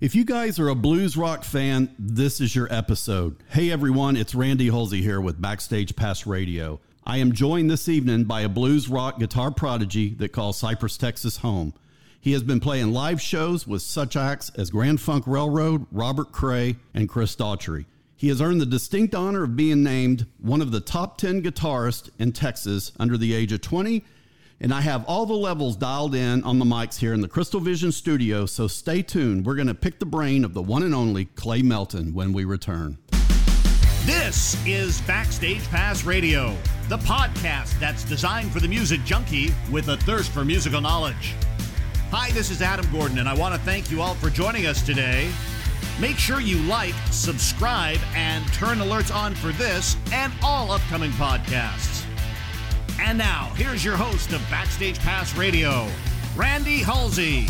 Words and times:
If 0.00 0.14
you 0.14 0.24
guys 0.24 0.60
are 0.60 0.68
a 0.68 0.76
blues 0.76 1.16
rock 1.16 1.42
fan, 1.42 1.92
this 1.98 2.40
is 2.40 2.54
your 2.54 2.72
episode. 2.72 3.34
Hey 3.48 3.72
everyone, 3.72 4.16
it's 4.16 4.32
Randy 4.32 4.70
Hulsey 4.70 5.00
here 5.00 5.20
with 5.20 5.42
Backstage 5.42 5.96
Pass 5.96 6.24
Radio. 6.24 6.78
I 7.04 7.16
am 7.16 7.32
joined 7.32 7.68
this 7.68 7.88
evening 7.88 8.22
by 8.22 8.42
a 8.42 8.48
blues 8.48 8.88
rock 8.88 9.18
guitar 9.18 9.50
prodigy 9.50 10.14
that 10.14 10.28
calls 10.28 10.56
Cypress, 10.56 10.96
Texas 10.96 11.38
home. 11.38 11.74
He 12.20 12.30
has 12.30 12.44
been 12.44 12.60
playing 12.60 12.92
live 12.92 13.20
shows 13.20 13.66
with 13.66 13.82
such 13.82 14.14
acts 14.14 14.52
as 14.54 14.70
Grand 14.70 15.00
Funk 15.00 15.24
Railroad, 15.26 15.84
Robert 15.90 16.30
Cray, 16.30 16.76
and 16.94 17.08
Chris 17.08 17.34
Daughtry. 17.34 17.84
He 18.14 18.28
has 18.28 18.40
earned 18.40 18.60
the 18.60 18.66
distinct 18.66 19.16
honor 19.16 19.42
of 19.42 19.56
being 19.56 19.82
named 19.82 20.26
one 20.40 20.62
of 20.62 20.70
the 20.70 20.80
top 20.80 21.18
10 21.18 21.42
guitarists 21.42 22.08
in 22.20 22.30
Texas 22.30 22.92
under 23.00 23.18
the 23.18 23.34
age 23.34 23.52
of 23.52 23.62
20 23.62 24.04
and 24.60 24.72
I 24.74 24.80
have 24.80 25.04
all 25.06 25.26
the 25.26 25.34
levels 25.34 25.76
dialed 25.76 26.14
in 26.14 26.42
on 26.44 26.58
the 26.58 26.64
mics 26.64 26.98
here 26.98 27.14
in 27.14 27.20
the 27.20 27.28
Crystal 27.28 27.60
Vision 27.60 27.92
studio, 27.92 28.46
so 28.46 28.66
stay 28.66 29.02
tuned. 29.02 29.46
We're 29.46 29.54
going 29.54 29.68
to 29.68 29.74
pick 29.74 30.00
the 30.00 30.06
brain 30.06 30.44
of 30.44 30.54
the 30.54 30.62
one 30.62 30.82
and 30.82 30.94
only 30.94 31.26
Clay 31.26 31.62
Melton 31.62 32.12
when 32.12 32.32
we 32.32 32.44
return. 32.44 32.98
This 34.04 34.56
is 34.66 35.00
Backstage 35.02 35.64
Pass 35.68 36.04
Radio, 36.04 36.56
the 36.88 36.98
podcast 36.98 37.78
that's 37.78 38.04
designed 38.04 38.50
for 38.50 38.58
the 38.58 38.68
music 38.68 39.04
junkie 39.04 39.54
with 39.70 39.88
a 39.88 39.96
thirst 39.98 40.32
for 40.32 40.44
musical 40.44 40.80
knowledge. 40.80 41.34
Hi, 42.10 42.30
this 42.30 42.50
is 42.50 42.62
Adam 42.62 42.90
Gordon, 42.90 43.18
and 43.18 43.28
I 43.28 43.34
want 43.34 43.54
to 43.54 43.60
thank 43.60 43.90
you 43.90 44.00
all 44.00 44.14
for 44.14 44.30
joining 44.30 44.66
us 44.66 44.82
today. 44.82 45.30
Make 46.00 46.16
sure 46.16 46.40
you 46.40 46.58
like, 46.62 46.94
subscribe, 47.10 47.98
and 48.14 48.46
turn 48.54 48.78
alerts 48.78 49.14
on 49.14 49.34
for 49.34 49.52
this 49.52 49.96
and 50.12 50.32
all 50.42 50.72
upcoming 50.72 51.10
podcasts. 51.12 52.07
And 53.00 53.16
now, 53.16 53.52
here's 53.54 53.84
your 53.84 53.96
host 53.96 54.32
of 54.32 54.40
Backstage 54.50 54.98
Pass 54.98 55.36
Radio, 55.36 55.86
Randy 56.36 56.80
Hulsey. 56.80 57.48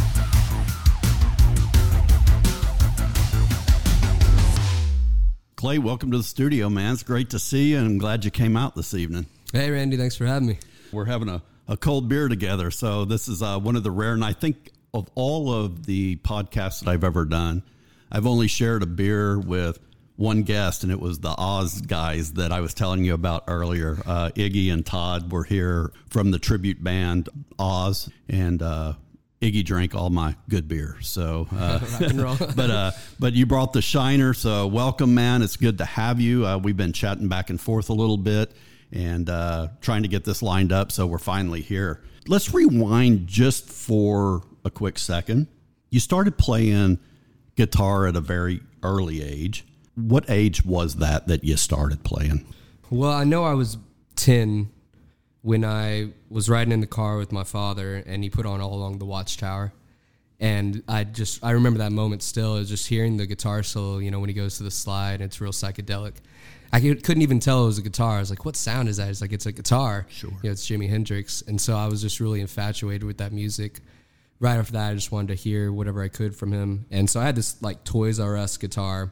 Clay, 5.56 5.78
welcome 5.78 6.10
to 6.10 6.18
the 6.18 6.22
studio, 6.22 6.68
man. 6.68 6.92
It's 6.92 7.02
great 7.02 7.30
to 7.30 7.38
see 7.38 7.70
you, 7.70 7.78
and 7.78 7.86
I'm 7.86 7.98
glad 7.98 8.24
you 8.24 8.30
came 8.30 8.56
out 8.56 8.76
this 8.76 8.94
evening. 8.94 9.26
Hey, 9.52 9.70
Randy, 9.70 9.96
thanks 9.96 10.16
for 10.16 10.26
having 10.26 10.48
me. 10.48 10.58
We're 10.92 11.06
having 11.06 11.28
a, 11.28 11.42
a 11.66 11.76
cold 11.76 12.08
beer 12.08 12.28
together, 12.28 12.70
so 12.70 13.04
this 13.04 13.26
is 13.26 13.42
uh, 13.42 13.58
one 13.58 13.74
of 13.74 13.82
the 13.82 13.90
rare, 13.90 14.12
and 14.12 14.24
I 14.24 14.34
think 14.34 14.70
of 14.92 15.08
all 15.14 15.52
of 15.52 15.86
the 15.86 16.16
podcasts 16.16 16.80
that 16.80 16.90
I've 16.90 17.04
ever 17.04 17.24
done, 17.24 17.62
I've 18.12 18.26
only 18.26 18.48
shared 18.48 18.82
a 18.82 18.86
beer 18.86 19.38
with 19.38 19.78
one 20.18 20.42
guest, 20.42 20.82
and 20.82 20.90
it 20.90 21.00
was 21.00 21.20
the 21.20 21.32
Oz 21.38 21.80
guys 21.80 22.32
that 22.32 22.50
I 22.50 22.60
was 22.60 22.74
telling 22.74 23.04
you 23.04 23.14
about 23.14 23.44
earlier. 23.46 23.98
Uh, 24.04 24.30
Iggy 24.34 24.72
and 24.72 24.84
Todd 24.84 25.30
were 25.30 25.44
here 25.44 25.92
from 26.10 26.32
the 26.32 26.40
tribute 26.40 26.82
band 26.82 27.28
Oz, 27.56 28.10
and 28.28 28.60
uh, 28.60 28.94
Iggy 29.40 29.64
drank 29.64 29.94
all 29.94 30.10
my 30.10 30.34
good 30.48 30.66
beer. 30.66 30.96
So, 31.02 31.46
uh, 31.52 31.78
but 32.56 32.70
uh, 32.70 32.90
but 33.20 33.34
you 33.34 33.46
brought 33.46 33.72
the 33.72 33.80
Shiner, 33.80 34.34
so 34.34 34.66
welcome, 34.66 35.14
man. 35.14 35.40
It's 35.40 35.56
good 35.56 35.78
to 35.78 35.84
have 35.84 36.20
you. 36.20 36.44
Uh, 36.44 36.58
we've 36.58 36.76
been 36.76 36.92
chatting 36.92 37.28
back 37.28 37.48
and 37.48 37.60
forth 37.60 37.88
a 37.88 37.94
little 37.94 38.18
bit 38.18 38.52
and 38.90 39.30
uh, 39.30 39.68
trying 39.80 40.02
to 40.02 40.08
get 40.08 40.24
this 40.24 40.42
lined 40.42 40.72
up, 40.72 40.90
so 40.90 41.06
we're 41.06 41.18
finally 41.18 41.60
here. 41.60 42.02
Let's 42.26 42.52
rewind 42.52 43.28
just 43.28 43.70
for 43.70 44.42
a 44.64 44.70
quick 44.70 44.98
second. 44.98 45.46
You 45.90 46.00
started 46.00 46.36
playing 46.38 46.98
guitar 47.54 48.08
at 48.08 48.16
a 48.16 48.20
very 48.20 48.62
early 48.82 49.22
age 49.22 49.64
what 49.98 50.28
age 50.30 50.64
was 50.64 50.96
that 50.96 51.26
that 51.28 51.44
you 51.44 51.56
started 51.56 52.04
playing? 52.04 52.44
Well, 52.90 53.12
I 53.12 53.24
know 53.24 53.44
I 53.44 53.54
was 53.54 53.76
10 54.16 54.70
when 55.42 55.64
I 55.64 56.10
was 56.28 56.48
riding 56.48 56.72
in 56.72 56.80
the 56.80 56.86
car 56.86 57.16
with 57.16 57.32
my 57.32 57.44
father 57.44 57.96
and 58.06 58.22
he 58.22 58.30
put 58.30 58.46
on 58.46 58.60
All 58.60 58.74
Along 58.74 58.98
the 58.98 59.04
Watchtower. 59.04 59.72
And 60.40 60.82
I 60.86 61.04
just, 61.04 61.44
I 61.44 61.50
remember 61.50 61.80
that 61.80 61.90
moment 61.90 62.22
still, 62.22 62.56
is 62.56 62.68
just 62.68 62.86
hearing 62.86 63.16
the 63.16 63.26
guitar 63.26 63.62
solo, 63.62 63.98
you 63.98 64.10
know, 64.10 64.20
when 64.20 64.28
he 64.28 64.34
goes 64.34 64.56
to 64.58 64.62
the 64.62 64.70
slide, 64.70 65.20
it's 65.20 65.40
real 65.40 65.52
psychedelic. 65.52 66.14
I 66.72 66.80
couldn't 66.80 67.22
even 67.22 67.40
tell 67.40 67.64
it 67.64 67.66
was 67.66 67.78
a 67.78 67.82
guitar. 67.82 68.16
I 68.16 68.20
was 68.20 68.30
like, 68.30 68.44
what 68.44 68.54
sound 68.54 68.88
is 68.88 68.98
that? 68.98 69.08
It's 69.08 69.20
like, 69.20 69.32
it's 69.32 69.46
a 69.46 69.52
guitar. 69.52 70.06
Sure. 70.10 70.30
You 70.30 70.36
know, 70.44 70.50
it's 70.52 70.68
Jimi 70.68 70.88
Hendrix. 70.88 71.42
And 71.42 71.60
so 71.60 71.76
I 71.76 71.88
was 71.88 72.02
just 72.02 72.20
really 72.20 72.40
infatuated 72.40 73.04
with 73.04 73.18
that 73.18 73.32
music. 73.32 73.80
Right 74.38 74.56
after 74.56 74.74
that, 74.74 74.90
I 74.90 74.94
just 74.94 75.10
wanted 75.10 75.28
to 75.28 75.34
hear 75.34 75.72
whatever 75.72 76.02
I 76.02 76.08
could 76.08 76.36
from 76.36 76.52
him. 76.52 76.86
And 76.90 77.10
so 77.10 77.20
I 77.20 77.24
had 77.24 77.34
this 77.34 77.60
like 77.62 77.82
Toys 77.84 78.20
R 78.20 78.36
Us 78.36 78.56
guitar 78.58 79.10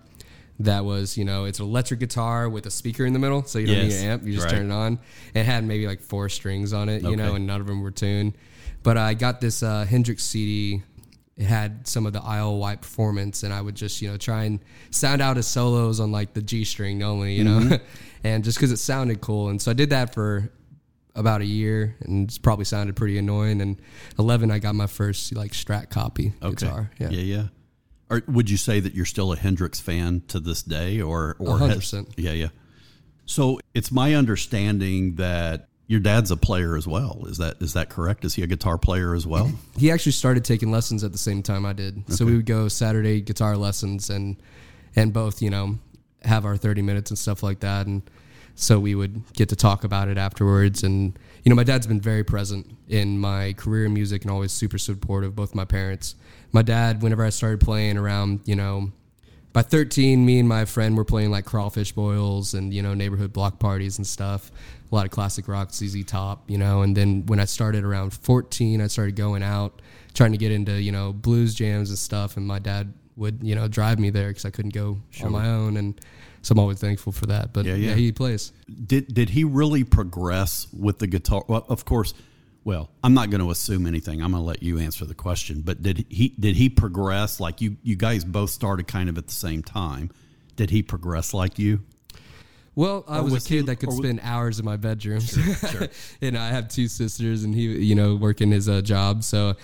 that 0.61 0.85
was, 0.85 1.19
you 1.19 1.25
know, 1.25 1.45
it's 1.45 1.59
an 1.59 1.67
electric 1.67 2.01
guitar 2.01 2.49
with 2.49 2.67
a 2.67 2.71
speaker 2.71 3.05
in 3.05 3.13
the 3.13 3.19
middle, 3.19 3.45
so 3.45 3.59
you 3.59 3.67
don't 3.67 3.77
yes. 3.77 4.01
need 4.01 4.07
an 4.07 4.11
amp. 4.13 4.25
You 4.25 4.33
just 4.33 4.47
right. 4.47 4.57
turn 4.57 4.71
it 4.71 4.75
on. 4.75 4.99
It 5.35 5.45
had 5.45 5.65
maybe 5.65 5.87
like 5.87 6.01
four 6.01 6.29
strings 6.29 6.73
on 6.73 6.89
it, 6.89 7.03
you 7.03 7.17
know, 7.17 7.35
and 7.35 7.47
none 7.47 7.61
of 7.61 7.67
them 7.67 7.83
were 7.83 7.91
tuned. 7.91 8.35
But 8.83 8.97
I 8.97 9.15
got 9.15 9.41
this 9.41 9.63
uh, 9.63 9.85
Hendrix 9.85 10.25
CD. 10.25 10.83
It 11.37 11.45
had 11.45 11.87
some 11.87 12.07
of 12.07 12.15
the 12.15 12.23
Isle 12.23 12.57
Wight 12.57 12.81
performance, 12.81 13.43
and 13.43 13.53
I 13.53 13.61
would 13.61 13.75
just, 13.75 14.01
you 14.01 14.09
know, 14.09 14.17
try 14.17 14.45
and 14.45 14.61
sound 14.91 15.21
out 15.21 15.37
his 15.37 15.47
solos 15.47 16.01
on 16.01 16.11
like 16.11 16.33
the 16.33 16.41
G 16.41 16.65
string 16.65 17.03
only, 17.03 17.35
you 17.35 17.45
know, 17.45 17.59
mm-hmm. 17.59 17.75
and 18.25 18.43
just 18.43 18.57
because 18.57 18.73
it 18.73 18.79
sounded 18.79 19.21
cool. 19.21 19.51
And 19.51 19.61
so 19.61 19.71
I 19.71 19.75
did 19.75 19.91
that 19.91 20.15
for 20.15 20.51
about 21.15 21.43
a 21.43 21.47
year, 21.47 21.97
and 22.01 22.29
it's 22.29 22.39
probably 22.39 22.65
sounded 22.65 22.97
pretty 22.97 23.19
annoying. 23.19 23.61
And 23.61 23.81
eleven, 24.19 24.51
I 24.51 24.59
got 24.59 24.75
my 24.75 24.87
first 24.87 25.35
like 25.35 25.53
Strat 25.53 25.91
copy 25.91 26.33
okay. 26.43 26.55
guitar. 26.55 26.91
Yeah, 26.99 27.11
yeah, 27.11 27.21
yeah. 27.21 27.47
Or 28.09 28.23
would 28.29 28.49
you 28.49 28.57
say 28.57 28.81
that 28.81 28.95
you're 28.95 29.05
still 29.05 29.33
a 29.33 29.37
Hendrix 29.37 29.81
fan 29.81 30.23
to 30.29 30.39
this 30.39 30.63
day, 30.63 31.01
or 31.01 31.37
or 31.39 31.59
100%. 31.59 32.15
yeah, 32.17 32.33
yeah. 32.33 32.49
So 33.25 33.59
it's 33.75 33.91
my 33.91 34.15
understanding 34.15 35.17
that 35.17 35.69
your 35.89 36.01
dad's 36.01 36.31
a 36.31 36.37
player 36.37 36.77
as 36.77 36.87
well. 36.87 37.25
Is 37.27 37.39
that 37.39 37.61
is 37.61 37.73
that 37.75 37.91
correct? 37.91 38.25
Is 38.25 38.35
he 38.35 38.43
a 38.43 38.47
guitar 38.47 38.79
player 38.79 39.15
as 39.15 39.27
well? 39.27 39.51
He 39.77 39.91
actually 39.91 40.13
started 40.13 40.45
taking 40.45 40.71
lessons 40.71 41.05
at 41.05 41.13
the 41.13 41.19
same 41.19 41.43
time 41.43 41.67
I 41.67 41.73
did. 41.73 41.99
Okay. 41.99 42.13
So 42.13 42.27
we 42.27 42.37
would 42.37 42.47
go 42.47 42.69
Saturday 42.69 43.21
guitar 43.21 43.57
lessons 43.57 44.11
and 44.11 44.37
and 44.95 45.13
both, 45.13 45.43
you 45.43 45.51
know, 45.51 45.79
have 46.23 46.45
our 46.45 46.57
30 46.57 46.83
minutes 46.83 47.11
and 47.11 47.19
stuff 47.19 47.43
like 47.43 47.61
that 47.61 47.87
and 47.87 48.03
so 48.57 48.81
we 48.81 48.95
would 48.95 49.23
get 49.35 49.51
to 49.51 49.57
talk 49.57 49.85
about 49.85 50.09
it 50.09 50.17
afterwards 50.17 50.83
and 50.83 51.19
you 51.45 51.51
know 51.51 51.55
my 51.55 51.63
dad's 51.63 51.87
been 51.87 52.01
very 52.01 52.25
present 52.25 52.67
in 52.89 53.19
my 53.19 53.53
career 53.53 53.85
in 53.85 53.93
music 53.93 54.23
and 54.23 54.31
always 54.31 54.51
super 54.51 54.79
supportive 54.79 55.37
both 55.37 55.55
my 55.55 55.65
parents 55.65 56.17
my 56.53 56.63
dad, 56.63 57.03
whenever 57.03 57.25
I 57.25 57.31
started 57.31 57.61
playing 57.61 57.99
around, 57.99 58.41
you 58.45 58.57
know, 58.57 58.91
by 59.53 59.63
13, 59.63 60.25
me 60.25 60.39
and 60.39 60.49
my 60.49 60.67
friend 60.67 60.97
were 60.97 61.05
playing 61.05 61.31
like 61.31 61.47
crawfish 61.47 61.93
boils 61.93 62.53
and, 62.53 62.75
you 62.75 62.83
know, 62.83 62.93
neighborhood 62.93 63.33
block 63.33 63.59
parties 63.59 63.97
and 63.97 64.07
stuff. 64.07 64.51
A 64.91 64.95
lot 64.95 65.07
of 65.07 65.11
classic 65.11 65.49
rock, 65.49 65.73
ZZ 65.73 66.05
Top, 66.05 66.49
you 66.51 66.59
know. 66.59 66.83
And 66.83 66.97
then 66.97 67.25
when 67.25 67.41
I 67.41 67.47
started 67.47 67.83
around 67.83 68.13
14, 68.13 68.81
I 68.83 68.87
started 68.87 69.17
going 69.17 69.43
out, 69.43 69.81
trying 70.13 70.33
to 70.33 70.39
get 70.39 70.53
into, 70.53 70.81
you 70.81 70.93
know, 70.93 71.13
blues 71.13 71.55
jams 71.55 71.89
and 71.89 71.99
stuff. 71.99 72.37
And 72.37 72.47
my 72.47 72.59
dad 72.59 72.93
would, 73.17 73.39
you 73.43 73.55
know, 73.55 73.67
drive 73.67 73.99
me 73.99 74.11
there 74.11 74.29
because 74.29 74.45
I 74.45 74.51
couldn't 74.51 74.75
go 74.75 74.99
sure. 75.11 75.27
on 75.27 75.33
my 75.33 75.49
own. 75.49 75.79
And 75.79 75.99
so 76.43 76.53
I'm 76.53 76.59
always 76.59 76.79
thankful 76.79 77.13
for 77.13 77.25
that. 77.27 77.55
But 77.55 77.65
yeah, 77.65 77.77
yeah. 77.77 77.89
yeah, 77.91 77.95
he 77.95 78.13
plays. 78.13 78.53
Did, 78.87 79.13
did 79.13 79.31
he 79.31 79.45
really 79.45 79.85
progress 79.85 80.67
with 80.71 80.99
the 80.99 81.07
guitar? 81.07 81.45
Well, 81.49 81.65
of 81.69 81.87
course 81.87 82.13
well, 82.67 82.91
I'm 83.05 83.15
not 83.15 83.31
going 83.31 83.41
to 83.41 83.53
assume 83.53 83.87
anything. 83.87 84.21
I'm 84.21 84.33
going 84.33 84.43
to 84.43 84.47
let 84.47 84.61
you 84.61 84.81
answer 84.81 85.05
the 85.05 85.15
question. 85.15 85.61
But 85.61 85.83
did 85.83 86.05
he 86.09 86.31
did 86.31 86.57
he 86.57 86.69
progress 86.69 87.39
like 87.39 87.61
you? 87.61 87.77
You 87.85 87.95
guys 87.95 88.25
both 88.25 88.51
started 88.51 88.89
kind 88.89 89.09
of 89.09 89.17
at 89.17 89.29
the 89.29 89.33
same 89.33 89.63
time. 89.63 90.11
Did 90.57 90.71
he 90.71 90.83
progress 90.83 91.33
like 91.33 91.61
you? 91.61 91.85
Well, 92.75 93.05
I 93.07 93.21
was, 93.21 93.33
was, 93.33 93.47
a 93.47 93.49
kid 93.49 93.55
he, 93.55 93.61
that 93.63 93.77
could 93.77 93.93
spend 93.93 94.19
hours 94.21 94.59
in 94.59 94.65
my 94.65 94.77
bedroom, 94.77 95.21
sure, 95.21 95.55
sure. 95.55 95.89
and 96.21 96.37
I 96.37 96.49
have 96.49 96.67
two 96.69 96.89
sisters, 96.89 97.45
and 97.45 97.55
he, 97.55 97.67
you 97.85 97.95
know, 97.95 98.17
working 98.17 98.51
his 98.51 98.69
uh, 98.69 98.81
job. 98.83 99.23
So 99.23 99.55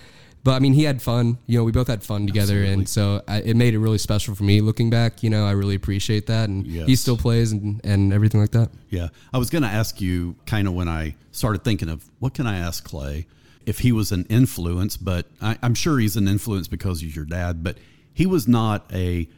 but 0.45 0.53
I 0.53 0.59
mean, 0.59 0.73
he 0.73 0.83
had 0.83 1.01
fun. 1.01 1.39
You 1.47 1.59
know, 1.59 1.65
we 1.65 1.73
both 1.73 1.87
had 1.87 2.03
fun 2.03 2.27
together, 2.27 2.55
Absolutely. 2.55 2.73
and 2.73 2.89
so 2.89 3.23
I, 3.29 3.43
it 3.43 3.57
made 3.57 3.75
it 3.75 3.79
really 3.79 3.99
special 3.99 4.35
for 4.35 4.43
me. 4.43 4.61
Looking 4.61 4.91
back, 4.91 5.23
you 5.23 5.31
know, 5.31 5.47
I 5.47 5.53
really 5.53 5.77
appreciate 5.77 6.27
that, 6.27 6.49
and 6.49 6.67
yes. 6.67 6.87
he 6.87 6.97
still 6.97 7.17
plays 7.17 7.53
and 7.53 7.81
and 7.85 8.13
everything 8.13 8.41
like 8.41 8.51
that. 8.51 8.71
Yeah, 8.89 9.09
I 9.33 9.39
was 9.39 9.51
going 9.51 9.63
to 9.63 9.69
ask 9.69 10.01
you 10.01 10.37
kind 10.47 10.67
of 10.67 10.75
when 10.75 10.89
I 10.89 11.15
started 11.31 11.63
thinking 11.63 11.89
of 11.89 12.05
what 12.19 12.35
can 12.35 12.47
I 12.47 12.59
ask 12.59 12.85
Clay 12.85 13.27
if 13.67 13.79
he 13.79 13.93
was 13.93 14.11
an 14.13 14.27
influence, 14.29 14.97
but 14.97 15.27
I, 15.41 15.57
I'm 15.63 15.75
sure 15.75 15.99
he's 15.99 16.17
an 16.17 16.27
influence 16.27 16.67
because 16.69 17.01
he's 17.01 17.15
your 17.15 17.25
dad, 17.25 17.63
but 17.63 17.79
he 18.13 18.27
was 18.27 18.49
not 18.49 18.93
a 18.93 19.29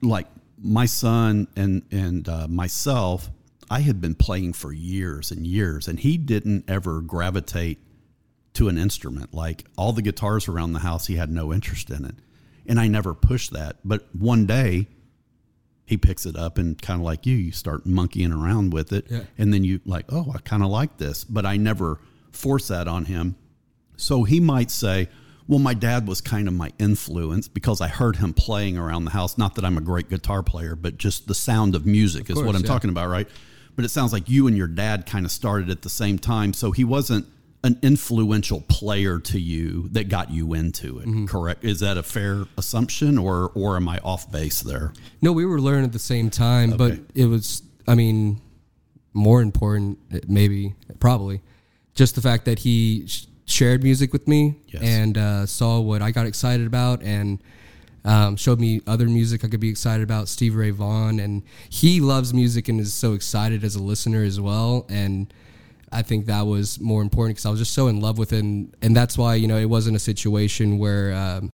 like 0.00 0.26
my 0.58 0.86
son 0.86 1.48
and 1.56 1.82
and 1.90 2.28
uh, 2.28 2.48
myself. 2.48 3.30
I 3.70 3.80
had 3.80 4.00
been 4.00 4.14
playing 4.14 4.52
for 4.52 4.72
years 4.72 5.30
and 5.30 5.46
years, 5.46 5.88
and 5.88 5.98
he 5.98 6.16
didn't 6.18 6.64
ever 6.68 7.00
gravitate 7.00 7.78
to 8.54 8.68
an 8.68 8.78
instrument. 8.78 9.34
Like 9.34 9.64
all 9.76 9.92
the 9.92 10.02
guitars 10.02 10.48
around 10.48 10.72
the 10.72 10.80
house, 10.80 11.06
he 11.06 11.16
had 11.16 11.30
no 11.30 11.52
interest 11.52 11.90
in 11.90 12.04
it. 12.04 12.14
And 12.66 12.80
I 12.80 12.86
never 12.88 13.14
pushed 13.14 13.52
that. 13.52 13.76
But 13.84 14.06
one 14.16 14.46
day 14.46 14.88
he 15.84 15.96
picks 15.96 16.24
it 16.24 16.36
up 16.36 16.56
and 16.56 16.80
kind 16.80 17.00
of 17.00 17.04
like 17.04 17.26
you, 17.26 17.36
you 17.36 17.52
start 17.52 17.84
monkeying 17.84 18.32
around 18.32 18.72
with 18.72 18.92
it. 18.92 19.06
Yeah. 19.10 19.24
And 19.36 19.52
then 19.52 19.64
you 19.64 19.80
like, 19.84 20.06
oh, 20.08 20.32
I 20.34 20.38
kind 20.38 20.62
of 20.62 20.70
like 20.70 20.96
this. 20.96 21.24
But 21.24 21.44
I 21.44 21.56
never 21.56 21.98
force 22.32 22.68
that 22.68 22.88
on 22.88 23.04
him. 23.04 23.36
So 23.96 24.24
he 24.24 24.40
might 24.40 24.70
say, 24.70 25.08
well, 25.46 25.58
my 25.58 25.74
dad 25.74 26.08
was 26.08 26.22
kind 26.22 26.48
of 26.48 26.54
my 26.54 26.72
influence 26.78 27.48
because 27.48 27.82
I 27.82 27.88
heard 27.88 28.16
him 28.16 28.32
playing 28.32 28.78
around 28.78 29.04
the 29.04 29.10
house. 29.10 29.36
Not 29.36 29.56
that 29.56 29.64
I'm 29.64 29.76
a 29.76 29.82
great 29.82 30.08
guitar 30.08 30.42
player, 30.42 30.74
but 30.74 30.96
just 30.96 31.28
the 31.28 31.34
sound 31.34 31.74
of 31.74 31.84
music 31.84 32.22
of 32.22 32.30
is 32.30 32.34
course, 32.36 32.46
what 32.46 32.56
I'm 32.56 32.62
yeah. 32.62 32.68
talking 32.68 32.88
about, 32.88 33.08
right? 33.08 33.28
But 33.76 33.84
it 33.84 33.90
sounds 33.90 34.12
like 34.12 34.28
you 34.30 34.46
and 34.46 34.56
your 34.56 34.68
dad 34.68 35.04
kind 35.04 35.26
of 35.26 35.30
started 35.30 35.68
at 35.68 35.82
the 35.82 35.90
same 35.90 36.18
time. 36.18 36.54
So 36.54 36.70
he 36.70 36.84
wasn't 36.84 37.26
an 37.64 37.78
influential 37.82 38.60
player 38.68 39.18
to 39.18 39.40
you 39.40 39.88
that 39.88 40.08
got 40.08 40.30
you 40.30 40.54
into 40.54 40.98
it. 41.00 41.06
Mm-hmm. 41.08 41.26
Correct? 41.26 41.64
Is 41.64 41.80
that 41.80 41.96
a 41.96 42.02
fair 42.04 42.44
assumption, 42.56 43.18
or 43.18 43.50
or 43.56 43.74
am 43.76 43.88
I 43.88 43.98
off 44.04 44.30
base 44.30 44.60
there? 44.60 44.92
No, 45.20 45.32
we 45.32 45.44
were 45.46 45.60
learning 45.60 45.84
at 45.84 45.92
the 45.92 45.98
same 45.98 46.30
time, 46.30 46.76
but 46.76 46.98
it 47.16 47.24
was, 47.26 47.62
I 47.88 47.94
mean, 47.96 48.40
more 49.14 49.40
important, 49.42 49.98
maybe, 50.28 50.74
probably, 51.00 51.40
just 51.94 52.14
the 52.14 52.20
fact 52.20 52.44
that 52.44 52.60
he 52.60 53.06
sh- 53.06 53.26
shared 53.46 53.82
music 53.82 54.12
with 54.12 54.28
me 54.28 54.56
Yes. 54.68 54.82
and 54.82 55.16
uh, 55.18 55.46
saw 55.46 55.80
what 55.80 56.02
I 56.02 56.10
got 56.10 56.26
excited 56.26 56.66
about 56.66 57.02
and 57.02 57.42
um, 58.04 58.36
showed 58.36 58.60
me 58.60 58.80
other 58.86 59.06
music 59.06 59.44
I 59.44 59.48
could 59.48 59.60
be 59.60 59.70
excited 59.70 60.02
about, 60.02 60.28
Steve 60.28 60.54
Ray 60.56 60.70
Vaughan. 60.70 61.18
And 61.20 61.42
he 61.70 62.00
loves 62.00 62.34
music 62.34 62.68
and 62.68 62.78
is 62.80 62.92
so 62.92 63.14
excited 63.14 63.64
as 63.64 63.74
a 63.76 63.82
listener 63.82 64.22
as 64.22 64.38
well. 64.40 64.84
And 64.90 65.32
I 65.94 66.02
think 66.02 66.26
that 66.26 66.42
was 66.42 66.78
more 66.80 67.02
important 67.02 67.36
because 67.36 67.46
I 67.46 67.50
was 67.50 67.60
just 67.60 67.72
so 67.72 67.88
in 67.88 68.00
love 68.00 68.18
with 68.18 68.32
it. 68.32 68.40
And, 68.40 68.74
and 68.82 68.94
that's 68.96 69.16
why, 69.16 69.36
you 69.36 69.46
know, 69.48 69.56
it 69.56 69.70
wasn't 69.70 69.96
a 69.96 70.00
situation 70.00 70.78
where, 70.78 71.14
um, 71.14 71.50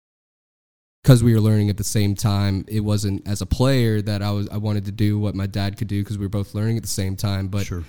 because 1.02 1.22
we 1.25 1.32
were 1.34 1.40
learning 1.40 1.70
at 1.70 1.76
the 1.76 1.84
same 1.84 2.14
time, 2.14 2.64
it 2.69 2.81
wasn't 2.81 3.26
as 3.26 3.40
a 3.40 3.46
player 3.46 4.02
that 4.02 4.22
I 4.22 4.31
was 4.32 4.48
I 4.50 4.58
wanted 4.58 4.84
to 4.87 4.92
do 4.92 5.19
what 5.19 5.34
my 5.34 5.46
dad 5.46 5.78
could 5.78 5.88
do 5.88 6.02
because 6.02 6.19
we 6.19 6.26
were 6.26 6.31
both 6.31 6.54
learning 6.54 6.76
at 6.76 6.82
the 6.82 6.88
same 6.88 7.16
time. 7.16 7.48
But 7.48 7.66
Sure. 7.66 7.84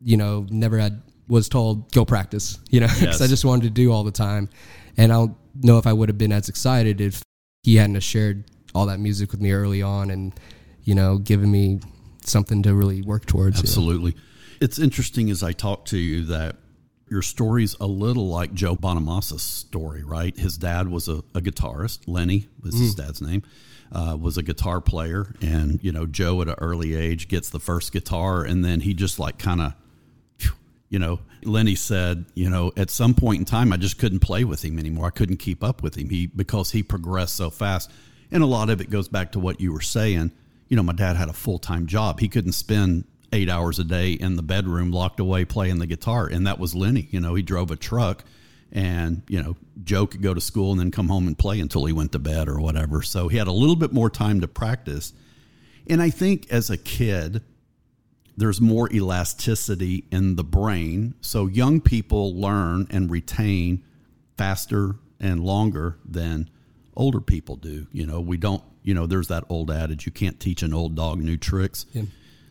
you 0.00 0.16
know, 0.16 0.44
never 0.50 0.78
had 0.78 1.02
was 1.28 1.48
told 1.48 1.92
go 1.92 2.04
practice. 2.04 2.58
You 2.70 2.80
know, 2.80 2.86
because 2.88 3.02
Yes. 3.02 3.20
I 3.20 3.26
just 3.28 3.44
wanted 3.44 3.62
to 3.64 3.70
do 3.70 3.92
all 3.92 4.02
the 4.02 4.10
time, 4.10 4.48
and 4.96 5.12
I 5.12 5.16
don't 5.16 5.36
know 5.62 5.78
if 5.78 5.86
I 5.86 5.92
would 5.92 6.08
have 6.08 6.18
been 6.18 6.32
as 6.32 6.48
excited 6.48 7.00
if 7.00 7.22
he 7.62 7.76
hadn't 7.76 8.00
shared 8.00 8.44
all 8.74 8.86
that 8.86 8.98
music 8.98 9.30
with 9.30 9.40
me 9.40 9.52
early 9.52 9.82
on, 9.82 10.10
and 10.10 10.32
you 10.82 10.94
know, 10.96 11.18
given 11.18 11.50
me 11.52 11.78
something 12.24 12.62
to 12.64 12.74
really 12.74 13.02
work 13.02 13.24
towards. 13.26 13.58
you 13.58 13.62
know. 13.68 13.72
It's 14.60 14.78
interesting 14.78 15.30
as 15.30 15.42
I 15.42 15.52
talk 15.52 15.84
to 15.86 15.98
you 15.98 16.24
that 16.26 16.56
your 17.10 17.22
story's 17.22 17.74
a 17.80 17.86
little 17.86 18.28
like 18.28 18.52
Joe 18.52 18.76
Bonamassa's 18.76 19.42
story, 19.42 20.02
right? 20.02 20.36
His 20.36 20.58
dad 20.58 20.88
was 20.88 21.08
a, 21.08 21.18
a 21.34 21.40
guitarist. 21.40 22.00
Lenny 22.06 22.48
was 22.62 22.78
his 22.78 22.94
dad's 22.94 23.22
name. 23.22 23.42
Uh, 23.90 24.16
was 24.20 24.36
a 24.36 24.42
guitar 24.42 24.82
player, 24.82 25.34
and 25.40 25.82
you 25.82 25.90
know 25.90 26.04
Joe 26.04 26.42
at 26.42 26.48
an 26.48 26.56
early 26.58 26.94
age 26.94 27.26
gets 27.26 27.48
the 27.48 27.58
first 27.58 27.90
guitar, 27.90 28.44
and 28.44 28.62
then 28.62 28.80
he 28.80 28.92
just 28.92 29.18
like 29.18 29.38
kind 29.38 29.62
of, 29.62 29.72
you 30.90 30.98
know, 30.98 31.20
Lenny 31.42 31.74
said, 31.74 32.26
you 32.34 32.50
know, 32.50 32.70
at 32.76 32.90
some 32.90 33.14
point 33.14 33.38
in 33.38 33.44
time, 33.46 33.72
I 33.72 33.78
just 33.78 33.98
couldn't 33.98 34.18
play 34.18 34.44
with 34.44 34.62
him 34.62 34.78
anymore. 34.78 35.06
I 35.06 35.10
couldn't 35.10 35.38
keep 35.38 35.64
up 35.64 35.82
with 35.82 35.96
him. 35.96 36.10
He 36.10 36.26
because 36.26 36.72
he 36.72 36.82
progressed 36.82 37.36
so 37.36 37.48
fast, 37.48 37.90
and 38.30 38.42
a 38.42 38.46
lot 38.46 38.68
of 38.68 38.82
it 38.82 38.90
goes 38.90 39.08
back 39.08 39.32
to 39.32 39.38
what 39.38 39.58
you 39.58 39.72
were 39.72 39.80
saying. 39.80 40.32
You 40.68 40.76
know, 40.76 40.82
my 40.82 40.92
dad 40.92 41.16
had 41.16 41.30
a 41.30 41.32
full 41.32 41.58
time 41.58 41.86
job. 41.86 42.20
He 42.20 42.28
couldn't 42.28 42.52
spend 42.52 43.04
eight 43.32 43.48
hours 43.48 43.78
a 43.78 43.84
day 43.84 44.12
in 44.12 44.36
the 44.36 44.42
bedroom 44.42 44.90
locked 44.90 45.20
away 45.20 45.44
playing 45.44 45.78
the 45.78 45.86
guitar, 45.86 46.26
and 46.26 46.46
that 46.46 46.58
was 46.58 46.74
Lenny. 46.74 47.08
You 47.10 47.20
know, 47.20 47.34
he 47.34 47.42
drove 47.42 47.70
a 47.70 47.76
truck, 47.76 48.24
and 48.72 49.22
you 49.28 49.42
know, 49.42 49.56
Joe 49.84 50.06
could 50.06 50.22
go 50.22 50.34
to 50.34 50.40
school 50.40 50.72
and 50.72 50.80
then 50.80 50.90
come 50.90 51.08
home 51.08 51.26
and 51.26 51.36
play 51.36 51.60
until 51.60 51.84
he 51.84 51.92
went 51.92 52.12
to 52.12 52.18
bed 52.18 52.48
or 52.48 52.60
whatever. 52.60 53.02
So 53.02 53.28
he 53.28 53.36
had 53.36 53.48
a 53.48 53.52
little 53.52 53.76
bit 53.76 53.92
more 53.92 54.10
time 54.10 54.40
to 54.40 54.48
practice. 54.48 55.12
And 55.88 56.02
I 56.02 56.10
think 56.10 56.50
as 56.50 56.68
a 56.70 56.76
kid, 56.76 57.42
there's 58.36 58.60
more 58.60 58.92
elasticity 58.92 60.04
in 60.12 60.36
the 60.36 60.44
brain. 60.44 61.14
So 61.20 61.46
young 61.46 61.80
people 61.80 62.34
learn 62.38 62.86
and 62.90 63.10
retain 63.10 63.82
faster 64.36 64.96
and 65.18 65.40
longer 65.42 65.98
than 66.04 66.48
older 66.94 67.20
people 67.20 67.56
do. 67.56 67.86
You 67.90 68.06
know, 68.06 68.20
we 68.20 68.36
don't, 68.36 68.62
you 68.82 68.94
know, 68.94 69.06
there's 69.06 69.28
that 69.28 69.44
old 69.48 69.70
adage 69.70 70.06
you 70.06 70.12
can't 70.12 70.38
teach 70.38 70.62
an 70.62 70.72
old 70.72 70.94
dog 70.94 71.18
new 71.18 71.36
tricks. 71.36 71.86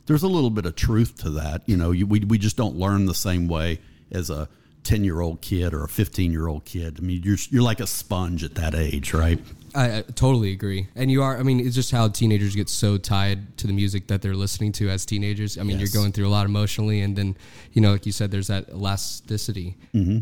There's 0.07 0.24
a 0.24 0.27
little 0.27 0.50
bit 0.50 0.65
of 0.65 0.75
truth 0.75 1.18
to 1.24 1.30
that. 1.31 1.62
You 1.68 1.77
know, 1.77 1.92
you, 1.92 2.07
we, 2.07 2.21
we 2.21 2.38
just 2.38 2.57
don't 2.57 2.75
learn 2.75 3.06
the 3.06 3.13
same 3.13 3.48
way 3.48 3.80
as 4.12 4.30
a 4.30 4.50
10 4.83 5.04
year 5.04 5.19
old 5.19 5.42
kid 5.42 5.74
or 5.74 5.83
a 5.83 5.88
15 5.89 6.31
year 6.31 6.48
old 6.48 6.63
kid. 6.65 6.98
I 6.98 7.01
mean, 7.01 7.21
you're, 7.24 7.38
you're 7.50 7.62
like 7.62 7.81
a 7.81 7.88
sponge 7.88 8.44
at 8.44 8.56
that 8.56 8.74
age, 8.74 9.13
right? 9.13 9.38
I, 9.75 9.98
I 9.98 10.01
totally 10.01 10.54
agree. 10.54 10.88
And 10.95 11.12
you 11.12 11.21
are, 11.24 11.38
I 11.38 11.44
mean, 11.44 11.59
it's 11.59 11.75
just 11.75 11.92
how 11.92 12.07
teenagers 12.07 12.56
get 12.56 12.69
so 12.69 12.98
tied 12.98 13.57
to 13.57 13.68
the 13.68 13.74
music 13.74 14.07
that 14.07 14.21
they're 14.21 14.33
listening 14.36 14.71
to 14.74 14.89
as 14.89 15.06
teenagers. 15.06 15.57
I 15.57 15.63
mean, 15.63 15.77
Yes. 15.80 15.94
you're 15.94 16.01
going 16.01 16.13
through 16.13 16.27
a 16.27 16.30
lot 16.30 16.45
emotionally. 16.45 17.01
And 17.01 17.15
then, 17.18 17.36
you 17.74 17.81
know, 17.81 17.92
like 17.92 18.06
you 18.06 18.13
said, 18.13 18.31
there's 18.31 18.48
that 18.48 18.69
elasticity. 18.69 19.75
Mm-hmm. 19.94 20.19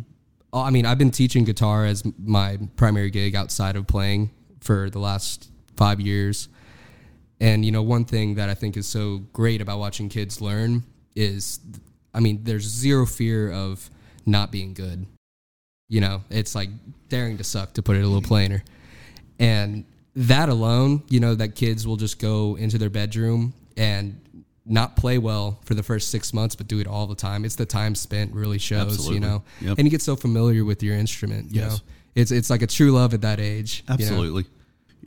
I 0.51 0.69
mean, 0.71 0.85
I've 0.85 0.97
been 0.97 1.11
teaching 1.11 1.43
guitar 1.43 1.85
as 1.85 2.03
my 2.17 2.57
primary 2.75 3.11
gig 3.11 3.35
outside 3.35 3.75
of 3.75 3.85
playing 3.87 4.31
for 4.61 4.89
the 4.89 4.99
last 4.99 5.51
five 5.75 5.99
years. 5.99 6.47
And, 7.39 7.65
you 7.65 7.71
know, 7.71 7.81
one 7.83 8.05
thing 8.05 8.35
that 8.35 8.49
I 8.49 8.53
think 8.53 8.77
is 8.77 8.87
so 8.87 9.19
great 9.33 9.61
about 9.61 9.79
watching 9.79 10.07
kids 10.09 10.39
learn 10.41 10.83
is, 11.15 11.59
I 12.13 12.19
mean, 12.21 12.41
there's 12.43 12.63
zero 12.63 13.05
fear 13.05 13.51
of 13.51 13.89
not 14.25 14.51
being 14.51 14.73
good. 14.73 15.05
You 15.89 16.01
know, 16.01 16.23
it's 16.29 16.55
like 16.55 16.69
daring 17.09 17.37
to 17.37 17.43
suck, 17.43 17.73
to 17.73 17.83
put 17.83 17.95
it 17.97 17.99
a 18.03 18.07
little 18.07 18.21
plainer. 18.21 18.63
And 19.37 19.85
that 20.15 20.49
alone, 20.49 21.03
you 21.09 21.19
know, 21.19 21.35
that 21.35 21.55
kids 21.55 21.85
will 21.85 21.97
just 21.97 22.19
go 22.19 22.55
into 22.55 22.77
their 22.77 22.89
bedroom 22.89 23.53
and 23.77 24.19
not 24.65 24.95
play 24.95 25.17
well 25.17 25.59
for 25.65 25.75
the 25.75 25.83
first 25.83 26.09
six 26.09 26.33
months, 26.33 26.55
but 26.55 26.67
do 26.67 26.79
it 26.79 26.87
all 26.87 27.05
the 27.05 27.15
time. 27.15 27.45
It's 27.45 27.55
the 27.55 27.65
time 27.67 27.93
spent 27.95 28.33
really 28.33 28.57
shows, 28.57 28.93
Absolutely. 28.93 29.13
you 29.15 29.19
know, 29.19 29.43
Yep. 29.61 29.77
and 29.77 29.85
you 29.85 29.91
get 29.91 30.01
so 30.01 30.15
familiar 30.15 30.65
with 30.65 30.81
your 30.81 30.95
instrument. 30.95 31.53
You 31.53 31.61
Yes. 31.61 31.71
know, 31.73 31.79
it's 32.15 32.31
it's 32.31 32.49
like 32.49 32.61
a 32.63 32.67
true 32.67 32.91
love 32.91 33.13
at 33.13 33.21
that 33.21 33.39
age. 33.39 33.83
you 33.99 34.09
know? 34.09 34.41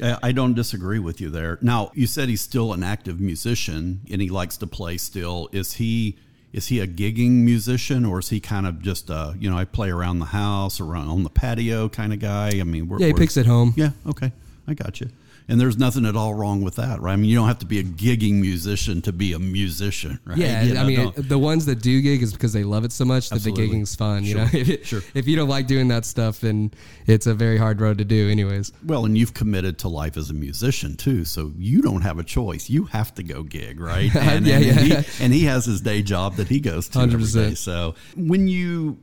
I 0.02 0.18
I 0.22 0.32
don't 0.32 0.54
disagree 0.54 0.98
with 0.98 1.20
you 1.20 1.30
there. 1.30 1.58
Now, 1.60 1.90
you 1.94 2.06
said 2.06 2.28
he's 2.28 2.40
still 2.40 2.72
an 2.72 2.82
active 2.82 3.20
musician 3.20 4.00
and 4.10 4.20
he 4.20 4.28
likes 4.28 4.56
to 4.58 4.66
play 4.66 4.98
still. 4.98 5.48
Is 5.52 5.74
he 5.74 6.16
is 6.52 6.68
he 6.68 6.80
a 6.80 6.86
gigging 6.86 7.44
musician 7.44 8.04
or 8.04 8.20
is 8.20 8.30
he 8.30 8.40
kind 8.40 8.66
of 8.66 8.80
just 8.80 9.10
a, 9.10 9.36
you 9.38 9.50
know, 9.50 9.58
I 9.58 9.64
play 9.64 9.90
around 9.90 10.18
the 10.18 10.26
house 10.26 10.80
or 10.80 10.96
on 10.96 11.22
the 11.22 11.30
patio 11.30 11.88
kind 11.88 12.12
of 12.12 12.20
guy? 12.20 12.52
I 12.58 12.64
mean, 12.64 12.88
we're, 12.88 12.98
Yeah, 13.00 13.08
he 13.08 13.12
picks 13.12 13.36
at 13.36 13.46
home. 13.46 13.74
Yeah, 13.76 13.90
okay. 14.06 14.32
I 14.66 14.74
got 14.74 15.00
you. 15.00 15.10
And 15.50 15.58
there's 15.58 15.78
nothing 15.78 16.04
at 16.04 16.14
all 16.14 16.34
wrong 16.34 16.60
with 16.60 16.76
that, 16.76 17.00
right? 17.00 17.14
I 17.14 17.16
mean, 17.16 17.30
you 17.30 17.34
don't 17.36 17.48
have 17.48 17.60
to 17.60 17.66
be 17.66 17.78
a 17.78 17.82
gigging 17.82 18.34
musician 18.34 19.00
to 19.02 19.12
be 19.14 19.32
a 19.32 19.38
musician, 19.38 20.20
right? 20.26 20.36
Yeah, 20.36 20.62
You 20.62 20.74
know, 20.74 20.80
I 20.82 20.84
mean, 20.84 21.12
the 21.16 21.38
ones 21.38 21.64
that 21.64 21.80
do 21.80 22.02
gig 22.02 22.22
is 22.22 22.34
because 22.34 22.52
they 22.52 22.64
love 22.64 22.84
it 22.84 22.92
so 22.92 23.06
much 23.06 23.30
that 23.30 23.36
Absolutely. 23.36 23.66
the 23.66 23.72
gigging's 23.72 23.94
fun. 23.94 24.24
You 24.24 24.34
know, 24.34 24.48
if, 24.52 24.86
sure. 24.86 25.00
if 25.14 25.26
you 25.26 25.36
don't 25.36 25.48
like 25.48 25.66
doing 25.66 25.88
that 25.88 26.04
stuff, 26.04 26.40
then 26.40 26.70
it's 27.06 27.26
a 27.26 27.32
very 27.32 27.56
hard 27.56 27.80
road 27.80 27.96
to 27.96 28.04
do, 28.04 28.28
anyways. 28.28 28.72
Well, 28.84 29.06
and 29.06 29.16
you've 29.16 29.32
committed 29.32 29.78
to 29.78 29.88
life 29.88 30.18
as 30.18 30.28
a 30.28 30.34
musician 30.34 30.96
too, 30.98 31.24
so 31.24 31.52
you 31.56 31.80
don't 31.80 32.02
have 32.02 32.18
a 32.18 32.24
choice. 32.24 32.68
You 32.68 32.84
have 32.84 33.14
to 33.14 33.22
go 33.22 33.42
gig, 33.42 33.80
right? 33.80 34.14
And, 34.28 34.46
Yeah, 34.46 34.56
and, 34.56 34.64
yeah. 34.66 34.72
and 34.72 34.80
he, 35.06 35.24
and 35.24 35.32
he 35.32 35.44
has 35.44 35.64
his 35.64 35.80
day 35.80 36.02
job 36.02 36.34
that 36.34 36.48
he 36.48 36.60
goes 36.60 36.88
to 36.90 36.98
every 37.00 37.22
100%. 37.22 37.34
day. 37.48 37.54
So 37.54 37.94
when 38.16 38.48
you 38.48 38.98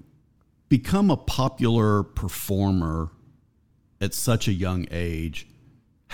become 0.70 1.10
a 1.10 1.18
popular 1.18 2.04
performer 2.04 3.10
at 4.00 4.14
such 4.14 4.48
a 4.48 4.54
young 4.54 4.86
age, 4.92 5.48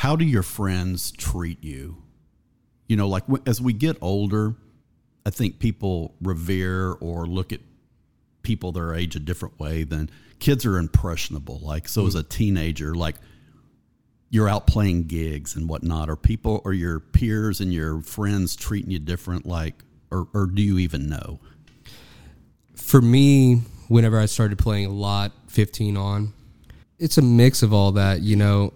how 0.02 0.16
do 0.16 0.26
your 0.26 0.42
friends 0.42 1.12
treat 1.12 1.64
you? 1.64 1.96
You 2.88 2.96
know, 2.96 3.08
like 3.08 3.24
as 3.46 3.62
we 3.62 3.72
get 3.72 3.98
older, 4.02 4.56
I 5.28 5.30
think 5.30 5.60
people 5.60 6.16
revere 6.20 6.94
or 6.94 7.28
look 7.28 7.54
at 7.54 7.60
people 8.42 8.72
their 8.72 8.96
age 8.96 9.16
a 9.16 9.20
different 9.20 9.60
way 9.60 9.84
than 9.84 10.10
kids 10.40 10.66
are 10.66 10.80
impressionable. 10.80 11.60
Like, 11.60 11.88
so 11.88 12.08
as 12.08 12.16
a 12.16 12.22
mm-hmm. 12.22 12.30
teenager, 12.30 12.96
like 12.96 13.18
you're 14.32 14.50
out 14.50 14.66
playing 14.66 15.04
gigs 15.04 15.56
and 15.56 15.70
whatnot, 15.70 16.10
or 16.10 16.16
people 16.16 16.64
or 16.66 16.74
your 16.74 17.00
peers 17.00 17.62
and 17.62 17.72
your 17.72 18.02
friends 18.02 18.56
treating 18.56 18.90
you 18.90 18.98
different, 18.98 19.46
like, 19.46 19.84
or, 20.10 20.28
or 20.34 20.48
do 20.48 20.64
you 20.64 20.80
even 20.80 21.10
know? 21.10 21.40
For 22.76 23.02
me, 23.04 23.58
whenever 23.88 24.20
I 24.20 24.26
started 24.26 24.58
playing 24.58 24.88
a 24.88 24.94
lot, 24.94 25.32
15 25.50 25.96
on, 25.96 26.34
it's 26.98 27.20
a 27.20 27.22
mix 27.22 27.62
of 27.62 27.72
all 27.72 27.92
that. 27.92 28.22
You 28.22 28.36
know, 28.36 28.74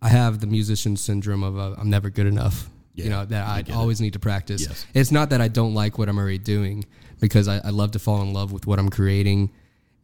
I 0.00 0.08
have 0.08 0.40
the 0.40 0.46
musician 0.46 0.96
syndrome 0.96 1.42
of 1.42 1.58
uh, 1.58 1.74
I'm 1.78 1.90
never 1.90 2.10
good 2.10 2.26
enough. 2.26 2.68
Yeah, 2.94 3.04
you 3.04 3.10
know, 3.10 3.24
that 3.26 3.46
I 3.46 3.58
I, 3.58 3.62
get 3.62 3.74
it. 3.74 3.78
always 3.78 4.00
need 4.00 4.14
to 4.14 4.18
practice. 4.18 4.62
Yes. 4.66 4.86
It's 4.92 5.12
not 5.12 5.30
that 5.30 5.40
I 5.40 5.48
don't 5.48 5.72
like 5.74 5.98
what 5.98 6.08
I'm 6.08 6.18
already 6.18 6.38
doing 6.38 6.84
because 7.20 7.46
I, 7.46 7.58
I 7.58 7.70
love 7.70 7.92
to 7.92 7.98
fall 7.98 8.22
in 8.22 8.32
love 8.32 8.50
with 8.52 8.66
what 8.66 8.78
I'm 8.78 8.88
creating. 8.88 9.50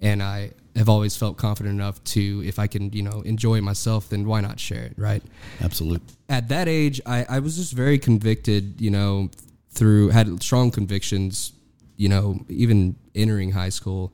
And 0.00 0.22
I 0.22 0.50
have 0.76 0.88
always 0.88 1.16
felt 1.16 1.36
confident 1.36 1.74
enough 1.74 2.02
to, 2.04 2.42
if 2.44 2.58
I 2.58 2.66
can, 2.66 2.92
you 2.92 3.02
know, 3.02 3.22
enjoy 3.22 3.60
myself, 3.60 4.08
then 4.08 4.26
why 4.26 4.40
not 4.40 4.60
share 4.60 4.82
it, 4.84 4.94
right? 4.96 5.22
Absolutely. 5.60 6.00
at 6.28 6.48
that 6.48 6.68
age, 6.68 7.00
I, 7.06 7.24
I 7.28 7.38
was 7.38 7.56
just 7.56 7.72
very 7.72 7.98
convicted, 7.98 8.80
you 8.80 8.90
know, 8.90 9.30
through 9.70 10.10
had 10.10 10.42
strong 10.42 10.70
convictions, 10.70 11.52
you 11.96 12.08
know, 12.08 12.44
even 12.48 12.96
entering 13.14 13.52
high 13.52 13.68
school 13.70 14.12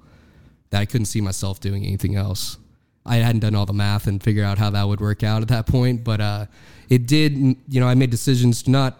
that 0.70 0.80
I 0.80 0.84
couldn't 0.86 1.06
see 1.06 1.20
myself 1.20 1.60
doing 1.60 1.84
anything 1.84 2.16
else. 2.16 2.56
I 3.06 3.16
hadn't 3.16 3.40
done 3.40 3.54
all 3.54 3.66
the 3.66 3.72
math 3.72 4.06
and 4.06 4.22
figure 4.22 4.44
out 4.44 4.58
how 4.58 4.70
that 4.70 4.86
would 4.86 5.00
work 5.00 5.22
out 5.22 5.42
at 5.42 5.48
that 5.48 5.66
point, 5.66 6.04
but 6.04 6.20
uh, 6.20 6.46
it 6.88 7.06
did. 7.06 7.32
You 7.68 7.80
know, 7.80 7.88
I 7.88 7.94
made 7.94 8.10
decisions 8.10 8.62
to 8.64 8.70
not, 8.70 8.98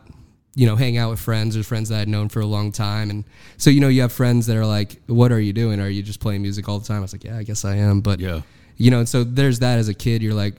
you 0.55 0.67
know, 0.67 0.75
hang 0.77 0.97
out 0.97 1.11
with 1.11 1.21
friends 1.21 1.57
or 1.57 1.63
friends 1.63 1.91
that 1.91 2.01
I'd 2.01 2.09
known 2.09 2.29
for 2.29 2.41
a 2.41 2.47
long 2.47 2.73
time, 2.73 3.11
and 3.11 3.25
so 3.59 3.69
you 3.71 3.81
know, 3.81 3.89
you 3.89 4.01
have 4.01 4.13
friends 4.13 4.47
that 4.47 4.57
are 4.57 4.67
like, 4.67 5.01
"What 5.07 5.33
are 5.33 5.41
you 5.41 5.53
doing? 5.53 5.81
Are 5.81 5.89
you 5.89 6.03
just 6.03 6.19
playing 6.21 6.43
music 6.43 6.69
all 6.69 6.79
the 6.79 6.87
time?" 6.87 6.99
I 6.99 7.01
was 7.01 7.13
like, 7.13 7.25
"Yeah, 7.25 7.37
I 7.37 7.43
guess 7.43 7.65
I 7.65 7.77
am," 7.77 8.01
but 8.01 8.21
Yeah. 8.21 8.41
you 8.77 8.91
know, 8.91 9.01
and 9.01 9.09
so 9.09 9.23
there's 9.23 9.59
that 9.59 9.79
as 9.79 9.89
a 9.89 9.95
kid. 9.95 10.23
You're 10.23 10.35
like, 10.35 10.55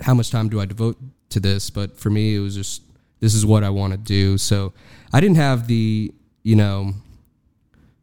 how 0.00 0.14
much 0.14 0.30
time 0.30 0.48
do 0.48 0.60
I 0.60 0.64
devote 0.64 0.96
to 1.30 1.40
this? 1.40 1.70
But 1.70 1.98
for 1.98 2.08
me, 2.10 2.34
it 2.36 2.40
was 2.40 2.54
just 2.54 2.82
this 3.20 3.34
is 3.34 3.44
what 3.44 3.64
I 3.64 3.70
want 3.70 3.92
to 3.92 3.98
do. 3.98 4.38
So 4.38 4.72
I 5.12 5.20
didn't 5.20 5.36
have 5.36 5.66
the 5.66 6.12
you 6.42 6.56
know 6.56 6.94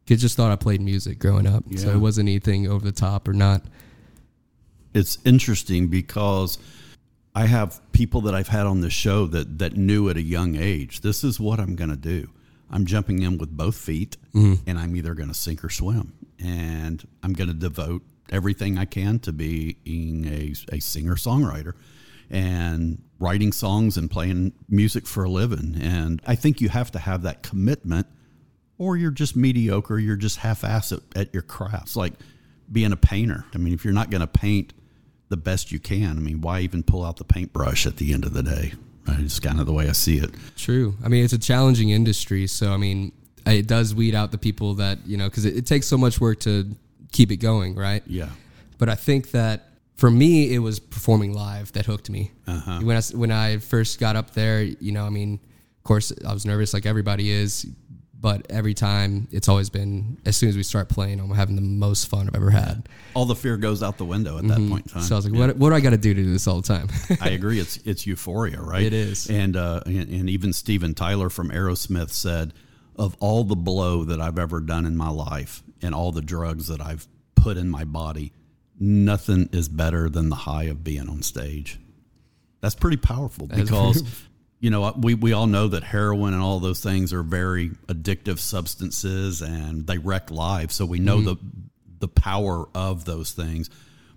Kids 0.06 0.22
just 0.22 0.36
thought 0.36 0.52
I 0.52 0.56
played 0.56 0.80
music 0.80 1.18
growing 1.18 1.48
up, 1.48 1.64
so 1.74 1.90
it 1.90 1.96
wasn't 1.96 2.28
anything 2.28 2.68
over 2.68 2.84
the 2.84 2.92
top 2.92 3.26
or 3.26 3.32
not. 3.32 3.60
It's 4.96 5.18
interesting 5.24 5.88
because 5.88 6.58
I 7.34 7.46
have 7.46 7.80
people 7.92 8.22
that 8.22 8.34
I've 8.34 8.48
had 8.48 8.66
on 8.66 8.80
the 8.80 8.88
show 8.88 9.26
that 9.26 9.58
that 9.58 9.76
knew 9.76 10.08
at 10.08 10.16
a 10.16 10.22
young 10.22 10.56
age 10.56 11.02
this 11.02 11.22
is 11.22 11.38
what 11.38 11.60
I'm 11.60 11.76
going 11.76 11.90
to 11.90 11.96
do. 11.96 12.30
I'm 12.70 12.86
jumping 12.86 13.22
in 13.22 13.38
with 13.38 13.54
both 13.54 13.76
feet 13.76 14.16
mm-hmm. 14.34 14.54
and 14.66 14.78
I'm 14.78 14.96
either 14.96 15.14
going 15.14 15.28
to 15.28 15.34
sink 15.34 15.62
or 15.62 15.68
swim. 15.68 16.14
And 16.42 17.06
I'm 17.22 17.32
going 17.34 17.48
to 17.48 17.54
devote 17.54 18.02
everything 18.30 18.78
I 18.78 18.86
can 18.86 19.18
to 19.20 19.32
being 19.32 20.26
a, 20.26 20.54
a 20.74 20.80
singer 20.80 21.14
songwriter 21.14 21.74
and 22.30 23.02
writing 23.18 23.52
songs 23.52 23.96
and 23.96 24.10
playing 24.10 24.52
music 24.68 25.06
for 25.06 25.24
a 25.24 25.30
living. 25.30 25.78
And 25.80 26.20
I 26.26 26.34
think 26.34 26.60
you 26.60 26.70
have 26.70 26.90
to 26.92 26.98
have 26.98 27.22
that 27.22 27.42
commitment 27.42 28.06
or 28.78 28.96
you're 28.96 29.10
just 29.10 29.36
mediocre 29.36 29.98
you're 29.98 30.16
just 30.16 30.38
half-ass 30.38 30.92
at, 30.92 31.00
at 31.14 31.34
your 31.34 31.42
craft. 31.42 31.96
Like 31.96 32.14
being 32.72 32.92
a 32.92 32.96
painter. 32.96 33.44
I 33.54 33.58
mean 33.58 33.74
if 33.74 33.84
you're 33.84 33.94
not 33.94 34.10
going 34.10 34.22
to 34.22 34.26
paint 34.26 34.72
the 35.28 35.36
best 35.36 35.72
you 35.72 35.78
can 35.78 36.10
i 36.16 36.20
mean 36.20 36.40
why 36.40 36.60
even 36.60 36.82
pull 36.82 37.04
out 37.04 37.16
the 37.16 37.24
paintbrush 37.24 37.86
at 37.86 37.96
the 37.96 38.12
end 38.12 38.24
of 38.24 38.32
the 38.32 38.42
day 38.42 38.72
right? 39.08 39.20
it's 39.20 39.40
kind 39.40 39.60
of 39.60 39.66
the 39.66 39.72
way 39.72 39.88
i 39.88 39.92
see 39.92 40.18
it 40.18 40.30
True. 40.56 40.94
I 41.04 41.08
mean, 41.08 41.22
it's 41.22 41.32
a 41.32 41.38
challenging 41.38 41.90
industry, 41.90 42.46
so 42.46 42.72
I 42.72 42.76
mean, 42.76 43.12
it 43.46 43.68
does 43.68 43.94
weed 43.94 44.14
out 44.14 44.32
the 44.32 44.38
people 44.38 44.74
that 44.74 44.98
you 45.06 45.16
know 45.16 45.28
because 45.28 45.44
it, 45.44 45.56
it 45.56 45.66
takes 45.66 45.86
so 45.86 45.96
much 45.96 46.20
work 46.20 46.40
to 46.40 46.74
keep 47.12 47.30
it 47.30 47.36
going, 47.36 47.74
right? 47.76 48.02
yeah 48.06 48.30
But 48.78 48.88
I 48.88 48.94
think 48.94 49.30
that 49.30 49.68
for 49.96 50.10
me, 50.10 50.52
it 50.52 50.58
was 50.58 50.78
performing 50.80 51.32
live 51.32 51.72
that 51.72 51.86
hooked 51.86 52.10
me. 52.10 52.32
Uh-huh. 52.46 52.80
When 52.82 52.96
I 52.96 53.00
when 53.14 53.30
I 53.30 53.58
first 53.58 54.00
got 54.00 54.16
up 54.16 54.32
there, 54.32 54.62
you 54.62 54.92
know, 54.92 55.06
I 55.06 55.10
mean, 55.10 55.34
of 55.78 55.84
course, 55.84 56.12
I 56.26 56.32
was 56.32 56.44
nervous 56.44 56.74
like 56.74 56.86
everybody 56.86 57.30
is, 57.30 57.66
but 58.26 58.44
every 58.50 58.74
time 58.74 59.28
it's 59.30 59.48
always 59.48 59.70
been 59.70 60.18
as 60.26 60.36
soon 60.36 60.48
as 60.48 60.56
we 60.56 60.64
start 60.64 60.88
playing, 60.88 61.20
I'm 61.20 61.30
having 61.30 61.54
the 61.54 61.62
most 61.62 62.08
fun 62.08 62.26
I've 62.26 62.34
ever 62.34 62.50
had. 62.50 62.88
all 63.14 63.24
the 63.24 63.36
fear 63.36 63.56
goes 63.56 63.84
out 63.84 63.98
the 63.98 64.04
window 64.04 64.36
at 64.36 64.48
that 64.48 64.68
point 64.68 64.86
in 64.86 64.92
time 64.94 65.02
So 65.02 65.14
I 65.14 65.18
was 65.18 65.30
like, 65.30 65.38
what, 65.38 65.56
what 65.56 65.68
do 65.68 65.76
I 65.76 65.78
got 65.80 65.90
to 65.90 65.96
do 65.96 66.12
to 66.12 66.22
do 66.24 66.32
this 66.32 66.48
all 66.48 66.60
the 66.60 66.66
time? 66.66 66.88
I 67.20 67.28
agree. 67.28 67.60
It's 67.60 67.76
it's 67.84 68.04
euphoria, 68.04 68.60
right? 68.60 68.82
It 68.82 68.92
is. 68.92 69.30
And 69.30 69.56
uh, 69.56 69.82
and, 69.86 70.08
and 70.08 70.28
even 70.28 70.52
Steven 70.52 70.92
Tyler 70.92 71.30
from 71.30 71.50
Aerosmith 71.50 72.10
said, 72.10 72.52
of 72.96 73.16
all 73.20 73.44
the 73.44 73.54
blow 73.54 74.02
that 74.02 74.20
I've 74.20 74.40
ever 74.40 74.58
done 74.58 74.86
in 74.86 74.96
my 74.96 75.10
life 75.10 75.62
and 75.80 75.94
all 75.94 76.10
the 76.10 76.20
drugs 76.20 76.66
that 76.66 76.80
I've 76.80 77.06
put 77.36 77.56
in 77.56 77.68
my 77.68 77.84
body, 77.84 78.32
nothing 78.80 79.50
is 79.52 79.68
better 79.68 80.10
than 80.10 80.30
the 80.30 80.34
high 80.50 80.64
of 80.64 80.82
being 80.82 81.08
on 81.08 81.22
stage. 81.22 81.78
That's 82.60 82.74
pretty 82.74 82.96
powerful 82.96 83.46
because. 83.46 84.02
You 84.58 84.70
know, 84.70 84.94
we, 84.96 85.14
we 85.14 85.32
all 85.32 85.46
know 85.46 85.68
that 85.68 85.84
heroin 85.84 86.32
and 86.32 86.42
all 86.42 86.60
those 86.60 86.80
things 86.80 87.12
are 87.12 87.22
very 87.22 87.70
addictive 87.88 88.38
substances 88.38 89.42
and 89.42 89.86
they 89.86 89.98
wreck 89.98 90.30
lives. 90.30 90.74
So 90.74 90.86
we 90.86 90.98
know 90.98 91.20
the 91.20 91.36
the 91.98 92.08
power 92.08 92.68
of 92.74 93.04
those 93.04 93.32
things. 93.32 93.70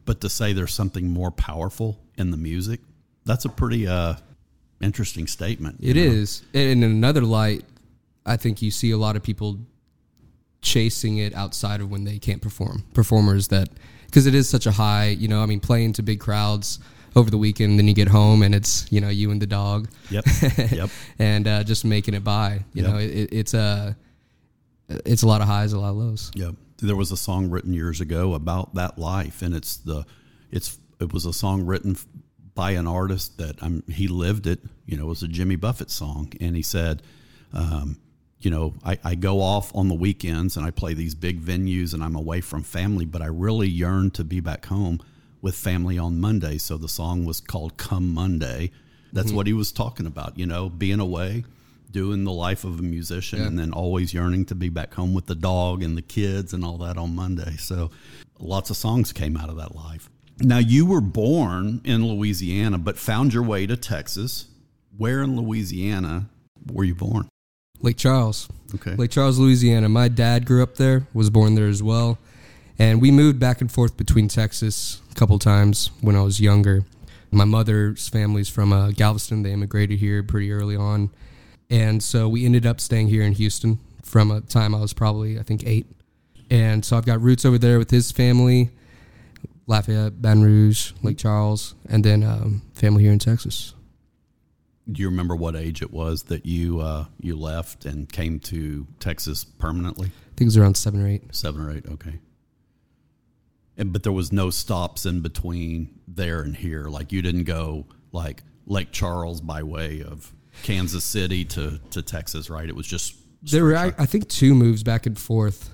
But 0.05 0.21
to 0.21 0.29
say 0.29 0.53
there's 0.53 0.73
something 0.73 1.09
more 1.09 1.31
powerful 1.31 1.99
in 2.17 2.31
the 2.31 2.37
music, 2.37 2.79
that's 3.25 3.45
a 3.45 3.49
pretty 3.49 3.87
uh, 3.87 4.15
interesting 4.81 5.27
statement. 5.27 5.77
It 5.81 5.95
know? 5.95 6.01
is. 6.01 6.41
And 6.53 6.83
in 6.83 6.83
another 6.83 7.21
light, 7.21 7.63
I 8.25 8.37
think 8.37 8.61
you 8.61 8.71
see 8.71 8.91
a 8.91 8.97
lot 8.97 9.15
of 9.15 9.23
people 9.23 9.59
chasing 10.61 11.17
it 11.17 11.33
outside 11.35 11.81
of 11.81 11.89
when 11.89 12.03
they 12.03 12.19
can't 12.19 12.41
perform. 12.41 12.85
Performers 12.93 13.49
that, 13.49 13.69
because 14.05 14.25
it 14.25 14.35
is 14.35 14.49
such 14.49 14.65
a 14.65 14.71
high, 14.71 15.07
you 15.07 15.27
know, 15.27 15.41
I 15.41 15.45
mean, 15.45 15.59
playing 15.59 15.93
to 15.93 16.03
big 16.03 16.19
crowds 16.19 16.79
over 17.15 17.29
the 17.29 17.37
weekend, 17.37 17.79
then 17.79 17.87
you 17.87 17.93
get 17.93 18.07
home 18.07 18.43
and 18.43 18.53
it's, 18.53 18.91
you 18.91 19.01
know, 19.01 19.09
you 19.09 19.31
and 19.31 19.41
the 19.41 19.47
dog. 19.47 19.89
Yep. 20.09 20.25
Yep. 20.71 20.89
and 21.19 21.47
uh, 21.47 21.63
just 21.63 21.85
making 21.85 22.13
it 22.13 22.23
by. 22.23 22.63
You 22.73 22.83
Yep. 22.83 22.91
know, 22.91 22.97
it, 22.99 23.29
it's 23.31 23.53
a, 23.53 23.95
it's 24.89 25.23
a 25.23 25.27
lot 25.27 25.41
of 25.41 25.47
highs, 25.47 25.73
a 25.73 25.79
lot 25.79 25.89
of 25.91 25.97
lows. 25.97 26.31
Yep. 26.35 26.55
There 26.81 26.95
was 26.95 27.11
a 27.11 27.17
song 27.17 27.49
written 27.49 27.73
years 27.73 27.99
ago 28.01 28.33
about 28.33 28.75
that 28.75 28.97
life, 28.97 29.41
and 29.41 29.53
it's 29.55 29.77
the, 29.77 30.05
it's 30.51 30.79
it 31.01 31.11
was 31.13 31.25
a 31.25 31.33
song 31.33 31.65
written 31.65 31.97
by 32.55 32.71
an 32.71 32.87
artist 32.87 33.37
that 33.37 33.61
I'm 33.61 33.83
he 33.89 34.07
lived 34.07 34.47
it. 34.47 34.59
You 34.85 34.97
know, 34.97 35.03
it 35.03 35.09
was 35.09 35.23
a 35.23 35.27
Jimmy 35.27 35.57
Buffett 35.57 35.91
song, 35.91 36.31
and 36.39 36.55
he 36.55 36.61
said, 36.61 37.01
um, 37.53 37.97
you 38.39 38.49
know, 38.49 38.75
I, 38.85 38.97
I 39.03 39.15
go 39.15 39.41
off 39.41 39.75
on 39.75 39.89
the 39.89 39.93
weekends 39.93 40.55
and 40.55 40.65
I 40.65 40.71
play 40.71 40.93
these 40.93 41.13
big 41.15 41.41
venues, 41.41 41.93
and 41.93 42.01
I'm 42.01 42.15
away 42.15 42.39
from 42.39 42.63
family, 42.63 43.03
but 43.05 43.21
I 43.21 43.25
really 43.25 43.67
yearn 43.67 44.11
to 44.11 44.23
be 44.23 44.39
back 44.39 44.65
home 44.67 45.01
with 45.41 45.55
family 45.55 45.97
on 45.97 46.19
Monday. 46.19 46.57
So 46.57 46.77
the 46.77 46.87
song 46.87 47.25
was 47.25 47.39
called 47.39 47.77
"Come 47.77 48.13
Monday." 48.13 48.71
That's 49.11 49.31
hmm. 49.31 49.35
what 49.35 49.47
he 49.47 49.53
was 49.53 49.71
talking 49.71 50.05
about. 50.05 50.37
You 50.37 50.45
know, 50.45 50.69
being 50.69 50.99
away. 50.99 51.45
Doing 51.91 52.23
the 52.23 52.31
life 52.31 52.65
of 52.65 52.77
a 52.77 52.83
musician 52.83 53.39
Yeah. 53.39 53.47
and 53.47 53.57
then 53.57 53.73
always 53.73 54.13
yearning 54.13 54.45
to 54.45 54.53
be 54.53 54.69
back 54.69 54.93
home 54.93 55.15
with 55.15 55.25
the 55.25 55.33
dog 55.33 55.81
and 55.81 55.97
the 55.97 56.03
kids 56.03 56.53
and 56.53 56.63
all 56.63 56.77
that 56.77 56.99
on 56.99 57.15
Monday. 57.15 57.55
So 57.57 57.89
lots 58.37 58.69
of 58.69 58.77
songs 58.77 59.11
came 59.11 59.35
out 59.35 59.49
of 59.49 59.57
that 59.57 59.75
life. 59.75 60.07
Now, 60.41 60.59
you 60.59 60.85
were 60.85 61.01
born 61.01 61.81
in 61.83 62.07
Louisiana, 62.07 62.77
but 62.77 62.97
found 62.97 63.33
your 63.33 63.43
way 63.43 63.67
to 63.67 63.75
Texas. 63.75 64.45
Where 64.97 65.21
in 65.21 65.35
Louisiana 65.35 66.29
were 66.71 66.83
you 66.83 66.95
born? 66.95 67.27
Lake 67.81 67.97
Charles. 67.97 68.47
Okay. 68.75 68.95
Lake 68.95 69.11
Charles, 69.11 69.37
Louisiana. 69.37 69.89
My 69.89 70.07
dad 70.07 70.45
grew 70.45 70.63
up 70.63 70.75
there, 70.75 71.07
was 71.13 71.29
born 71.29 71.55
there 71.55 71.67
as 71.67 71.83
well. 71.83 72.17
And 72.77 73.01
we 73.01 73.11
moved 73.11 73.39
back 73.39 73.59
and 73.59 73.71
forth 73.71 73.97
between 73.97 74.29
Texas 74.29 75.01
couple 75.19 75.37
times 75.37 75.91
when 75.99 76.15
I 76.15 76.21
was 76.21 76.39
younger. 76.39 76.85
My 77.29 77.43
mother's 77.43 78.07
family's 78.07 78.47
from 78.47 78.71
uh, 78.71 78.91
Galveston. 78.91 79.43
They 79.43 79.51
immigrated 79.51 79.99
here 79.99 80.23
pretty 80.23 80.49
early 80.49 80.77
on. 80.77 81.09
And 81.69 82.01
so 82.01 82.29
we 82.29 82.45
ended 82.45 82.65
up 82.65 82.79
staying 82.79 83.09
here 83.09 83.23
in 83.23 83.33
Houston 83.33 83.79
from 84.01 84.31
a 84.31 84.39
time 84.39 84.73
I 84.73 84.79
was 84.79 84.93
probably, 84.93 85.37
I 85.37 85.43
think, 85.43 85.67
eight. 85.67 85.87
And 86.49 86.85
so 86.85 86.95
I've 86.95 87.05
got 87.05 87.21
roots 87.21 87.43
over 87.43 87.57
there 87.57 87.77
with 87.77 87.91
his 87.91 88.13
family, 88.13 88.69
Lafayette, 89.67 90.21
Baton 90.21 90.41
Rouge, 90.41 90.93
Lake 91.03 91.17
Charles, 91.17 91.75
and 91.89 92.03
then 92.03 92.23
um, 92.23 92.61
family 92.73 93.03
here 93.03 93.11
in 93.11 93.19
Texas. 93.19 93.73
Do 94.89 95.01
you 95.01 95.09
remember 95.09 95.35
what 95.35 95.53
age 95.53 95.81
it 95.81 95.91
was 95.91 96.23
that 96.23 96.45
you 96.45 96.79
uh, 96.79 97.05
you 97.19 97.35
left 97.35 97.85
and 97.85 98.09
came 98.11 98.39
to 98.39 98.87
Texas 98.99 99.43
permanently? 99.43 100.07
I 100.07 100.29
think 100.37 100.41
it 100.41 100.45
was 100.45 100.57
around 100.57 100.77
seven 100.77 101.03
or 101.03 101.07
eight. 101.07 101.23
Seven 101.35 101.61
or 101.61 101.71
eight. 101.71 101.85
Okay. 101.85 102.19
And, 103.79 103.91
but 103.93 104.03
there 104.03 104.11
was 104.11 104.31
no 104.31 104.49
stops 104.51 105.05
in 105.05 105.21
between 105.21 105.99
there 106.07 106.41
and 106.41 106.55
here. 106.55 106.83
Like 106.85 107.11
you 107.11 107.21
didn't 107.21 107.45
go 107.45 107.85
like 108.11 108.43
Lake 108.67 108.91
Charles 108.91 109.41
by 109.41 109.63
way 109.63 110.03
of 110.03 110.31
Kansas 110.63 111.03
City 111.05 111.45
to, 111.45 111.79
to 111.91 112.01
Texas, 112.01 112.49
right? 112.49 112.67
It 112.67 112.75
was 112.75 112.85
just 112.85 113.15
There 113.41 113.63
were, 113.63 113.75
I, 113.75 113.93
I 113.97 114.05
think, 114.05 114.27
two 114.27 114.53
moves 114.53 114.83
back 114.83 115.05
and 115.05 115.17
forth: 115.17 115.69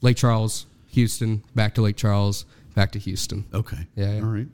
Lake 0.00 0.16
Charles, 0.16 0.66
Houston, 0.88 1.44
back 1.54 1.74
to 1.74 1.82
Lake 1.82 1.96
Charles, 1.96 2.46
back 2.74 2.92
to 2.92 2.98
Houston. 2.98 3.44
okay. 3.52 3.86
Yeah, 3.94 4.14
yeah. 4.14 4.20
All 4.22 4.28
right. 4.30 4.48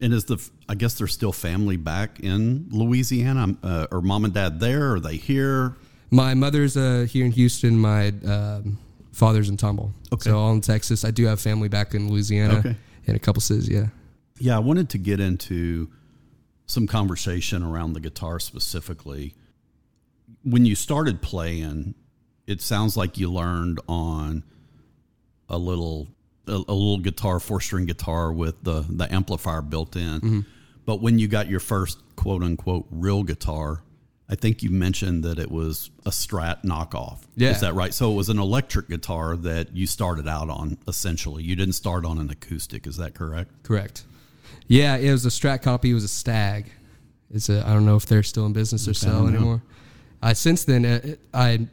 And 0.00 0.12
is 0.12 0.24
the 0.24 0.36
I 0.68 0.74
guess 0.74 0.94
there's 0.94 1.12
still 1.12 1.32
family 1.32 1.76
back 1.76 2.20
in 2.20 2.68
Louisiana, 2.70 3.56
uh, 3.62 3.86
or 3.90 4.02
mom 4.02 4.24
and 4.24 4.34
dad 4.34 4.60
there? 4.60 4.94
Are 4.94 5.00
they 5.00 5.16
here? 5.16 5.76
My 6.10 6.34
mother's 6.34 6.76
uh, 6.76 7.06
here 7.08 7.24
in 7.24 7.32
Houston. 7.32 7.78
My 7.78 8.08
um, 8.26 8.78
father's 9.12 9.48
in 9.48 9.56
Tomball. 9.56 9.92
Okay. 10.12 10.30
So 10.30 10.38
all 10.38 10.52
in 10.52 10.60
Texas. 10.60 11.04
I 11.04 11.10
do 11.10 11.26
have 11.26 11.40
family 11.40 11.68
back 11.68 11.94
in 11.94 12.10
Louisiana 12.10 12.58
Okay. 12.58 12.76
and 13.06 13.16
a 13.16 13.20
couple 13.20 13.40
cities. 13.40 13.68
Yeah. 13.68 13.86
Yeah, 14.38 14.56
I 14.56 14.60
wanted 14.60 14.88
to 14.90 14.98
get 14.98 15.20
into 15.20 15.88
some 16.66 16.86
conversation 16.86 17.62
around 17.62 17.92
the 17.92 18.00
guitar 18.00 18.40
specifically. 18.40 19.34
When 20.42 20.64
you 20.66 20.74
started 20.74 21.22
playing, 21.22 21.94
it 22.46 22.60
sounds 22.60 22.96
like 22.96 23.18
you 23.18 23.30
learned 23.30 23.78
on 23.88 24.42
a 25.48 25.58
little 25.58 26.08
a, 26.48 26.52
a 26.52 26.74
little 26.74 26.98
guitar, 26.98 27.38
four 27.38 27.60
string 27.60 27.86
guitar 27.86 28.32
with 28.32 28.64
the 28.64 28.84
the 28.88 29.12
amplifier 29.12 29.62
built 29.62 29.94
in. 29.94 30.20
Mm-hmm. 30.20 30.40
But 30.84 31.00
when 31.00 31.18
you 31.20 31.28
got 31.28 31.48
your 31.48 31.60
first 31.60 31.98
quote 32.16 32.42
unquote 32.42 32.86
real 32.90 33.22
guitar, 33.22 33.82
I 34.28 34.34
think 34.34 34.62
you 34.62 34.70
mentioned 34.70 35.24
that 35.24 35.38
it 35.38 35.50
was 35.50 35.90
a 36.06 36.10
Strat 36.10 36.64
knockoff. 36.64 37.18
Yeah. 37.36 37.50
Is 37.50 37.60
that 37.60 37.74
right? 37.74 37.92
So 37.92 38.12
it 38.12 38.14
was 38.14 38.28
an 38.28 38.38
electric 38.38 38.88
guitar 38.88 39.36
that 39.36 39.76
you 39.76 39.86
started 39.86 40.26
out 40.26 40.48
on 40.48 40.78
essentially. 40.88 41.42
You 41.42 41.56
didn't 41.56 41.74
start 41.74 42.04
on 42.06 42.18
an 42.18 42.30
acoustic, 42.30 42.86
is 42.86 42.96
that 42.96 43.14
correct? 43.14 43.50
Correct. 43.62 44.04
Yeah, 44.68 44.96
it 44.96 45.10
was 45.10 45.26
a 45.26 45.28
Strat 45.28 45.62
copy. 45.62 45.90
It 45.90 45.94
was 45.94 46.04
a 46.04 46.08
Stagg. 46.08 46.70
It's 47.30 47.48
a. 47.48 47.66
I 47.66 47.72
don't 47.72 47.84
know 47.84 47.96
if 47.96 48.06
they're 48.06 48.22
still 48.22 48.46
in 48.46 48.52
business 48.52 48.86
or 48.88 48.94
sell 48.94 49.26
anymore. 49.26 49.62
I 50.22 50.34
since 50.34 50.64
then 50.64 50.84
uh, 50.84 51.00
I 51.34 51.66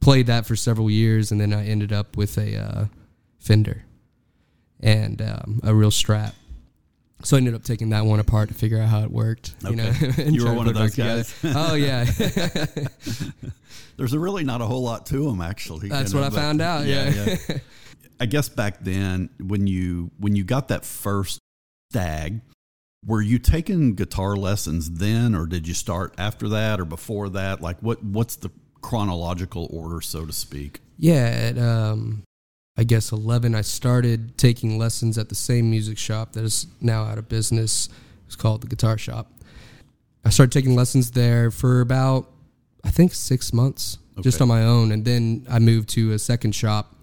played 0.00 0.26
that 0.26 0.46
for 0.46 0.54
several 0.54 0.90
years, 0.90 1.32
and 1.32 1.40
then 1.40 1.52
I 1.52 1.66
ended 1.66 1.92
up 1.92 2.16
with 2.16 2.36
a 2.36 2.56
uh, 2.56 2.84
Fender 3.38 3.84
and 4.80 5.22
um, 5.22 5.60
a 5.62 5.74
real 5.74 5.90
Strat. 5.90 6.34
So 7.24 7.36
I 7.36 7.38
ended 7.38 7.54
up 7.54 7.62
taking 7.64 7.88
that 7.90 8.04
one 8.04 8.20
apart 8.20 8.48
to 8.48 8.54
figure 8.54 8.78
out 8.78 8.88
how 8.88 9.02
it 9.02 9.10
worked. 9.10 9.54
You 9.68 9.76
know, 9.76 9.88
Okay. 9.88 10.22
and 10.26 10.36
You 10.36 10.44
were 10.44 10.52
one 10.54 10.68
of 10.68 10.76
it 10.76 10.78
those 10.78 10.90
together. 10.92 11.24
oh 11.56 11.74
yeah, 11.74 12.04
There's 13.96 14.16
really 14.16 14.44
not 14.44 14.60
a 14.60 14.66
whole 14.66 14.82
lot 14.82 15.06
to 15.06 15.24
them, 15.24 15.40
actually. 15.40 15.88
That's 15.88 16.12
you 16.12 16.18
know, 16.20 16.24
what 16.26 16.32
I 16.32 16.36
found 16.36 16.60
out, 16.60 16.86
yeah. 16.86 17.36
I 18.20 18.26
guess 18.26 18.48
back 18.48 18.80
then, 18.82 19.30
when 19.40 19.66
you 19.66 20.10
when 20.18 20.36
you 20.36 20.44
got 20.44 20.68
that 20.68 20.84
first 20.84 21.38
Stagg, 21.90 22.40
were 23.06 23.22
you 23.22 23.38
taking 23.38 23.94
guitar 23.94 24.36
lessons 24.36 24.90
then, 24.90 25.34
or 25.34 25.46
did 25.46 25.66
you 25.68 25.74
start 25.74 26.14
after 26.18 26.48
that, 26.50 26.80
or 26.80 26.84
before 26.84 27.28
that? 27.30 27.60
Like, 27.60 27.78
what 27.80 28.02
what's 28.04 28.36
the 28.36 28.50
chronological 28.82 29.68
order, 29.72 30.00
so 30.00 30.26
to 30.26 30.32
speak? 30.32 30.80
yeah. 30.98 31.50
At, 31.52 31.58
um, 31.58 32.22
I 32.76 32.84
guess 32.84 33.12
11, 33.12 33.54
I 33.54 33.60
started 33.60 34.36
taking 34.36 34.78
lessons 34.78 35.16
at 35.16 35.28
the 35.28 35.34
same 35.34 35.70
music 35.70 35.96
shop 35.96 36.32
that 36.32 36.44
is 36.44 36.66
now 36.80 37.04
out 37.04 37.18
of 37.18 37.28
business. 37.28 37.88
It's 38.26 38.36
called 38.36 38.62
the 38.62 38.66
Guitar 38.66 38.98
Shop. 38.98 39.30
I 40.24 40.30
started 40.30 40.52
taking 40.52 40.74
lessons 40.74 41.12
there 41.12 41.50
for 41.50 41.80
about, 41.80 42.30
I 42.82 42.90
think, 42.90 43.14
six 43.14 43.52
months, 43.52 43.98
just 44.22 44.40
on 44.40 44.48
my 44.48 44.64
own. 44.64 44.90
And 44.90 45.04
then 45.04 45.46
I 45.48 45.58
moved 45.60 45.88
to 45.90 46.12
a 46.12 46.18
second 46.18 46.52
shop 46.54 46.93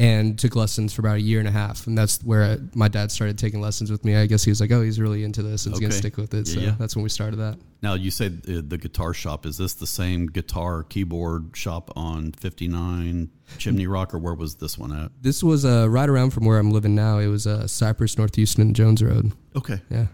and 0.00 0.38
took 0.38 0.56
lessons 0.56 0.94
for 0.94 1.02
about 1.02 1.16
a 1.16 1.20
year 1.20 1.40
and 1.40 1.46
a 1.46 1.50
half. 1.50 1.86
And 1.86 1.96
that's 1.96 2.24
where 2.24 2.42
I, 2.42 2.56
my 2.74 2.88
dad 2.88 3.12
started 3.12 3.36
taking 3.36 3.60
lessons 3.60 3.90
with 3.90 4.02
me. 4.02 4.16
I 4.16 4.24
guess 4.24 4.42
he 4.42 4.50
was 4.50 4.58
like, 4.58 4.72
oh, 4.72 4.80
he's 4.80 4.98
really 4.98 5.24
into 5.24 5.42
this 5.42 5.66
and 5.66 5.74
he's 5.74 5.80
going 5.80 5.90
to 5.92 5.96
stick 5.96 6.16
with 6.16 6.32
it. 6.32 6.48
Yeah, 6.48 6.54
so 6.54 6.60
yeah. 6.60 6.74
that's 6.78 6.96
when 6.96 7.02
we 7.02 7.10
started 7.10 7.36
that. 7.36 7.58
Now 7.82 7.94
you 7.94 8.10
said 8.10 8.42
uh, 8.48 8.62
the 8.66 8.78
guitar 8.78 9.12
shop. 9.12 9.44
Is 9.44 9.58
this 9.58 9.74
the 9.74 9.86
same 9.86 10.26
guitar 10.26 10.84
keyboard 10.84 11.54
shop 11.54 11.90
on 11.96 12.32
59 12.32 13.28
Chimney 13.58 13.86
Rock, 13.86 14.14
or 14.14 14.18
where 14.18 14.32
was 14.32 14.54
this 14.54 14.78
one 14.78 14.90
at? 14.90 15.12
This 15.20 15.42
was 15.42 15.66
uh, 15.66 15.86
right 15.90 16.08
around 16.08 16.30
from 16.30 16.46
where 16.46 16.58
I'm 16.58 16.70
living 16.70 16.94
now. 16.94 17.18
It 17.18 17.26
was 17.26 17.46
uh, 17.46 17.66
Cypress, 17.66 18.16
North 18.16 18.36
Houston, 18.36 18.62
and 18.62 18.76
Jones 18.76 19.02
Road. 19.02 19.32
Okay. 19.54 19.82
Yeah. 19.90 20.06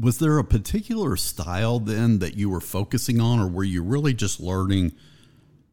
Was 0.00 0.20
there 0.20 0.38
a 0.38 0.44
particular 0.44 1.16
style 1.16 1.80
then 1.80 2.20
that 2.20 2.36
you 2.36 2.48
were 2.48 2.60
focusing 2.62 3.20
on, 3.20 3.40
or 3.40 3.48
were 3.48 3.64
you 3.64 3.82
really 3.82 4.14
just 4.14 4.40
learning 4.40 4.92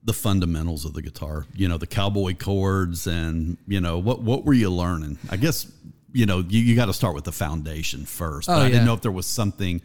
the 0.06 0.14
fundamentals 0.14 0.86
of 0.86 0.94
the 0.94 1.02
guitar? 1.02 1.46
You 1.56 1.68
know, 1.68 1.78
the 1.78 1.88
cowboy 1.88 2.36
chords, 2.36 3.08
and 3.08 3.58
you 3.68 3.82
know 3.82 3.98
what 3.98 4.22
what 4.22 4.46
were 4.46 4.54
you 4.54 4.70
learning? 4.70 5.18
I 5.30 5.38
guess 5.38 5.70
you 6.14 6.26
know 6.26 6.40
you, 6.48 6.62
you 6.62 6.76
got 6.76 6.86
to 6.86 6.94
start 6.94 7.16
with 7.16 7.26
the 7.26 7.32
foundation 7.34 8.06
first. 8.06 8.48
But 8.48 8.58
Oh, 8.60 8.62
I 8.62 8.70
didn't 8.70 8.86
know 8.86 8.94
if 8.94 9.02
there 9.02 9.12
was 9.12 9.26
something 9.26 9.82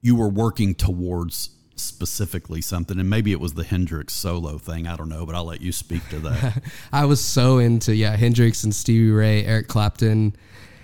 you 0.00 0.16
were 0.16 0.28
working 0.28 0.74
towards 0.74 1.50
specifically 1.76 2.60
something, 2.60 2.98
and 2.98 3.08
maybe 3.08 3.30
it 3.30 3.38
was 3.38 3.54
the 3.54 3.62
Hendrix 3.64 4.12
solo 4.14 4.58
thing. 4.58 4.88
I 4.88 4.96
don't 4.96 5.08
know, 5.08 5.24
but 5.24 5.34
I'll 5.34 5.44
let 5.44 5.60
you 5.60 5.70
speak 5.70 6.08
to 6.08 6.18
that. 6.20 6.62
I 6.92 7.04
was 7.04 7.20
so 7.20 7.58
into 7.58 7.94
yeah 7.94 8.16
Hendrix 8.16 8.64
and 8.64 8.74
Stevie 8.74 9.10
Ray, 9.10 9.44
Eric 9.44 9.68
Clapton, 9.68 10.34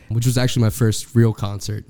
which 0.09 0.27
was 0.27 0.39
actually 0.39 0.63
my 0.63 0.71
first 0.71 1.15
real 1.15 1.33
concert. 1.33 1.85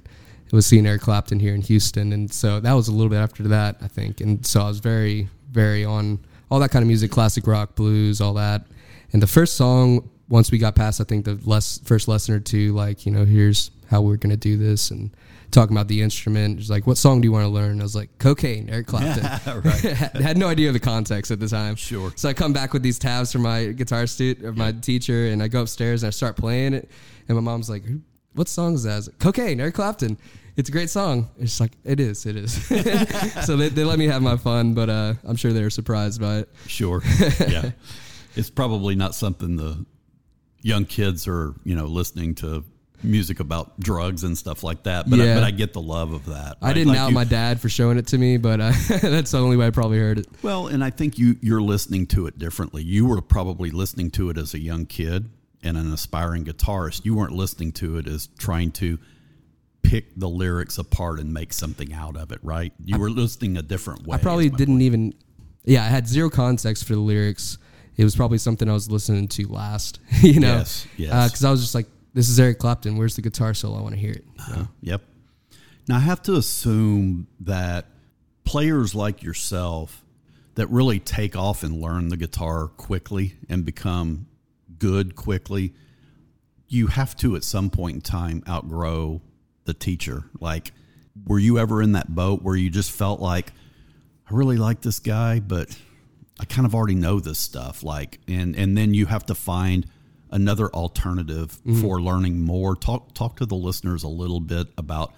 It 0.46 0.52
was 0.52 0.66
seeing 0.66 0.86
Eric 0.86 1.02
Clapton 1.02 1.40
here 1.40 1.54
in 1.54 1.62
Houston, 1.62 2.12
and 2.12 2.32
so 2.32 2.60
that 2.60 2.72
was 2.74 2.86
a 2.88 2.92
little 2.92 3.10
bit 3.10 3.16
after 3.18 3.42
that, 3.44 3.76
I 3.82 3.88
think. 3.88 4.20
And 4.20 4.46
so 4.46 4.60
I 4.60 4.68
was 4.68 4.78
very, 4.78 5.28
very 5.50 5.84
on 5.84 6.20
all 6.50 6.60
that 6.60 6.70
kind 6.70 6.82
of 6.82 6.86
music, 6.86 7.10
classic 7.10 7.46
rock, 7.46 7.74
blues, 7.74 8.20
all 8.20 8.34
that. 8.34 8.66
And 9.12 9.22
the 9.22 9.26
first 9.26 9.54
song, 9.54 10.10
once 10.28 10.50
we 10.50 10.58
got 10.58 10.74
past, 10.74 11.00
I 11.00 11.04
think 11.04 11.24
the 11.24 11.38
less 11.44 11.78
first 11.84 12.08
lesson 12.08 12.34
or 12.34 12.40
two, 12.40 12.72
like 12.72 13.06
you 13.06 13.12
know, 13.12 13.24
here's 13.24 13.70
how 13.90 14.00
we're 14.00 14.16
gonna 14.16 14.36
do 14.36 14.56
this, 14.56 14.90
and 14.90 15.14
talking 15.54 15.74
about 15.74 15.88
the 15.88 16.02
instrument. 16.02 16.58
It's 16.58 16.68
like, 16.68 16.86
what 16.86 16.98
song 16.98 17.20
do 17.20 17.26
you 17.26 17.32
want 17.32 17.44
to 17.44 17.48
learn? 17.48 17.80
I 17.80 17.84
was 17.84 17.94
like, 17.94 18.10
cocaine, 18.18 18.68
Eric 18.68 18.88
Clapton. 18.88 19.22
right. 19.62 19.80
had 20.22 20.36
no 20.36 20.48
idea 20.48 20.68
of 20.68 20.74
the 20.74 20.80
context 20.80 21.30
at 21.30 21.40
the 21.40 21.48
time. 21.48 21.76
Sure. 21.76 22.12
So 22.16 22.28
I 22.28 22.34
come 22.34 22.52
back 22.52 22.72
with 22.72 22.82
these 22.82 22.98
tabs 22.98 23.32
from 23.32 23.42
my 23.42 23.66
guitar 23.66 24.06
student, 24.06 24.44
or 24.44 24.52
my 24.52 24.72
teacher, 24.72 25.28
and 25.28 25.42
I 25.42 25.48
go 25.48 25.62
upstairs 25.62 26.02
and 26.02 26.08
I 26.08 26.10
start 26.10 26.36
playing 26.36 26.74
it. 26.74 26.90
And 27.28 27.36
my 27.36 27.42
mom's 27.42 27.70
like, 27.70 27.84
"What 28.34 28.48
song 28.48 28.74
is 28.74 28.82
that?" 28.82 28.92
I 28.92 28.96
was 28.96 29.08
like, 29.08 29.18
Cocaine, 29.18 29.60
Eric 29.60 29.74
Clapton. 29.74 30.18
It's 30.56 30.68
a 30.68 30.72
great 30.72 30.90
song. 30.90 31.30
It's 31.38 31.58
like 31.58 31.72
it 31.84 31.98
is, 31.98 32.26
it 32.26 32.36
is. 32.36 32.64
so 33.46 33.56
they, 33.56 33.68
they 33.70 33.84
let 33.84 33.98
me 33.98 34.06
have 34.06 34.22
my 34.22 34.36
fun, 34.36 34.74
but 34.74 34.88
uh, 34.88 35.14
I'm 35.24 35.36
sure 35.36 35.52
they 35.52 35.62
were 35.62 35.70
surprised 35.70 36.20
by 36.20 36.38
it. 36.38 36.48
Sure. 36.66 37.02
Yeah. 37.48 37.72
it's 38.36 38.50
probably 38.50 38.94
not 38.94 39.14
something 39.14 39.56
the 39.56 39.84
young 40.62 40.84
kids 40.84 41.26
are, 41.28 41.54
you 41.64 41.74
know, 41.74 41.86
listening 41.86 42.34
to 42.36 42.64
music 43.02 43.40
about 43.40 43.78
drugs 43.78 44.24
and 44.24 44.36
stuff 44.36 44.62
like 44.62 44.84
that. 44.84 45.08
But, 45.08 45.20
I, 45.20 45.34
but 45.34 45.44
I 45.44 45.50
get 45.50 45.72
the 45.72 45.82
love 45.82 46.12
of 46.12 46.26
that. 46.26 46.56
I 46.62 46.72
didn't 46.72 46.88
Like 46.88 46.98
out 46.98 47.12
my 47.12 47.24
dad 47.24 47.60
for 47.60 47.68
showing 47.68 47.98
it 47.98 48.06
to 48.08 48.18
me, 48.18 48.36
but 48.36 48.60
uh, 48.60 48.72
that's 49.02 49.32
the 49.32 49.40
only 49.40 49.56
way 49.56 49.66
I 49.66 49.70
probably 49.70 49.98
heard 49.98 50.18
it. 50.18 50.26
Well, 50.42 50.68
and 50.68 50.82
I 50.82 50.90
think 50.90 51.18
you 51.18 51.36
you're 51.40 51.62
listening 51.62 52.06
to 52.08 52.26
it 52.26 52.38
differently. 52.38 52.82
You 52.82 53.06
were 53.06 53.20
probably 53.20 53.70
listening 53.70 54.10
to 54.12 54.30
it 54.30 54.38
as 54.38 54.54
a 54.54 54.58
young 54.58 54.86
kid 54.86 55.30
and 55.62 55.76
an 55.76 55.92
aspiring 55.92 56.44
guitarist. 56.44 57.04
You 57.04 57.14
weren't 57.14 57.32
listening 57.32 57.72
to 57.72 57.98
it 57.98 58.06
as 58.06 58.28
trying 58.38 58.70
to 58.72 58.98
pick 59.84 60.06
the 60.16 60.28
lyrics 60.28 60.78
apart 60.78 61.20
and 61.20 61.32
make 61.32 61.52
something 61.52 61.92
out 61.92 62.16
of 62.16 62.32
it, 62.32 62.40
right? 62.42 62.72
You 62.84 62.98
were 62.98 63.10
listening 63.10 63.56
a 63.56 63.62
different 63.62 64.06
way. 64.06 64.16
I 64.16 64.20
probably 64.20 64.50
didn't 64.50 64.74
point. 64.74 64.82
even. 64.82 65.14
Yeah, 65.64 65.84
I 65.84 65.88
had 65.88 66.08
zero 66.08 66.28
context 66.28 66.84
for 66.84 66.94
the 66.94 67.00
lyrics. 67.00 67.58
It 67.96 68.02
was 68.02 68.16
probably 68.16 68.38
something 68.38 68.68
I 68.68 68.72
was 68.72 68.90
listening 68.90 69.28
to 69.28 69.46
last, 69.46 70.00
you 70.20 70.40
know. 70.40 70.56
Yes, 70.56 70.86
yes. 70.96 71.30
Because 71.30 71.44
I 71.44 71.50
was 71.50 71.60
just 71.60 71.74
like, 71.74 71.86
"This 72.12 72.28
is 72.28 72.40
Eric 72.40 72.58
Clapton. 72.58 72.96
Where's 72.96 73.14
the 73.14 73.22
guitar 73.22 73.54
solo? 73.54 73.78
I 73.78 73.82
want 73.82 73.94
to 73.94 74.00
hear 74.00 74.12
it." 74.12 74.24
Uh, 74.50 74.64
yep. 74.80 75.02
Now 75.86 75.96
I 75.96 76.00
have 76.00 76.22
to 76.22 76.34
assume 76.34 77.28
that 77.40 77.86
players 78.44 78.94
like 78.94 79.22
yourself 79.22 80.04
that 80.54 80.68
really 80.68 80.98
take 80.98 81.36
off 81.36 81.62
and 81.62 81.80
learn 81.80 82.08
the 82.08 82.16
guitar 82.16 82.68
quickly 82.68 83.34
and 83.48 83.64
become 83.64 84.26
good 84.78 85.16
quickly, 85.16 85.74
you 86.68 86.86
have 86.88 87.16
to 87.16 87.36
at 87.36 87.44
some 87.44 87.70
point 87.70 87.96
in 87.96 88.00
time 88.00 88.42
outgrow 88.48 89.20
the 89.64 89.74
teacher. 89.74 90.24
Like, 90.40 90.72
were 91.26 91.38
you 91.38 91.58
ever 91.58 91.82
in 91.82 91.92
that 91.92 92.14
boat 92.14 92.42
where 92.42 92.56
you 92.56 92.70
just 92.70 92.90
felt 92.90 93.20
like, 93.20 93.52
I 94.30 94.34
really 94.34 94.56
like 94.56 94.80
this 94.80 94.98
guy, 94.98 95.40
but 95.40 95.76
I 96.40 96.44
kind 96.44 96.66
of 96.66 96.74
already 96.74 96.94
know 96.94 97.20
this 97.20 97.38
stuff. 97.38 97.82
Like, 97.82 98.20
and 98.26 98.56
and 98.56 98.76
then 98.76 98.94
you 98.94 99.06
have 99.06 99.26
to 99.26 99.34
find 99.34 99.86
another 100.30 100.68
alternative 100.70 101.60
mm-hmm. 101.64 101.80
for 101.80 102.00
learning 102.00 102.40
more. 102.40 102.74
Talk 102.74 103.14
talk 103.14 103.36
to 103.36 103.46
the 103.46 103.54
listeners 103.54 104.02
a 104.02 104.08
little 104.08 104.40
bit 104.40 104.68
about 104.76 105.14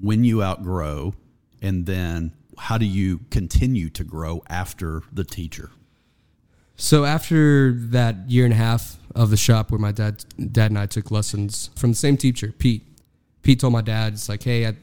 when 0.00 0.24
you 0.24 0.42
outgrow, 0.42 1.14
and 1.60 1.86
then 1.86 2.32
how 2.58 2.78
do 2.78 2.86
you 2.86 3.20
continue 3.30 3.88
to 3.90 4.04
grow 4.04 4.42
after 4.48 5.02
the 5.12 5.24
teacher? 5.24 5.70
So 6.76 7.04
after 7.04 7.72
that 7.72 8.28
year 8.28 8.44
and 8.44 8.52
a 8.52 8.56
half 8.56 8.96
of 9.14 9.30
the 9.30 9.36
shop 9.36 9.70
where 9.70 9.78
my 9.78 9.92
dad, 9.92 10.24
dad 10.50 10.70
and 10.70 10.78
I 10.78 10.86
took 10.86 11.10
lessons 11.10 11.70
from 11.76 11.90
the 11.92 11.96
same 11.96 12.16
teacher, 12.16 12.52
Pete. 12.58 12.84
Pete 13.42 13.60
told 13.60 13.72
my 13.72 13.82
dad, 13.82 14.14
"It's 14.14 14.28
like, 14.28 14.42
hey, 14.42 14.66
I, 14.66 14.74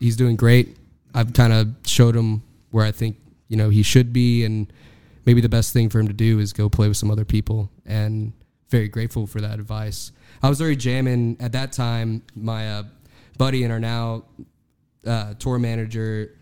he's 0.00 0.16
doing 0.16 0.36
great. 0.36 0.76
I've 1.14 1.32
kind 1.32 1.52
of 1.52 1.68
showed 1.86 2.16
him 2.16 2.42
where 2.70 2.84
I 2.84 2.92
think 2.92 3.16
you 3.48 3.56
know 3.56 3.70
he 3.70 3.82
should 3.82 4.12
be, 4.12 4.44
and 4.44 4.72
maybe 5.24 5.40
the 5.40 5.48
best 5.48 5.72
thing 5.72 5.88
for 5.88 6.00
him 6.00 6.08
to 6.08 6.14
do 6.14 6.38
is 6.38 6.52
go 6.52 6.68
play 6.68 6.88
with 6.88 6.96
some 6.96 7.10
other 7.10 7.24
people." 7.24 7.70
And 7.86 8.32
very 8.70 8.88
grateful 8.88 9.26
for 9.26 9.40
that 9.40 9.58
advice. 9.58 10.12
I 10.42 10.48
was 10.48 10.60
already 10.60 10.76
jamming 10.76 11.38
at 11.40 11.52
that 11.52 11.72
time. 11.72 12.22
My 12.34 12.70
uh, 12.70 12.82
buddy 13.38 13.64
and 13.64 13.72
our 13.72 13.80
now 13.80 14.24
uh, 15.06 15.34
tour 15.38 15.58
manager 15.58 16.34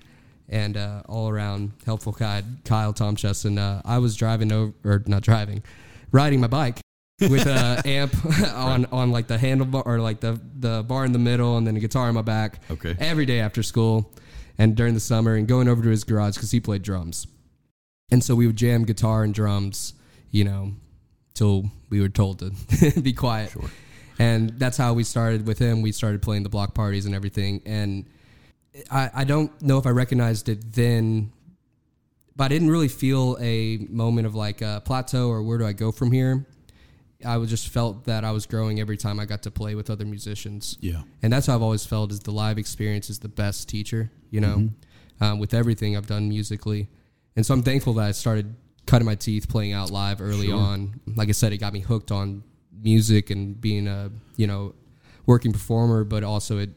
and 0.49 0.77
uh, 0.77 1.03
all 1.09 1.29
around 1.29 1.73
helpful 1.85 2.13
guy, 2.13 2.43
Kyle 2.65 2.93
Tom 2.93 3.17
Chesson. 3.17 3.59
Uh, 3.59 3.83
I 3.85 3.99
was 3.99 4.17
driving 4.17 4.53
over, 4.53 4.73
or 4.85 5.03
not 5.07 5.23
driving, 5.23 5.63
riding 6.13 6.41
my 6.41 6.47
bike 6.47 6.81
with 7.21 7.47
a 7.47 7.83
amp 7.87 8.15
on 8.55 8.87
on 8.87 9.11
like 9.11 9.27
the 9.27 9.37
handlebar 9.37 9.85
or 9.87 10.01
like 10.01 10.21
the 10.21 10.41
the 10.59 10.83
bar 10.83 11.05
in 11.05 11.13
the 11.13 11.19
middle, 11.19 11.57
and 11.57 11.67
then 11.67 11.77
a 11.77 11.81
guitar 11.81 12.09
on 12.09 12.15
my 12.15 12.23
back. 12.23 12.61
Okay. 12.71 12.97
Every 12.99 13.27
day 13.27 13.41
after 13.41 13.63
school, 13.63 14.13
and 14.59 14.77
during 14.77 14.95
the 14.95 15.01
summer, 15.01 15.35
and 15.35 15.47
going 15.47 15.69
over 15.69 15.83
to 15.83 15.89
his 15.89 16.05
garage 16.05 16.35
because 16.35 16.51
he 16.51 16.61
played 16.61 16.83
drums, 16.83 17.27
and 18.11 18.23
so 18.23 18.35
we 18.35 18.47
would 18.47 18.57
jam 18.57 18.85
guitar 18.85 19.23
and 19.23 19.35
drums, 19.35 19.95
you 20.31 20.45
know, 20.45 20.73
till 21.35 21.71
we 21.91 22.01
were 22.01 22.09
told 22.09 22.39
to 22.41 23.01
be 23.01 23.13
quiet. 23.13 23.51
Sure. 23.51 23.71
And 24.19 24.51
that's 24.59 24.77
how 24.77 24.95
we 24.95 25.05
started 25.05 25.47
with 25.47 25.59
him. 25.59 25.83
We 25.83 25.93
started 25.93 26.23
playing 26.23 26.43
the 26.43 26.49
block 26.49 26.75
parties 26.75 27.05
and 27.07 27.15
everything. 27.15 27.61
And 27.67 28.07
I, 28.91 29.11
I 29.15 29.25
don't 29.25 29.61
know 29.63 29.79
if 29.79 29.87
I 29.87 29.91
recognized 29.91 30.49
it 30.49 30.73
then, 30.73 31.33
but 32.35 32.45
I 32.45 32.49
didn't 32.49 32.71
really 32.71 32.89
feel 32.89 33.37
a 33.41 33.79
moment 33.91 34.27
of 34.27 34.35
like 34.35 34.63
a 34.63 34.83
plateau 34.85 35.29
or 35.29 35.43
where 35.43 35.59
do 35.59 35.67
I 35.67 35.73
go 35.73 35.93
from 35.93 36.13
here. 36.13 36.47
I 37.27 37.37
was 37.37 37.51
just 37.51 37.69
felt 37.69 38.05
that 38.05 38.25
I 38.25 38.31
was 38.31 38.47
growing 38.47 38.81
every 38.81 38.97
time 38.97 39.19
I 39.21 39.27
got 39.27 39.43
to 39.43 39.51
play 39.51 39.75
with 39.75 39.91
other 39.91 40.05
musicians. 40.05 40.79
Yeah. 40.81 41.03
And 41.23 41.33
that's 41.33 41.47
how 41.47 41.55
I've 41.55 41.63
always 41.63 41.85
felt 41.85 42.13
is 42.13 42.21
the 42.21 42.31
live 42.31 42.59
experience 42.59 43.11
is 43.11 43.19
the 43.19 43.29
best 43.29 43.69
teacher, 43.69 44.11
you 44.31 44.41
know, 44.41 44.71
um, 45.21 45.39
with 45.39 45.53
everything 45.53 45.97
I've 45.97 46.07
done 46.07 46.29
musically. 46.29 46.89
And 47.35 47.45
so 47.45 47.53
I'm 47.55 47.63
thankful 47.63 47.95
that 47.95 48.09
I 48.09 48.13
started 48.13 48.55
cutting 48.87 49.07
my 49.07 49.17
teeth 49.17 49.49
playing 49.49 49.73
out 49.73 49.91
live 49.91 50.21
early 50.21 50.51
on. 50.53 51.01
Like 51.17 51.29
I 51.29 51.33
said, 51.33 51.53
it 51.53 51.59
got 51.59 51.73
me 51.73 51.81
hooked 51.81 52.11
on 52.11 52.45
music 52.83 53.31
and 53.31 53.61
being 53.61 53.89
a, 53.89 54.11
you 54.37 54.47
know, 54.47 54.75
working 55.27 55.53
performer, 55.53 56.05
but 56.05 56.23
also 56.23 56.59
it 56.59 56.71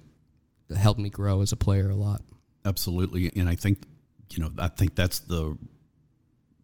helped 0.75 0.99
me 0.99 1.09
grow 1.09 1.41
as 1.41 1.51
a 1.51 1.55
player 1.55 1.89
a 1.89 1.95
lot. 1.95 2.21
Absolutely, 2.65 3.31
and 3.35 3.47
I 3.47 3.55
think 3.55 3.83
you 4.31 4.43
know 4.43 4.51
I 4.57 4.67
think 4.67 4.95
that's 4.95 5.19
the 5.19 5.57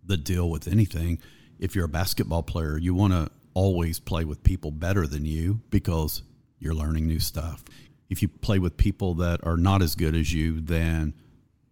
the 0.04 0.17
deal 0.17 0.50
with 0.50 0.67
anything. 0.67 1.19
If 1.58 1.76
you're 1.76 1.86
a 1.86 1.89
basketball 1.89 2.43
player, 2.43 2.78
you 2.78 2.93
want 2.93 3.13
to 3.13 3.32
always 3.55 3.99
play 3.99 4.23
with 4.23 4.43
people 4.43 4.69
better 4.69 5.07
than 5.07 5.25
you 5.25 5.61
because 5.71 6.21
you're 6.59 6.75
learning 6.75 7.07
new 7.07 7.19
stuff. 7.19 7.63
If 8.07 8.21
you 8.21 8.27
play 8.27 8.59
with 8.59 8.77
people 8.77 9.15
that 9.15 9.43
are 9.43 9.57
not 9.57 9.81
as 9.81 9.95
good 9.95 10.15
as 10.15 10.31
you, 10.31 10.61
then 10.61 11.15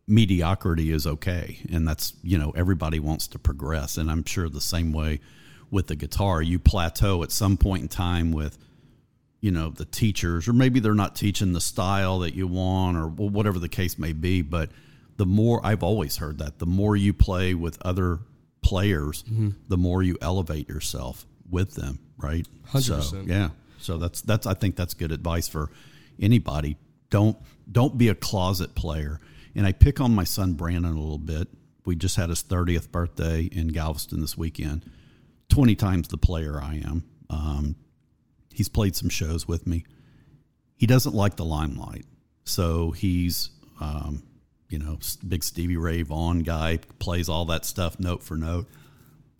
mediocrity 0.07 0.91
is 0.91 1.05
okay, 1.05 1.59
and 1.71 1.87
that's 1.87 2.13
you 2.23 2.39
know 2.39 2.51
everybody 2.55 2.99
wants 2.99 3.27
to 3.27 3.39
progress, 3.39 3.97
and 3.97 4.09
I'm 4.09 4.25
sure 4.25 4.49
the 4.49 4.59
same 4.59 4.91
way 4.91 5.19
with 5.69 5.87
the 5.87 5.95
guitar, 5.95 6.41
you 6.41 6.57
plateau 6.57 7.21
at 7.21 7.31
some 7.31 7.57
point 7.57 7.83
in 7.83 7.87
time 7.87 8.31
with 8.31 8.57
you 9.41 9.51
know 9.51 9.69
the 9.69 9.85
teachers 9.85 10.47
or 10.47 10.53
maybe 10.53 10.79
they're 10.79 10.95
not 10.95 11.15
teaching 11.15 11.53
the 11.53 11.61
style 11.61 12.19
that 12.19 12.33
you 12.33 12.47
want 12.47 12.97
or 12.97 13.07
whatever 13.07 13.59
the 13.59 13.69
case 13.69 13.99
may 13.99 14.13
be. 14.13 14.41
But 14.41 14.71
the 15.17 15.25
more 15.25 15.61
i've 15.65 15.83
always 15.83 16.17
heard 16.17 16.37
that 16.39 16.59
the 16.59 16.65
more 16.65 16.95
you 16.95 17.13
play 17.13 17.53
with 17.53 17.77
other 17.85 18.19
players 18.61 19.23
mm-hmm. 19.23 19.49
the 19.67 19.77
more 19.77 20.01
you 20.01 20.17
elevate 20.21 20.67
yourself 20.69 21.25
with 21.49 21.75
them, 21.75 21.99
right? 22.17 22.47
100%. 22.71 23.03
So, 23.03 23.21
yeah. 23.25 23.49
So 23.79 23.97
that's 23.97 24.21
that's 24.21 24.47
I 24.47 24.53
think 24.53 24.75
that's 24.75 24.93
good 24.93 25.11
advice 25.11 25.47
for 25.47 25.69
anybody. 26.19 26.77
Don't 27.09 27.37
don't 27.71 27.97
be 27.97 28.09
a 28.09 28.15
closet 28.15 28.75
player. 28.75 29.19
And 29.55 29.67
I 29.67 29.71
pick 29.71 29.99
on 29.99 30.15
my 30.15 30.23
son 30.23 30.53
Brandon 30.53 30.93
a 30.93 30.99
little 30.99 31.17
bit. 31.17 31.47
We 31.85 31.95
just 31.95 32.15
had 32.15 32.29
his 32.29 32.43
30th 32.43 32.91
birthday 32.91 33.43
in 33.51 33.67
Galveston 33.67 34.21
this 34.21 34.37
weekend. 34.37 34.89
20 35.49 35.75
times 35.75 36.07
the 36.07 36.17
player 36.17 36.59
I 36.61 36.81
am. 36.83 37.03
Um, 37.29 37.75
he's 38.51 38.69
played 38.69 38.95
some 38.95 39.09
shows 39.09 39.47
with 39.47 39.67
me. 39.67 39.85
He 40.77 40.87
doesn't 40.87 41.13
like 41.13 41.35
the 41.35 41.45
limelight. 41.45 42.05
So 42.45 42.91
he's, 42.91 43.49
um, 43.79 44.23
you 44.69 44.79
know, 44.79 44.97
big 45.27 45.43
Stevie 45.43 45.77
Ray 45.77 46.01
Vaughan 46.01 46.39
guy, 46.39 46.79
plays 46.99 47.29
all 47.29 47.45
that 47.45 47.65
stuff 47.65 47.99
note 47.99 48.23
for 48.23 48.35
note, 48.35 48.65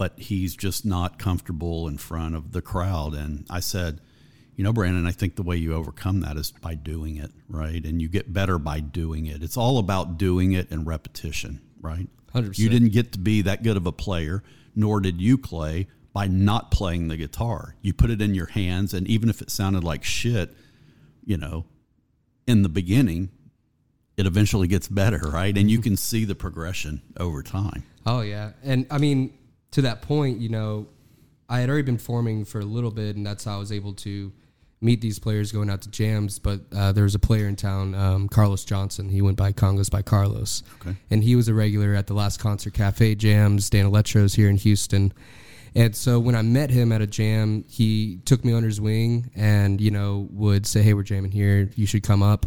but 0.04 0.20
he's 0.20 0.54
just 0.54 0.86
not 0.86 1.18
comfortable 1.18 1.88
in 1.88 1.98
front 1.98 2.36
of 2.36 2.52
the 2.52 2.62
crowd. 2.62 3.14
And 3.14 3.46
I 3.50 3.62
said, 3.62 4.02
you 4.58 4.62
know, 4.62 4.74
Brandon, 4.74 5.08
I 5.08 5.14
think 5.14 5.38
the 5.38 5.44
way 5.44 5.56
you 5.56 5.74
overcome 5.74 6.20
that 6.20 6.36
is 6.36 6.52
by 6.52 6.76
doing 6.76 7.16
it, 7.16 7.32
right? 7.48 7.82
And 7.86 8.02
you 8.02 8.10
get 8.10 8.34
better 8.34 8.60
by 8.60 8.82
doing 8.82 9.28
it. 9.28 9.42
It's 9.42 9.56
all 9.56 9.78
about 9.78 10.18
doing 10.18 10.52
it 10.52 10.70
and 10.72 10.86
repetition, 10.86 11.62
right? 11.80 12.10
100%. 12.36 12.60
You 12.60 12.68
didn't 12.68 12.90
get 12.92 13.14
to 13.14 13.20
be 13.20 13.44
that 13.44 13.64
good 13.64 13.78
of 13.78 13.88
a 13.88 13.94
player, 13.94 14.44
nor 14.76 15.00
did 15.00 15.22
you, 15.22 15.38
Clay, 15.38 15.88
by 16.12 16.28
not 16.28 16.70
playing 16.70 17.08
the 17.08 17.16
guitar. 17.16 17.78
You 17.82 17.94
put 17.94 18.10
it 18.10 18.22
in 18.22 18.36
your 18.36 18.48
hands, 18.48 18.94
and 18.94 19.08
even 19.08 19.30
if 19.30 19.42
it 19.42 19.50
sounded 19.50 19.86
like 19.86 20.04
shit, 20.04 20.54
you 21.24 21.38
know, 21.38 21.64
in 22.46 22.62
the 22.62 22.68
beginning, 22.68 23.30
it 24.18 24.26
eventually 24.26 24.68
gets 24.68 24.90
better, 24.90 25.30
right? 25.30 25.58
And 25.58 25.72
you 25.72 25.80
can 25.80 25.96
see 25.96 26.26
the 26.26 26.36
progression 26.36 27.02
over 27.16 27.42
time. 27.42 27.86
Oh 28.06 28.20
yeah, 28.20 28.52
and 28.64 28.86
I 28.92 28.98
mean 28.98 29.38
to 29.74 29.82
that 29.84 30.02
point, 30.02 30.40
you 30.40 30.50
know, 30.50 30.88
I 31.50 31.60
had 31.60 31.70
already 31.70 31.84
been 31.84 31.98
forming 32.00 32.46
for 32.46 32.60
a 32.60 32.66
little 32.66 32.90
bit, 32.92 33.16
and 33.16 33.26
that's 33.26 33.44
how 33.44 33.56
I 33.56 33.58
was 33.58 33.72
able 33.72 33.94
to 33.96 34.32
meet 34.82 35.00
these 35.02 35.20
players 35.20 35.52
going 35.52 35.70
out 35.70 35.82
to 35.82 35.90
jams. 35.90 36.40
But 36.40 36.62
uh, 36.76 36.92
there 36.94 37.04
was 37.04 37.16
a 37.16 37.20
player 37.20 37.48
in 37.48 37.56
town, 37.56 37.94
um, 37.96 38.28
Carlos 38.30 38.66
Johnson. 38.66 39.10
He 39.10 39.22
went 39.22 39.38
by 39.38 39.52
Congas 39.54 39.90
by 39.90 40.02
Carlos, 40.02 40.64
Okay. 40.82 40.96
and 41.12 41.24
he 41.24 41.36
was 41.36 41.48
a 41.48 41.54
regular 41.54 41.94
at 41.94 42.08
the 42.08 42.14
Last 42.14 42.40
Concert 42.40 42.74
Cafe 42.74 43.16
jams, 43.16 43.70
Dan 43.70 43.86
Electro's 43.86 44.34
here 44.36 44.50
in 44.50 44.58
Houston. 44.58 45.14
And 45.76 45.96
so 45.96 46.20
when 46.20 46.36
I 46.36 46.44
met 46.44 46.70
him 46.70 46.92
at 46.92 47.02
a 47.02 47.08
jam, 47.08 47.66
he 47.68 48.20
took 48.26 48.46
me 48.46 48.54
under 48.54 48.68
his 48.68 48.80
wing 48.80 49.32
and 49.36 49.82
you 49.82 49.90
know 49.92 50.28
would 50.32 50.68
say, 50.68 50.84
"Hey, 50.84 50.94
we're 50.94 51.02
jamming 51.04 51.32
here. 51.32 51.70
You 51.76 51.88
should 51.88 52.04
come 52.04 52.22
up." 52.22 52.46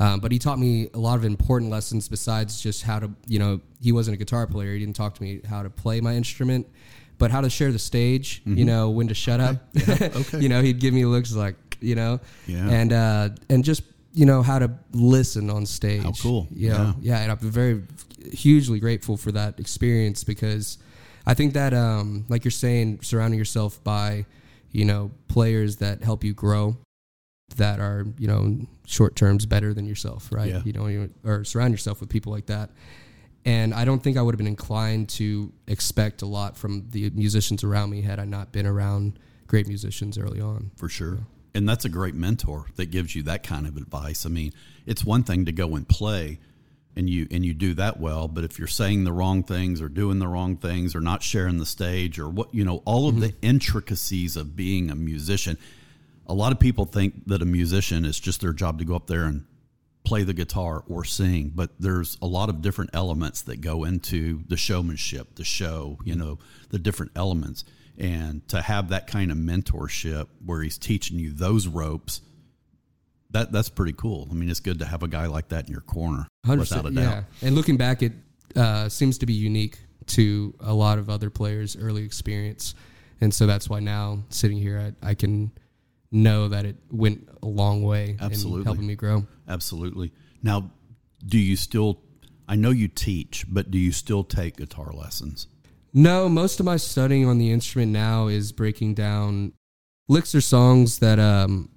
Um, 0.00 0.18
but 0.20 0.32
he 0.32 0.38
taught 0.38 0.58
me 0.58 0.88
a 0.94 0.98
lot 0.98 1.16
of 1.18 1.24
important 1.26 1.70
lessons 1.70 2.08
besides 2.08 2.60
just 2.60 2.82
how 2.82 2.98
to, 3.00 3.10
you 3.28 3.38
know, 3.38 3.60
he 3.82 3.92
wasn't 3.92 4.14
a 4.14 4.18
guitar 4.18 4.46
player. 4.46 4.72
He 4.72 4.78
didn't 4.80 4.96
talk 4.96 5.14
to 5.16 5.22
me 5.22 5.42
how 5.46 5.62
to 5.62 5.68
play 5.68 6.00
my 6.00 6.14
instrument, 6.14 6.66
but 7.18 7.30
how 7.30 7.42
to 7.42 7.50
share 7.50 7.70
the 7.70 7.78
stage, 7.78 8.40
you 8.46 8.64
know, 8.64 8.88
when 8.88 9.08
to 9.08 9.14
shut 9.14 9.40
up. 9.40 9.56
okay. 9.90 10.40
you 10.40 10.48
know, 10.48 10.62
he'd 10.62 10.80
give 10.80 10.94
me 10.94 11.04
looks 11.04 11.34
like, 11.34 11.54
you 11.80 11.94
know, 11.94 12.18
Yeah. 12.46 12.66
and, 12.70 12.92
uh, 12.94 13.28
and 13.50 13.62
just, 13.62 13.82
you 14.14 14.24
know, 14.24 14.42
how 14.42 14.58
to 14.58 14.70
listen 14.92 15.50
on 15.50 15.66
stage. 15.66 16.02
How 16.02 16.12
cool. 16.12 16.48
You 16.50 16.70
know? 16.70 16.94
Yeah. 17.00 17.16
yeah. 17.16 17.20
And 17.20 17.32
I'm 17.32 17.38
very 17.38 17.82
hugely 18.32 18.80
grateful 18.80 19.18
for 19.18 19.32
that 19.32 19.60
experience 19.60 20.24
because 20.24 20.78
I 21.26 21.34
think 21.34 21.52
that, 21.52 21.74
um, 21.74 22.24
like 22.30 22.44
you're 22.44 22.50
saying, 22.50 23.00
surrounding 23.02 23.38
yourself 23.38 23.84
by, 23.84 24.24
you 24.72 24.86
know, 24.86 25.10
players 25.28 25.76
that 25.76 26.02
help 26.02 26.24
you 26.24 26.32
grow 26.32 26.76
that 27.56 27.80
are 27.80 28.06
you 28.18 28.26
know 28.26 28.56
short 28.86 29.16
terms 29.16 29.46
better 29.46 29.74
than 29.74 29.86
yourself 29.86 30.28
right 30.32 30.48
Yeah. 30.48 30.62
you 30.64 30.72
know 30.72 30.86
you- 30.86 31.10
or 31.24 31.44
surround 31.44 31.72
yourself 31.72 32.00
with 32.00 32.08
people 32.08 32.32
like 32.32 32.46
that 32.46 32.70
and 33.44 33.74
i 33.74 33.84
don't 33.84 34.02
think 34.02 34.16
i 34.16 34.22
would 34.22 34.34
have 34.34 34.38
been 34.38 34.46
inclined 34.46 35.08
to 35.08 35.52
expect 35.66 36.22
a 36.22 36.26
lot 36.26 36.56
from 36.56 36.88
the 36.90 37.10
musicians 37.10 37.64
around 37.64 37.90
me 37.90 38.02
had 38.02 38.18
i 38.18 38.24
not 38.24 38.52
been 38.52 38.66
around 38.66 39.18
great 39.50 39.66
musicians 39.66 40.16
early 40.16 40.40
on 40.40 40.70
for 40.76 40.88
sure. 40.88 41.18
And 41.52 41.68
that's 41.68 41.84
a 41.84 41.88
great 41.88 42.14
mentor 42.14 42.66
that 42.76 42.92
gives 42.92 43.16
you 43.16 43.24
that 43.24 43.42
kind 43.42 43.66
of 43.66 43.76
advice. 43.76 44.24
I 44.24 44.28
mean, 44.28 44.52
it's 44.86 45.04
one 45.04 45.24
thing 45.24 45.46
to 45.46 45.52
go 45.52 45.74
and 45.74 45.86
play 45.88 46.38
and 46.94 47.10
you 47.10 47.26
and 47.32 47.44
you 47.44 47.52
do 47.52 47.74
that 47.74 47.98
well, 47.98 48.28
but 48.28 48.44
if 48.44 48.58
you're 48.58 48.68
saying 48.68 49.02
the 49.02 49.12
wrong 49.12 49.42
things 49.42 49.82
or 49.82 49.88
doing 49.88 50.20
the 50.20 50.28
wrong 50.28 50.56
things 50.56 50.94
or 50.94 51.00
not 51.00 51.24
sharing 51.24 51.58
the 51.58 51.66
stage 51.66 52.20
or 52.20 52.28
what, 52.28 52.54
you 52.54 52.64
know, 52.64 52.82
all 52.84 53.08
of 53.08 53.16
mm-hmm. 53.16 53.22
the 53.22 53.34
intricacies 53.42 54.36
of 54.36 54.54
being 54.54 54.88
a 54.88 54.94
musician. 54.94 55.58
A 56.30 56.34
lot 56.34 56.52
of 56.52 56.60
people 56.60 56.84
think 56.84 57.26
that 57.26 57.42
a 57.42 57.44
musician 57.44 58.04
is 58.04 58.18
just 58.18 58.40
their 58.40 58.52
job 58.52 58.78
to 58.78 58.84
go 58.84 58.94
up 58.94 59.08
there 59.08 59.24
and 59.24 59.44
play 60.04 60.22
the 60.22 60.32
guitar 60.32 60.84
or 60.88 61.04
sing, 61.04 61.52
but 61.54 61.70
there's 61.78 62.16
a 62.22 62.26
lot 62.26 62.48
of 62.48 62.62
different 62.62 62.90
elements 62.94 63.42
that 63.42 63.60
go 63.60 63.84
into 63.84 64.42
the 64.48 64.56
showmanship, 64.56 65.34
the 65.34 65.44
show, 65.44 65.98
you 66.04 66.14
know, 66.14 66.38
the 66.70 66.78
different 66.78 67.12
elements. 67.16 67.64
And 67.98 68.46
to 68.48 68.62
have 68.62 68.90
that 68.90 69.08
kind 69.08 69.30
of 69.30 69.36
mentorship 69.36 70.28
where 70.46 70.62
he's 70.62 70.78
teaching 70.78 71.18
you 71.18 71.32
those 71.32 71.66
ropes, 71.66 72.22
that 73.30 73.52
that's 73.52 73.68
pretty 73.68 73.92
cool. 73.92 74.28
I 74.30 74.34
mean, 74.34 74.48
it's 74.48 74.60
good 74.60 74.78
to 74.78 74.86
have 74.86 75.02
a 75.02 75.08
guy 75.08 75.26
like 75.26 75.48
that 75.48 75.66
in 75.66 75.72
your 75.72 75.82
corner, 75.82 76.26
100% 76.46 76.58
without 76.58 76.86
a 76.86 76.90
doubt. 76.90 77.02
yeah 77.02 77.22
and 77.42 77.54
looking 77.54 77.76
back 77.76 78.02
it 78.02 78.12
uh, 78.56 78.88
seems 78.88 79.18
to 79.18 79.26
be 79.26 79.34
unique 79.34 79.78
to 80.06 80.54
a 80.60 80.72
lot 80.72 80.98
of 80.98 81.10
other 81.10 81.28
players 81.30 81.76
early 81.76 82.04
experience 82.04 82.74
and 83.20 83.32
so 83.32 83.46
that's 83.46 83.68
why 83.68 83.78
now 83.78 84.18
sitting 84.30 84.58
here 84.58 84.92
i, 85.02 85.10
I 85.10 85.14
can 85.14 85.52
know 86.12 86.48
that 86.48 86.64
it 86.64 86.76
went 86.90 87.28
a 87.42 87.46
long 87.46 87.82
way 87.82 88.16
Absolutely. 88.20 88.60
in 88.60 88.64
helping 88.64 88.86
me 88.86 88.94
grow 88.96 89.26
Absolutely. 89.48 90.12
Now, 90.42 90.70
do 91.26 91.38
you 91.38 91.56
still? 91.56 92.00
I 92.48 92.56
know 92.56 92.70
you 92.70 92.88
teach, 92.88 93.44
but 93.48 93.70
do 93.70 93.78
you 93.78 93.92
still 93.92 94.24
take 94.24 94.56
guitar 94.56 94.92
lessons? 94.92 95.46
No, 95.92 96.28
most 96.28 96.60
of 96.60 96.66
my 96.66 96.76
studying 96.76 97.26
on 97.26 97.38
the 97.38 97.50
instrument 97.50 97.90
now 97.92 98.28
is 98.28 98.52
breaking 98.52 98.94
down 98.94 99.52
licks 100.08 100.34
or 100.34 100.40
songs 100.40 101.00
that, 101.00 101.18
um, 101.18 101.68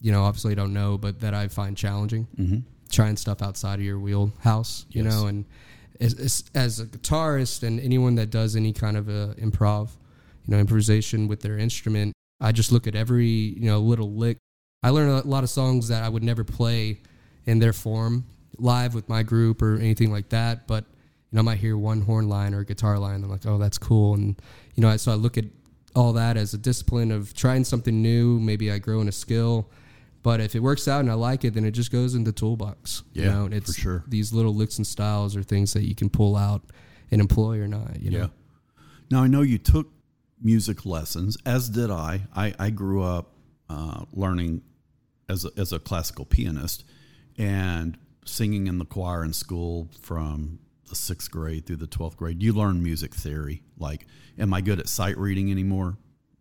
you 0.00 0.10
know, 0.12 0.22
obviously 0.24 0.54
don't 0.54 0.72
know, 0.72 0.96
but 0.96 1.20
that 1.20 1.34
I 1.34 1.48
find 1.48 1.76
challenging. 1.76 2.26
Mm-hmm. 2.38 2.58
Trying 2.90 3.16
stuff 3.16 3.42
outside 3.42 3.80
of 3.80 3.84
your 3.84 3.98
wheelhouse, 3.98 4.86
you 4.90 5.02
Yes. 5.04 5.12
know, 5.12 5.26
and 5.26 5.44
as, 6.00 6.14
as, 6.14 6.44
as 6.54 6.80
a 6.80 6.86
guitarist 6.86 7.62
and 7.62 7.78
anyone 7.80 8.14
that 8.14 8.30
does 8.30 8.56
any 8.56 8.72
kind 8.72 8.96
of 8.96 9.08
a 9.10 9.34
improv, 9.38 9.90
you 10.46 10.54
know, 10.54 10.58
improvisation 10.58 11.28
with 11.28 11.40
their 11.42 11.58
instrument, 11.58 12.13
I 12.44 12.52
just 12.52 12.70
look 12.72 12.86
at 12.86 12.94
every, 12.94 13.26
you 13.26 13.66
know, 13.70 13.80
little 13.80 14.12
lick. 14.12 14.38
I 14.82 14.90
learn 14.90 15.08
a 15.08 15.26
lot 15.26 15.44
of 15.44 15.50
songs 15.50 15.88
that 15.88 16.02
I 16.02 16.08
would 16.08 16.22
never 16.22 16.44
play 16.44 17.00
in 17.46 17.58
their 17.58 17.72
form 17.72 18.26
live 18.58 18.94
with 18.94 19.08
my 19.08 19.22
group 19.22 19.62
or 19.62 19.76
anything 19.76 20.12
like 20.12 20.28
that, 20.28 20.66
but 20.66 20.84
you 20.84 21.36
know, 21.36 21.40
I 21.40 21.42
might 21.42 21.58
hear 21.58 21.76
one 21.76 22.02
horn 22.02 22.28
line 22.28 22.54
or 22.54 22.60
a 22.60 22.64
guitar 22.64 22.98
line. 22.98 23.16
And 23.16 23.24
I'm 23.24 23.30
like, 23.30 23.46
oh, 23.46 23.58
that's 23.58 23.78
cool. 23.78 24.14
And, 24.14 24.40
you 24.74 24.82
know, 24.82 24.96
so 24.96 25.10
I 25.10 25.14
look 25.14 25.36
at 25.38 25.46
all 25.96 26.12
that 26.12 26.36
as 26.36 26.54
a 26.54 26.58
discipline 26.58 27.10
of 27.10 27.34
trying 27.34 27.64
something 27.64 28.02
new. 28.02 28.38
Maybe 28.38 28.70
I 28.70 28.78
grow 28.78 29.00
in 29.00 29.08
a 29.08 29.12
skill. 29.12 29.70
But 30.22 30.40
if 30.40 30.54
it 30.54 30.60
works 30.60 30.86
out 30.86 31.00
and 31.00 31.10
I 31.10 31.14
like 31.14 31.44
it, 31.44 31.54
then 31.54 31.64
it 31.64 31.72
just 31.72 31.90
goes 31.90 32.14
in 32.14 32.24
the 32.24 32.32
toolbox. 32.32 33.02
you 33.12 33.22
Yeah, 33.22 33.30
know, 33.30 33.44
and 33.46 33.54
it's 33.54 33.74
for 33.74 33.80
sure. 33.80 34.04
These 34.06 34.32
little 34.32 34.54
licks 34.54 34.78
and 34.78 34.86
styles 34.86 35.36
are 35.36 35.42
things 35.42 35.72
that 35.72 35.84
you 35.84 35.94
can 35.94 36.08
pull 36.08 36.36
out 36.36 36.62
and 37.10 37.20
employ 37.20 37.58
or 37.60 37.68
not. 37.68 38.00
You 38.00 38.10
know? 38.10 38.30
Now 39.10 39.22
I 39.22 39.26
know 39.26 39.42
you 39.42 39.58
took 39.58 39.88
music 40.44 40.86
lessons, 40.86 41.36
as 41.44 41.70
did 41.70 41.90
I. 41.90 42.22
I, 42.36 42.54
I 42.58 42.70
grew 42.70 43.02
up 43.02 43.32
uh, 43.68 44.04
learning 44.12 44.62
as 45.28 45.44
a, 45.44 45.50
as 45.56 45.72
a 45.72 45.78
classical 45.78 46.26
pianist 46.26 46.84
and 47.38 47.96
singing 48.26 48.66
in 48.66 48.78
the 48.78 48.84
choir 48.84 49.24
in 49.24 49.32
school 49.32 49.88
from 50.00 50.58
the 50.88 50.94
sixth 50.94 51.30
grade 51.30 51.66
through 51.66 51.76
the 51.76 51.86
twelfth 51.86 52.18
grade. 52.18 52.42
You 52.42 52.52
learn 52.52 52.82
music 52.82 53.14
theory. 53.14 53.62
Like, 53.78 54.06
am 54.38 54.52
I 54.52 54.60
good 54.60 54.78
at 54.78 54.88
sight 54.88 55.16
reading 55.16 55.50
anymore? 55.50 55.96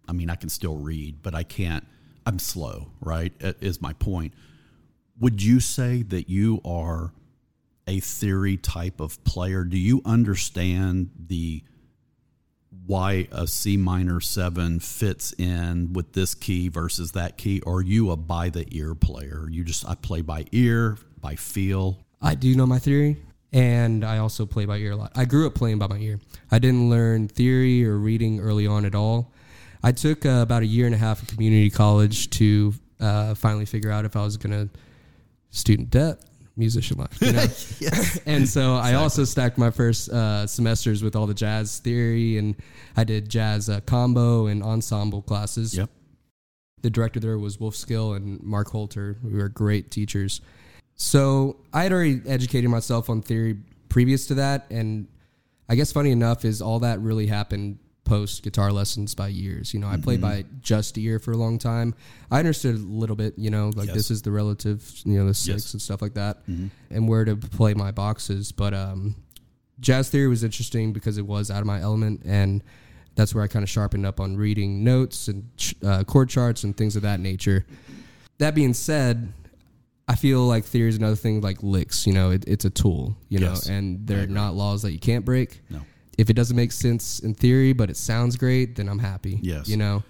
I 0.08 0.12
mean, 0.12 0.30
I 0.30 0.36
can 0.36 0.50
still 0.50 0.76
read, 0.76 1.24
but 1.24 1.34
I 1.34 1.44
can't. 1.44 1.86
I'm 2.26 2.40
slow. 2.40 2.90
Right? 3.00 3.32
Is 3.40 3.82
my 3.82 3.94
point. 3.94 4.34
Would 5.20 5.42
you 5.42 5.62
say 5.62 6.04
that 6.04 6.30
you 6.30 6.60
are 6.66 7.14
a 7.88 8.00
theory 8.02 8.58
type 8.58 9.00
of 9.00 9.24
player? 9.24 9.64
Do 9.64 9.78
you 9.78 10.02
understand 10.04 11.12
the 11.18 11.64
why 12.86 13.28
a 13.32 13.48
C 13.48 13.78
minor 13.78 14.20
seven 14.20 14.80
fits 14.80 15.34
in 15.34 15.94
with 15.94 16.14
this 16.14 16.36
key 16.36 16.68
versus 16.68 17.14
that 17.14 17.38
key? 17.38 17.62
Or 17.62 17.78
are 17.78 17.82
you 17.82 18.12
a 18.12 18.18
by 18.18 18.50
the 18.50 18.66
ear 18.72 18.96
player? 18.96 19.48
You 19.50 19.64
just 19.64 19.88
I 19.88 19.96
play 19.96 20.22
by 20.22 20.46
ear, 20.52 20.98
by 21.20 21.36
feel. 21.36 21.98
I 22.22 22.36
do 22.36 22.56
know 22.56 22.66
my 22.66 22.80
theory, 22.80 23.18
and 23.52 24.04
I 24.04 24.18
also 24.18 24.46
play 24.46 24.66
by 24.66 24.78
ear 24.78 24.92
a 24.92 24.96
lot. 24.96 25.12
I 25.16 25.26
grew 25.26 25.48
up 25.48 25.56
playing 25.56 25.80
by 25.80 25.88
my 25.88 25.98
ear. 25.98 26.20
I 26.52 26.60
didn't 26.60 26.90
learn 26.90 27.28
theory 27.28 27.86
or 27.86 27.98
reading 27.98 28.40
early 28.40 28.68
on 28.68 28.86
at 28.86 28.96
all. 28.96 29.34
I 29.84 29.92
took 29.92 30.26
uh, 30.26 30.40
about 30.42 30.64
a 30.64 30.66
year 30.66 30.86
and 30.86 30.96
a 30.96 30.98
half 30.98 31.22
of 31.22 31.28
community 31.28 31.70
college 31.70 32.30
to 32.32 32.74
uh, 33.00 33.36
finally 33.36 33.66
figure 33.66 33.92
out 33.92 34.06
if 34.06 34.16
I 34.16 34.24
was 34.24 34.38
going 34.38 34.70
to 34.70 34.80
student 35.52 35.90
debt, 35.90 36.24
musician 36.56 36.98
life. 36.98 37.18
You 37.22 37.32
know? 37.34 37.46
and 38.26 38.48
so 38.48 38.76
I 38.76 38.94
also 38.94 39.24
stacked 39.24 39.58
my 39.58 39.72
first 39.72 40.10
uh, 40.10 40.48
semesters 40.48 41.04
with 41.04 41.16
all 41.16 41.28
the 41.28 41.34
jazz 41.34 41.80
theory, 41.80 42.38
and 42.38 42.56
I 42.96 43.04
did 43.04 43.30
jazz 43.30 43.70
uh, 43.70 43.82
combo 43.82 44.48
and 44.48 44.64
ensemble 44.64 45.22
classes 45.22 45.76
Yep. 45.76 45.90
the 46.82 46.90
director 46.90 47.20
there 47.20 47.38
was 47.38 47.60
Wolf 47.60 47.76
Skill 47.76 48.14
and 48.14 48.42
Mark 48.44 48.70
Holter, 48.70 49.18
who 49.22 49.38
were 49.38 49.50
great 49.50 49.92
teachers. 49.92 50.42
So 50.96 51.58
I 51.74 51.84
had 51.84 51.92
already 51.92 52.22
educated 52.28 52.70
myself 52.70 53.10
on 53.10 53.22
theory 53.22 53.58
previous 53.90 54.28
to 54.28 54.36
that, 54.36 54.68
and 54.70 55.08
I 55.68 55.76
guess 55.76 55.92
funny 55.92 56.12
enough 56.12 56.46
is 56.46 56.62
all 56.62 56.80
that 56.80 57.00
really 57.00 57.28
happened 57.28 57.80
post 58.04 58.44
guitar 58.44 58.72
lessons 58.72 59.16
by 59.16 59.30
years. 59.30 59.74
You 59.74 59.80
know, 59.80 59.88
I 59.88 59.98
played 59.98 60.20
by 60.20 60.44
just 60.62 60.98
ear 60.98 61.20
for 61.20 61.32
a 61.32 61.38
long 61.38 61.58
time. 61.58 61.96
I 62.30 62.40
understood 62.40 62.76
a 62.76 62.80
little 62.80 63.16
bit, 63.16 63.34
you 63.38 63.50
know, 63.50 63.72
like 63.76 63.88
Yes. 63.88 63.96
this 63.96 64.12
is 64.12 64.22
the 64.24 64.32
relative, 64.32 64.84
you 65.06 65.18
know, 65.18 65.28
the 65.28 65.34
six 65.34 65.48
Yes. 65.66 65.74
and 65.74 65.82
stuff 65.82 66.02
like 66.02 66.14
that, 66.16 66.44
and 66.48 67.08
where 67.08 67.24
to 67.26 67.36
play 67.36 67.74
my 67.74 67.92
boxes. 67.92 68.52
But 68.52 68.74
um, 68.74 69.16
jazz 69.80 70.10
theory 70.10 70.28
was 70.28 70.44
interesting 70.44 70.92
because 70.94 71.18
it 71.18 71.26
was 71.26 71.50
out 71.50 71.62
of 71.62 71.66
my 71.66 71.80
element, 71.80 72.22
and 72.26 72.62
that's 73.16 73.34
where 73.34 73.44
I 73.44 73.48
kind 73.48 73.64
of 73.64 73.70
sharpened 73.70 74.06
up 74.06 74.20
on 74.20 74.36
reading 74.36 74.84
notes 74.84 75.28
and 75.30 75.50
uh, 75.86 76.04
chord 76.04 76.28
charts 76.30 76.64
and 76.64 76.76
things 76.76 76.96
of 76.96 77.04
that 77.04 77.20
nature. 77.20 77.66
That 78.40 78.54
being 78.56 78.74
said, 78.74 79.32
I 80.08 80.16
feel 80.16 80.42
like 80.42 80.66
theory 80.66 80.90
is 80.90 80.98
another 80.98 81.16
thing 81.16 81.40
like 81.40 81.64
licks. 81.64 82.06
You 82.06 82.12
know, 82.14 82.32
it, 82.32 82.44
it's 82.48 82.66
a 82.66 82.70
tool. 82.70 83.16
You 83.30 83.40
know, 83.40 83.56
and 83.70 84.06
they're 84.06 84.28
not 84.28 84.56
laws 84.56 84.82
that 84.82 84.92
you 84.92 85.00
can't 85.00 85.24
break. 85.24 85.62
No. 85.70 85.80
If 86.18 86.30
it 86.30 86.34
doesn't 86.34 86.56
make 86.56 86.72
sense 86.72 87.20
in 87.20 87.34
theory, 87.34 87.74
but 87.74 87.90
it 87.90 87.98
sounds 87.98 88.36
great, 88.36 88.76
then 88.76 88.88
I'm 88.88 89.00
happy. 89.00 89.40
Yes. 89.42 89.68
You 89.68 89.78
know, 89.78 90.04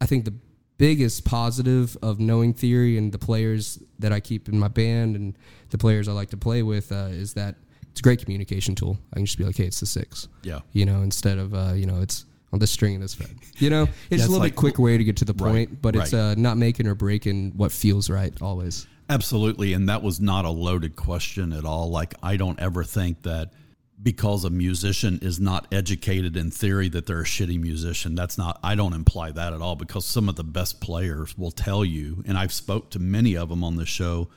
I 0.00 0.06
think 0.06 0.24
the 0.24 0.34
biggest 0.76 1.24
positive 1.24 1.96
of 2.02 2.20
knowing 2.20 2.54
theory 2.54 2.98
and 2.98 3.10
the 3.10 3.18
players 3.18 3.82
that 3.98 4.12
I 4.12 4.20
keep 4.20 4.48
in 4.48 4.58
my 4.58 4.68
band 4.68 5.16
and 5.16 5.36
the 5.70 5.78
players 5.78 6.06
I 6.08 6.12
like 6.12 6.30
to 6.30 6.36
play 6.36 6.62
with 6.62 6.92
uh, 6.92 7.08
is 7.10 7.34
that 7.34 7.56
it's 7.90 8.00
a 8.00 8.02
great 8.02 8.20
communication 8.20 8.74
tool. 8.74 8.98
I 9.12 9.16
can 9.16 9.26
just 9.26 9.38
be 9.38 9.44
like, 9.44 9.56
hey, 9.56 9.64
it's 9.64 9.80
the 9.80 9.86
six. 9.86 10.28
Yeah. 10.42 10.60
You 10.72 10.84
know, 10.86 11.02
instead 11.02 11.38
of 11.38 11.54
uh, 11.54 11.72
you 11.74 11.86
know, 11.86 12.00
it's 12.00 12.26
on 12.52 12.58
this 12.60 12.70
string 12.70 12.94
and 12.94 13.02
this 13.02 13.14
fret. 13.14 13.30
You 13.56 13.70
know, 13.70 13.82
it's 14.10 14.22
it's 14.22 14.24
a 14.24 14.26
little 14.28 14.38
like- 14.40 14.52
bit 14.52 14.56
quicker 14.58 14.82
way 14.82 14.96
to 14.98 15.04
get 15.04 15.16
to 15.18 15.24
the 15.24 15.32
Right, 15.34 15.68
point, 15.68 15.82
but 15.82 15.96
it's 15.96 16.12
right. 16.12 16.20
uh, 16.20 16.34
not 16.36 16.56
making 16.58 16.86
or 16.86 16.94
breaking 16.94 17.52
what 17.56 17.72
feels 17.72 18.08
right 18.10 18.32
always. 18.40 18.86
Absolutely. 19.10 19.72
And 19.72 19.88
that 19.88 20.02
was 20.02 20.20
not 20.20 20.44
a 20.44 20.50
loaded 20.50 20.94
question 20.94 21.52
at 21.54 21.64
all. 21.64 21.90
Like, 21.90 22.14
I 22.22 22.36
don't 22.36 22.60
ever 22.60 22.84
think 22.84 23.22
that 23.22 23.52
because 24.00 24.44
a 24.44 24.50
musician 24.50 25.18
is 25.22 25.40
not 25.40 25.66
educated 25.72 26.36
in 26.36 26.50
theory 26.50 26.88
that 26.88 27.06
they're 27.06 27.20
a 27.20 27.24
shitty 27.24 27.60
musician. 27.60 28.14
That's 28.14 28.38
not, 28.38 28.58
I 28.62 28.74
don't 28.74 28.92
imply 28.92 29.32
that 29.32 29.52
at 29.52 29.60
all 29.60 29.74
because 29.74 30.04
some 30.04 30.28
of 30.28 30.36
the 30.36 30.44
best 30.44 30.80
players 30.80 31.36
will 31.36 31.50
tell 31.50 31.84
you, 31.84 32.22
and 32.26 32.38
I've 32.38 32.52
spoke 32.52 32.90
to 32.90 32.98
many 32.98 33.36
of 33.36 33.48
them 33.48 33.64
on 33.64 33.76
the 33.76 33.86
show. 33.86 34.28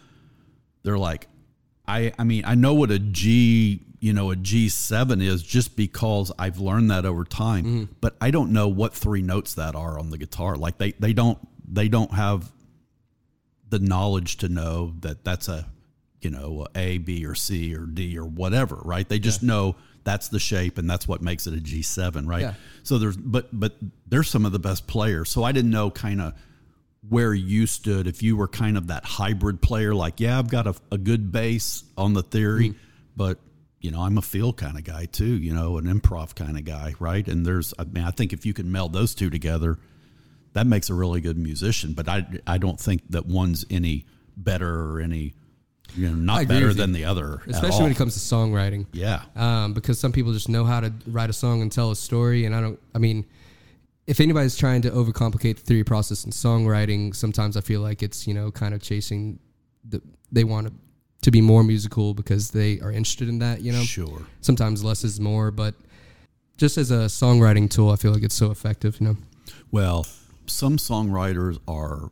They're 0.84 0.97
like, 0.97 1.28
I, 1.88 2.12
I 2.17 2.24
mean, 2.24 2.43
I 2.45 2.56
know 2.56 2.74
what 2.74 2.89
a 2.89 2.97
G, 2.97 3.84
you 4.00 4.13
know, 4.13 4.32
a 4.32 4.36
G7 4.36 5.21
is 5.21 5.43
just 5.43 5.76
because 5.76 6.32
I've 6.39 6.60
learned 6.60 6.89
that 6.89 7.06
over 7.06 7.24
time, 7.24 7.63
mm-hmm. 7.65 7.93
but 8.02 8.15
I 8.19 8.32
don't 8.32 8.52
know 8.54 8.67
what 8.67 8.93
three 8.95 9.21
notes 9.21 9.56
that 9.56 9.76
are 9.76 10.00
on 10.00 10.10
the 10.10 10.17
guitar. 10.17 10.56
Like 10.56 10.80
they, 10.80 10.93
they 10.93 11.13
don't, 11.13 11.38
they 11.67 11.88
don't 11.88 12.13
have 12.13 12.52
the 13.69 13.80
knowledge 13.80 14.38
to 14.38 14.50
know 14.50 14.95
that 15.02 15.24
that's 15.24 15.47
a 15.47 15.67
you 16.21 16.29
know 16.29 16.67
a 16.75 16.97
b 16.99 17.25
or 17.25 17.36
c 17.36 17.75
or 17.75 17.86
d 17.86 18.17
or 18.17 18.25
whatever 18.25 18.75
right? 18.84 19.07
They 19.07 19.19
just 19.19 19.43
know 19.43 19.75
that's 20.03 20.29
the 20.29 20.39
shape 20.39 20.77
and 20.77 20.89
that's 20.89 21.07
what 21.07 21.21
makes 21.21 21.47
it 21.47 21.53
a 21.53 21.62
g7 21.62 22.27
right? 22.27 22.41
Yeah. 22.41 22.53
so 22.84 22.97
there's 22.97 23.17
but 23.17 23.47
but 23.51 23.75
they're 24.07 24.23
some 24.23 24.45
of 24.45 24.51
the 24.51 24.60
best 24.60 24.88
players. 24.88 25.29
So 25.29 25.43
i 25.43 25.51
didn't 25.51 25.71
know 25.71 25.91
kind 25.91 26.21
of 26.21 26.34
where 27.07 27.34
you 27.34 27.65
stood 27.65 28.07
if 28.07 28.21
you 28.21 28.38
were 28.38 28.47
kind 28.47 28.77
of 28.77 28.88
that 28.88 29.03
hybrid 29.03 29.60
player 29.60 29.95
like 29.95 30.19
yeah 30.19 30.38
i've 30.38 30.51
got 30.51 30.67
a, 30.67 30.75
a 30.91 30.99
good 30.99 31.31
base 31.31 31.84
on 31.97 32.13
the 32.13 32.21
theory 32.21 32.69
mm-hmm. 32.69 32.77
but 33.15 33.39
you 33.79 33.89
know 33.89 34.01
i'm 34.01 34.19
a 34.19 34.21
feel 34.21 34.53
kind 34.53 34.77
of 34.77 34.84
guy 34.84 35.05
too 35.05 35.25
you 35.25 35.51
know 35.51 35.79
an 35.79 35.86
improv 35.86 36.36
kind 36.36 36.60
of 36.60 36.63
guy 36.63 36.93
right? 36.99 37.27
And 37.27 37.43
there's 37.43 37.73
i 37.79 37.86
mean 37.86 38.03
i 38.03 38.12
think 38.12 38.34
if 38.34 38.45
you 38.45 38.53
can 38.53 38.71
meld 38.71 38.93
those 38.93 39.15
two 39.15 39.31
together 39.31 39.79
that 40.53 40.67
makes 40.67 40.89
a 40.89 40.93
really 40.93 41.21
good 41.21 41.38
musician. 41.38 41.93
But 41.93 42.07
I 42.10 42.25
I 42.45 42.57
don't 42.57 42.79
think 42.79 43.01
that 43.10 43.25
one's 43.25 43.65
any 43.69 44.05
better 44.36 44.91
or 44.91 44.99
any 44.99 45.34
you 45.95 46.08
know 46.10 46.15
not 46.15 46.47
better 46.47 46.73
than 46.73 46.91
the 46.91 47.06
other. 47.06 47.41
especially 47.47 47.75
all. 47.75 47.84
when 47.84 47.91
it 47.91 47.97
comes 47.97 48.13
to 48.13 48.19
songwriting. 48.19 48.86
yeah 48.93 49.23
um, 49.36 49.73
because 49.73 49.99
some 49.99 50.12
people 50.12 50.34
just 50.34 50.49
know 50.49 50.63
how 50.65 50.80
to 50.80 50.91
write 51.08 51.30
a 51.30 51.34
song 51.34 51.62
and 51.62 51.71
tell 51.71 51.91
a 51.91 51.95
story. 51.95 52.45
And 52.45 52.56
I 52.56 52.62
don't, 52.62 52.80
I 52.95 52.99
mean, 52.99 53.25
if 54.08 54.19
anybody's 54.19 54.56
trying 54.56 54.82
to 54.84 54.91
overcomplicate 54.91 55.56
the 55.58 55.62
theory 55.62 55.84
process 55.84 56.25
in 56.25 56.32
songwriting, 56.32 57.15
sometimes 57.15 57.56
I 57.58 57.62
feel 57.62 57.82
like 57.82 58.04
it's, 58.04 58.27
you 58.27 58.34
know, 58.34 58.51
kind 58.51 58.73
of 58.73 58.82
chasing 58.82 59.39
the, 59.88 60.01
they 60.32 60.43
want 60.43 60.67
to, 60.67 60.73
to 61.23 61.32
be 61.32 61.41
more 61.41 61.63
musical 61.63 62.13
because 62.13 62.51
they 62.51 62.80
are 62.80 62.91
interested 62.91 63.30
in 63.30 63.39
that, 63.39 63.62
you 63.62 63.71
know? 63.71 63.84
sure. 63.84 64.25
Sometimes 64.41 64.84
less 64.84 65.04
is 65.04 65.19
more, 65.19 65.51
but 65.51 65.75
just 66.58 66.77
as 66.77 66.91
a 66.91 67.06
songwriting 67.06 67.69
tool, 67.69 67.91
I 67.91 67.95
feel 67.95 68.12
like 68.12 68.23
it's 68.23 68.36
so 68.36 68.51
effective, 68.51 68.99
you 68.99 69.08
know? 69.08 69.17
Well, 69.71 70.06
some 70.47 70.77
songwriters 70.77 71.60
are 71.67 72.10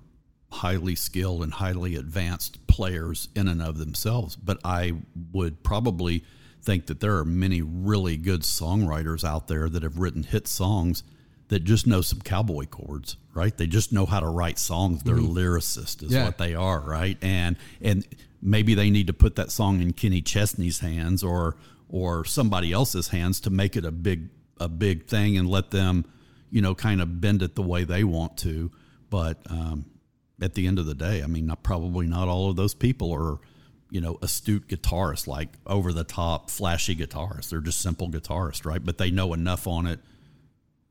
highly 0.52 0.96
skilled 0.96 1.44
and 1.44 1.54
highly 1.54 1.96
advanced 1.96 2.66
players 2.68 3.30
in 3.36 3.48
and 3.48 3.62
of 3.62 3.78
themselves, 3.78 4.36
but 4.36 4.58
I 4.64 4.94
would 5.32 5.64
probably 5.64 6.24
think 6.62 6.88
that 6.88 7.00
there 7.00 7.18
are 7.18 7.26
many 7.26 7.62
really 7.62 8.18
good 8.18 8.42
songwriters 8.42 9.24
out 9.24 9.48
there 9.48 9.70
that 9.70 9.84
have 9.84 9.98
written 9.98 10.24
hit 10.24 10.48
songs 10.48 11.04
that 11.50 11.64
just 11.64 11.88
know 11.88 12.02
some 12.02 12.20
cowboy 12.22 12.66
chords, 12.66 13.16
right? 13.34 13.56
They 13.56 13.66
just 13.68 13.92
know 13.94 14.06
how 14.06 14.20
to 14.20 14.28
write 14.28 14.60
songs. 14.60 15.04
They're 15.04 15.16
lyricists 15.16 16.04
is 16.04 16.12
Yeah. 16.12 16.26
what 16.26 16.38
they 16.38 16.54
are, 16.56 16.80
right? 16.82 17.18
And 17.22 17.56
and 17.82 18.06
maybe 18.42 18.74
they 18.76 18.90
need 18.90 19.08
to 19.08 19.14
put 19.14 19.36
that 19.36 19.52
song 19.52 19.82
in 19.82 19.94
Kenny 19.94 20.22
Chesney's 20.22 20.80
hands 20.80 21.24
or 21.24 21.56
or 21.88 22.24
somebody 22.26 22.72
else's 22.72 23.08
hands 23.08 23.40
to 23.42 23.50
make 23.50 23.76
it 23.76 23.86
a 23.86 23.92
big 23.92 24.30
a 24.60 24.68
big 24.70 25.06
thing 25.08 25.38
and 25.38 25.50
let 25.50 25.72
them 25.72 26.06
you 26.52 26.62
know, 26.64 26.74
kind 26.74 27.00
of 27.00 27.22
bend 27.22 27.44
it 27.44 27.54
the 27.54 27.62
way 27.62 27.84
they 27.84 28.04
want 28.04 28.36
to. 28.36 28.72
But 29.12 29.38
um, 29.52 29.86
at 30.42 30.54
the 30.54 30.68
end 30.68 30.80
of 30.80 30.86
the 30.86 30.96
day, 30.96 31.22
I 31.24 31.28
mean, 31.28 31.48
not, 31.48 31.64
probably 31.64 32.08
not 32.08 32.28
all 32.28 32.50
of 32.50 32.56
those 32.56 32.74
people 32.74 33.12
are, 33.14 33.38
you 33.90 34.02
know, 34.02 34.18
astute 34.22 34.68
guitarists, 34.68 35.28
like 35.28 35.50
over 35.66 35.92
the 35.94 36.04
top, 36.04 36.50
flashy 36.50 36.96
guitarists. 36.96 37.50
They're 37.50 37.60
just 37.62 37.82
simple 37.82 38.10
guitarists, 38.10 38.66
right? 38.66 38.84
But 38.84 38.98
they 38.98 39.12
know 39.12 39.34
enough 39.34 39.68
on 39.68 39.86
it 39.88 40.00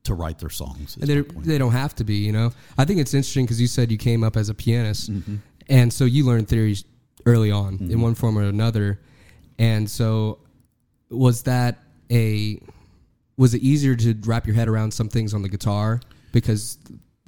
to 0.04 0.14
write 0.14 0.38
their 0.38 0.50
songs. 0.50 0.96
And 0.96 1.06
they're, 1.08 1.22
my 1.24 1.34
point. 1.34 1.46
they 1.46 1.58
don't 1.58 1.72
have 1.72 1.94
to 1.96 2.04
be, 2.04 2.16
you 2.16 2.32
know. 2.32 2.52
I 2.76 2.84
think 2.84 3.00
it's 3.00 3.14
interesting 3.14 3.44
because 3.44 3.60
you 3.60 3.66
said 3.66 3.90
you 3.92 3.98
came 3.98 4.22
up 4.24 4.36
as 4.36 4.48
a 4.48 4.54
pianist, 4.54 5.12
Mm-hmm. 5.12 5.36
and 5.68 5.92
so 5.92 6.04
you 6.04 6.24
learned 6.26 6.48
theories 6.48 6.84
early 7.26 7.50
on 7.50 7.76
in 7.90 8.00
one 8.00 8.14
form 8.14 8.38
or 8.38 8.42
another. 8.44 9.00
And 9.58 9.88
so, 9.90 10.38
was 11.10 11.42
that 11.44 11.78
a 12.10 12.60
was 13.36 13.54
it 13.54 13.62
easier 13.62 13.94
to 13.96 14.14
wrap 14.24 14.46
your 14.46 14.54
head 14.56 14.68
around 14.68 14.92
some 14.92 15.08
things 15.08 15.32
on 15.34 15.42
the 15.42 15.48
guitar 15.48 16.00
because 16.32 16.78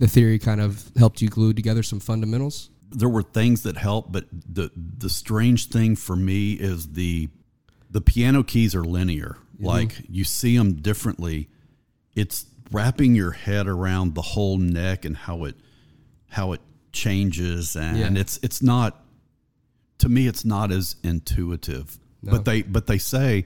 the 0.01 0.09
theory 0.09 0.39
kind 0.41 0.61
of 0.61 0.91
helped 0.99 1.23
you 1.23 1.29
glue 1.29 1.53
together 1.55 1.83
some 1.85 2.01
fundamentals? 2.01 2.71
there 2.93 3.09
were 3.09 3.23
things 3.23 3.63
that 3.63 3.77
helped, 3.77 4.11
but 4.11 4.25
the 4.33 4.69
the 4.75 5.09
strange 5.09 5.67
thing 5.69 5.95
for 5.95 6.17
me 6.17 6.55
is 6.55 6.89
the 6.95 7.29
the 7.89 8.01
piano 8.01 8.43
keys 8.43 8.75
are 8.75 8.83
linear. 8.85 9.39
Like 9.61 10.03
you 10.09 10.25
see 10.25 10.57
them 10.57 10.75
differently. 10.75 11.49
It's 12.17 12.47
wrapping 12.73 13.15
your 13.15 13.31
head 13.31 13.69
around 13.69 14.17
the 14.17 14.23
whole 14.23 14.59
neck 14.59 15.05
and 15.05 15.17
how 15.17 15.45
it 15.45 15.55
how 16.31 16.51
it 16.53 16.61
changes, 16.93 17.77
and 17.77 17.97
Yeah. 17.97 18.21
it's 18.21 18.41
it's 18.43 18.61
not 18.61 19.05
to 19.99 20.09
me 20.09 20.27
it's 20.27 20.45
not 20.45 20.73
as 20.73 20.97
intuitive. 21.05 21.97
No. 22.23 22.33
But 22.33 22.45
they 22.45 22.63
but 22.63 22.89
they 22.89 22.99
say 22.99 23.45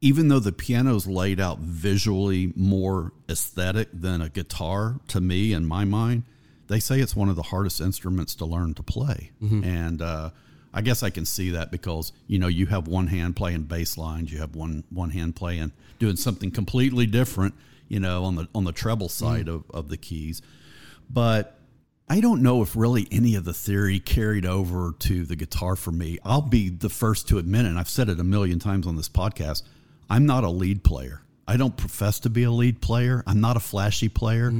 even 0.00 0.28
though 0.28 0.38
the 0.38 0.52
piano's 0.52 1.06
laid 1.06 1.40
out 1.40 1.58
visually 1.58 2.52
more 2.56 3.12
aesthetic 3.28 3.88
than 3.92 4.22
a 4.22 4.28
guitar 4.28 4.98
to 5.08 5.20
me 5.20 5.52
in 5.52 5.66
my 5.66 5.84
mind, 5.84 6.22
they 6.68 6.80
say 6.80 7.00
it's 7.00 7.14
one 7.16 7.28
of 7.28 7.36
the 7.36 7.42
hardest 7.42 7.80
instruments 7.80 8.34
to 8.36 8.46
learn 8.46 8.74
to 8.74 8.82
play. 8.82 9.30
And 9.64 10.00
uh, 10.00 10.30
I 10.72 10.80
guess 10.82 11.02
I 11.02 11.10
can 11.10 11.26
see 11.26 11.50
that 11.50 11.70
because 11.70 12.12
you 12.28 12.38
know 12.38 12.46
you 12.46 12.66
have 12.66 12.86
one 12.88 13.08
hand 13.08 13.36
playing 13.36 13.64
bass 13.64 13.98
lines, 13.98 14.32
you 14.32 14.38
have 14.38 14.54
one 14.54 14.84
one 14.90 15.10
hand 15.10 15.36
playing 15.36 15.72
doing 15.98 16.16
something 16.16 16.50
completely 16.50 17.06
different, 17.06 17.54
you 17.88 18.00
know, 18.00 18.24
on 18.24 18.36
the 18.36 18.48
on 18.54 18.64
the 18.64 18.72
treble 18.72 19.08
side 19.08 19.48
of, 19.48 19.64
of 19.70 19.88
the 19.88 19.96
keys. 19.96 20.40
But 21.10 21.58
I 22.08 22.20
don't 22.20 22.42
know 22.42 22.62
if 22.62 22.74
really 22.74 23.06
any 23.12 23.34
of 23.34 23.44
the 23.44 23.52
theory 23.52 23.98
carried 24.00 24.46
over 24.46 24.94
to 25.00 25.24
the 25.24 25.36
guitar 25.36 25.76
for 25.76 25.92
me. 25.92 26.18
I'll 26.24 26.40
be 26.40 26.68
the 26.70 26.88
first 26.88 27.28
to 27.28 27.38
admit 27.38 27.64
it, 27.66 27.68
and 27.68 27.78
I've 27.78 27.88
said 27.88 28.08
it 28.08 28.18
a 28.18 28.24
million 28.24 28.58
times 28.58 28.86
on 28.86 28.96
this 28.96 29.08
podcast. 29.08 29.62
I'm 30.10 30.26
not 30.26 30.44
a 30.44 30.50
lead 30.50 30.82
player. 30.82 31.22
I 31.46 31.56
don't 31.56 31.76
profess 31.76 32.20
to 32.20 32.30
be 32.30 32.42
a 32.42 32.50
lead 32.50 32.82
player. 32.82 33.22
I'm 33.26 33.40
not 33.40 33.56
a 33.56 33.60
flashy 33.60 34.08
player. 34.08 34.52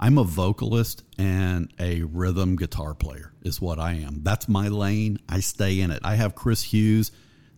I'm 0.00 0.18
a 0.18 0.24
vocalist 0.24 1.02
and 1.18 1.72
a 1.80 2.02
rhythm 2.02 2.56
guitar 2.56 2.94
player, 2.94 3.32
is 3.42 3.60
what 3.60 3.78
I 3.78 3.94
am. 3.94 4.22
That's 4.22 4.48
my 4.48 4.68
lane. 4.68 5.18
I 5.28 5.40
stay 5.40 5.80
in 5.80 5.90
it. 5.90 6.00
I 6.04 6.14
have 6.16 6.34
Chris 6.34 6.62
Hughes 6.62 7.10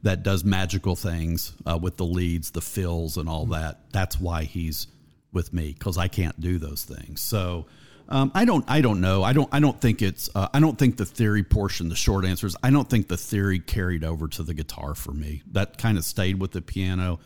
that 0.02 0.22
does 0.22 0.44
magical 0.44 0.96
things 0.96 1.54
uh, 1.66 1.78
with 1.80 1.96
the 1.98 2.06
leads, 2.06 2.52
the 2.52 2.62
fills, 2.62 3.16
and 3.16 3.28
all 3.28 3.46
that. 3.46 3.92
That's 3.92 4.18
why 4.18 4.44
he's 4.44 4.86
with 5.32 5.52
me 5.52 5.74
because 5.78 5.98
I 5.98 6.08
can't 6.08 6.40
do 6.40 6.58
those 6.58 6.84
things. 6.84 7.20
So 7.20 7.66
um, 8.10 8.32
I 8.34 8.44
don't. 8.44 8.64
I 8.68 8.80
don't 8.80 9.00
know. 9.00 9.22
I 9.22 9.32
don't. 9.32 9.48
I 9.52 9.60
don't 9.60 9.80
think 9.80 10.02
it's. 10.02 10.28
Uh, 10.34 10.48
I 10.52 10.58
don't 10.58 10.76
think 10.76 10.96
the 10.96 11.06
theory 11.06 11.44
portion. 11.44 11.88
The 11.88 11.96
short 11.96 12.24
answer 12.24 12.46
is 12.46 12.56
I 12.62 12.70
don't 12.70 12.88
think 12.88 13.06
the 13.06 13.16
theory 13.16 13.60
carried 13.60 14.02
over 14.02 14.26
to 14.28 14.42
the 14.42 14.52
guitar 14.52 14.94
for 14.94 15.12
me. 15.12 15.42
That 15.52 15.78
kind 15.78 15.96
of 15.96 16.04
stayed 16.04 16.40
with 16.40 16.50
the 16.50 16.60
piano, 16.60 17.20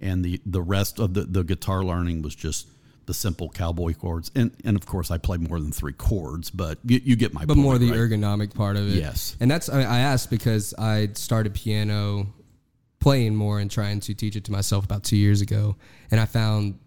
and 0.00 0.24
the 0.24 0.40
the 0.46 0.62
rest 0.62 1.00
of 1.00 1.14
the 1.14 1.22
the 1.22 1.42
guitar 1.42 1.84
learning 1.84 2.22
was 2.22 2.36
just 2.36 2.68
the 3.06 3.14
simple 3.14 3.48
cowboy 3.48 3.94
chords. 3.94 4.30
And 4.36 4.52
and 4.64 4.76
of 4.76 4.86
course 4.86 5.10
I 5.10 5.18
play 5.18 5.38
more 5.38 5.58
than 5.58 5.72
three 5.72 5.92
chords, 5.92 6.50
but 6.50 6.78
you, 6.84 7.00
you 7.02 7.16
get 7.16 7.34
my 7.34 7.40
point. 7.40 7.48
but 7.48 7.54
point. 7.54 7.64
more 7.64 7.78
the 7.78 7.90
right? 7.90 7.98
ergonomic 7.98 8.54
part 8.54 8.76
of 8.76 8.88
it. 8.88 8.94
Yes. 8.94 9.36
and 9.40 9.50
that's 9.50 9.68
I, 9.68 9.80
I 9.80 9.98
asked 10.00 10.30
because 10.30 10.72
I 10.78 11.08
started 11.14 11.54
piano 11.54 12.28
playing 13.00 13.34
more 13.34 13.58
and 13.58 13.68
trying 13.68 13.98
to 13.98 14.14
teach 14.14 14.36
it 14.36 14.44
to 14.44 14.52
myself 14.52 14.84
about 14.84 15.02
two 15.02 15.16
years 15.16 15.40
ago, 15.40 15.74
and 16.12 16.20
I 16.20 16.26
found 16.26 16.78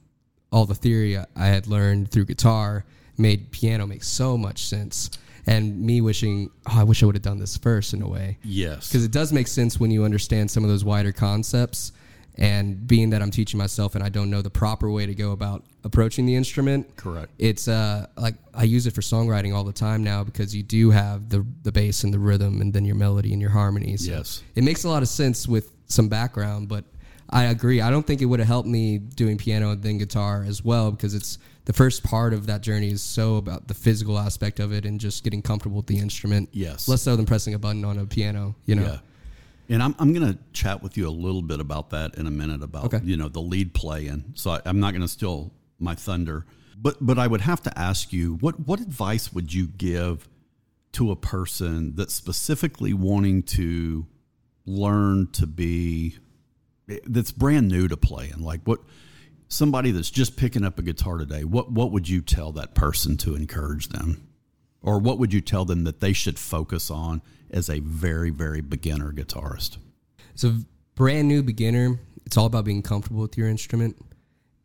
all 0.53 0.65
the 0.65 0.75
theory 0.75 1.17
I 1.17 1.47
had 1.47 1.67
learned 1.67 2.11
through 2.11 2.25
guitar 2.25 2.85
made 3.17 3.51
piano 3.51 3.85
make 3.87 4.03
so 4.03 4.37
much 4.37 4.65
sense. 4.65 5.09
And 5.47 5.79
me 5.79 6.01
wishing, 6.01 6.49
oh, 6.67 6.79
I 6.79 6.83
wish 6.83 7.03
I 7.03 7.05
would 7.05 7.13
have 7.15 7.21
done 7.21 7.37
this 7.37 7.55
first 7.55 7.93
in 7.93 8.01
a 8.01 8.07
way. 8.07 8.39
Yes. 8.43 8.87
Because 8.87 9.05
it 9.05 9.11
does 9.11 9.31
make 9.31 9.47
sense 9.47 9.79
when 9.79 9.91
you 9.91 10.03
understand 10.03 10.49
some 10.49 10.63
of 10.63 10.69
those 10.69 10.83
wider 10.83 11.11
concepts. 11.11 11.91
And 12.37 12.85
being 12.85 13.11
that 13.11 13.21
I'm 13.21 13.31
teaching 13.31 13.57
myself 13.57 13.95
and 13.95 14.03
I 14.03 14.09
don't 14.09 14.29
know 14.29 14.41
the 14.41 14.49
proper 14.49 14.89
way 14.91 15.05
to 15.05 15.15
go 15.15 15.31
about 15.31 15.63
approaching 15.85 16.25
the 16.25 16.35
instrument, 16.35 16.93
Correct. 16.97 17.31
It's 17.37 17.69
uh 17.69 18.07
like 18.17 18.35
I 18.53 18.63
use 18.63 18.87
it 18.87 18.93
for 18.93 18.99
songwriting 18.99 19.55
all 19.55 19.63
the 19.63 19.71
time 19.71 20.03
now 20.03 20.21
because 20.25 20.53
you 20.53 20.61
do 20.61 20.89
have 20.91 21.29
the 21.29 21.45
the 21.63 21.71
bass 21.71 22.03
and 22.03 22.13
the 22.13 22.19
rhythm 22.19 22.59
and 22.59 22.73
then 22.73 22.83
your 22.83 22.95
melody 22.95 23.31
and 23.31 23.41
your 23.41 23.51
harmonies. 23.51 24.05
Yes. 24.05 24.43
it 24.55 24.65
makes 24.65 24.83
a 24.83 24.89
lot 24.89 25.01
of 25.01 25.07
sense 25.07 25.47
with 25.47 25.71
some 25.85 26.09
background, 26.09 26.67
but 26.67 26.83
I 27.29 27.45
agree. 27.45 27.79
I 27.79 27.89
don't 27.89 28.05
think 28.05 28.21
it 28.21 28.25
would 28.25 28.39
have 28.39 28.49
helped 28.49 28.67
me 28.67 28.97
doing 28.97 29.37
piano 29.37 29.71
and 29.71 29.81
then 29.81 29.97
guitar 29.97 30.43
as 30.45 30.61
well 30.61 30.91
because 30.91 31.13
it's 31.15 31.37
the 31.65 31.73
first 31.73 32.03
part 32.03 32.33
of 32.33 32.47
that 32.47 32.61
journey 32.61 32.91
is 32.91 33.01
so 33.01 33.37
about 33.37 33.67
the 33.67 33.73
physical 33.73 34.17
aspect 34.17 34.59
of 34.59 34.71
it 34.71 34.85
and 34.85 34.99
just 34.99 35.23
getting 35.23 35.41
comfortable 35.41 35.77
with 35.77 35.87
the 35.87 35.97
instrument. 35.97 36.49
Yes. 36.51 36.87
less 36.87 37.01
so 37.01 37.15
than 37.15 37.25
pressing 37.25 37.53
a 37.53 37.59
button 37.59 37.83
on 37.83 37.97
a 37.97 38.05
piano. 38.05 38.55
You 38.65 38.75
know. 38.75 38.83
Yeah. 38.83 38.97
And 39.67 39.81
I'm, 39.81 39.95
I'm 39.97 40.13
going 40.13 40.31
to 40.31 40.37
chat 40.53 40.83
with 40.83 40.95
you 40.95 41.07
a 41.07 41.09
little 41.09 41.41
bit 41.41 41.59
about 41.59 41.89
that 41.89 42.15
in 42.15 42.27
a 42.27 42.31
minute 42.31 42.61
about, 42.61 42.85
Okay. 42.85 42.99
you 43.03 43.17
know, 43.17 43.29
the 43.29 43.41
lead 43.41 43.73
play. 43.73 44.07
And 44.07 44.33
so 44.35 44.51
I, 44.51 44.61
I'm 44.63 44.79
not 44.79 44.91
going 44.91 45.01
to 45.01 45.07
steal 45.07 45.51
my 45.79 45.95
thunder, 45.95 46.45
but, 46.77 46.97
but 47.01 47.17
I 47.17 47.25
would 47.25 47.41
have 47.41 47.61
to 47.63 47.75
ask 47.77 48.13
you, 48.13 48.35
what, 48.35 48.59
what 48.67 48.79
advice 48.79 49.33
would 49.33 49.53
you 49.53 49.65
give 49.65 50.29
to 50.91 51.09
a 51.09 51.15
person 51.15 51.95
that's 51.95 52.13
specifically 52.13 52.93
wanting 52.93 53.41
to 53.41 54.05
learn 54.67 55.29
to 55.31 55.47
be, 55.47 56.19
that's 57.07 57.31
brand 57.31 57.67
new 57.67 57.87
to 57.87 57.97
playing? 57.97 58.41
Like 58.41 58.61
what, 58.65 58.81
somebody 59.47 59.91
that's 59.91 60.09
just 60.09 60.37
picking 60.37 60.63
up 60.63 60.79
a 60.79 60.81
guitar 60.81 61.17
today, 61.17 61.43
what, 61.43 61.71
what 61.71 61.91
would 61.91 62.07
you 62.07 62.21
tell 62.21 62.51
that 62.53 62.75
person 62.75 63.17
to 63.17 63.35
encourage 63.35 63.89
them? 63.89 64.27
Or 64.81 64.99
what 64.99 65.17
would 65.17 65.33
you 65.33 65.41
tell 65.41 65.65
them 65.65 65.83
that 65.85 65.99
they 65.99 66.13
should 66.13 66.37
focus 66.37 66.91
on 66.91 67.21
as 67.49 67.69
a 67.69 67.79
very, 67.79 68.29
very 68.29 68.61
beginner 68.61 69.11
guitarist? 69.11 69.77
It's 70.33 70.43
a 70.43 70.59
brand 70.95 71.27
new 71.27 71.41
beginner, 71.41 71.99
it's 72.25 72.37
all 72.37 72.45
about 72.45 72.65
being 72.65 72.81
comfortable 72.81 73.21
with 73.21 73.37
your 73.37 73.47
instrument. 73.47 73.97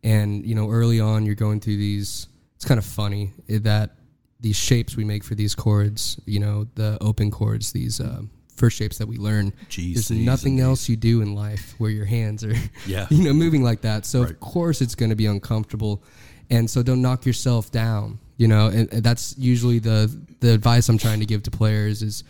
And 0.02 0.44
you 0.46 0.54
know, 0.54 0.70
early 0.70 1.00
on, 1.00 1.26
you're 1.26 1.34
going 1.34 1.60
through 1.60 1.76
these. 1.76 2.26
It's 2.56 2.64
kind 2.64 2.78
of 2.78 2.84
funny 2.84 3.32
eh, 3.48 3.58
that 3.62 3.96
these 4.40 4.56
shapes 4.56 4.96
we 4.96 5.04
make 5.04 5.24
for 5.24 5.34
these 5.34 5.54
chords, 5.54 6.20
you 6.26 6.40
know, 6.40 6.66
the 6.74 6.98
open 7.00 7.30
chords, 7.30 7.72
these 7.72 8.00
uh, 8.00 8.22
first 8.60 8.76
shapes 8.76 8.98
that 8.98 9.06
we 9.08 9.16
learn. 9.16 9.52
G's, 9.68 10.08
There's 10.08 10.20
nothing 10.20 10.60
else 10.60 10.88
you 10.88 10.96
do 10.96 11.22
in 11.22 11.34
life 11.34 11.74
where 11.78 11.90
your 11.90 12.04
hands 12.04 12.44
are, 12.44 12.54
Yeah. 12.86 13.06
you 13.10 13.24
know, 13.24 13.32
moving 13.32 13.62
like 13.64 13.80
that. 13.80 14.06
So 14.06 14.20
Right. 14.22 14.30
of 14.30 14.38
course 14.40 14.80
it's 14.80 14.94
going 14.94 15.10
to 15.10 15.16
be 15.16 15.26
uncomfortable, 15.26 16.02
and 16.50 16.68
so 16.70 16.82
don't 16.82 17.02
knock 17.02 17.26
yourself 17.26 17.70
down. 17.72 18.18
You 18.36 18.48
know, 18.48 18.68
and, 18.68 18.90
and 18.92 19.02
that's 19.02 19.34
usually 19.38 19.78
the 19.80 20.02
the 20.40 20.52
advice 20.54 20.88
I'm 20.88 20.98
trying 20.98 21.20
to 21.20 21.26
give 21.26 21.42
to 21.44 21.50
players 21.50 22.02
is 22.02 22.24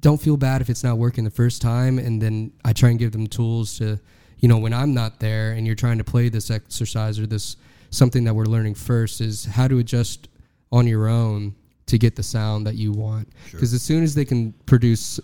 don't 0.00 0.20
feel 0.20 0.36
bad 0.36 0.60
if 0.62 0.68
it's 0.70 0.84
not 0.84 0.98
working 0.98 1.24
the 1.24 1.30
first 1.42 1.60
time 1.60 1.98
and 1.98 2.22
then 2.22 2.52
i 2.64 2.72
try 2.72 2.90
and 2.90 2.98
give 3.00 3.10
them 3.10 3.26
tools 3.26 3.76
to 3.78 3.98
you 4.38 4.48
know 4.48 4.56
when 4.56 4.72
i'm 4.72 4.94
not 4.94 5.18
there 5.18 5.50
and 5.56 5.66
you're 5.66 5.74
trying 5.84 5.98
to 5.98 6.04
play 6.04 6.28
this 6.28 6.48
exercise 6.48 7.18
or 7.18 7.26
this 7.26 7.56
something 7.90 8.22
that 8.22 8.32
we're 8.32 8.44
learning 8.44 8.72
first 8.72 9.20
is 9.20 9.46
how 9.46 9.66
to 9.66 9.78
adjust 9.80 10.28
on 10.70 10.86
your 10.86 11.08
own 11.08 11.52
to 11.86 11.98
get 11.98 12.14
the 12.14 12.22
sound 12.22 12.64
that 12.68 12.76
you 12.76 12.92
want 12.92 13.26
because 13.50 13.74
as 13.74 13.82
soon 13.82 14.04
as 14.04 14.14
they 14.14 14.24
can 14.24 14.52
produce 14.64 15.18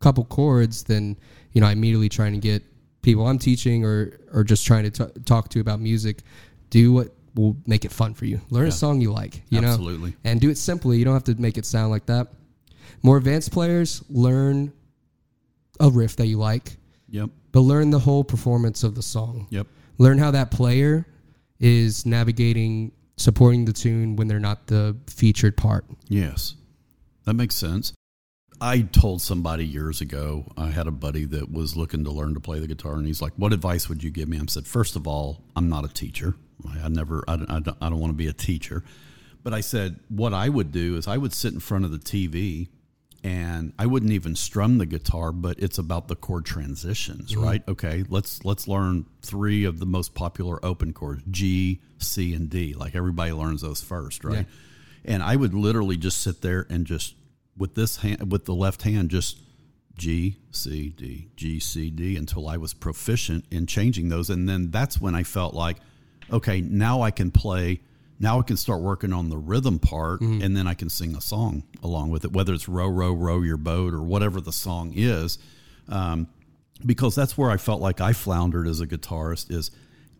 couple 0.00 0.24
chords 0.24 0.82
then 0.84 1.16
you 1.52 1.60
know 1.60 1.66
i 1.66 1.72
immediately 1.72 2.08
trying 2.08 2.32
to 2.32 2.38
get 2.38 2.62
people 3.02 3.26
i'm 3.26 3.38
teaching 3.38 3.84
or 3.84 4.18
or 4.32 4.44
just 4.44 4.66
trying 4.66 4.90
to 4.90 4.90
t- 5.06 5.20
talk 5.24 5.48
to 5.48 5.60
about 5.60 5.80
music 5.80 6.22
do 6.70 6.92
what 6.92 7.14
will 7.34 7.56
make 7.66 7.84
it 7.84 7.92
fun 7.92 8.14
for 8.14 8.24
you 8.24 8.40
learn 8.50 8.68
a 8.68 8.72
song 8.72 9.00
you 9.00 9.12
like 9.12 9.42
you 9.50 9.60
know 9.60 9.68
Absolutely. 9.68 10.14
and 10.24 10.40
do 10.40 10.50
it 10.50 10.58
simply 10.58 10.98
you 10.98 11.04
don't 11.04 11.14
have 11.14 11.24
to 11.24 11.34
make 11.40 11.56
it 11.58 11.64
sound 11.66 11.90
like 11.90 12.06
that 12.06 12.28
more 13.02 13.16
advanced 13.16 13.52
players 13.52 14.02
learn 14.08 14.72
a 15.80 15.90
riff 15.90 16.16
that 16.16 16.26
you 16.26 16.38
like, 16.38 16.76
Yep. 17.10 17.30
but 17.52 17.60
learn 17.60 17.90
the 17.90 17.98
whole 17.98 18.24
performance 18.24 18.82
of 18.82 18.94
the 18.94 19.02
song. 19.02 19.46
Yep. 19.50 19.66
Learn 19.98 20.16
how 20.18 20.30
that 20.30 20.50
player 20.50 21.06
is 21.60 22.06
navigating, 22.06 22.92
supporting 23.18 23.64
the 23.66 23.72
tune 23.74 24.16
when 24.16 24.26
they're 24.26 24.40
not 24.40 24.66
the 24.68 24.96
featured 25.06 25.56
part. 25.56 25.84
Yes. 26.08 26.54
That 27.24 27.34
makes 27.34 27.54
sense. 27.54 27.92
I 28.60 28.80
told 28.80 29.20
somebody 29.20 29.66
years 29.66 30.00
ago, 30.00 30.46
I 30.56 30.68
had 30.68 30.86
a 30.86 30.92
buddy 30.92 31.24
that 31.26 31.52
was 31.52 31.76
looking 31.76 32.04
to 32.04 32.10
learn 32.10 32.34
to 32.34 32.40
play 32.40 32.58
the 32.58 32.66
guitar, 32.66 32.94
and 32.94 33.06
he's 33.06 33.20
like, 33.20 33.32
What 33.36 33.52
advice 33.52 33.88
would 33.88 34.02
you 34.02 34.10
give 34.10 34.28
me? 34.28 34.38
I 34.38 34.44
said, 34.46 34.66
First 34.66 34.96
of 34.96 35.06
all, 35.06 35.42
I'm 35.54 35.68
not 35.68 35.84
a 35.84 35.88
teacher. 35.88 36.36
I 36.82 36.88
never, 36.88 37.22
I, 37.28 37.36
don't- 37.36 37.50
I 37.50 37.60
don't, 37.60 37.76
I 37.80 37.88
don't 37.90 38.00
want 38.00 38.12
to 38.12 38.16
be 38.16 38.28
a 38.28 38.32
teacher. 38.32 38.82
But 39.42 39.52
I 39.52 39.60
said, 39.60 40.00
What 40.08 40.32
I 40.32 40.48
would 40.48 40.72
do 40.72 40.96
is 40.96 41.06
I 41.06 41.16
would 41.16 41.32
sit 41.32 41.52
in 41.52 41.60
front 41.60 41.84
of 41.84 41.92
the 41.92 41.98
TV 41.98 42.68
and 43.26 43.72
I 43.76 43.86
wouldn't 43.86 44.12
even 44.12 44.36
strum 44.36 44.78
the 44.78 44.86
guitar, 44.86 45.32
but 45.32 45.58
it's 45.58 45.78
about 45.78 46.06
the 46.06 46.14
chord 46.14 46.44
transitions, 46.44 47.32
mm-hmm. 47.32 47.42
right? 47.42 47.62
Okay, 47.66 48.04
let's 48.08 48.44
let's 48.44 48.68
learn 48.68 49.06
three 49.22 49.64
of 49.64 49.80
the 49.80 49.86
most 49.86 50.14
popular 50.14 50.64
open 50.64 50.92
chords: 50.92 51.24
G, 51.30 51.80
C, 51.98 52.34
and 52.34 52.48
D. 52.48 52.74
Like 52.74 52.94
everybody 52.94 53.32
learns 53.32 53.62
those 53.62 53.82
first, 53.82 54.24
right? 54.24 54.46
And 55.04 55.22
I 55.22 55.34
would 55.34 55.54
literally 55.54 55.96
just 55.96 56.20
sit 56.20 56.40
there 56.40 56.66
and 56.70 56.86
just 56.86 57.14
with 57.56 57.74
this 57.74 57.96
hand, 57.96 58.30
with 58.30 58.44
the 58.44 58.54
left 58.54 58.82
hand, 58.82 59.10
just 59.10 59.40
G, 59.96 60.36
C, 60.50 60.90
D, 60.90 61.28
G, 61.36 61.58
C, 61.58 61.90
D 61.90 62.16
until 62.16 62.48
I 62.48 62.56
was 62.56 62.74
proficient 62.74 63.44
in 63.50 63.66
changing 63.66 64.08
those, 64.08 64.28
and 64.30 64.48
then 64.48 64.70
that's 64.70 65.00
when 65.00 65.14
I 65.14 65.22
felt 65.22 65.54
like, 65.54 65.78
okay, 66.30 66.60
now 66.60 67.02
I 67.02 67.10
can 67.10 67.30
play. 67.30 67.80
Now 68.18 68.38
I 68.38 68.42
can 68.42 68.56
start 68.56 68.80
working 68.80 69.12
on 69.12 69.28
the 69.28 69.36
rhythm 69.36 69.78
part, 69.78 70.20
and 70.42 70.56
then 70.56 70.66
I 70.66 70.74
can 70.74 70.88
sing 70.88 71.14
a 71.14 71.20
song 71.20 71.64
along 71.82 72.10
with 72.10 72.24
it, 72.24 72.32
whether 72.32 72.54
it's 72.54 72.68
row, 72.68 72.88
row, 72.88 73.12
row 73.12 73.42
your 73.42 73.58
boat 73.58 73.92
or 73.92 74.02
whatever 74.02 74.40
the 74.40 74.52
song 74.52 74.92
is. 74.94 75.38
Um, 75.88 76.28
because 76.84 77.14
that's 77.14 77.36
where 77.38 77.50
I 77.50 77.56
felt 77.56 77.80
like 77.80 78.00
I 78.00 78.12
floundered 78.12 78.66
as 78.66 78.80
a 78.80 78.86
guitarist. 78.86 79.50
Is 79.50 79.70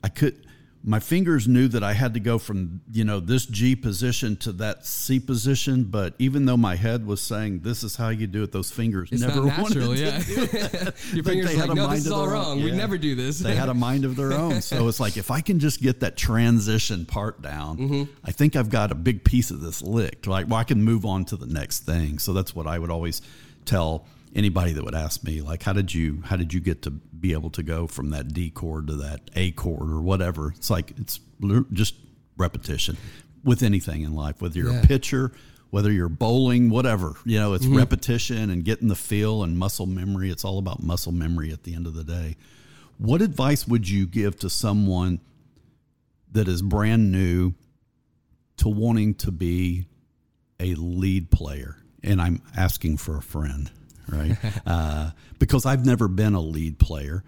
I 0.03 0.09
could 0.09 0.46
my 0.88 1.01
fingers 1.01 1.49
knew 1.49 1.66
that 1.66 1.83
I 1.83 1.94
had 1.94 2.14
to 2.14 2.20
go 2.20 2.38
from 2.38 2.81
you 2.92 3.03
know 3.05 3.18
this 3.18 3.44
G 3.44 3.75
position 3.75 4.37
to 4.37 4.53
that 4.53 4.87
C 4.87 5.18
position, 5.18 5.83
but 5.83 6.14
even 6.20 6.46
though 6.46 6.57
my 6.57 6.77
head 6.77 7.05
was 7.05 7.20
saying 7.20 7.61
this 7.61 7.83
is 7.83 7.96
how 7.96 8.11
you 8.11 8.29
do 8.29 8.44
it, 8.44 8.53
those 8.53 8.70
fingers 8.70 9.09
It's 9.11 9.20
never 9.20 9.44
not 9.44 9.59
wanted 9.59 9.79
natural, 9.79 9.94
to 9.96 10.01
yeah. 10.01 10.18
do 10.25 10.42
it. 10.44 10.94
Your 11.12 11.25
fingers 11.25 11.46
they 11.46 11.55
are 11.55 11.59
had 11.59 11.68
like, 11.68 11.70
a 11.70 11.75
no, 11.75 11.87
mind 11.88 11.96
this 11.99 12.07
is 12.07 12.12
of 12.12 12.16
all 12.16 12.27
their 12.27 12.37
own." 12.37 12.42
wrong. 12.44 12.62
We 12.62 12.70
Yeah. 12.70 12.77
never 12.77 12.96
do 12.99 13.14
this. 13.16 13.40
they 13.40 13.57
had 13.57 13.68
a 13.68 13.75
mind 13.75 14.05
of 14.05 14.14
their 14.14 14.33
own. 14.33 14.62
So 14.62 14.87
it's 14.87 15.01
like 15.01 15.16
if 15.16 15.31
I 15.33 15.40
can 15.40 15.59
just 15.59 15.83
get 15.83 16.01
that 16.01 16.16
transition 16.16 17.05
part 17.05 17.42
down, 17.42 17.77
Mm-hmm. 17.79 18.05
I 18.25 18.31
think 18.31 18.55
I've 18.55 18.70
got 18.70 18.92
a 18.92 18.94
big 18.94 19.25
piece 19.25 19.51
of 19.51 19.61
this 19.61 19.83
licked. 19.83 20.27
Like, 20.29 20.46
well, 20.49 20.61
I 20.61 20.64
can 20.64 20.83
move 20.85 21.05
on 21.05 21.25
to 21.27 21.37
the 21.37 21.46
next 21.46 21.81
thing. 21.81 22.18
So 22.20 22.33
that's 22.33 22.55
what 22.55 22.66
I 22.68 22.79
would 22.79 22.90
always 22.90 23.22
tell 23.64 24.07
anybody 24.37 24.72
that 24.72 24.85
would 24.85 24.94
ask 24.94 25.25
me, 25.25 25.40
like, 25.40 25.62
how 25.64 25.72
did 25.72 25.92
you 25.92 26.22
how 26.27 26.37
did 26.37 26.55
you 26.55 26.61
get 26.61 26.83
to 26.83 26.90
be 26.90 27.33
able 27.33 27.51
to 27.51 27.62
go 27.64 27.87
from 27.88 28.11
that 28.11 28.33
D 28.33 28.51
chord 28.51 28.87
to 28.87 28.94
that 28.96 29.22
A 29.35 29.51
chord 29.53 29.90
or 29.90 30.01
whatever? 30.01 30.53
It's 30.57 30.70
like 30.70 30.92
it's 30.99 31.18
just 31.72 31.96
repetition 32.37 32.96
with 33.42 33.62
anything 33.64 34.03
in 34.03 34.14
life, 34.14 34.40
whether 34.40 34.59
you're 34.59 34.72
Yeah. 34.72 34.83
a 34.83 34.87
pitcher. 34.87 35.33
Whether 35.70 35.90
you're 35.90 36.09
bowling, 36.09 36.70
whatever, 36.70 37.14
you 37.25 37.38
know, 37.40 37.53
it's 37.55 37.66
Mm-hmm. 37.66 37.77
repetition 37.77 38.51
and 38.51 38.64
getting 38.64 38.87
the 38.87 38.94
feel 38.94 39.42
and 39.42 39.59
muscle 39.59 39.85
memory. 39.85 40.31
It's 40.31 40.44
all 40.44 40.59
about 40.59 40.81
muscle 40.81 41.11
memory 41.12 41.51
at 41.53 41.64
the 41.64 41.75
end 41.75 41.88
of 41.88 41.94
the 41.94 42.05
day. 42.05 42.37
What 42.99 43.20
advice 43.20 43.66
would 43.66 43.87
you 43.88 44.07
give 44.07 44.38
to 44.38 44.49
someone 44.49 45.20
that 46.31 46.46
is 46.46 46.62
brand 46.62 47.11
new 47.11 47.55
to 48.59 48.68
wanting 48.68 49.14
to 49.16 49.33
be 49.33 49.87
a 50.61 50.75
lead 50.77 51.33
player? 51.33 51.77
And 52.03 52.22
I'm 52.22 52.42
asking 52.57 52.99
for 52.99 53.16
a 53.18 53.22
friend, 53.22 53.68
right? 54.08 54.36
uh, 54.66 55.10
because 55.38 55.66
I've 55.66 55.84
never 55.84 56.08
been 56.08 56.34
a 56.34 56.40
lead 56.40 56.78
player. 56.78 57.24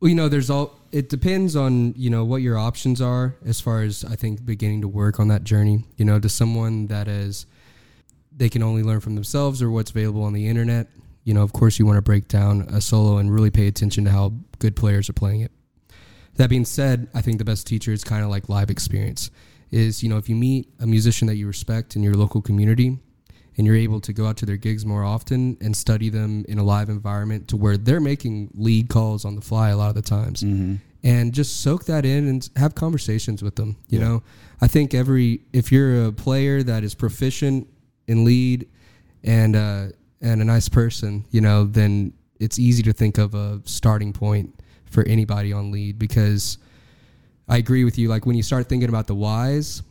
Well, 0.00 0.08
you 0.08 0.14
know, 0.14 0.28
there's 0.28 0.48
all. 0.48 0.78
It 0.92 1.08
depends 1.08 1.56
on 1.56 1.92
you 1.94 2.08
know 2.08 2.24
what 2.24 2.42
your 2.42 2.58
options 2.58 3.02
are 3.02 3.36
as 3.44 3.60
far 3.60 3.82
as 3.82 4.04
I 4.04 4.16
think 4.16 4.44
beginning 4.44 4.80
to 4.80 4.88
work 4.88 5.20
on 5.20 5.28
that 5.28 5.44
journey. 5.44 5.84
You 5.96 6.06
know, 6.06 6.18
to 6.18 6.28
someone 6.28 6.86
that 6.86 7.06
is 7.06 7.46
they 8.34 8.48
can 8.48 8.62
only 8.62 8.82
learn 8.82 9.00
from 9.00 9.14
themselves 9.14 9.62
or 9.62 9.70
what's 9.70 9.90
available 9.90 10.24
on 10.24 10.32
the 10.32 10.48
internet. 10.48 10.86
You 11.24 11.34
know, 11.34 11.42
of 11.42 11.52
course, 11.52 11.78
you 11.78 11.84
want 11.84 11.98
to 11.98 12.02
break 12.02 12.28
down 12.28 12.62
a 12.62 12.80
solo 12.80 13.18
and 13.18 13.32
really 13.32 13.50
pay 13.50 13.66
attention 13.66 14.06
to 14.06 14.10
how 14.10 14.32
good 14.58 14.74
players 14.74 15.10
are 15.10 15.12
playing 15.12 15.42
it. 15.42 15.52
That 16.36 16.48
being 16.48 16.64
said, 16.64 17.08
I 17.12 17.20
think 17.20 17.36
the 17.36 17.44
best 17.44 17.66
teacher 17.66 17.92
is 17.92 18.02
kind 18.02 18.24
of 18.24 18.30
like 18.30 18.48
live 18.48 18.70
experience. 18.70 19.30
Is 19.70 20.02
you 20.02 20.08
know 20.08 20.16
if 20.16 20.30
you 20.30 20.34
meet 20.34 20.68
a 20.80 20.86
musician 20.86 21.28
that 21.28 21.36
you 21.36 21.46
respect 21.46 21.94
in 21.94 22.02
your 22.02 22.14
local 22.14 22.40
community, 22.40 22.98
and 23.60 23.66
you're 23.66 23.76
able 23.76 24.00
to 24.00 24.14
go 24.14 24.24
out 24.26 24.38
to 24.38 24.46
their 24.46 24.56
gigs 24.56 24.86
more 24.86 25.04
often 25.04 25.58
and 25.60 25.76
study 25.76 26.08
them 26.08 26.46
in 26.48 26.58
a 26.58 26.64
live 26.64 26.88
environment 26.88 27.46
to 27.46 27.58
where 27.58 27.76
they're 27.76 28.00
making 28.00 28.48
lead 28.54 28.88
calls 28.88 29.26
on 29.26 29.34
the 29.34 29.42
fly 29.42 29.68
a 29.68 29.76
lot 29.76 29.90
of 29.90 29.94
the 29.94 30.00
times. 30.00 30.42
And 31.04 31.34
just 31.34 31.60
soak 31.60 31.84
that 31.84 32.06
in 32.06 32.26
and 32.26 32.48
have 32.56 32.74
conversations 32.74 33.42
with 33.42 33.56
them 33.56 33.76
you 33.88 33.98
know? 33.98 34.22
I 34.62 34.66
think 34.66 34.94
every 34.94 35.42
if 35.52 35.70
you're 35.70 36.06
a 36.06 36.12
player 36.12 36.62
that 36.62 36.84
is 36.84 36.94
proficient 36.94 37.68
in 38.06 38.24
lead 38.24 38.66
and 39.24 39.54
uh 39.54 39.88
and 40.22 40.40
a 40.40 40.44
nice 40.44 40.70
person 40.70 41.26
you 41.30 41.42
know 41.42 41.64
then 41.64 42.14
it's 42.38 42.58
easy 42.58 42.82
to 42.84 42.94
think 42.94 43.18
of 43.18 43.34
a 43.34 43.60
starting 43.64 44.14
point 44.14 44.58
for 44.86 45.06
anybody 45.06 45.52
on 45.52 45.70
lead 45.70 45.98
because 45.98 46.56
I 47.46 47.58
agree 47.58 47.84
with 47.84 47.98
you. 47.98 48.08
Like 48.08 48.24
when 48.24 48.36
you 48.36 48.42
start 48.42 48.68
thinking 48.68 48.88
about 48.88 49.06
the 49.06 49.14
whys, 49.14 49.82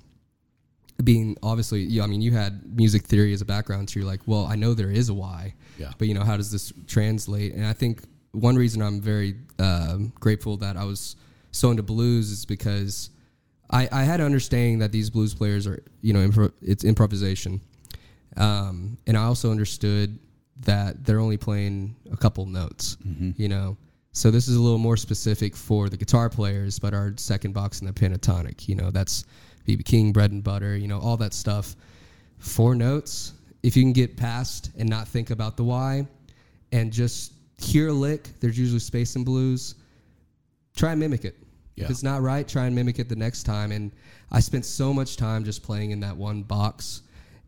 being 1.04 1.38
obviously, 1.42 1.82
yeah, 1.84 2.04
I 2.04 2.08
mean, 2.08 2.22
you 2.22 2.32
had 2.32 2.76
music 2.78 3.04
theory 3.06 3.34
as 3.34 3.42
a 3.42 3.46
background, 3.46 3.90
so 3.90 4.00
you're 4.00 4.08
like, 4.08 4.22
well, 4.26 4.46
I 4.46 4.56
know 4.56 4.74
there 4.74 4.92
is 4.92 5.10
a 5.10 5.14
why, 5.14 5.54
Yeah. 5.78 5.92
but 5.98 6.08
you 6.08 6.14
know, 6.14 6.24
how 6.24 6.36
does 6.38 6.52
this 6.52 6.74
translate? 6.88 7.54
And 7.54 7.66
I 7.66 7.74
think 7.74 8.02
one 8.32 8.56
reason 8.56 8.82
I'm 8.82 9.00
very 9.02 9.36
um, 9.60 10.12
grateful 10.20 10.58
that 10.58 10.76
I 10.78 10.84
was 10.84 11.16
so 11.52 11.72
into 11.72 11.84
blues 11.84 12.32
is 12.32 12.46
because 12.46 13.10
I, 13.72 13.88
I 13.92 14.04
had 14.04 14.20
an 14.20 14.26
understanding 14.26 14.80
that 14.80 14.92
these 14.92 15.10
blues 15.10 15.34
players 15.34 15.66
are, 15.68 15.82
you 16.02 16.14
know, 16.14 16.28
impro- 16.28 16.52
it's 16.62 16.84
improvisation, 16.84 17.62
um, 18.38 18.98
and 19.08 19.18
I 19.18 19.24
also 19.24 19.52
understood 19.52 20.20
that 20.62 21.06
they're 21.06 21.20
only 21.20 21.38
playing 21.38 21.96
a 22.12 22.18
couple 22.18 22.46
notes, 22.46 22.98
you 23.38 23.48
know. 23.48 23.78
So 24.12 24.32
this 24.32 24.48
is 24.48 24.56
a 24.56 24.60
little 24.62 24.80
more 24.80 24.98
specific 24.98 25.56
for 25.56 25.88
the 25.88 25.96
guitar 25.96 26.30
players, 26.30 26.78
but 26.80 26.94
our 26.94 27.14
second 27.16 27.54
box 27.54 27.80
in 27.80 27.88
the 27.88 27.94
pentatonic, 27.94 28.68
you 28.68 28.76
know, 28.76 28.92
that's 28.92 29.24
BB 29.78 29.86
King, 29.86 30.12
bread 30.12 30.32
and 30.32 30.44
butter, 30.44 30.76
you 30.76 30.88
know, 30.88 31.00
all 31.00 31.18
that 31.18 31.34
stuff. 31.34 31.76
Four 32.40 32.76
notes. 32.76 33.34
If 33.64 33.76
you 33.76 33.84
can 33.84 33.94
get 33.94 34.16
past 34.18 34.72
and 34.78 34.90
not 34.90 35.08
think 35.08 35.30
about 35.32 35.58
the 35.58 35.64
why, 35.64 36.08
and 36.72 36.92
just 36.94 37.34
hear 37.58 37.90
a 37.90 37.94
lick, 37.94 38.30
there's 38.40 38.58
usually 38.58 38.80
space 38.80 39.16
and 39.16 39.26
blues. 39.26 39.76
Try 40.76 40.92
and 40.92 41.00
mimic 41.00 41.26
it. 41.26 41.36
Yeah. 41.76 41.86
If 41.86 41.92
it's 41.92 42.04
not 42.04 42.22
right, 42.22 42.48
try 42.48 42.66
and 42.68 42.76
mimic 42.76 43.00
it 43.00 43.10
the 43.10 43.16
next 43.16 43.44
time. 43.44 43.72
And 43.72 43.92
I 44.32 44.40
spent 44.40 44.66
so 44.66 44.94
much 44.94 45.18
time 45.18 45.44
just 45.44 45.64
playing 45.64 45.92
in 45.92 46.00
that 46.02 46.16
one 46.16 46.44
box 46.44 47.02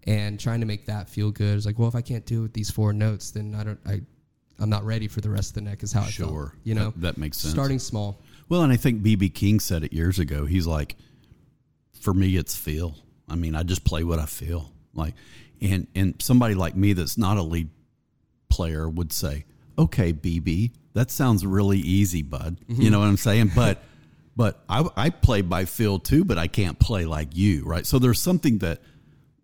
and 0.05 0.39
trying 0.39 0.59
to 0.61 0.65
make 0.65 0.85
that 0.87 1.07
feel 1.09 1.31
good. 1.31 1.55
It's 1.55 1.65
like, 1.65 1.77
well, 1.79 1.87
if 1.87 1.95
I 1.95 2.01
can't 2.01 2.25
do 2.25 2.39
it 2.39 2.43
with 2.43 2.53
these 2.53 2.69
four 2.71 2.91
notes, 2.93 3.31
then 3.31 3.55
I 3.55 3.63
don't. 3.63 3.79
I, 3.85 4.01
I'm 4.59 4.69
not 4.69 4.83
ready 4.85 5.07
for 5.07 5.21
the 5.21 5.29
rest 5.29 5.51
of 5.51 5.55
the 5.55 5.61
neck. 5.61 5.81
Is 5.83 5.91
how 5.93 6.01
I 6.01 6.11
felt. 6.11 6.29
Sure. 6.31 6.53
You 6.63 6.75
know, 6.75 6.85
That- 6.91 7.01
that 7.01 7.17
makes 7.17 7.37
sense. 7.37 7.53
Starting 7.53 7.79
small. 7.79 8.21
Well, 8.49 8.63
and 8.63 8.73
I 8.73 8.75
think 8.75 9.01
BB 9.01 9.33
King 9.33 9.59
said 9.61 9.83
it 9.83 9.93
years 9.93 10.19
ago. 10.19 10.45
He's 10.45 10.67
like, 10.67 10.97
for 12.01 12.13
me, 12.13 12.35
it's 12.35 12.55
feel. 12.55 12.95
I 13.29 13.35
mean, 13.35 13.55
I 13.55 13.63
just 13.63 13.85
play 13.85 14.03
what 14.03 14.19
I 14.19 14.25
feel. 14.25 14.71
Like, 14.93 15.13
and 15.61 15.87
and 15.95 16.15
somebody 16.19 16.55
like 16.55 16.75
me 16.75 16.93
that's 16.93 17.17
not 17.17 17.37
a 17.37 17.41
lead 17.41 17.69
player 18.49 18.89
would 18.89 19.13
say, 19.13 19.45
okay, 19.77 20.11
BB, 20.11 20.71
that 20.93 21.11
sounds 21.11 21.45
really 21.45 21.79
easy, 21.79 22.21
bud. 22.21 22.57
You 22.67 22.89
know 22.89 22.99
what 22.99 23.07
I'm 23.07 23.17
saying? 23.17 23.47
Mm-hmm. 23.47 23.55
But 23.55 23.83
but 24.35 24.63
I 24.67 24.87
I 24.97 25.09
play 25.09 25.41
by 25.41 25.65
feel 25.65 25.99
too, 25.99 26.25
but 26.25 26.37
I 26.37 26.47
can't 26.47 26.79
play 26.79 27.05
like 27.05 27.35
you, 27.35 27.63
right? 27.63 27.85
So 27.85 27.99
there's 27.99 28.19
something 28.19 28.57
that 28.59 28.81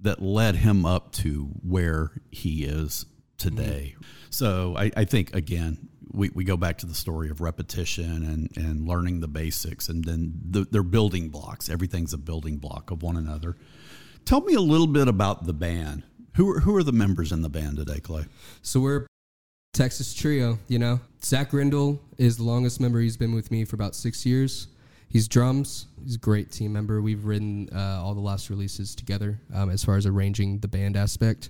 that 0.02 0.22
led 0.22 0.56
him 0.56 0.86
up 0.86 1.12
to 1.12 1.50
where 1.64 2.12
he 2.32 2.66
is 2.66 3.06
today. 3.38 3.96
Mm-hmm. 3.96 4.04
So 4.30 4.76
I, 4.78 4.92
I 4.96 5.06
think 5.06 5.36
again, 5.36 5.90
we, 6.18 6.30
we 6.34 6.44
go 6.44 6.58
back 6.58 6.80
to 6.80 6.86
the 6.86 6.96
story 6.96 7.30
of 7.30 7.40
repetition 7.42 8.06
and, 8.26 8.58
and 8.58 8.88
learning 8.88 9.20
the 9.20 9.28
basics 9.28 9.88
and 9.88 10.04
then 10.04 10.34
the, 10.50 10.68
they're 10.72 10.84
building 10.84 11.30
blocks. 11.30 11.70
Everything's 11.70 12.14
a 12.14 12.18
building 12.18 12.58
block 12.58 12.92
of 12.92 13.04
one 13.04 13.16
another. 13.16 13.56
Tell 14.26 14.42
me 14.42 14.56
a 14.56 14.62
little 14.62 14.88
bit 14.88 15.08
about 15.08 15.46
the 15.46 15.54
band. 15.54 16.04
Who 16.36 16.50
are, 16.50 16.60
who 16.60 16.76
are 16.76 16.84
the 16.84 16.92
members 16.92 17.32
in 17.32 17.42
the 17.42 17.50
band 17.50 17.78
today, 17.78 18.00
Clay? 18.00 18.26
So 18.62 18.80
we're 18.80 19.08
Texas 19.74 20.14
trio. 20.14 20.60
You 20.68 20.80
know, 20.80 21.00
Zach 21.24 21.52
Grindle 21.52 22.02
is 22.18 22.38
the 22.38 22.44
longest 22.44 22.80
member. 22.80 23.00
He's 23.00 23.18
been 23.18 23.34
with 23.34 23.52
me 23.52 23.64
for 23.64 23.76
about 23.76 23.96
six 23.96 24.26
years. 24.26 24.68
He's 25.10 25.28
drums. 25.28 25.88
He's 26.04 26.16
a 26.16 26.20
great 26.20 26.52
team 26.52 26.74
member. 26.74 27.02
We've 27.02 27.24
written 27.24 27.70
uh, 27.74 28.02
all 28.04 28.14
the 28.14 28.22
last 28.22 28.50
releases 28.50 28.94
together 28.96 29.40
um, 29.54 29.70
as 29.70 29.84
far 29.84 29.96
as 29.96 30.06
arranging 30.06 30.60
the 30.60 30.68
band 30.68 30.98
aspect. 30.98 31.50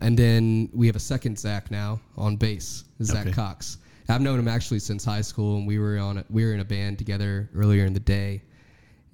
And 0.00 0.18
then 0.18 0.68
we 0.72 0.86
have 0.86 0.96
a 0.96 1.00
second 1.00 1.38
Zach 1.38 1.70
now 1.70 2.00
on 2.16 2.36
bass, 2.36 2.84
Zach 3.02 3.26
Okay. 3.26 3.32
Cox. 3.32 3.78
I've 4.12 4.20
known 4.20 4.38
him 4.38 4.48
actually 4.48 4.78
since 4.78 5.04
high 5.04 5.20
school, 5.22 5.56
and 5.56 5.66
we 5.66 5.78
were 5.78 5.98
on 5.98 6.18
a, 6.18 6.24
we 6.30 6.44
were 6.44 6.52
in 6.54 6.60
a 6.60 6.64
band 6.64 6.98
together 6.98 7.48
earlier 7.54 7.84
in 7.84 7.92
the 7.92 8.00
day. 8.00 8.42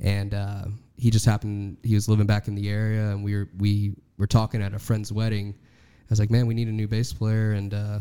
And 0.01 0.33
uh, 0.35 0.65
he 0.97 1.11
just 1.11 1.27
happened 1.27 1.77
he 1.83 1.95
was 1.95 2.09
living 2.09 2.27
back 2.27 2.49
in 2.49 2.55
the 2.55 2.69
area, 2.69 3.11
and 3.11 3.25
we 3.25 3.35
were 3.35 3.49
we 3.59 3.95
were 4.17 4.27
talking 4.27 4.63
at 4.63 4.75
a 4.75 4.79
friend's 4.79 5.13
wedding. 5.13 5.55
I 5.59 6.05
was 6.11 6.21
like, 6.21 6.31
"Man, 6.31 6.47
we 6.47 6.55
need 6.55 6.69
a 6.69 6.73
new 6.73 6.87
bass 6.87 7.13
player," 7.13 7.53
and 7.53 7.75
uh, 7.75 7.99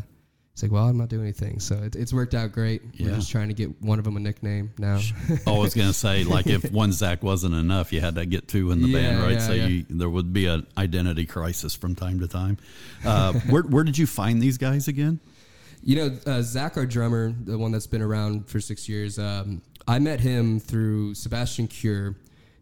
he's 0.54 0.62
like, 0.62 0.70
"Well, 0.70 0.84
I'm 0.84 0.96
not 0.96 1.08
doing 1.08 1.22
anything." 1.24 1.58
So 1.58 1.74
it, 1.76 1.96
it's 1.96 2.12
worked 2.12 2.34
out 2.34 2.52
great. 2.52 2.82
We're 3.00 3.08
Yeah. 3.08 3.14
just 3.16 3.30
trying 3.32 3.48
to 3.48 3.54
get 3.54 3.82
one 3.82 3.98
of 3.98 4.04
them 4.04 4.16
a 4.16 4.20
nickname 4.20 4.70
now. 4.78 5.00
I 5.46 5.50
was 5.50 5.74
going 5.74 5.88
to 5.88 5.92
say, 5.92 6.22
like, 6.36 6.46
if 6.46 6.70
one 6.70 6.92
Zach 6.92 7.22
wasn't 7.24 7.54
enough, 7.54 7.92
you 7.92 8.00
had 8.00 8.14
to 8.14 8.24
get 8.26 8.46
two 8.46 8.70
in 8.70 8.80
the 8.80 8.92
band, 8.92 9.20
right? 9.20 9.32
yeah, 9.32 9.38
so 9.38 9.52
yeah. 9.54 9.66
You, 9.66 9.84
there 9.90 10.08
would 10.08 10.32
be 10.32 10.46
an 10.46 10.66
identity 10.78 11.26
crisis 11.26 11.74
from 11.74 11.96
time 11.96 12.20
to 12.20 12.28
time. 12.28 12.58
Uh, 13.04 13.32
where, 13.50 13.62
where 13.64 13.82
did 13.84 13.98
you 13.98 14.06
find 14.06 14.40
these 14.40 14.56
guys 14.56 14.86
again? 14.88 15.18
You 15.82 15.96
know, 15.96 16.18
uh, 16.26 16.42
Zach, 16.42 16.76
our 16.76 16.86
drummer, 16.86 17.32
the 17.44 17.56
one 17.56 17.72
that's 17.72 17.86
been 17.86 18.02
around 18.02 18.48
for 18.48 18.60
six 18.60 18.88
years, 18.88 19.18
um, 19.18 19.62
I 19.86 19.98
met 19.98 20.20
him 20.20 20.60
through 20.60 21.14
Sebastian 21.14 21.66
Cure, 21.66 22.16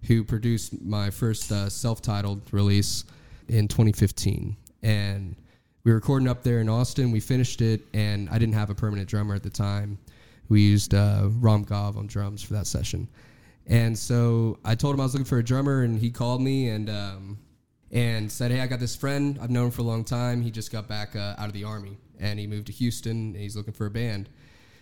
who 0.06 0.22
produced 0.22 0.80
my 0.82 1.10
first 1.10 1.50
uh, 1.50 1.68
self 1.68 2.00
titled 2.02 2.42
release 2.52 3.04
in 3.48 3.68
2015. 3.68 4.56
And 4.82 5.36
we 5.82 5.90
were 5.92 5.96
recording 5.96 6.28
up 6.28 6.42
there 6.42 6.60
in 6.60 6.68
Austin. 6.68 7.10
We 7.10 7.20
finished 7.20 7.60
it, 7.60 7.82
and 7.94 8.28
I 8.30 8.38
didn't 8.38 8.54
have 8.54 8.70
a 8.70 8.74
permanent 8.74 9.08
drummer 9.08 9.34
at 9.34 9.42
the 9.42 9.50
time. 9.50 9.98
We 10.48 10.60
used 10.60 10.94
uh, 10.94 11.28
Ram 11.40 11.62
Gav 11.62 11.96
on 11.96 12.06
drums 12.06 12.42
for 12.42 12.54
that 12.54 12.66
session. 12.66 13.08
And 13.66 13.98
so 13.98 14.58
I 14.64 14.74
told 14.74 14.94
him 14.94 15.00
I 15.00 15.04
was 15.04 15.14
looking 15.14 15.24
for 15.24 15.38
a 15.38 15.44
drummer, 15.44 15.82
and 15.82 15.98
he 15.98 16.10
called 16.10 16.40
me 16.40 16.68
and 16.68 16.88
um, 16.88 17.38
and 17.90 18.30
said, 18.30 18.52
"Hey, 18.52 18.60
I 18.60 18.66
got 18.66 18.78
this 18.78 18.94
friend. 18.94 19.38
I've 19.42 19.50
known 19.50 19.66
him 19.66 19.70
for 19.72 19.82
a 19.82 19.84
long 19.84 20.04
time. 20.04 20.42
He 20.42 20.50
just 20.50 20.70
got 20.70 20.86
back 20.86 21.16
uh, 21.16 21.34
out 21.38 21.48
of 21.48 21.52
the 21.52 21.64
army, 21.64 21.96
and 22.20 22.38
he 22.38 22.46
moved 22.46 22.66
to 22.66 22.72
Houston, 22.72 23.32
and 23.34 23.36
he's 23.36 23.56
looking 23.56 23.74
for 23.74 23.86
a 23.86 23.90
band." 23.90 24.28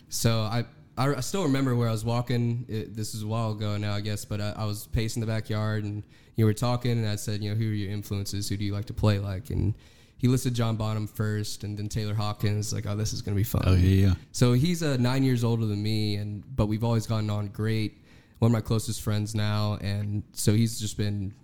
So 0.09 0.41
I 0.41 0.65
I, 0.97 1.15
I 1.15 1.21
still 1.21 1.43
remember 1.43 1.75
where 1.75 1.89
I 1.89 1.93
was 1.93 2.05
walking. 2.05 2.65
It, 2.69 2.95
this 2.95 3.15
is 3.15 3.23
a 3.23 3.27
while 3.27 3.53
ago 3.53 3.77
now, 3.77 3.95
I 3.95 4.01
guess, 4.01 4.25
but 4.25 4.41
I, 4.41 4.55
I 4.57 4.65
was 4.65 4.87
pacing 4.89 5.21
the 5.21 5.27
backyard, 5.27 5.85
and 5.85 6.03
you 6.37 6.45
were 6.45 6.55
talking, 6.55 6.93
and 6.93 7.09
I 7.09 7.17
said, 7.17 7.43
"You 7.43 7.51
know, 7.51 7.57
who 7.57 7.69
are 7.71 7.75
your 7.75 7.91
influences? 7.91 8.49
Who 8.49 8.57
do 8.57 8.65
you 8.65 8.73
like 8.73 8.85
to 8.87 8.95
play 8.95 9.19
like?" 9.19 9.51
And 9.51 9.75
he 10.17 10.29
listed 10.29 10.55
John 10.55 10.77
Bonham 10.77 11.07
first, 11.09 11.65
and 11.65 11.77
then 11.77 11.89
Taylor 11.89 12.15
Hawkins. 12.15 12.73
Like, 12.73 12.87
oh, 12.87 12.95
this 12.97 13.13
is 13.13 13.21
gonna 13.23 13.35
be 13.37 13.43
fun. 13.43 13.63
Oh, 13.67 13.75
yeah, 13.75 14.07
yeah. 14.09 14.15
So 14.33 14.53
he's 14.53 14.83
uh, 14.83 14.97
nine 14.99 15.23
years 15.25 15.43
older 15.45 15.67
than 15.67 15.83
me, 15.83 16.17
and 16.17 16.45
but 16.57 16.67
we've 16.67 16.85
always 16.85 17.07
gotten 17.07 17.29
on 17.31 17.49
great. 17.49 18.01
One 18.39 18.51
of 18.51 18.53
my 18.53 18.61
closest 18.61 19.01
friends 19.03 19.35
now, 19.35 19.79
and 19.81 20.23
so 20.33 20.53
he's 20.55 20.79
just 20.79 20.97
been 20.97 21.35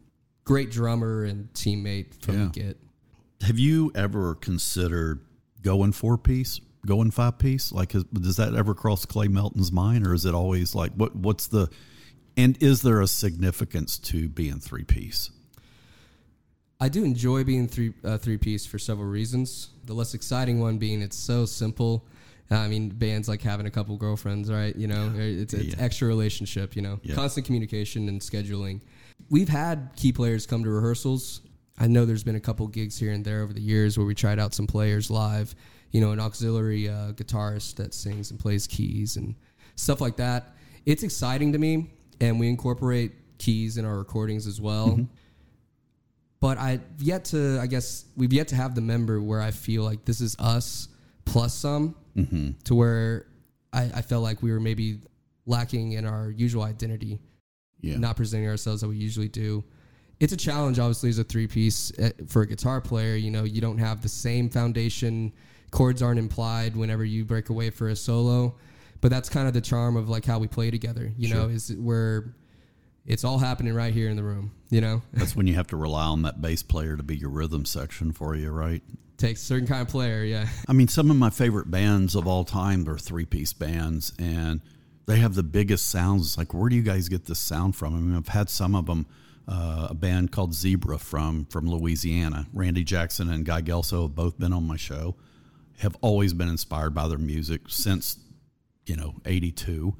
great 0.44 0.70
drummer 0.70 1.24
and 1.24 1.52
teammate 1.54 2.14
from 2.22 2.38
Yeah. 2.38 2.44
the 2.44 2.50
get. 2.50 2.78
Have 3.42 3.58
you 3.58 3.90
ever 3.94 4.34
considered 4.34 5.20
going 5.62 5.92
four 5.92 6.18
piece, 6.18 6.60
going 6.86 7.10
five 7.10 7.38
piece? 7.38 7.72
Like, 7.72 7.94
is, 7.94 8.04
does 8.04 8.36
that 8.36 8.54
ever 8.54 8.74
cross 8.74 9.04
Clay 9.04 9.28
Melton's 9.28 9.72
mind, 9.72 10.06
or 10.06 10.14
is 10.14 10.24
it 10.24 10.34
always 10.34 10.74
like 10.74 10.92
what? 10.92 11.14
What's 11.16 11.46
the? 11.48 11.68
And 12.36 12.60
is 12.62 12.82
there 12.82 13.00
a 13.00 13.06
significance 13.06 13.98
to 13.98 14.28
being 14.28 14.60
three 14.60 14.84
piece? 14.84 15.30
I 16.82 16.88
do 16.88 17.04
enjoy 17.04 17.44
being 17.44 17.68
three 17.68 17.92
uh, 18.04 18.16
three 18.18 18.38
piece 18.38 18.64
for 18.64 18.78
several 18.78 19.08
reasons. 19.08 19.68
The 19.84 19.92
less 19.94 20.14
exciting 20.14 20.60
one 20.60 20.78
being 20.78 21.02
it's 21.02 21.16
so 21.16 21.44
simple. 21.44 22.06
I 22.52 22.66
mean, 22.66 22.88
bands 22.88 23.28
like 23.28 23.42
having 23.42 23.66
a 23.66 23.70
couple 23.70 23.96
girlfriends, 23.96 24.50
right? 24.50 24.74
You 24.74 24.88
know, 24.88 25.12
it's, 25.14 25.54
it's 25.54 25.74
Yeah. 25.76 25.82
extra 25.84 26.08
relationship. 26.08 26.74
You 26.74 26.82
know, 26.82 27.00
Yeah. 27.04 27.14
constant 27.14 27.46
communication 27.46 28.08
and 28.08 28.20
scheduling. 28.20 28.80
We've 29.28 29.48
had 29.48 29.90
key 29.94 30.12
players 30.12 30.46
come 30.46 30.64
to 30.64 30.70
rehearsals. 30.70 31.42
I 31.80 31.86
know 31.88 32.04
there's 32.04 32.22
been 32.22 32.36
a 32.36 32.40
couple 32.40 32.66
gigs 32.68 32.96
here 32.98 33.10
and 33.10 33.24
there 33.24 33.42
over 33.42 33.52
the 33.52 33.60
years 33.60 33.98
where 33.98 34.06
we 34.06 34.14
tried 34.14 34.38
out 34.38 34.54
some 34.54 34.66
players 34.68 35.10
live. 35.10 35.54
You 35.90 36.00
know, 36.00 36.12
an 36.12 36.20
auxiliary 36.20 36.88
uh, 36.88 37.12
guitarist 37.12 37.74
that 37.76 37.94
sings 37.94 38.30
and 38.30 38.38
plays 38.38 38.68
keys 38.68 39.16
and 39.16 39.34
stuff 39.74 40.00
like 40.00 40.16
that. 40.16 40.54
It's 40.86 41.02
exciting 41.02 41.52
to 41.52 41.58
me, 41.58 41.90
and 42.20 42.38
we 42.38 42.48
incorporate 42.48 43.12
keys 43.38 43.76
in 43.78 43.84
our 43.84 43.96
recordings 43.98 44.46
as 44.46 44.60
well 44.60 45.00
but 46.40 46.58
I 46.58 46.80
yet 46.98 47.26
to 47.26 47.58
I 47.60 47.66
guess 47.66 48.06
we've 48.16 48.32
yet 48.32 48.48
to 48.48 48.56
have 48.56 48.74
the 48.74 48.80
member 48.80 49.20
where 49.20 49.40
I 49.40 49.50
feel 49.50 49.82
like 49.82 50.04
this 50.04 50.20
is 50.20 50.36
us 50.38 50.88
plus 51.24 51.54
some 51.54 51.94
to 52.64 52.74
where 52.74 53.26
I, 53.72 53.82
I 53.94 54.02
felt 54.02 54.22
like 54.22 54.42
we 54.42 54.50
were 54.50 54.60
maybe 54.60 54.98
lacking 55.46 55.92
in 55.92 56.04
our 56.06 56.30
usual 56.30 56.62
identity, 56.64 57.20
Yeah, 57.80 57.98
not 57.98 58.16
presenting 58.16 58.48
ourselves 58.48 58.80
that 58.80 58.88
we 58.88 58.96
usually 58.96 59.28
do. 59.28 59.64
It's 60.20 60.32
a 60.32 60.36
challenge, 60.36 60.78
obviously, 60.78 61.08
as 61.08 61.18
a 61.18 61.24
three 61.24 61.46
piece 61.46 61.92
eh, 61.98 62.10
for 62.28 62.42
a 62.42 62.46
guitar 62.46 62.80
player. 62.80 63.16
You 63.16 63.30
know, 63.30 63.44
you 63.44 63.60
don't 63.60 63.78
have 63.78 64.02
the 64.02 64.08
same 64.08 64.50
foundation. 64.50 65.32
Chords 65.70 66.02
aren't 66.02 66.18
implied 66.18 66.76
whenever 66.76 67.04
you 67.04 67.24
break 67.24 67.48
away 67.48 67.70
for 67.70 67.88
a 67.88 67.96
solo, 67.96 68.56
but 69.00 69.10
that's 69.10 69.28
kind 69.28 69.48
of 69.48 69.54
the 69.54 69.60
charm 69.60 69.96
of 69.96 70.08
like 70.08 70.24
how 70.24 70.38
we 70.38 70.46
play 70.46 70.70
together. 70.70 71.12
You 71.16 71.34
know, 71.34 71.48
is 71.48 71.74
where 71.74 72.34
it's 73.06 73.24
all 73.24 73.38
happening 73.38 73.74
right 73.74 73.94
here 73.94 74.10
in 74.10 74.16
the 74.16 74.22
room. 74.22 74.52
You 74.68 74.80
know, 74.80 75.02
that's 75.12 75.34
when 75.34 75.46
you 75.46 75.54
have 75.54 75.68
to 75.68 75.76
rely 75.76 76.04
on 76.04 76.22
that 76.22 76.40
bass 76.40 76.62
player 76.62 76.96
to 76.96 77.02
be 77.02 77.16
your 77.16 77.30
rhythm 77.30 77.64
section 77.64 78.12
for 78.12 78.34
you, 78.34 78.50
right? 78.50 78.82
takes 79.20 79.42
a 79.42 79.44
certain 79.44 79.68
kind 79.68 79.82
of 79.82 79.88
player. 79.88 80.24
Yeah. 80.24 80.48
I 80.68 80.72
mean, 80.72 80.88
some 80.88 81.10
of 81.10 81.16
my 81.16 81.30
favorite 81.30 81.70
bands 81.70 82.14
of 82.14 82.26
all 82.26 82.44
time 82.44 82.88
are 82.88 82.98
three 82.98 83.26
piece 83.26 83.52
bands, 83.52 84.12
and 84.18 84.60
they 85.06 85.18
have 85.18 85.34
the 85.34 85.42
biggest 85.42 85.88
sounds. 85.88 86.26
It's 86.26 86.38
like, 86.38 86.52
where 86.52 86.68
do 86.68 86.76
you 86.76 86.82
guys 86.82 87.08
get 87.08 87.26
this 87.26 87.38
sound 87.38 87.76
from? 87.76 87.94
I 87.94 87.98
mean, 87.98 88.16
I've 88.16 88.28
had 88.28 88.50
some 88.50 88.74
of 88.74 88.86
them. 88.86 89.06
Uh, 89.48 89.88
a 89.90 89.94
band 89.94 90.30
called 90.30 90.54
Zebra 90.54 90.98
from 90.98 91.44
from 91.46 91.68
Louisiana. 91.68 92.46
Randy 92.52 92.84
Jackson 92.84 93.30
and 93.30 93.44
Guy 93.44 93.62
Gelso 93.62 94.02
have 94.02 94.14
both 94.14 94.38
been 94.38 94.52
on 94.52 94.66
my 94.66 94.76
show. 94.76 95.16
Have 95.78 95.96
always 96.02 96.32
been 96.32 96.48
inspired 96.48 96.94
by 96.94 97.08
their 97.08 97.18
music 97.18 97.62
since 97.68 98.18
you 98.86 98.96
know 98.96 99.14
'82. 99.24 99.96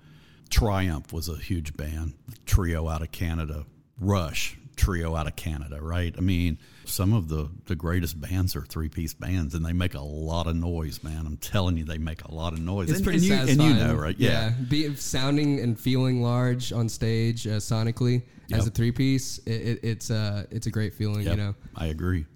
Triumph 0.51 1.13
was 1.13 1.29
a 1.29 1.37
huge 1.37 1.77
band, 1.77 2.15
trio 2.45 2.89
out 2.89 3.03
of 3.03 3.13
Canada. 3.13 3.67
Rush, 3.99 4.57
trio 4.77 5.15
out 5.17 5.27
of 5.27 5.37
Canada, 5.37 5.81
right? 5.81 6.15
I 6.17 6.21
mean, 6.21 6.59
some 6.85 7.13
of 7.13 7.29
the, 7.29 7.51
the 7.67 7.75
greatest 7.75 8.21
bands 8.21 8.57
are 8.57 8.63
three 8.63 8.89
piece 8.89 9.15
bands 9.15 9.55
and 9.55 9.65
they 9.65 9.73
make 9.73 9.95
a 9.95 10.01
lot 10.01 10.47
of 10.47 10.57
noise, 10.57 11.03
man. 11.03 11.27
I'm 11.27 11.37
telling 11.37 11.77
you, 11.77 11.85
they 11.85 11.99
make 11.99 12.25
a 12.25 12.35
lot 12.35 12.53
of 12.53 12.61
noise. 12.61 12.91
It's 12.91 12.99
and, 12.99 13.05
pretty 13.05 13.19
and 13.19 13.27
you, 13.27 13.37
satisfying. 13.37 13.71
and 13.71 13.81
you 13.81 13.87
know, 13.87 13.95
right? 13.95 14.17
Yeah. 14.19 14.51
Be, 14.69 14.95
sounding 14.97 15.61
and 15.61 15.79
feeling 15.79 16.23
large 16.23 16.73
on 16.73 16.89
stage 16.89 17.47
uh, 17.47 17.53
sonically 17.53 18.23
as 18.53 18.67
a 18.67 18.71
three 18.71 18.93
piece, 18.93 19.39
it, 19.47 19.51
it, 19.51 19.81
it's 19.83 20.11
uh, 20.11 20.45
it's 20.51 20.67
a 20.67 20.71
great 20.71 20.95
feeling. 20.95 21.23
Yep, 21.23 21.37
You 21.37 21.43
know. 21.43 21.55
I 21.77 21.87
agree. 21.87 22.27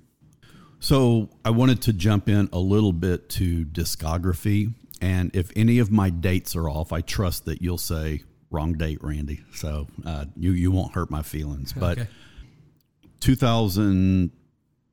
So 0.80 1.30
I 1.44 1.50
wanted 1.50 1.82
to 1.82 1.92
jump 1.92 2.28
in 2.28 2.48
a 2.52 2.58
little 2.58 2.92
bit 2.92 3.28
to 3.30 3.64
discography. 3.64 4.74
And 5.00 5.34
if 5.34 5.50
any 5.56 5.78
of 5.78 5.90
my 5.90 6.10
dates 6.10 6.54
are 6.56 6.68
off, 6.68 6.92
I 6.92 7.00
trust 7.00 7.46
that 7.46 7.62
you'll 7.62 7.78
say 7.78 8.22
wrong 8.54 8.72
date, 8.74 8.98
Randy. 9.02 9.40
So 9.54 9.86
uh, 10.06 10.24
you 10.36 10.52
you 10.52 10.70
won't 10.70 10.92
hurt 10.94 11.10
my 11.10 11.22
feelings. 11.22 11.72
But 11.72 11.98
Okay. 11.98 12.08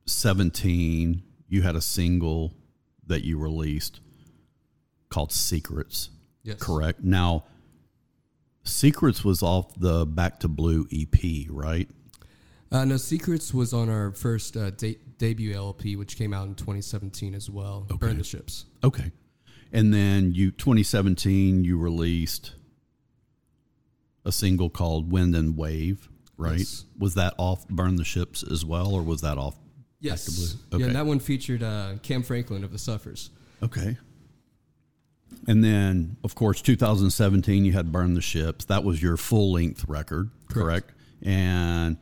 2017, 0.06 1.22
you 1.48 1.62
had 1.62 1.76
a 1.76 1.80
single 1.80 2.52
that 3.06 3.24
you 3.24 3.38
released 3.38 4.00
called 5.10 5.32
Secrets. 5.32 6.10
Yes. 6.42 6.56
Correct. 6.58 7.02
Now, 7.04 7.44
Secrets 8.64 9.24
was 9.24 9.42
off 9.42 9.74
the 9.76 10.06
Back 10.06 10.40
to 10.40 10.48
Blue 10.48 10.86
EP, 10.92 11.46
right? 11.50 11.88
Uh, 12.70 12.84
no, 12.86 12.96
Secrets 12.96 13.52
was 13.52 13.72
on 13.74 13.88
our 13.90 14.12
first 14.12 14.56
uh, 14.56 14.70
de- 14.70 14.98
debut 15.18 15.54
LP, 15.54 15.96
which 15.96 16.16
came 16.16 16.32
out 16.32 16.46
in 16.48 16.54
2017 16.54 17.34
as 17.34 17.50
well. 17.50 17.86
Burn 17.98 18.16
the 18.18 18.24
Ships. 18.24 18.64
Okay. 18.82 19.10
And 19.72 19.92
then 19.92 20.32
you 20.32 20.50
2017 20.52 21.64
you 21.64 21.76
released 21.78 22.52
a 24.24 24.32
single 24.32 24.70
called 24.70 25.10
Wind 25.10 25.34
and 25.34 25.56
Wave, 25.56 26.08
right? 26.36 26.58
Yes. 26.58 26.84
Was 26.98 27.14
that 27.14 27.34
off 27.38 27.66
Burn 27.68 27.96
the 27.96 28.04
Ships 28.04 28.42
as 28.42 28.64
well 28.64 28.92
or 28.94 29.02
was 29.02 29.20
that 29.22 29.38
off 29.38 29.56
Yes. 30.00 30.54
Blue? 30.70 30.80
Yeah, 30.80 30.92
that 30.92 31.06
one 31.06 31.20
featured 31.20 31.62
uh, 31.62 31.94
Kam 32.02 32.22
Franklin 32.22 32.64
of 32.64 32.72
the 32.72 32.78
Suffers. 32.78 33.30
Okay. 33.62 33.96
And 35.46 35.62
then 35.62 36.16
of 36.24 36.34
course 36.34 36.60
2017 36.62 37.64
you 37.64 37.72
had 37.72 37.90
Burn 37.92 38.14
the 38.14 38.20
Ships. 38.20 38.64
That 38.66 38.84
was 38.84 39.02
your 39.02 39.16
full-length 39.16 39.84
record, 39.88 40.30
correct? 40.48 40.88
Correct. 40.88 40.92
And 41.22 41.96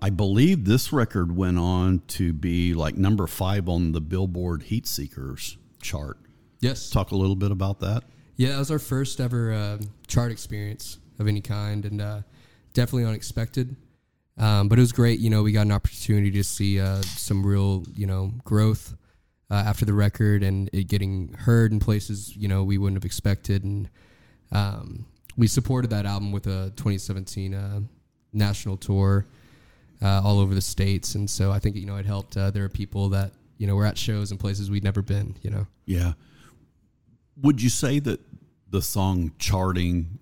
I 0.00 0.10
believe 0.10 0.64
this 0.64 0.92
record 0.92 1.36
went 1.36 1.58
on 1.58 2.02
to 2.08 2.32
be 2.32 2.72
like 2.74 2.96
number 2.96 3.26
5 3.26 3.68
on 3.68 3.92
the 3.92 4.00
Billboard 4.00 4.62
Heat 4.64 4.86
Seekers 4.86 5.56
chart. 5.82 6.18
Yes. 6.60 6.90
Talk 6.90 7.10
a 7.10 7.16
little 7.16 7.34
bit 7.36 7.50
about 7.50 7.80
that. 7.80 8.04
Yeah, 8.38 8.50
that 8.50 8.58
was 8.58 8.70
our 8.70 8.78
first 8.78 9.20
ever 9.20 9.52
uh, 9.52 9.78
chart 10.06 10.30
experience 10.30 10.98
of 11.18 11.26
any 11.26 11.40
kind, 11.40 11.84
and 11.84 12.00
uh, 12.00 12.20
definitely 12.72 13.04
unexpected. 13.04 13.74
Um, 14.38 14.68
but 14.68 14.78
it 14.78 14.80
was 14.80 14.92
great. 14.92 15.18
You 15.18 15.28
know, 15.28 15.42
we 15.42 15.50
got 15.50 15.62
an 15.62 15.72
opportunity 15.72 16.30
to 16.30 16.44
see 16.44 16.80
uh, 16.80 17.02
some 17.02 17.44
real, 17.44 17.84
you 17.96 18.06
know, 18.06 18.32
growth 18.44 18.94
uh, 19.50 19.54
after 19.54 19.84
the 19.84 19.92
record, 19.92 20.44
and 20.44 20.70
it 20.72 20.86
getting 20.86 21.32
heard 21.32 21.72
in 21.72 21.80
places 21.80 22.36
you 22.36 22.46
know 22.46 22.62
we 22.62 22.78
wouldn't 22.78 22.96
have 22.96 23.04
expected. 23.04 23.64
And 23.64 23.90
um, 24.52 25.06
we 25.36 25.48
supported 25.48 25.90
that 25.90 26.06
album 26.06 26.30
with 26.30 26.46
a 26.46 26.72
2017 26.76 27.54
uh, 27.54 27.80
national 28.32 28.76
tour 28.76 29.26
uh, 30.00 30.22
all 30.22 30.38
over 30.38 30.54
the 30.54 30.60
states, 30.60 31.16
and 31.16 31.28
so 31.28 31.50
I 31.50 31.58
think 31.58 31.74
you 31.74 31.86
know 31.86 31.96
it 31.96 32.06
helped. 32.06 32.34
There 32.34 32.64
are 32.64 32.68
people 32.68 33.08
that 33.08 33.32
you 33.56 33.66
know 33.66 33.74
were 33.74 33.84
at 33.86 33.98
shows 33.98 34.30
in 34.30 34.38
places 34.38 34.70
we'd 34.70 34.84
never 34.84 35.02
been. 35.02 35.34
You 35.42 35.50
know. 35.50 35.66
Yeah. 35.86 36.12
Would 37.40 37.62
you 37.62 37.68
say 37.68 38.00
that 38.00 38.20
the 38.70 38.82
song 38.82 39.32
charting 39.38 40.18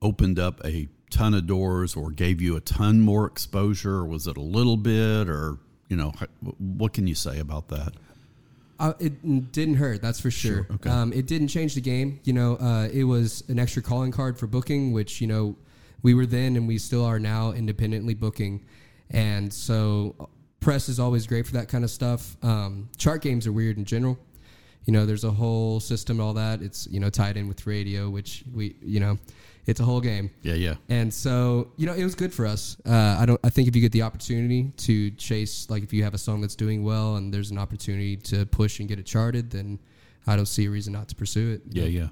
opened 0.00 0.38
up 0.38 0.60
a 0.64 0.88
ton 1.10 1.34
of 1.34 1.46
doors 1.46 1.96
or 1.96 2.10
gave 2.10 2.40
you 2.40 2.56
a 2.56 2.60
ton 2.60 3.00
more 3.00 3.26
exposure 3.26 3.96
or 3.96 4.06
was 4.06 4.26
it 4.26 4.36
a 4.36 4.42
little 4.42 4.76
bit 4.76 5.28
or 5.28 5.58
you 5.88 5.96
know 5.96 6.12
what 6.58 6.92
can 6.92 7.06
you 7.06 7.14
say 7.14 7.38
about 7.38 7.68
that 7.68 7.92
Uh, 8.78 8.92
it 9.00 9.50
didn't 9.50 9.74
hurt, 9.74 10.00
that's 10.00 10.20
for 10.20 10.30
sure. 10.30 10.64
Sure, 10.64 10.74
okay. 10.74 10.88
Um, 10.88 11.12
it 11.12 11.26
didn't 11.26 11.48
change 11.48 11.74
the 11.74 11.80
game. 11.80 12.20
You 12.22 12.32
know, 12.32 12.56
uh, 12.58 12.88
it 12.92 13.02
was 13.02 13.42
an 13.48 13.58
extra 13.58 13.82
calling 13.82 14.12
card 14.12 14.38
for 14.38 14.46
booking, 14.46 14.92
which 14.92 15.20
you 15.20 15.26
know 15.26 15.56
we 16.02 16.14
were 16.14 16.26
then 16.26 16.54
and 16.54 16.68
we 16.68 16.78
still 16.78 17.04
are 17.04 17.18
now 17.18 17.50
independently 17.50 18.14
booking, 18.14 18.64
and 19.10 19.52
so 19.52 20.14
uh, 20.20 20.26
press 20.60 20.88
is 20.88 21.00
always 21.00 21.26
great 21.26 21.44
for 21.44 21.54
that 21.54 21.68
kind 21.68 21.82
of 21.82 21.90
stuff. 21.90 22.36
Um, 22.44 22.88
chart 22.96 23.20
games 23.20 23.48
are 23.48 23.52
weird 23.52 23.78
in 23.78 23.84
general. 23.84 24.16
You 24.88 24.92
know, 24.94 25.04
there's 25.04 25.24
a 25.24 25.30
whole 25.30 25.80
system, 25.80 26.18
and 26.18 26.26
all 26.26 26.32
that. 26.34 26.62
It's 26.62 26.86
you 26.90 26.98
know 26.98 27.10
tied 27.10 27.36
in 27.36 27.46
with 27.46 27.66
radio, 27.66 28.08
which 28.08 28.42
we 28.54 28.74
you 28.80 29.00
know, 29.00 29.18
it's 29.66 29.80
a 29.80 29.84
whole 29.84 30.00
game. 30.00 30.30
yeah 30.40 30.54
yeah 30.54 30.76
And 30.88 31.12
so, 31.12 31.72
you 31.76 31.84
know, 31.86 31.92
it 31.92 32.02
was 32.04 32.14
good 32.14 32.32
for 32.32 32.46
us. 32.46 32.78
Uh, 32.86 33.18
I 33.20 33.26
don't. 33.26 33.38
I 33.44 33.50
think 33.50 33.68
if 33.68 33.76
you 33.76 33.82
get 33.82 33.92
the 33.92 34.00
opportunity 34.02 34.72
to 34.88 35.10
chase, 35.12 35.68
like 35.68 35.82
if 35.82 35.92
you 35.92 36.04
have 36.04 36.14
a 36.14 36.18
song 36.18 36.40
that's 36.40 36.56
doing 36.56 36.82
well 36.84 37.16
and 37.16 37.34
there's 37.34 37.50
an 37.50 37.58
opportunity 37.58 38.16
to 38.32 38.46
push 38.46 38.80
and 38.80 38.88
get 38.88 38.98
it 38.98 39.04
charted, 39.04 39.50
then 39.50 39.78
I 40.26 40.36
don't 40.36 40.46
see 40.46 40.64
a 40.64 40.70
reason 40.70 40.94
not 40.94 41.08
to 41.10 41.14
pursue 41.14 41.52
it. 41.52 41.62
yeah 41.70 41.84
yeah 42.00 42.08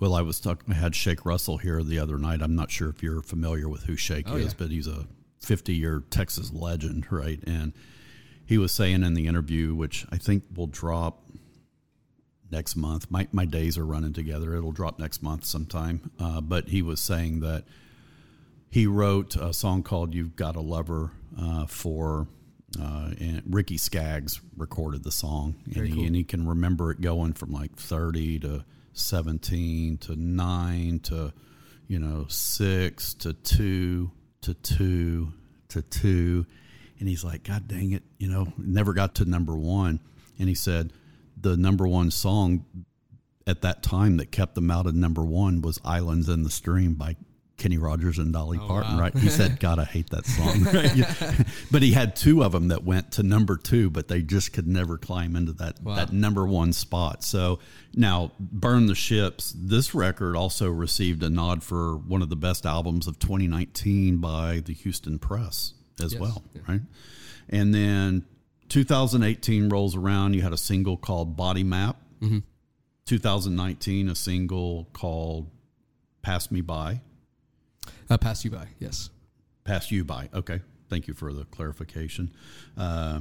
well 0.00 0.14
i 0.14 0.22
was 0.22 0.40
talking 0.40 0.74
i 0.74 0.76
had 0.76 0.94
shake 0.96 1.24
russell 1.24 1.58
here 1.58 1.80
the 1.84 1.96
other 1.98 2.18
night 2.18 2.42
i'm 2.42 2.56
not 2.56 2.68
sure 2.72 2.88
if 2.88 3.00
you're 3.04 3.22
familiar 3.22 3.68
with 3.68 3.84
who 3.84 3.94
shake 3.96 4.26
Oh, 4.28 4.34
is 4.36 4.46
yeah. 4.46 4.52
but 4.58 4.70
he's 4.70 4.88
a 4.88 5.06
50 5.40 5.72
year 5.74 6.02
texas 6.10 6.52
legend 6.52 7.06
right 7.12 7.38
and 7.46 7.72
he 8.44 8.58
was 8.58 8.72
saying 8.72 9.04
in 9.04 9.14
the 9.14 9.28
interview 9.28 9.72
which 9.76 10.04
i 10.10 10.16
think 10.18 10.42
will 10.56 10.66
drop 10.66 11.21
next 12.52 12.76
month. 12.76 13.10
My 13.10 13.26
my 13.32 13.46
days 13.46 13.78
are 13.78 13.86
running 13.86 14.12
together. 14.12 14.54
It'll 14.54 14.72
drop 14.72 14.98
next 14.98 15.22
month 15.22 15.44
sometime. 15.44 16.10
Uh, 16.20 16.40
but 16.40 16.68
he 16.68 16.82
was 16.82 17.00
saying 17.00 17.40
that 17.40 17.64
he 18.70 18.86
wrote 18.86 19.34
a 19.34 19.52
song 19.52 19.82
called 19.82 20.14
"You've 20.14 20.36
Got 20.36 20.54
a 20.56 20.60
Lover" 20.60 21.10
uh, 21.40 21.66
for. 21.66 22.28
Uh, 22.80 23.10
and 23.20 23.42
Ricky 23.50 23.76
Skaggs 23.76 24.40
recorded 24.56 25.04
the 25.04 25.10
song, 25.10 25.56
and 25.76 25.86
he, 25.86 25.92
cool. 25.92 26.04
and 26.06 26.16
he 26.16 26.24
can 26.24 26.48
remember 26.48 26.90
it 26.90 27.02
going 27.02 27.34
from 27.34 27.52
like 27.52 27.76
thirty 27.76 28.38
to 28.38 28.64
seventeen 28.94 29.98
to 29.98 30.16
nine 30.16 30.98
to, 31.00 31.34
you 31.86 31.98
know, 31.98 32.24
six 32.30 33.12
to 33.12 33.34
two 33.34 34.10
to 34.40 34.54
two 34.54 35.34
to 35.68 35.82
two, 35.82 36.46
and 36.98 37.10
he's 37.10 37.22
like, 37.22 37.42
God 37.42 37.68
dang 37.68 37.92
it, 37.92 38.04
you 38.16 38.30
know, 38.30 38.50
never 38.56 38.94
got 38.94 39.16
to 39.16 39.26
number 39.26 39.54
one, 39.54 40.00
and 40.38 40.48
he 40.48 40.54
said, 40.54 40.94
the 41.42 41.56
number 41.56 41.86
one 41.86 42.10
song 42.10 42.64
at 43.46 43.62
that 43.62 43.82
time 43.82 44.16
that 44.18 44.30
kept 44.30 44.54
them 44.54 44.70
out 44.70 44.86
of 44.86 44.94
number 44.94 45.24
one 45.24 45.60
was 45.62 45.78
"Islands 45.84 46.28
in 46.28 46.42
the 46.44 46.50
Stream" 46.50 46.94
by 46.94 47.16
Kenny 47.58 47.76
Rogers 47.78 48.18
and 48.18 48.32
Dolly 48.32 48.58
oh, 48.60 48.66
Parton. 48.66 48.94
wow. 48.96 49.00
Right? 49.02 49.16
He 49.16 49.28
said, 49.28 49.60
"God, 49.60 49.78
I 49.78 49.84
hate 49.84 50.10
that 50.10 50.26
song." 50.26 50.62
Right? 50.64 50.94
Yeah. 50.96 51.42
But 51.70 51.82
he 51.82 51.92
had 51.92 52.16
two 52.16 52.42
of 52.42 52.52
them 52.52 52.68
that 52.68 52.84
went 52.84 53.12
to 53.12 53.22
number 53.22 53.56
two, 53.56 53.90
but 53.90 54.08
they 54.08 54.22
just 54.22 54.52
could 54.52 54.66
never 54.66 54.98
climb 54.98 55.36
into 55.36 55.52
that 55.54 55.80
Wow. 55.82 55.96
that 55.96 56.12
number 56.12 56.46
one 56.46 56.72
spot. 56.72 57.22
So 57.24 57.58
now, 57.94 58.32
"Burn 58.40 58.86
the 58.86 58.94
Ships." 58.94 59.54
This 59.56 59.94
record 59.94 60.36
also 60.36 60.68
received 60.70 61.22
a 61.22 61.30
nod 61.30 61.62
for 61.62 61.96
one 61.96 62.22
of 62.22 62.30
the 62.30 62.36
best 62.36 62.64
albums 62.66 63.06
of 63.06 63.18
2019 63.18 64.18
by 64.18 64.60
the 64.64 64.72
Houston 64.74 65.18
Press 65.18 65.74
as 66.02 66.12
Yes. 66.12 66.20
well. 66.20 66.42
Right? 66.68 66.80
And 67.48 67.74
then 67.74 68.24
2018 68.72 69.68
rolls 69.68 69.94
around. 69.94 70.32
You 70.34 70.40
had 70.40 70.54
a 70.54 70.56
single 70.56 70.96
called 70.96 71.36
Body 71.36 71.62
Map. 71.62 71.96
2019, 73.04 74.08
a 74.08 74.14
single 74.14 74.88
called 74.94 75.50
Pass 76.22 76.50
Me 76.50 76.62
By. 76.62 77.00
Uh, 78.08 78.16
pass 78.16 78.44
you 78.44 78.50
by, 78.50 78.68
yes. 78.78 79.10
Pass 79.64 79.90
You 79.90 80.04
By. 80.04 80.28
Okay. 80.32 80.60
Thank 80.88 81.06
you 81.08 81.12
for 81.14 81.32
the 81.32 81.44
clarification. 81.46 82.32
Uh, 82.78 83.20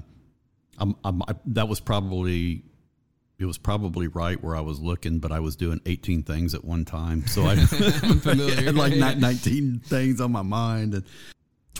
I'm, 0.77 0.95
I'm, 1.03 1.21
I, 1.23 1.35
that 1.47 1.67
was 1.67 1.79
probably. 1.79 2.63
It 3.39 3.45
was 3.45 3.57
probably 3.57 4.07
right 4.07 4.41
where 4.43 4.55
I 4.55 4.61
was 4.61 4.79
looking, 4.79 5.17
but 5.19 5.31
I 5.31 5.39
was 5.39 5.55
doing 5.55 5.81
18 5.87 6.21
things 6.23 6.53
at 6.53 6.63
one 6.63 6.85
time. 6.85 7.25
So 7.25 7.43
I 7.43 7.55
familiar. 7.65 8.55
had 8.55 8.75
like 8.75 8.93
ni- 8.93 9.15
19 9.15 9.79
things 9.83 10.21
on 10.21 10.31
my 10.31 10.43
mind. 10.43 10.93
And 10.93 11.03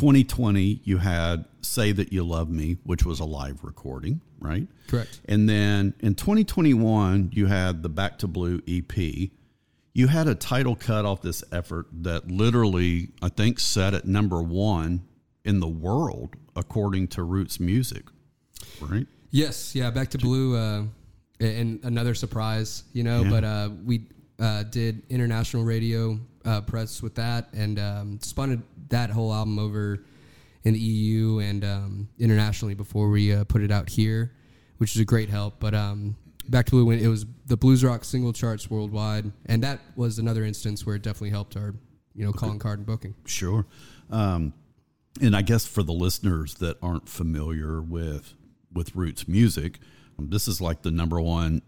2020, 0.02 0.82
you 0.84 0.97
had 0.97 1.45
Say 1.62 1.91
That 1.91 2.12
You 2.12 2.24
Love 2.24 2.49
Me, 2.49 2.78
which 2.86 3.06
was 3.06 3.20
a 3.20 3.24
live 3.24 3.64
recording, 3.64 4.20
right? 4.39 4.68
Correct. 4.88 5.22
And 5.26 5.47
then 5.47 5.93
in 5.99 6.16
2021, 6.16 7.30
you 7.34 7.45
had 7.45 7.84
the 7.84 7.89
Back 7.89 8.18
to 8.18 8.28
Blue 8.28 8.60
EP. 8.68 8.97
You 9.93 10.08
had 10.08 10.28
a 10.28 10.34
title 10.34 10.76
cut 10.76 11.06
off 11.06 11.22
this 11.22 11.43
effort 11.52 11.86
that 12.02 12.32
literally, 12.32 13.10
I 13.22 13.30
think, 13.30 13.60
set 13.60 13.93
at 13.93 14.08
number 14.08 14.41
one 14.41 15.04
in 15.45 15.60
the 15.60 15.68
world 15.68 16.36
according 16.56 17.10
to 17.10 17.22
Roots 17.22 17.60
Music, 17.60 18.06
right? 18.80 19.06
Yes, 19.30 19.76
yeah. 19.76 19.91
Back 19.91 20.10
to 20.10 20.18
Blue, 20.18 20.58
uh, 20.58 20.84
and 21.39 21.80
another 21.84 22.16
surprise, 22.16 22.86
you 22.93 23.04
know. 23.04 23.22
Yeah. 23.22 23.30
But 23.30 23.43
uh, 23.43 23.70
we 23.86 24.08
uh, 24.39 24.64
did 24.64 25.04
international 25.12 25.64
radio 25.64 26.20
uh, 26.46 26.62
press 26.62 27.02
with 27.02 27.16
that, 27.16 27.50
and 27.54 27.80
um, 27.80 28.20
spun 28.22 28.64
that 28.89 29.10
whole 29.10 29.34
album 29.34 29.60
over 29.60 30.04
in 30.64 30.74
the 30.74 30.80
EU 30.80 31.39
and 31.39 31.64
um, 31.64 32.08
internationally 32.20 32.76
before 32.76 33.10
we 33.10 33.34
uh, 33.34 33.44
put 33.46 33.62
it 33.62 33.72
out 33.72 33.89
here, 33.89 34.32
which 34.78 34.96
is 34.96 35.02
a 35.02 35.06
great 35.06 35.30
help. 35.30 35.60
But 35.60 35.74
um, 35.74 36.16
Back 36.50 36.66
to 36.68 36.72
Blue 36.72 36.86
when 36.86 37.00
it 37.00 37.08
was 37.08 37.26
the 37.46 37.58
blues 37.58 37.84
rock 37.84 38.04
single 38.04 38.34
charts 38.34 38.70
worldwide, 38.70 39.32
and 39.46 39.64
that 39.64 39.80
was 39.96 40.20
another 40.20 40.44
instance 40.44 40.86
where 40.86 40.96
it 40.96 41.02
definitely 41.02 41.30
helped 41.30 41.56
our 41.56 41.74
you 42.14 42.26
know 42.26 42.34
calling 42.34 42.60
card 42.60 42.80
and 42.80 42.86
booking. 42.86 43.16
Sure. 43.26 43.66
Um, 44.10 44.54
and 45.22 45.36
I 45.36 45.44
guess 45.44 45.66
for 45.66 45.84
the 45.84 45.94
listeners 45.94 46.56
that 46.56 46.78
aren't 46.82 47.08
familiar 47.08 47.82
with 47.82 48.34
with 48.74 48.96
roots 48.96 49.28
music, 49.28 49.80
um, 50.18 50.30
this 50.30 50.48
is 50.48 50.62
like 50.62 50.82
the 50.82 50.92
number 50.92 51.22
one 51.22 51.62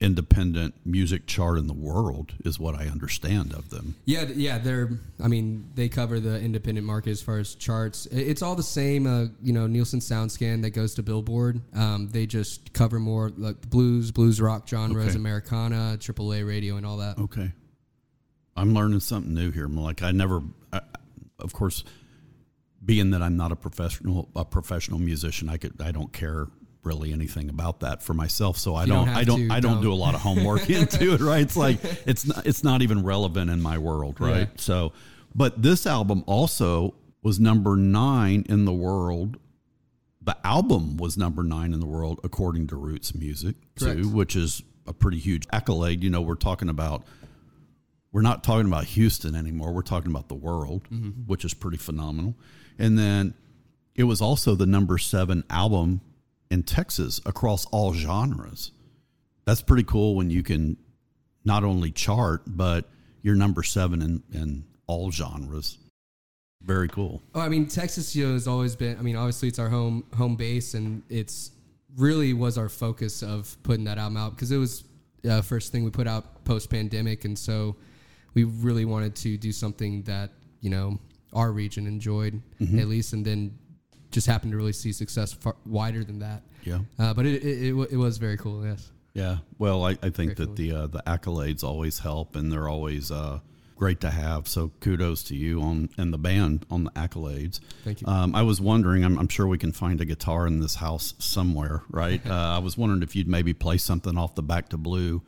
independent 0.00 0.74
music 0.86 1.26
chart 1.26 1.58
in 1.58 1.66
the 1.66 1.74
world, 1.74 2.32
is 2.44 2.58
what 2.58 2.74
I 2.74 2.86
understand 2.86 3.52
of 3.52 3.68
them. 3.70 3.96
Yeah, 4.06 4.24
yeah, 4.34 4.58
they're. 4.58 4.90
I 5.22 5.28
mean, 5.28 5.68
they 5.74 5.88
cover 5.88 6.18
the 6.20 6.40
independent 6.40 6.86
market 6.86 7.10
as 7.10 7.20
far 7.20 7.38
as 7.38 7.54
charts. 7.54 8.06
It's 8.06 8.40
all 8.40 8.56
the 8.56 8.62
same. 8.62 9.06
Uh, 9.06 9.26
you 9.42 9.52
know, 9.52 9.66
Nielsen 9.66 10.00
SoundScan 10.00 10.62
that 10.62 10.70
goes 10.70 10.94
to 10.94 11.02
Billboard. 11.02 11.60
Um, 11.74 12.08
they 12.10 12.26
just 12.26 12.72
cover 12.72 12.98
more 12.98 13.30
like 13.36 13.68
blues, 13.68 14.10
blues 14.10 14.40
rock 14.40 14.66
genres, 14.66 15.08
Okay. 15.08 15.16
Americana, 15.16 15.96
AAA 15.98 16.46
radio, 16.46 16.76
and 16.76 16.86
all 16.86 16.96
that. 16.98 17.18
Okay. 17.18 17.52
I'm 18.56 18.74
learning 18.74 19.00
something 19.00 19.34
new 19.34 19.50
here. 19.50 19.66
I'm 19.66 19.76
like, 19.76 20.02
I 20.02 20.10
never, 20.12 20.42
I, 20.72 20.80
of 21.38 21.52
course, 21.52 21.84
being 22.84 23.10
that 23.10 23.22
I'm 23.22 23.36
not 23.36 23.52
a 23.52 23.56
professional, 23.56 24.28
a 24.34 24.44
professional 24.44 24.98
musician, 24.98 25.48
I 25.48 25.56
could, 25.58 25.80
I 25.80 25.92
don't 25.92 26.12
care 26.12 26.48
really 26.82 27.12
anything 27.12 27.48
about 27.48 27.80
that 27.80 28.02
for 28.02 28.14
myself. 28.14 28.56
So 28.56 28.74
I 28.74 28.86
don't 28.86 29.06
don't, 29.06 29.16
I 29.16 29.24
don't, 29.24 29.48
to, 29.48 29.54
I 29.54 29.60
don't, 29.60 29.74
don't. 29.74 29.82
do 29.82 29.92
a 29.92 29.94
lot 29.94 30.14
of 30.14 30.20
homework 30.20 30.68
into 30.70 31.14
it. 31.14 31.20
Right? 31.20 31.42
It's 31.42 31.56
like 31.56 31.78
it's 32.06 32.26
not, 32.26 32.46
it's 32.46 32.64
not 32.64 32.82
even 32.82 33.04
relevant 33.04 33.50
in 33.50 33.60
my 33.60 33.78
world. 33.78 34.20
Right? 34.20 34.48
Yeah. 34.50 34.56
So, 34.56 34.92
but 35.34 35.62
this 35.62 35.86
album 35.86 36.24
also 36.26 36.94
was 37.22 37.38
number 37.38 37.76
nine 37.76 38.44
in 38.48 38.64
the 38.64 38.72
world. 38.72 39.38
The 40.22 40.36
album 40.44 40.96
was 40.96 41.16
number 41.16 41.42
nine 41.42 41.72
in 41.72 41.80
the 41.80 41.86
world 41.86 42.20
according 42.24 42.66
to 42.68 42.76
Roots 42.76 43.14
Music 43.14 43.56
Correct. 43.78 44.02
too, 44.02 44.08
which 44.08 44.36
is 44.36 44.62
a 44.86 44.92
pretty 44.92 45.18
huge 45.18 45.46
accolade. 45.52 46.02
You 46.02 46.10
know, 46.10 46.20
we're 46.20 46.34
talking 46.34 46.68
about 46.68 47.04
we're 48.12 48.22
not 48.22 48.42
talking 48.42 48.66
about 48.66 48.84
Houston 48.84 49.34
anymore. 49.34 49.72
We're 49.72 49.82
talking 49.82 50.10
about 50.10 50.28
the 50.28 50.34
world, 50.34 50.84
mm-hmm. 50.90 51.26
which 51.26 51.44
is 51.44 51.54
pretty 51.54 51.76
phenomenal. 51.76 52.34
And 52.78 52.98
then 52.98 53.34
it 53.94 54.04
was 54.04 54.20
also 54.20 54.54
the 54.54 54.66
number 54.66 54.98
seven 54.98 55.44
album 55.48 56.00
in 56.50 56.62
Texas 56.62 57.20
across 57.24 57.64
all 57.66 57.92
genres. 57.94 58.72
That's 59.44 59.62
pretty 59.62 59.84
cool 59.84 60.16
when 60.16 60.30
you 60.30 60.42
can 60.42 60.76
not 61.44 61.64
only 61.64 61.90
chart, 61.90 62.42
but 62.46 62.88
you're 63.22 63.36
number 63.36 63.62
seven 63.62 64.02
in, 64.02 64.22
in 64.32 64.64
all 64.86 65.10
genres. 65.10 65.78
Very 66.62 66.88
cool. 66.88 67.22
Oh, 67.34 67.40
I 67.40 67.48
mean, 67.48 67.66
Texas 67.66 68.14
you 68.14 68.26
know, 68.26 68.32
has 68.34 68.46
always 68.46 68.76
been. 68.76 68.98
I 68.98 69.02
mean, 69.02 69.16
obviously 69.16 69.48
it's 69.48 69.58
our 69.58 69.68
home 69.68 70.04
home 70.14 70.36
base, 70.36 70.74
and 70.74 71.02
it's 71.08 71.52
really 71.96 72.34
was 72.34 72.58
our 72.58 72.68
focus 72.68 73.22
of 73.22 73.56
putting 73.62 73.84
that 73.84 73.96
album 73.96 74.18
out 74.18 74.34
because 74.34 74.52
it 74.52 74.58
was 74.58 74.84
uh, 75.28 75.40
first 75.40 75.72
thing 75.72 75.84
we 75.84 75.90
put 75.90 76.06
out 76.06 76.44
post 76.44 76.68
pandemic, 76.68 77.24
and 77.24 77.38
so 77.38 77.76
we 78.34 78.44
really 78.44 78.84
wanted 78.84 79.14
to 79.16 79.38
do 79.38 79.52
something 79.52 80.02
that 80.02 80.32
you 80.60 80.68
know 80.68 80.98
our 81.32 81.50
region 81.50 81.86
enjoyed 81.86 82.40
at 82.60 82.88
least, 82.88 83.14
and 83.14 83.24
then 83.24 83.56
just 84.10 84.26
happened 84.26 84.52
to 84.52 84.56
really 84.56 84.72
see 84.72 84.92
success 84.92 85.32
far 85.32 85.56
wider 85.66 86.04
than 86.04 86.18
that. 86.20 86.42
Yeah. 86.64 86.80
Uh, 86.98 87.14
but 87.14 87.26
it, 87.26 87.42
it, 87.42 87.68
it, 87.68 87.92
it 87.92 87.96
was 87.96 88.18
very 88.18 88.36
cool. 88.36 88.64
Yes. 88.64 88.90
Yeah. 89.14 89.38
Well, 89.58 89.84
I, 89.84 89.90
I 89.90 90.10
think 90.10 90.16
Very 90.16 90.34
that 90.34 90.46
cool. 90.46 90.54
the 90.54 90.72
uh, 90.72 90.86
the 90.86 91.02
accolades 91.06 91.64
always 91.64 91.98
help, 91.98 92.36
and 92.36 92.52
they're 92.52 92.68
always 92.68 93.10
uh, 93.10 93.40
great 93.76 94.00
to 94.00 94.10
have. 94.10 94.46
So 94.46 94.70
kudos 94.80 95.24
to 95.24 95.36
you 95.36 95.60
on 95.62 95.88
and 95.98 96.12
the 96.12 96.18
band 96.18 96.66
on 96.70 96.84
the 96.84 96.90
accolades. 96.90 97.60
Thank 97.84 98.02
you. 98.02 98.06
Um, 98.06 98.34
I 98.34 98.42
was 98.42 98.60
wondering. 98.60 99.04
I'm, 99.04 99.18
I'm 99.18 99.28
sure 99.28 99.46
we 99.46 99.58
can 99.58 99.72
find 99.72 100.00
a 100.00 100.04
guitar 100.04 100.46
in 100.46 100.60
this 100.60 100.76
house 100.76 101.14
somewhere, 101.18 101.82
right? 101.90 102.24
uh, 102.30 102.56
I 102.56 102.58
was 102.58 102.78
wondering 102.78 103.02
if 103.02 103.16
you'd 103.16 103.28
maybe 103.28 103.52
play 103.52 103.78
something 103.78 104.16
off 104.16 104.34
the 104.34 104.42
Back 104.42 104.68
to 104.70 104.78
Blue 104.78 105.22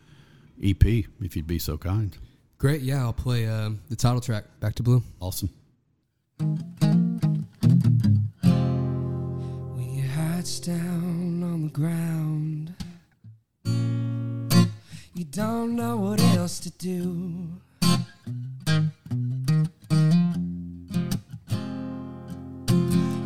EP, 0.62 0.84
if 0.84 1.36
you'd 1.36 1.46
be 1.46 1.58
so 1.58 1.76
kind. 1.76 2.16
Great. 2.58 2.82
Yeah, 2.82 3.02
I'll 3.02 3.12
play 3.12 3.48
uh, 3.48 3.70
the 3.88 3.96
title 3.96 4.20
track, 4.20 4.44
Back 4.60 4.76
to 4.76 4.84
Blue. 4.84 5.02
Awesome. 5.20 5.50
Heart's 10.42 10.58
down 10.58 11.44
on 11.44 11.62
the 11.62 11.68
ground, 11.68 12.74
you 15.14 15.24
don't 15.30 15.76
know 15.76 15.96
what 15.96 16.20
else 16.34 16.58
to 16.58 16.70
do. 16.70 17.46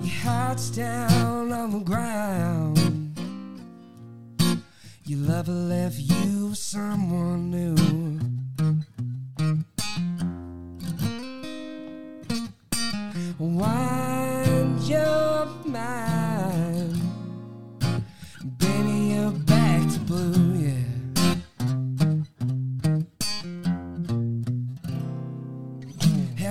Your 0.03 0.17
heart's 0.25 0.69
down 0.69 1.53
on 1.53 1.71
the 1.71 1.81
ground. 1.87 3.19
Your 5.07 5.21
lover 5.21 5.53
left 5.53 5.99
you 5.99 6.55
someone 6.55 7.51
new. 7.51 8.36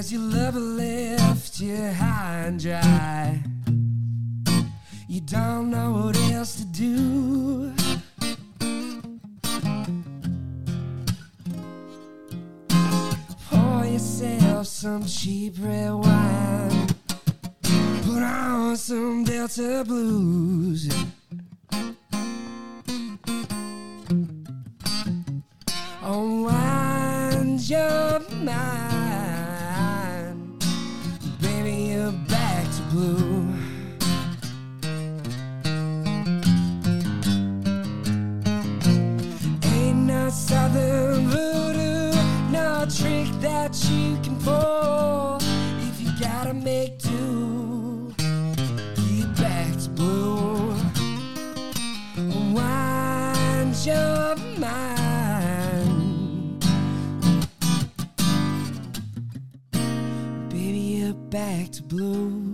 Has 0.05 0.13
your 0.13 0.21
lover 0.21 0.59
left 0.59 1.59
you 1.59 1.75
high 1.75 2.43
and 2.45 2.59
dry? 2.59 3.41
You 5.07 5.19
don't 5.21 5.71
know 5.71 5.93
what 5.93 6.15
else 6.31 6.57
to 6.57 6.65
do. 6.65 7.73
Pour 13.49 13.85
yourself 13.85 14.67
some 14.67 15.07
cheap 15.07 15.55
red 15.59 15.93
wine. 15.93 16.87
Put 18.03 18.21
on 18.21 18.77
some 18.77 19.23
Delta 19.23 19.83
blues. 19.87 20.87
Unwind 26.03 27.67
your 27.67 28.19
mind. 28.43 28.84
Back 61.35 61.69
to 61.69 61.83
blue. 61.83 62.44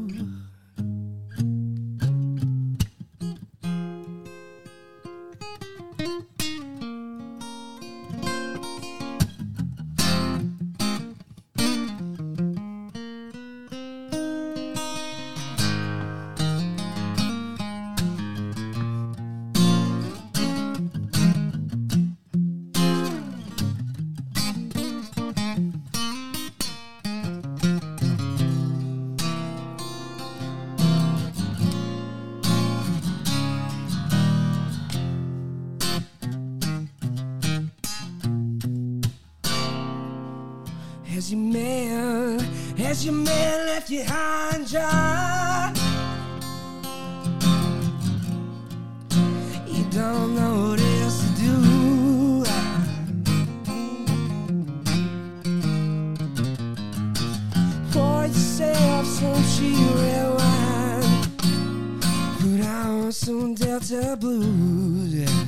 Wine. 63.28 63.56
Put 63.56 63.56
on 63.56 63.56
some 63.56 63.56
Delta 63.56 64.18
blues. 64.18 65.14
Yeah. 65.14 65.46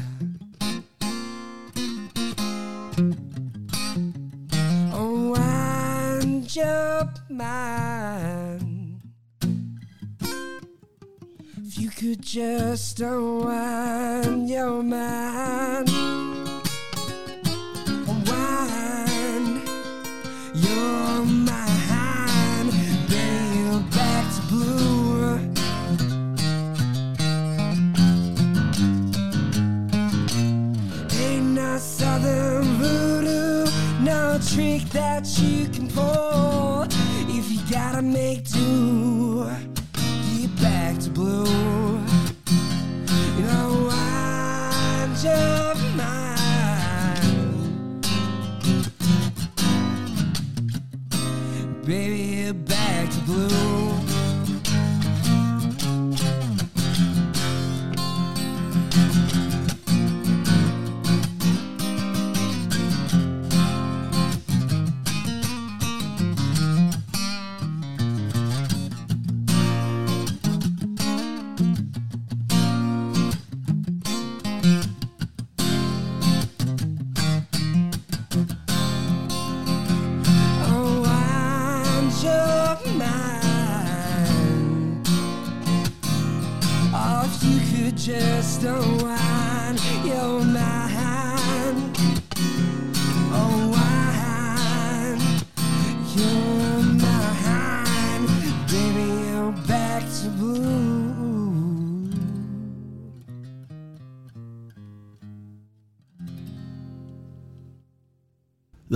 Oh, 4.94 5.34
unwind 5.36 6.56
your 6.56 7.14
mind. 7.30 9.02
If 11.66 11.78
you 11.80 11.90
could 11.90 12.22
just 12.22 13.00
unwind 13.00 14.50
your 14.50 14.84
mind. 14.84 16.23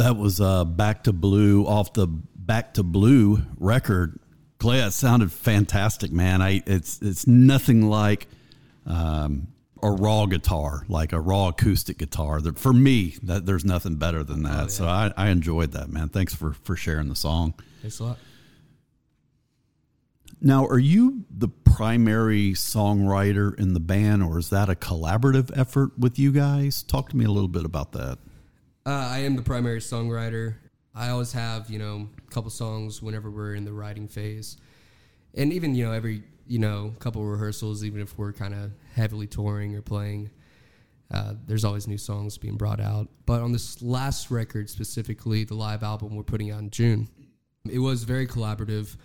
That 0.07 0.15
was 0.15 0.39
uh, 0.39 0.63
Back 0.63 1.03
to 1.03 1.11
Blue 1.11 1.65
off 1.67 1.91
the 1.91 2.07
Back 2.07 2.75
to 2.75 2.83
Blue 2.83 3.41
record. 3.57 4.17
Clay, 4.57 4.77
that 4.77 4.93
sounded 4.93 5.33
fantastic, 5.33 6.13
man. 6.13 6.41
I 6.41 6.63
it's 6.65 7.01
it's 7.01 7.27
nothing 7.27 7.89
like 7.89 8.27
um, 8.85 9.49
a 9.83 9.91
raw 9.91 10.25
guitar, 10.25 10.85
like 10.87 11.11
a 11.11 11.19
raw 11.19 11.49
acoustic 11.49 11.97
guitar. 11.97 12.39
For 12.39 12.71
me, 12.71 13.17
that 13.23 13.45
there's 13.45 13.65
nothing 13.65 13.97
better 13.97 14.23
than 14.23 14.43
that. 14.43 14.71
So 14.71 14.85
I, 14.85 15.11
I 15.17 15.27
enjoyed 15.27 15.73
that, 15.73 15.89
man. 15.89 16.07
Thanks 16.07 16.33
for 16.33 16.53
for 16.53 16.77
sharing 16.77 17.09
the 17.09 17.15
song. 17.17 17.55
Thanks 17.81 17.99
a 17.99 18.05
lot. 18.05 18.17
Now, 20.39 20.67
are 20.67 20.79
you 20.79 21.25
the 21.29 21.49
primary 21.49 22.53
songwriter 22.53 23.53
in 23.59 23.73
the 23.73 23.81
band, 23.81 24.23
or 24.23 24.39
is 24.39 24.51
that 24.51 24.69
a 24.69 24.75
collaborative 24.75 25.51
effort 25.53 25.99
with 25.99 26.17
you 26.17 26.31
guys? 26.31 26.81
Talk 26.81 27.09
to 27.09 27.17
me 27.17 27.25
a 27.25 27.29
little 27.29 27.49
bit 27.49 27.65
about 27.65 27.91
that. 27.91 28.19
Uh, 28.87 29.09
I 29.11 29.17
am 29.19 29.35
the 29.35 29.41
primary 29.41 29.81
songwriter. 29.81 30.55
I 30.95 31.09
always 31.09 31.33
have, 31.33 31.69
you 31.69 31.77
know, 31.77 32.07
a 32.25 32.31
couple 32.31 32.49
songs 32.49 33.01
whenever 33.01 33.29
we're 33.29 33.53
in 33.53 33.65
the 33.65 33.73
writing 33.73 34.07
phase, 34.07 34.55
and 35.33 35.51
even 35.51 35.75
you 35.75 35.83
know 35.83 35.91
every 35.91 36.23
you 36.45 36.57
know 36.57 36.93
couple 36.99 37.21
rehearsals, 37.25 37.83
even 37.83 37.99
if 37.99 38.17
we're 38.17 38.31
kind 38.31 38.53
of 38.53 38.71
heavily 38.95 39.27
touring 39.27 39.75
or 39.75 39.81
playing, 39.81 40.29
uh, 41.11 41.33
there's 41.47 41.65
always 41.65 41.85
new 41.85 41.97
songs 41.97 42.37
being 42.37 42.55
brought 42.55 42.79
out. 42.79 43.09
But 43.25 43.41
on 43.41 43.51
this 43.51 43.81
last 43.81 44.31
record 44.31 44.69
specifically, 44.69 45.43
the 45.43 45.55
live 45.55 45.83
album 45.83 46.15
we're 46.15 46.23
putting 46.23 46.51
out 46.51 46.61
in 46.61 46.69
June, 46.69 47.09
it 47.69 47.79
was 47.79 48.05
very 48.05 48.25
collaborative. 48.25 48.95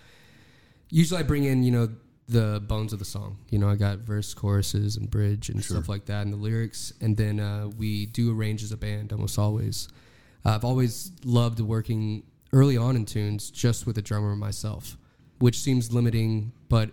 Usually, 0.90 1.18
I 1.18 1.24
bring 1.24 1.42
in 1.42 1.64
you 1.64 1.72
know 1.72 1.88
the 2.28 2.62
bones 2.66 2.92
of 2.92 2.98
the 2.98 3.04
song. 3.04 3.38
You 3.50 3.58
know, 3.58 3.68
I 3.68 3.76
got 3.76 3.98
verse, 3.98 4.34
choruses, 4.34 4.96
and 4.96 5.10
bridge 5.10 5.48
and 5.48 5.62
stuff 5.62 5.88
like 5.88 6.06
that, 6.06 6.22
and 6.22 6.32
the 6.32 6.36
lyrics, 6.36 6.92
and 7.00 7.16
then 7.16 7.40
uh, 7.40 7.68
we 7.76 8.06
do 8.06 8.36
arrange 8.36 8.62
as 8.62 8.72
a 8.72 8.76
band 8.76 9.12
almost 9.12 9.38
always. 9.38 9.88
Uh, 10.44 10.50
I've 10.50 10.64
always 10.64 11.12
loved 11.24 11.60
working 11.60 12.22
early 12.52 12.76
on 12.76 12.96
in 12.96 13.04
tunes 13.06 13.50
just 13.50 13.86
with 13.86 13.98
a 13.98 14.02
drummer 14.02 14.36
myself, 14.36 14.96
which 15.38 15.58
seems 15.58 15.92
limiting, 15.92 16.52
but 16.68 16.90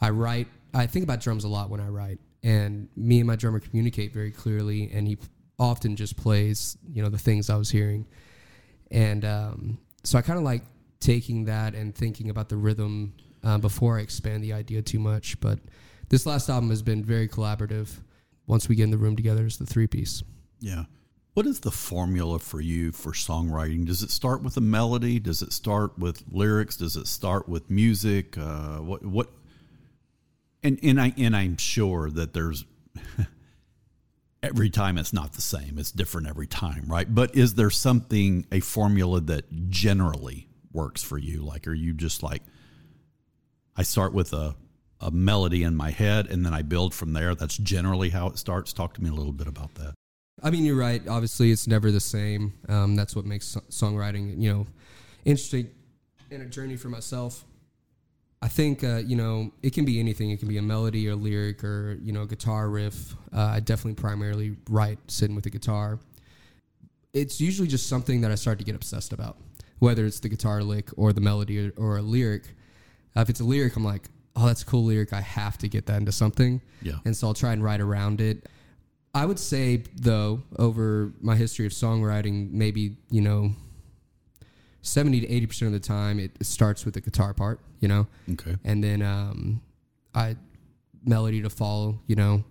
I 0.00 0.10
write. 0.10 0.48
I 0.72 0.86
think 0.86 1.04
about 1.04 1.20
drums 1.20 1.44
a 1.44 1.48
lot 1.48 1.70
when 1.70 1.80
I 1.80 1.88
write, 1.88 2.18
and 2.42 2.88
me 2.96 3.18
and 3.18 3.26
my 3.26 3.36
drummer 3.36 3.60
communicate 3.60 4.12
very 4.12 4.30
clearly, 4.30 4.90
and 4.92 5.06
he 5.06 5.18
often 5.58 5.94
just 5.96 6.16
plays, 6.16 6.76
you 6.90 7.02
know, 7.02 7.08
the 7.08 7.18
things 7.18 7.48
I 7.48 7.56
was 7.56 7.70
hearing, 7.70 8.06
and 8.90 9.24
um, 9.24 9.78
so 10.02 10.18
I 10.18 10.22
kind 10.22 10.38
of 10.38 10.44
like 10.44 10.62
taking 11.00 11.44
that 11.44 11.74
and 11.74 11.94
thinking 11.94 12.30
about 12.30 12.48
the 12.48 12.56
rhythm 12.56 13.12
uh, 13.44 13.58
before 13.58 13.98
I 13.98 14.02
expand 14.02 14.42
the 14.42 14.52
idea 14.52 14.82
too 14.82 14.98
much. 14.98 15.38
But 15.40 15.58
this 16.08 16.26
last 16.26 16.48
album 16.48 16.70
has 16.70 16.82
been 16.82 17.04
very 17.04 17.28
collaborative. 17.28 17.90
Once 18.46 18.68
we 18.68 18.74
get 18.74 18.84
in 18.84 18.90
the 18.90 18.98
room 18.98 19.16
together, 19.16 19.44
it's 19.46 19.56
the 19.56 19.66
three 19.66 19.86
piece. 19.86 20.22
Yeah. 20.60 20.84
What 21.34 21.46
is 21.46 21.60
the 21.60 21.70
formula 21.70 22.38
for 22.38 22.60
you 22.60 22.92
for 22.92 23.12
songwriting? 23.12 23.86
Does 23.86 24.02
it 24.02 24.10
start 24.10 24.42
with 24.42 24.56
a 24.56 24.60
melody? 24.60 25.18
Does 25.18 25.42
it 25.42 25.52
start 25.52 25.98
with 25.98 26.22
lyrics? 26.30 26.76
Does 26.76 26.96
it 26.96 27.08
start 27.08 27.48
with 27.48 27.70
music? 27.70 28.38
Uh, 28.38 28.78
what 28.78 29.04
what? 29.04 29.30
And 30.62 30.78
and 30.82 31.00
I 31.00 31.12
and 31.18 31.34
I'm 31.34 31.56
sure 31.56 32.08
that 32.10 32.34
there's 32.34 32.64
every 34.44 34.70
time 34.70 34.96
it's 34.96 35.12
not 35.12 35.32
the 35.32 35.42
same. 35.42 35.76
It's 35.76 35.90
different 35.90 36.28
every 36.28 36.46
time, 36.46 36.84
right? 36.86 37.12
But 37.12 37.34
is 37.34 37.54
there 37.54 37.70
something 37.70 38.46
a 38.52 38.60
formula 38.60 39.20
that 39.22 39.68
generally 39.70 40.46
works 40.72 41.02
for 41.02 41.18
you? 41.18 41.42
Like, 41.42 41.66
are 41.66 41.74
you 41.74 41.94
just 41.94 42.22
like 42.22 42.42
I 43.76 43.82
start 43.82 44.12
with 44.12 44.32
a 44.32 44.56
a 45.04 45.10
melody 45.10 45.62
in 45.62 45.76
my 45.76 45.90
head 45.90 46.26
and 46.28 46.44
then 46.44 46.54
I 46.54 46.62
build 46.62 46.94
from 46.94 47.12
there? 47.12 47.34
That's 47.34 47.58
generally 47.58 48.10
how 48.10 48.28
it 48.28 48.38
starts. 48.38 48.72
Talk 48.72 48.94
to 48.94 49.02
me 49.02 49.10
a 49.10 49.12
little 49.12 49.32
bit 49.32 49.46
about 49.46 49.74
that. 49.74 49.94
I 50.42 50.50
mean, 50.50 50.64
you're 50.64 50.76
right. 50.76 51.06
Obviously, 51.06 51.50
it's 51.50 51.66
never 51.66 51.90
the 51.90 52.00
same. 52.00 52.54
Um, 52.68 52.96
that's 52.96 53.14
what 53.14 53.24
makes 53.24 53.56
songwriting, 53.70 54.40
you 54.40 54.52
know, 54.52 54.66
interesting 55.24 55.70
and 56.30 56.42
a 56.42 56.46
journey 56.46 56.76
for 56.76 56.88
myself. 56.88 57.44
I 58.42 58.48
think, 58.48 58.84
uh, 58.84 58.96
you 58.96 59.16
know, 59.16 59.52
it 59.62 59.72
can 59.72 59.84
be 59.84 60.00
anything. 60.00 60.30
It 60.30 60.38
can 60.38 60.48
be 60.48 60.58
a 60.58 60.62
melody 60.62 61.08
or 61.08 61.14
lyric 61.14 61.62
or, 61.64 61.98
you 62.02 62.12
know, 62.12 62.26
guitar 62.26 62.68
riff. 62.68 63.14
Uh, 63.34 63.40
I 63.40 63.60
definitely 63.60 63.94
primarily 63.94 64.56
write 64.68 64.98
sitting 65.06 65.34
with 65.34 65.44
the 65.44 65.50
guitar. 65.50 65.98
It's 67.12 67.40
usually 67.40 67.68
just 67.68 67.88
something 67.88 68.22
that 68.22 68.30
I 68.30 68.34
start 68.34 68.58
to 68.58 68.64
get 68.64 68.74
obsessed 68.74 69.12
about, 69.12 69.38
whether 69.78 70.04
it's 70.04 70.20
the 70.20 70.28
guitar 70.28 70.62
lick 70.62 70.90
or 70.96 71.12
the 71.12 71.20
melody 71.20 71.68
or, 71.68 71.72
or 71.76 71.96
a 71.98 72.02
lyric. 72.02 72.42
Uh, 73.16 73.20
if 73.20 73.30
it's 73.30 73.40
a 73.40 73.44
lyric, 73.44 73.76
I'm 73.76 73.84
like, 73.84 74.08
oh, 74.36 74.46
that's 74.46 74.62
a 74.62 74.66
cool 74.66 74.84
lyric. 74.84 75.12
I 75.12 75.20
have 75.20 75.58
to 75.58 75.68
get 75.68 75.86
that 75.86 75.98
into 75.98 76.12
something. 76.12 76.60
Yeah. 76.82 76.94
And 77.04 77.16
so 77.16 77.28
I'll 77.28 77.34
try 77.34 77.52
and 77.52 77.62
write 77.62 77.80
around 77.80 78.20
it. 78.20 78.48
I 79.14 79.26
would 79.26 79.38
say, 79.38 79.84
though, 79.94 80.42
over 80.58 81.12
my 81.20 81.36
history 81.36 81.66
of 81.66 81.72
songwriting, 81.72 82.50
maybe, 82.50 82.96
you 83.10 83.20
know, 83.20 83.52
70 84.82 85.20
to 85.20 85.26
80% 85.28 85.66
of 85.66 85.72
the 85.72 85.80
time, 85.80 86.18
it 86.18 86.32
starts 86.44 86.84
with 86.84 86.94
the 86.94 87.00
guitar 87.00 87.32
part, 87.32 87.60
you 87.80 87.86
know? 87.86 88.08
Okay. 88.32 88.56
And 88.64 88.82
then 88.82 89.02
um, 89.02 89.62
I, 90.14 90.36
melody 91.04 91.42
to 91.42 91.50
follow, 91.50 92.00
you 92.08 92.16
know? 92.16 92.44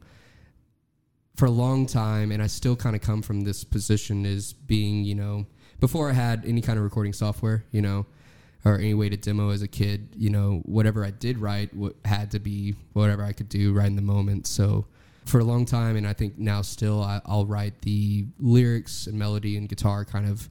For 1.36 1.46
a 1.46 1.52
long 1.52 1.86
time, 1.86 2.32
and 2.32 2.42
I 2.42 2.48
still 2.48 2.78
kind 2.78 2.96
of 2.96 3.02
come 3.02 3.22
from 3.22 3.42
this 3.42 3.66
position 3.66 4.26
as 4.26 4.54
being, 4.54 5.04
you 5.04 5.16
know, 5.16 5.46
before 5.82 6.10
I 6.10 6.14
had 6.14 6.46
any 6.46 6.62
kind 6.62 6.78
of 6.78 6.86
recording 6.86 7.12
software, 7.12 7.66
you 7.72 7.82
know, 7.82 8.06
or 8.66 8.76
any 8.78 8.94
way 8.94 9.10
to 9.10 9.18
demo 9.18 9.50
as 9.50 9.62
a 9.62 9.68
kid, 9.68 10.10
you 10.16 10.30
know, 10.30 10.62
whatever 10.66 11.04
I 11.04 11.12
did 11.12 11.38
write 11.38 11.74
what 11.74 11.96
had 12.06 12.32
to 12.32 12.40
be 12.40 12.76
whatever 12.94 13.24
I 13.24 13.34
could 13.34 13.50
do 13.50 13.74
right 13.74 13.88
in 13.88 13.96
the 13.96 14.02
moment. 14.02 14.48
So 14.48 14.86
for 15.26 15.40
a 15.40 15.44
long 15.44 15.66
time, 15.66 15.96
and 15.96 16.08
I 16.08 16.14
think 16.14 16.38
now 16.38 16.62
still, 16.62 17.02
I, 17.02 17.22
I'll 17.26 17.46
write 17.46 17.82
the 17.82 18.26
lyrics 18.40 19.08
and 19.08 19.18
melody 19.18 19.58
and 19.58 19.68
guitar 19.68 20.06
kind 20.06 20.28
of 20.28 20.50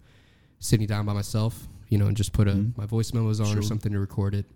sitting 0.58 0.86
down 0.86 1.06
by 1.06 1.12
myself, 1.12 1.68
you 1.88 1.98
know, 1.98 2.06
and 2.06 2.16
just 2.16 2.32
put 2.32 2.48
a, 2.48 2.70
my 2.76 2.86
voice 2.86 3.12
memos 3.12 3.40
on 3.40 3.56
or 3.56 3.62
something 3.62 3.92
to 3.92 3.98
record 3.98 4.34
it, 4.34 4.46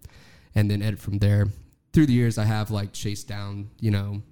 and 0.55 0.71
then 0.71 0.83
edit 0.83 0.99
from 0.99 1.19
there. 1.19 1.49
Through 1.93 2.07
the 2.07 2.13
years, 2.13 2.39
I 2.39 2.45
have 2.45 2.71
like 2.71 2.93
chased 2.93 3.29
down, 3.29 3.71
you 3.81 3.91
know, 3.91 4.23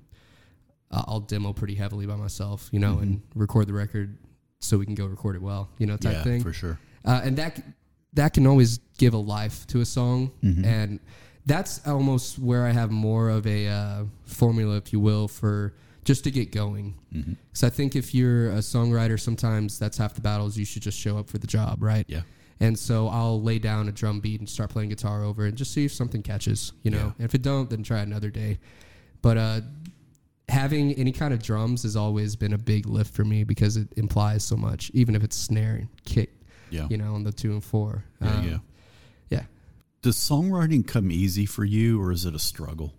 uh, 0.91 1.03
I'll 1.07 1.20
demo 1.20 1.53
pretty 1.53 1.75
heavily 1.75 2.07
by 2.07 2.16
myself, 2.16 2.68
you 2.72 2.79
know, 2.79 2.99
and 2.99 3.22
record 3.35 3.66
the 3.66 3.72
record 3.72 4.18
so 4.61 4.79
we 4.79 4.87
can 4.87 4.95
go 4.95 5.07
record 5.07 5.37
it 5.37 5.43
well, 5.43 5.68
you 5.79 5.87
know, 5.87 5.97
type 5.97 6.14
yeah, 6.14 6.22
thing. 6.22 6.43
for 6.43 6.53
sure. 6.53 6.79
Uh, 7.05 7.20
and 7.25 7.37
that 7.37 7.61
that 8.14 8.32
can 8.34 8.46
always 8.46 8.78
give 8.98 9.14
a 9.14 9.18
life 9.18 9.66
to 9.68 9.80
a 9.80 9.84
song, 9.84 10.30
Mm-hmm. 10.42 10.64
and 10.64 11.00
that's 11.46 11.86
almost 11.86 12.38
where 12.38 12.64
I 12.64 12.70
have 12.70 12.90
more 12.90 13.28
of 13.28 13.46
a 13.46 13.68
uh, 13.68 14.04
formula, 14.24 14.76
if 14.76 14.92
you 14.92 15.00
will, 15.00 15.28
for 15.28 15.74
just 16.04 16.24
to 16.24 16.30
get 16.30 16.52
going. 16.52 16.94
Because 17.12 17.24
Mm-hmm. 17.26 17.66
I 17.66 17.70
think 17.70 17.96
if 17.96 18.14
you're 18.14 18.50
a 18.50 18.58
songwriter, 18.60 19.20
sometimes 19.20 19.78
that's 19.78 19.98
half 19.98 20.14
the 20.14 20.20
battles. 20.22 20.56
You 20.56 20.64
should 20.64 20.82
just 20.82 20.98
show 20.98 21.18
up 21.18 21.28
for 21.28 21.38
the 21.38 21.46
job, 21.46 21.82
right? 21.82 22.04
Yeah. 22.08 22.22
And 22.60 22.78
so 22.78 23.08
I'll 23.08 23.42
lay 23.42 23.58
down 23.58 23.88
a 23.88 23.92
drum 23.92 24.20
beat 24.20 24.38
and 24.40 24.48
start 24.48 24.70
playing 24.70 24.88
guitar 24.90 25.22
over 25.24 25.44
it 25.44 25.48
and 25.50 25.58
just 25.58 25.72
see 25.72 25.84
if 25.84 25.92
something 25.92 26.22
catches, 26.22 26.72
you 26.82 26.90
know. 26.90 26.98
Yeah. 26.98 27.12
And 27.18 27.24
if 27.24 27.34
it 27.34 27.42
don't, 27.42 27.68
then 27.68 27.82
try 27.82 27.98
another 28.00 28.30
day. 28.30 28.58
But 29.22 29.36
uh, 29.36 29.60
having 30.48 30.92
any 30.94 31.12
kind 31.12 31.34
of 31.34 31.42
drums 31.42 31.82
has 31.82 31.96
always 31.96 32.36
been 32.36 32.52
a 32.52 32.58
big 32.58 32.86
lift 32.86 33.14
for 33.14 33.24
me 33.24 33.44
because 33.44 33.76
it 33.76 33.88
implies 33.96 34.44
so 34.44 34.56
much, 34.56 34.90
even 34.94 35.14
if 35.16 35.24
it's 35.24 35.36
snare 35.36 35.74
and 35.74 35.88
kick, 36.04 36.30
Yeah. 36.70 36.86
you 36.90 36.96
know, 36.96 37.14
on 37.14 37.24
the 37.24 37.32
two 37.32 37.52
and 37.52 37.62
four. 37.64 38.04
Yeah, 38.20 38.34
Um, 38.38 38.48
yeah. 38.48 38.58
yeah. 39.30 39.42
Does 40.02 40.16
songwriting 40.16 40.86
come 40.86 41.10
easy 41.10 41.46
for 41.46 41.64
you, 41.64 42.00
or 42.00 42.12
is 42.12 42.24
it 42.24 42.34
a 42.34 42.38
struggle? 42.38 42.94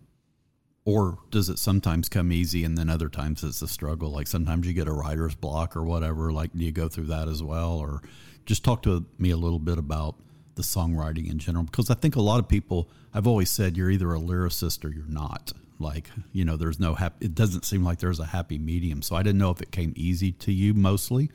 Or 0.86 1.18
does 1.32 1.50
it 1.50 1.58
sometimes 1.58 2.10
come 2.10 2.32
easy 2.32 2.64
and 2.64 2.78
then 2.78 2.90
other 2.90 3.10
times 3.10 3.44
it's 3.44 3.62
a 3.64 3.68
struggle? 3.68 4.12
Like 4.12 4.28
sometimes 4.28 4.68
you 4.68 4.74
get 4.74 4.88
a 4.88 4.94
writer's 4.94 5.34
block 5.34 5.76
or 5.76 5.84
whatever. 5.84 6.32
Like, 6.32 6.54
do 6.54 6.64
you 6.64 6.72
go 6.72 6.88
through 6.88 7.06
that 7.06 7.28
as 7.28 7.42
well? 7.42 7.74
Or 7.80 8.02
just 8.46 8.64
talk 8.64 8.84
to 8.84 9.04
me 9.18 9.32
a 9.32 9.38
little 9.38 9.58
bit 9.60 9.80
about 9.80 10.16
the 10.54 10.62
songwriting 10.62 11.28
in 11.30 11.40
general. 11.40 11.66
Because 11.66 11.90
I 11.90 11.96
think 11.96 12.16
a 12.16 12.22
lot 12.22 12.40
of 12.40 12.48
people, 12.48 12.88
I've 13.16 13.26
always 13.26 13.50
said 13.50 13.76
you're 13.76 13.90
either 13.90 14.14
a 14.14 14.20
lyricist 14.20 14.86
or 14.86 14.90
you're 14.90 15.08
not. 15.08 15.54
Like, 15.80 16.10
you 16.32 16.46
know, 16.46 16.56
there's 16.56 16.80
no 16.80 16.94
happy, 16.94 17.26
it 17.26 17.34
doesn't 17.36 17.66
seem 17.66 17.84
like 17.84 17.98
there's 18.00 18.20
a 18.20 18.26
happy 18.26 18.60
medium. 18.60 19.02
So 19.02 19.16
I 19.16 19.24
didn't 19.24 19.40
know 19.40 19.50
if 19.50 19.62
it 19.62 19.72
came 19.72 19.92
easy 19.96 20.32
to 20.34 20.52
you 20.52 20.74
mostly 20.76 21.32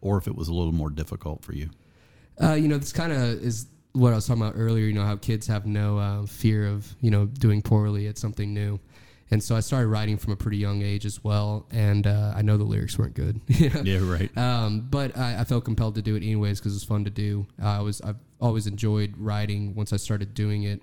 or 0.00 0.18
if 0.18 0.26
it 0.26 0.34
was 0.34 0.48
a 0.48 0.54
little 0.54 0.72
more 0.72 0.90
difficult 0.90 1.42
for 1.44 1.54
you. 1.54 1.70
Uh, 2.42 2.52
you 2.54 2.68
know, 2.68 2.78
this 2.78 2.92
kind 2.92 3.12
of 3.12 3.20
is 3.42 3.66
what 3.92 4.12
I 4.12 4.16
was 4.16 4.26
talking 4.26 4.42
about 4.42 4.54
earlier. 4.56 4.86
You 4.86 4.92
know, 4.92 5.04
how 5.04 5.16
kids 5.16 5.46
have 5.46 5.66
no 5.66 5.98
uh, 5.98 6.26
fear 6.26 6.66
of 6.66 6.94
you 7.00 7.10
know 7.10 7.26
doing 7.26 7.62
poorly 7.62 8.06
at 8.08 8.18
something 8.18 8.52
new, 8.52 8.78
and 9.30 9.42
so 9.42 9.56
I 9.56 9.60
started 9.60 9.88
writing 9.88 10.18
from 10.18 10.32
a 10.32 10.36
pretty 10.36 10.58
young 10.58 10.82
age 10.82 11.06
as 11.06 11.24
well. 11.24 11.66
And 11.70 12.06
uh, 12.06 12.34
I 12.36 12.42
know 12.42 12.56
the 12.58 12.64
lyrics 12.64 12.98
weren't 12.98 13.14
good. 13.14 13.40
Yeah, 13.48 14.00
right. 14.02 14.36
um, 14.36 14.86
but 14.90 15.16
I, 15.16 15.40
I 15.40 15.44
felt 15.44 15.64
compelled 15.64 15.94
to 15.94 16.02
do 16.02 16.14
it 16.14 16.22
anyways 16.22 16.60
because 16.60 16.74
it's 16.76 16.84
fun 16.84 17.04
to 17.04 17.10
do. 17.10 17.46
I 17.62 17.80
was 17.80 18.00
I've 18.02 18.18
always 18.40 18.66
enjoyed 18.66 19.14
writing. 19.16 19.74
Once 19.74 19.92
I 19.92 19.96
started 19.96 20.34
doing 20.34 20.64
it, 20.64 20.82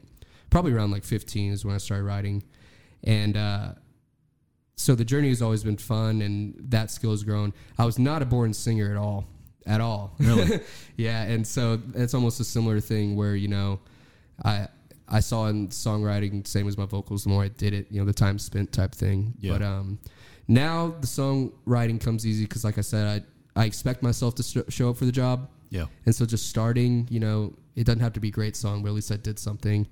probably 0.50 0.74
around 0.74 0.92
like 0.92 1.04
15 1.04 1.54
is 1.54 1.64
when 1.64 1.76
I 1.76 1.78
started 1.78 2.04
writing, 2.06 2.44
and 3.04 3.38
uh, 3.38 3.74
so 4.76 4.96
the 4.96 5.06
journey 5.06 5.30
has 5.30 5.42
always 5.42 5.64
been 5.64 5.78
fun, 5.78 6.22
and 6.22 6.56
that 6.70 6.92
skill 6.92 7.12
has 7.12 7.24
grown. 7.24 7.54
I 7.78 7.86
was 7.86 8.00
not 8.00 8.22
a 8.22 8.26
born 8.26 8.54
singer 8.54 8.90
at 8.92 8.98
all, 8.98 9.26
at 9.66 9.82
all. 9.82 10.16
Really? 10.20 10.60
yeah, 10.98 11.24
and 11.24 11.46
so 11.46 11.80
it's 11.96 12.14
almost 12.14 12.40
a 12.40 12.44
similar 12.44 12.80
thing 12.80 13.16
where 13.16 13.36
you 13.36 13.48
know, 13.48 13.80
I 14.44 14.68
I 15.08 15.20
saw 15.20 15.48
in 15.48 15.68
songwriting 15.70 16.46
same 16.48 16.68
as 16.68 16.78
my 16.78 16.86
vocals. 16.86 17.24
The 17.24 17.30
more 17.30 17.44
I 17.44 17.50
did 17.50 17.74
it, 17.74 17.88
you 17.92 18.00
know, 18.00 18.06
the 18.06 18.14
time 18.14 18.40
spent 18.40 18.72
type 18.72 18.94
thing. 18.94 19.34
Yeah. 19.40 19.54
But 19.54 19.62
um, 19.62 20.00
now 20.48 20.96
the 21.02 21.08
songwriting 21.08 22.02
comes 22.02 22.26
easy 22.26 22.46
because, 22.46 22.64
like 22.64 22.78
I 22.78 22.82
said, 22.82 23.24
I 23.56 23.62
I 23.62 23.66
expect 23.66 24.02
myself 24.02 24.34
to 24.36 24.44
sh- 24.44 24.74
show 24.74 24.90
up 24.90 24.98
for 24.98 25.06
the 25.06 25.12
job, 25.12 25.50
Yeah. 25.70 25.86
and 26.08 26.16
so 26.16 26.26
just 26.26 26.50
starting, 26.50 27.08
you 27.12 27.20
know, 27.20 27.54
it 27.76 27.84
doesn't 27.86 28.02
have 28.02 28.14
to 28.14 28.20
be 28.20 28.30
a 28.30 28.32
great 28.32 28.56
song, 28.56 28.82
but 28.82 28.90
at 28.90 28.96
least 28.96 29.12
I 29.12 29.18
did 29.18 29.38
something. 29.38 29.86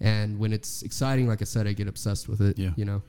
And 0.00 0.38
when 0.40 0.52
it's 0.52 0.82
exciting, 0.82 1.28
like 1.28 1.40
I 1.40 1.44
said, 1.44 1.66
I 1.68 1.72
get 1.72 1.86
obsessed 1.88 2.28
with 2.28 2.40
it. 2.40 2.58
Yeah. 2.58 2.70
You 2.76 2.84
know. 2.84 3.02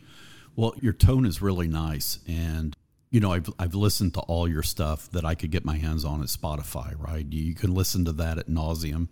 Well, 0.57 0.73
your 0.81 0.91
tone 0.91 1.25
is 1.25 1.39
really 1.39 1.67
nice, 1.67 2.19
and 2.27 2.75
you 3.11 3.19
know 3.19 3.31
I've 3.31 3.47
I've 3.59 3.75
listened 3.75 4.15
to 4.15 4.21
all 4.21 4.49
your 4.49 4.63
stuff 4.63 5.09
that 5.11 5.23
I 5.23 5.35
could 5.35 5.51
get 5.51 5.63
my 5.63 5.77
hands 5.77 6.03
on 6.03 6.21
at 6.21 6.27
Spotify. 6.27 6.95
Right, 6.97 7.25
you 7.31 7.53
can 7.53 7.73
listen 7.73 8.03
to 8.05 8.11
that 8.13 8.39
at 8.39 8.47
nauseum. 8.49 9.07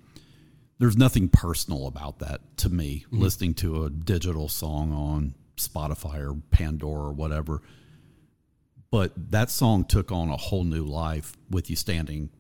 There's 0.80 0.98
nothing 0.98 1.30
personal 1.30 1.86
about 1.88 2.20
that 2.20 2.58
to 2.58 2.70
me. 2.70 3.06
Mm-hmm. 3.06 3.22
Listening 3.22 3.54
to 3.56 3.86
a 3.86 3.90
digital 3.92 4.50
song 4.50 4.92
on 4.92 5.36
Spotify 5.56 6.20
or 6.20 6.42
Pandora 6.50 7.10
or 7.10 7.14
whatever, 7.14 7.62
but 8.90 9.14
that 9.30 9.52
song 9.52 9.86
took 9.86 10.12
on 10.12 10.30
a 10.30 10.38
whole 10.38 10.64
new 10.64 10.84
life 10.84 11.38
with 11.50 11.70
you 11.70 11.76
standing 11.76 12.32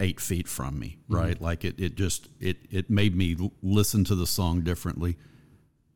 eight 0.00 0.18
feet 0.18 0.48
from 0.48 0.78
me. 0.78 0.96
Mm-hmm. 1.04 1.14
Right, 1.14 1.40
like 1.42 1.62
it 1.62 1.78
it 1.78 1.94
just 1.94 2.28
it 2.40 2.56
it 2.70 2.88
made 2.88 3.14
me 3.14 3.36
listen 3.62 4.02
to 4.04 4.14
the 4.14 4.26
song 4.26 4.62
differently. 4.62 5.18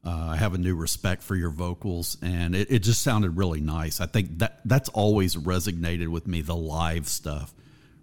Uh, 0.05 0.29
I 0.31 0.37
have 0.37 0.55
a 0.55 0.59
new 0.59 0.75
respect 0.75 1.23
for 1.23 1.37
your 1.37 1.51
vocals, 1.51 2.17
and 2.23 2.55
it, 2.55 2.71
it 2.71 2.79
just 2.79 3.03
sounded 3.03 3.37
really 3.37 3.61
nice. 3.61 4.01
I 4.01 4.07
think 4.07 4.39
that 4.39 4.61
that's 4.65 4.89
always 4.91 5.37
resonated 5.37 6.09
with 6.09 6.27
me. 6.27 6.41
The 6.41 6.57
live 6.57 7.07
stuff, 7.07 7.53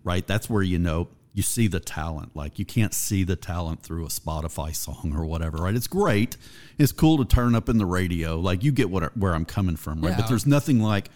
right? 0.04 0.26
That's 0.26 0.48
where 0.50 0.62
you 0.62 0.78
know 0.78 1.08
you 1.34 1.41
see 1.41 1.68
the 1.68 1.80
talent. 1.80 2.36
Like 2.36 2.60
you 2.60 2.66
can't 2.66 2.93
see 2.93 3.24
the 3.24 3.36
talent 3.36 3.82
through 3.82 4.06
a 4.06 4.10
Spotify 4.10 4.76
song 4.76 5.14
or 5.16 5.26
whatever, 5.26 5.58
right? 5.58 5.74
It's 5.76 5.88
great. 5.88 6.38
It's 6.78 6.91
cool 6.91 7.18
to 7.18 7.26
turn 7.26 7.56
up 7.56 7.68
in 7.68 7.80
the 7.80 7.86
radio. 7.88 8.39
Like 8.39 8.64
you 8.64 8.72
get 8.72 8.91
what 8.91 9.18
where 9.18 9.34
I'm 9.34 9.45
coming 9.45 9.76
from, 9.76 10.02
right? 10.02 10.12
Yeah. 10.12 10.18
But 10.18 10.28
there's 10.30 10.45
nothing 10.45 10.80
like 10.80 11.10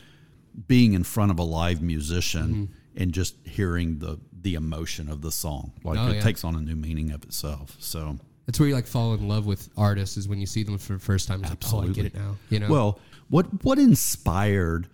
being 0.67 0.93
in 0.93 1.03
front 1.03 1.29
of 1.31 1.37
a 1.37 1.43
live 1.43 1.81
musician 1.81 2.73
and 2.95 3.11
just 3.13 3.35
hearing 3.45 3.99
the 3.99 4.19
the 4.41 4.55
emotion 4.55 5.09
of 5.09 5.21
the 5.21 5.31
song. 5.31 5.73
Like 5.83 5.99
Oh, 5.99 6.07
it 6.09 6.15
yeah. 6.15 6.21
takes 6.21 6.43
on 6.43 6.55
a 6.55 6.59
new 6.59 6.75
meaning 6.75 7.11
of 7.11 7.23
itself. 7.23 7.75
So. 7.79 8.17
That's 8.51 8.59
where 8.59 8.67
you 8.67 8.75
like 8.75 8.85
fall 8.85 9.13
in 9.13 9.29
love 9.29 9.45
with 9.45 9.69
artists 9.77 10.17
is 10.17 10.27
when 10.27 10.37
you 10.37 10.45
see 10.45 10.63
them 10.63 10.77
for 10.77 10.91
the 10.91 10.99
first 10.99 11.29
time. 11.29 11.39
It's 11.39 11.49
like, 11.51 11.59
oh, 11.63 11.77
I 11.77 11.83
Absolutely. 11.83 12.03
get 12.03 12.05
it 12.13 12.15
now. 12.15 12.35
You 12.49 12.59
know. 12.59 12.67
Well, 12.67 12.99
what 13.29 13.63
what 13.63 13.79
inspired 13.79 14.89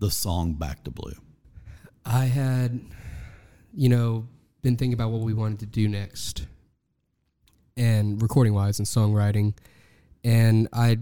the 0.00 0.10
song 0.10 0.52
Back 0.52 0.84
to 0.84 0.90
Blue? 0.90 1.14
I 2.04 2.26
had, 2.26 2.78
you 3.72 3.88
know, 3.88 4.28
been 4.60 4.76
thinking 4.76 4.92
about 4.92 5.12
what 5.12 5.22
we 5.22 5.32
wanted 5.32 5.60
to 5.60 5.64
do 5.64 5.88
next, 5.88 6.46
and 7.74 8.20
recording 8.20 8.52
wise 8.52 8.80
and 8.80 8.86
songwriting, 8.86 9.54
and 10.22 10.68
I 10.70 10.98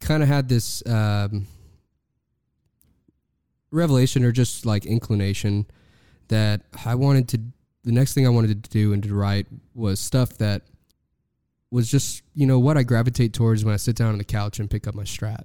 kind 0.00 0.22
of 0.22 0.28
had 0.28 0.48
this 0.48 0.86
um, 0.86 1.48
revelation 3.72 4.22
or 4.22 4.30
just 4.30 4.64
like 4.64 4.86
inclination 4.86 5.66
that 6.28 6.60
I 6.84 6.94
wanted 6.94 7.26
to. 7.30 7.40
The 7.82 7.90
next 7.90 8.14
thing 8.14 8.24
I 8.24 8.30
wanted 8.30 8.62
to 8.62 8.70
do 8.70 8.92
and 8.92 9.02
to 9.02 9.12
write 9.12 9.48
was 9.74 9.98
stuff 9.98 10.38
that 10.38 10.62
was 11.70 11.90
just 11.90 12.22
you 12.34 12.46
know 12.46 12.58
what 12.58 12.76
I 12.76 12.82
gravitate 12.82 13.32
towards 13.32 13.64
when 13.64 13.74
I 13.74 13.76
sit 13.76 13.96
down 13.96 14.12
on 14.12 14.18
the 14.18 14.24
couch 14.24 14.58
and 14.58 14.70
pick 14.70 14.86
up 14.86 14.94
my 14.94 15.04
Strat, 15.04 15.44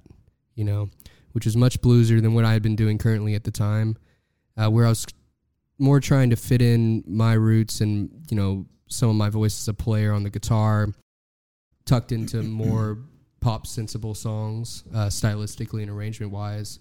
you 0.54 0.64
know, 0.64 0.90
which 1.32 1.46
is 1.46 1.56
much 1.56 1.80
bluesier 1.80 2.22
than 2.22 2.34
what 2.34 2.44
I 2.44 2.52
had 2.52 2.62
been 2.62 2.76
doing 2.76 2.98
currently 2.98 3.34
at 3.34 3.44
the 3.44 3.50
time, 3.50 3.96
uh, 4.56 4.70
where 4.70 4.86
I 4.86 4.90
was 4.90 5.06
more 5.78 6.00
trying 6.00 6.30
to 6.30 6.36
fit 6.36 6.62
in 6.62 7.02
my 7.06 7.32
roots 7.34 7.80
and 7.80 8.10
you 8.30 8.36
know 8.36 8.66
some 8.86 9.08
of 9.08 9.16
my 9.16 9.28
voice 9.28 9.60
as 9.60 9.68
a 9.68 9.74
player 9.74 10.12
on 10.12 10.22
the 10.22 10.30
guitar, 10.30 10.88
tucked 11.84 12.12
into 12.12 12.42
more 12.42 12.98
pop 13.40 13.66
sensible 13.66 14.14
songs, 14.14 14.84
uh, 14.94 15.06
stylistically 15.06 15.82
and 15.82 15.90
arrangement 15.90 16.32
wise. 16.32 16.78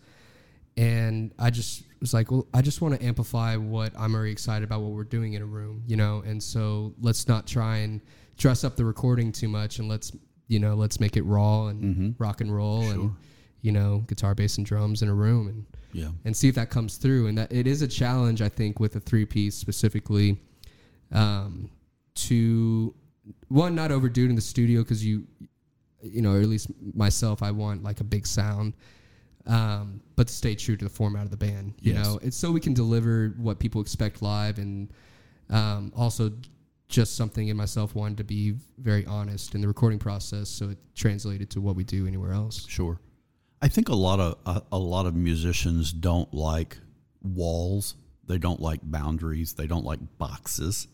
And 0.75 1.31
I 1.37 1.51
just 1.51 1.83
was 1.99 2.13
like, 2.13 2.31
well, 2.31 2.47
I 2.53 2.61
just 2.61 2.81
want 2.81 2.99
to 2.99 3.05
amplify 3.05 3.57
what 3.57 3.91
I'm 3.97 4.15
already 4.15 4.31
excited 4.31 4.63
about 4.63 4.81
what 4.81 4.91
we're 4.91 5.03
doing 5.03 5.33
in 5.33 5.41
a 5.41 5.45
room, 5.45 5.83
you 5.85 5.97
know. 5.97 6.23
And 6.25 6.41
so 6.41 6.95
let's 6.99 7.27
not 7.27 7.45
try 7.45 7.77
and 7.77 8.01
dress 8.37 8.63
up 8.63 8.75
the 8.75 8.85
recording 8.85 9.31
too 9.31 9.47
much, 9.47 9.79
and 9.79 9.87
let's 9.87 10.11
you 10.47 10.59
know 10.59 10.75
let's 10.75 10.99
make 10.99 11.15
it 11.17 11.23
raw 11.23 11.67
and 11.67 12.15
rock 12.19 12.41
and 12.41 12.53
roll 12.53 12.89
and 12.91 13.11
you 13.61 13.71
know 13.71 14.03
guitar, 14.07 14.35
bass, 14.35 14.57
and 14.57 14.65
drums 14.65 15.01
in 15.01 15.09
a 15.09 15.13
room 15.13 15.47
and 15.47 15.65
Yeah. 15.93 16.09
and 16.25 16.35
see 16.35 16.47
if 16.49 16.55
that 16.55 16.69
comes 16.69 16.97
through. 16.97 17.27
And 17.27 17.37
that 17.37 17.51
it 17.51 17.65
is 17.67 17.81
a 17.81 17.87
challenge, 17.87 18.41
I 18.41 18.49
think, 18.49 18.79
with 18.79 18.95
a 18.95 18.99
three 18.99 19.25
piece 19.25 19.55
specifically, 19.55 20.39
um, 21.11 21.69
to 22.15 22.93
one 23.47 23.73
not 23.75 23.91
overdo 23.91 24.25
it 24.25 24.29
in 24.29 24.35
the 24.35 24.41
studio 24.41 24.81
because 24.81 25.05
you, 25.05 25.25
you 26.01 26.21
know, 26.21 26.33
or 26.33 26.41
at 26.41 26.47
least 26.49 26.67
myself, 26.93 27.41
I 27.41 27.51
want 27.51 27.83
like 27.83 28.01
a 28.01 28.03
big 28.03 28.27
sound, 28.27 28.73
um, 29.45 30.01
but 30.15 30.27
to 30.27 30.33
stay 30.33 30.55
true 30.55 30.75
to 30.75 30.83
the 30.83 30.89
format 30.89 31.23
of 31.23 31.31
the 31.31 31.37
band. 31.37 31.73
You 31.79 31.93
Yes. 31.93 32.05
know, 32.05 32.19
it's 32.21 32.35
so 32.37 32.51
we 32.51 32.59
can 32.59 32.73
deliver 32.73 33.29
what 33.37 33.59
people 33.59 33.79
expect 33.81 34.21
live, 34.21 34.57
and 34.59 34.89
um, 35.49 35.91
also 35.95 36.31
just 36.93 37.15
something 37.15 37.47
in 37.47 37.57
myself 37.57 37.95
wanted 37.95 38.17
to 38.19 38.23
be 38.23 38.53
very 38.77 39.03
honest 39.07 39.55
in 39.55 39.61
the 39.61 39.67
recording 39.67 39.97
process, 39.97 40.47
so 40.47 40.69
it 40.69 40.77
translated 40.93 41.49
to 41.49 41.59
what 41.59 41.75
we 41.75 41.83
do 41.83 42.05
anywhere 42.05 42.31
else. 42.31 42.67
Sure. 42.69 42.99
I 43.63 43.67
think 43.67 43.89
a 43.89 43.95
lot 43.95 44.19
of 44.19 44.37
a, 44.45 44.61
a 44.71 44.77
lot 44.77 45.07
of 45.07 45.15
musicians 45.15 45.91
don't 45.91 46.31
like 46.33 46.77
walls. 47.23 47.95
They 48.27 48.37
don't 48.37 48.61
like 48.61 48.79
boundaries. 48.83 49.53
They 49.53 49.65
don't 49.65 49.83
like 49.83 49.99
boxes. 50.19 50.87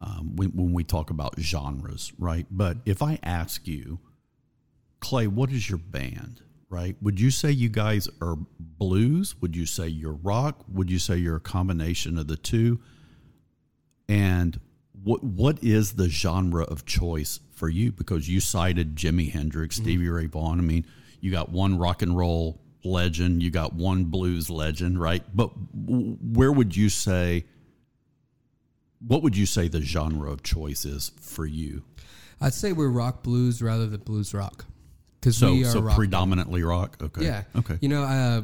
Um, 0.00 0.36
when, 0.36 0.50
when 0.50 0.72
we 0.72 0.84
talk 0.84 1.10
about 1.10 1.38
genres, 1.40 2.12
right? 2.18 2.46
But 2.50 2.78
if 2.86 3.02
I 3.02 3.18
ask 3.22 3.66
you, 3.66 3.98
Clay, 5.00 5.26
what 5.26 5.50
is 5.50 5.68
your 5.68 5.78
band? 5.78 6.40
Right? 6.68 6.96
Would 7.02 7.20
you 7.20 7.30
say 7.30 7.50
you 7.50 7.68
guys 7.68 8.08
are 8.20 8.36
blues? 8.58 9.34
Would 9.42 9.56
you 9.56 9.66
say 9.66 9.88
you're 9.88 10.18
rock? 10.22 10.64
Would 10.68 10.90
you 10.90 10.98
say 10.98 11.16
you're 11.16 11.36
a 11.36 11.40
combination 11.40 12.16
of 12.16 12.28
the 12.28 12.36
two? 12.36 12.80
And 14.08 14.58
what 15.02 15.22
what 15.24 15.62
is 15.62 15.92
the 15.94 16.08
genre 16.08 16.64
of 16.64 16.84
choice 16.84 17.40
for 17.52 17.68
you? 17.68 17.92
Because 17.92 18.28
you 18.28 18.40
cited 18.40 18.96
Jimi 18.96 19.30
Hendrix, 19.30 19.76
Stevie 19.76 20.08
Ray 20.08 20.26
Vaughan. 20.26 20.58
I 20.58 20.62
mean, 20.62 20.86
you 21.20 21.30
got 21.30 21.50
one 21.50 21.78
rock 21.78 22.02
and 22.02 22.16
roll 22.16 22.60
legend, 22.84 23.42
you 23.42 23.50
got 23.50 23.72
one 23.74 24.04
blues 24.04 24.50
legend, 24.50 25.00
right? 25.00 25.22
But 25.34 25.50
where 25.74 26.52
would 26.52 26.76
you 26.76 26.88
say? 26.88 27.44
What 29.04 29.22
would 29.24 29.36
you 29.36 29.46
say 29.46 29.66
the 29.66 29.80
genre 29.80 30.30
of 30.30 30.44
choice 30.44 30.84
is 30.84 31.10
for 31.20 31.44
you? 31.44 31.82
I'd 32.40 32.54
say 32.54 32.72
we're 32.72 32.88
rock 32.88 33.22
blues 33.24 33.60
rather 33.60 33.86
than 33.86 34.00
blues 34.00 34.32
rock 34.32 34.64
because 35.20 35.36
So, 35.36 35.52
we 35.52 35.64
are 35.64 35.70
so 35.70 35.80
rock 35.80 35.96
predominantly 35.96 36.62
rock. 36.62 36.98
Okay. 37.02 37.24
Yeah. 37.24 37.42
Okay. 37.56 37.78
You 37.80 37.88
know, 37.88 38.02
uh, 38.02 38.42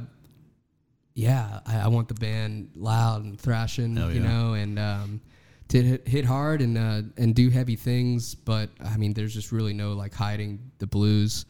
yeah, 1.15 1.61
I, 1.67 1.81
I 1.81 1.89
want 1.89 2.09
the 2.09 2.15
band 2.15 2.71
loud 2.75 3.25
and 3.25 3.41
thrashing, 3.41 3.97
Hell 3.97 4.13
you 4.13 4.21
yeah. 4.21 4.29
know, 4.29 4.53
and 4.55 4.79
um, 4.79 5.21
to 5.69 5.99
hit, 6.07 6.25
hard 6.25 6.63
and 6.63 6.79
uh, 6.79 7.03
and 7.17 7.35
do 7.35 7.51
heavy 7.51 7.77
things. 7.77 8.35
But 8.35 8.71
I 8.85 8.97
mean, 8.97 9.13
there's 9.13 9.35
just 9.35 9.53
really 9.53 9.73
no 9.75 9.93
like 9.93 10.15
hiding 10.15 10.59
the 10.79 10.87
blues 10.87 11.45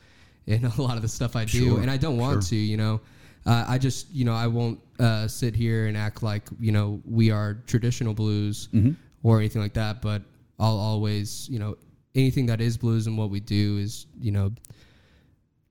in 0.46 0.64
a 0.78 0.80
lot 0.82 0.96
of 0.96 1.02
the 1.02 1.08
stuff 1.08 1.36
I 1.36 1.44
do, 1.44 1.58
Sure, 1.70 1.80
and 1.80 1.90
I 1.90 1.96
don't 1.96 2.16
want 2.18 2.42
sure. 2.44 2.50
to. 2.50 2.56
You 2.56 2.76
know, 2.76 3.00
uh, 3.46 3.64
I 3.68 3.78
just 3.78 4.10
you 4.12 4.24
know 4.24 4.34
I 4.34 4.46
won't 4.46 4.80
uh, 4.98 5.28
sit 5.28 5.54
here 5.54 5.86
and 5.86 5.96
act 5.96 6.22
like 6.22 6.48
you 6.58 6.72
know 6.72 7.00
we 7.04 7.30
are 7.30 7.54
traditional 7.66 8.14
blues 8.14 8.68
Mm-hmm. 8.72 8.92
or 9.22 9.38
anything 9.38 9.62
like 9.62 9.74
that. 9.74 10.02
But 10.02 10.22
I'll 10.58 10.78
always 10.78 11.48
you 11.48 11.58
know 11.58 11.76
anything 12.14 12.46
that 12.46 12.60
is 12.60 12.76
blues 12.76 13.06
and 13.06 13.16
what 13.16 13.30
we 13.30 13.38
do 13.40 13.78
is 13.78 14.06
you 14.20 14.32
know 14.32 14.50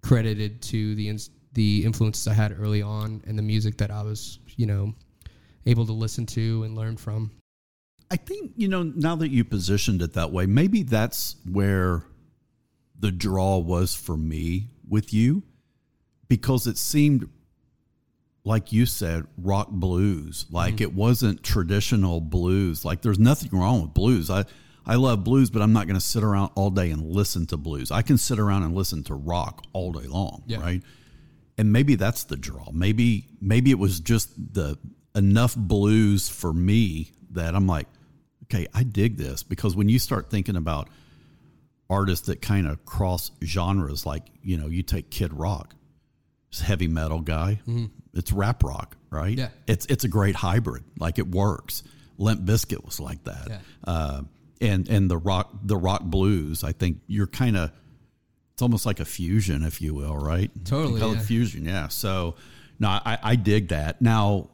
credited 0.02 0.62
to 0.62 0.96
the 0.96 1.10
ins- 1.10 1.30
the 1.54 1.84
influences 1.84 2.28
I 2.28 2.34
had 2.34 2.58
early 2.60 2.82
on 2.82 3.22
and 3.28 3.38
the 3.38 3.42
music 3.44 3.78
that 3.78 3.90
I 3.92 4.04
was, 4.04 4.40
you 4.56 4.68
know, 4.68 4.94
able 5.66 5.86
to 5.88 5.92
listen 5.92 6.26
to 6.28 6.64
and 6.64 6.76
learn 6.76 6.98
from. 6.98 7.32
I 8.10 8.16
think, 8.16 8.54
you 8.56 8.68
know, 8.68 8.84
now 8.84 9.16
that 9.18 9.32
you 9.32 9.44
positioned 9.44 10.02
it 10.02 10.14
that 10.14 10.32
way, 10.32 10.46
maybe 10.46 10.84
that's 10.84 11.36
where 11.50 12.04
the 12.98 13.12
draw 13.12 13.58
was 13.58 13.96
for 13.96 14.16
me 14.16 14.70
with 14.88 15.14
you 15.14 15.44
because 16.28 16.68
it 16.68 16.78
seemed 16.78 17.30
like 18.44 18.72
you 18.72 18.86
said 18.86 19.26
rock 19.38 19.70
blues. 19.70 20.46
Like 20.50 20.76
mm-hmm. 20.76 20.84
it 20.84 20.94
wasn't 20.94 21.44
traditional 21.44 22.22
blues. 22.22 22.86
Like 22.86 23.02
there's 23.02 23.20
nothing 23.20 23.58
wrong 23.58 23.82
with 23.82 23.94
blues. 23.94 24.30
I 24.30 24.46
i 24.90 24.96
love 24.96 25.22
blues 25.22 25.50
but 25.50 25.62
i'm 25.62 25.74
not 25.74 25.86
going 25.86 26.00
to 26.00 26.06
sit 26.06 26.24
around 26.24 26.50
all 26.56 26.70
day 26.70 26.92
and 26.92 27.12
listen 27.12 27.46
to 27.48 27.58
blues. 27.58 27.92
I 27.92 28.02
can 28.02 28.18
sit 28.18 28.40
around 28.40 28.64
and 28.64 28.74
listen 28.74 29.04
to 29.06 29.16
rock 29.16 29.66
all 29.74 29.92
day 29.92 30.08
long 30.08 30.44
Yeah. 30.48 30.62
right? 30.62 30.82
And 31.58 31.74
maybe 31.74 31.96
that's 31.96 32.24
the 32.24 32.38
draw. 32.38 32.72
Maybe 32.72 33.28
maybe 33.42 33.72
it 33.72 33.80
was 33.80 34.00
just 34.00 34.30
the 34.54 34.78
enough 35.14 35.56
blues 35.56 36.30
for 36.30 36.54
me 36.54 37.12
that 37.32 37.56
i'm 37.56 37.68
like 37.68 37.88
okay 38.50 38.68
i 38.74 38.84
dig 38.84 39.18
this 39.18 39.44
because 39.44 39.76
when 39.76 39.90
you 39.90 40.00
start 40.00 40.30
thinking 40.30 40.56
about 40.56 40.90
artists 41.90 42.28
that 42.28 42.42
kind 42.42 42.68
of 42.68 42.86
cross 42.86 43.32
genres 43.44 44.06
like 44.06 44.24
you 44.42 44.58
know 44.58 44.68
you 44.68 44.84
take 44.84 45.10
kid 45.10 45.34
rock 45.34 45.74
it's 46.50 46.60
heavy 46.62 46.88
metal 46.88 47.20
guy 47.22 47.60
it's 48.14 48.32
rap 48.32 48.64
rock 48.64 48.96
right 49.10 49.32
Mm-hmm. 49.32 49.40
Yeah. 49.40 49.50
it's 49.68 49.86
it's 49.88 50.04
a 50.04 50.08
great 50.10 50.36
hybrid 50.36 50.84
like 51.00 51.18
it 51.20 51.28
works 51.28 51.84
Limp 52.18 52.42
Bizkit 52.42 52.84
was 52.84 53.00
like 53.00 53.24
that 53.26 53.48
Yeah. 53.50 53.60
uh, 53.86 54.22
and 54.60 54.88
and 54.90 55.10
the 55.10 55.18
rock 55.18 55.50
the 55.64 55.78
rock 55.78 56.02
blues 56.04 56.64
i 56.64 56.72
think 56.74 56.98
you're 57.08 57.28
kind 57.28 57.56
of 57.56 57.72
it's 58.54 58.62
almost 58.62 58.86
like 58.86 59.00
a 59.00 59.06
fusion 59.06 59.64
if 59.64 59.82
you 59.82 59.94
will 59.94 60.18
right 60.18 60.50
Totally, 60.66 61.00
yeah. 61.00 61.20
fusion 61.20 61.64
yeah 61.66 61.88
so 61.90 62.36
no 62.80 62.88
I, 62.90 63.18
I 63.24 63.36
dig 63.36 63.70
that 63.70 64.02
now 64.02 64.50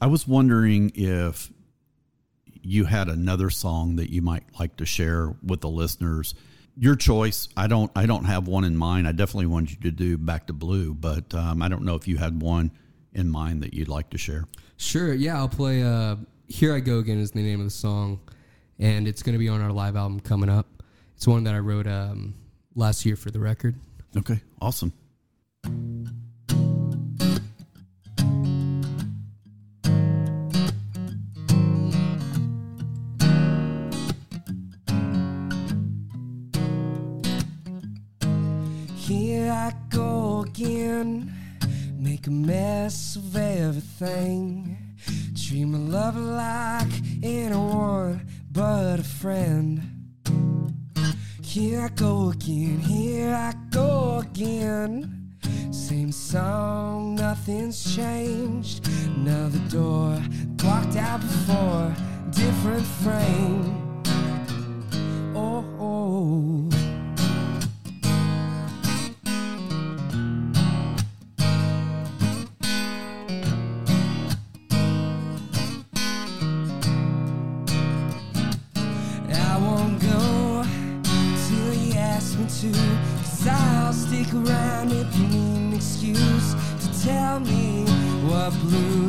i 0.00 0.06
was 0.06 0.26
wondering 0.26 0.92
if 0.94 1.50
you 2.64 2.84
had 2.84 3.08
another 3.08 3.50
song 3.50 3.96
that 3.96 4.10
you 4.10 4.22
might 4.22 4.44
like 4.58 4.76
to 4.76 4.86
share 4.86 5.34
with 5.42 5.60
the 5.60 5.68
listeners 5.68 6.34
your 6.76 6.96
choice 6.96 7.48
i 7.56 7.66
don't 7.66 7.90
i 7.94 8.04
don't 8.06 8.24
have 8.24 8.48
one 8.48 8.64
in 8.64 8.76
mind 8.76 9.06
i 9.06 9.12
definitely 9.12 9.46
wanted 9.46 9.70
you 9.70 9.76
to 9.82 9.90
do 9.90 10.16
back 10.18 10.46
to 10.46 10.52
blue 10.52 10.92
but 10.94 11.32
um, 11.34 11.62
i 11.62 11.68
don't 11.68 11.82
know 11.82 11.94
if 11.94 12.08
you 12.08 12.16
had 12.16 12.40
one 12.42 12.70
in 13.12 13.28
mind 13.30 13.62
that 13.62 13.72
you'd 13.74 13.88
like 13.88 14.10
to 14.10 14.18
share 14.18 14.44
Sure, 14.76 15.14
yeah, 15.14 15.36
I'll 15.36 15.48
play 15.48 15.84
uh 15.84 16.16
Here 16.48 16.74
I 16.74 16.80
Go 16.80 16.98
Again 16.98 17.18
is 17.20 17.30
the 17.30 17.40
name 17.42 17.60
of 17.60 17.66
the 17.66 17.70
song 17.70 18.18
and 18.80 19.06
it's 19.06 19.22
going 19.22 19.34
to 19.34 19.38
be 19.38 19.48
on 19.48 19.60
our 19.60 19.70
live 19.70 19.94
album 19.94 20.18
coming 20.18 20.48
up. 20.50 20.82
It's 21.14 21.28
one 21.28 21.44
that 21.44 21.54
I 21.54 21.60
wrote 21.60 21.86
um 21.86 22.34
last 22.74 23.06
year 23.06 23.14
for 23.14 23.30
the 23.30 23.38
record. 23.38 23.76
okay 24.16 24.40
awesome 24.60 24.92
make 41.96 42.26
a 42.26 42.30
mess 42.30 43.16
of 43.16 43.36
everything. 43.36 44.76
Treat 45.36 45.66
my 45.66 45.78
lover 45.78 46.20
like 46.20 46.92
anyone 47.22 48.26
but 48.50 49.00
a 49.00 49.02
friend. 49.02 49.82
Here 51.42 51.82
I 51.82 51.88
go 51.88 52.30
again, 52.30 52.78
here 52.80 53.34
I 53.34 53.52
go 53.70 54.22
again. 54.24 55.36
Same 55.70 56.12
song, 56.12 57.16
nothing's 57.16 57.94
changed. 57.96 58.86
Another 59.16 59.60
door, 59.68 60.20
blocked 60.56 60.96
out 60.96 61.20
before, 61.20 61.94
different 62.30 62.86
frame. 63.02 64.02
Oh, 65.36 65.64
oh. 65.78 66.68
oh. 66.70 66.73
Stick 84.24 84.34
around 84.34 84.92
if 84.92 85.16
you 85.16 85.26
need 85.28 85.56
an 85.56 85.72
excuse 85.74 86.54
to 86.80 87.04
tell 87.06 87.40
me 87.40 87.84
what 88.26 88.52
blues 88.60 89.03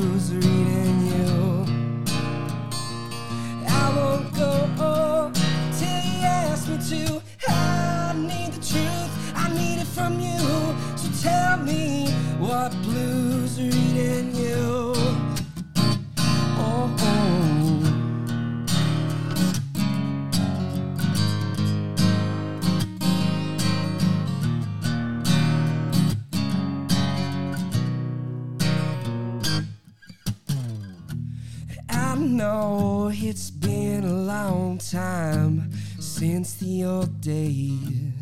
since 37.06 38.14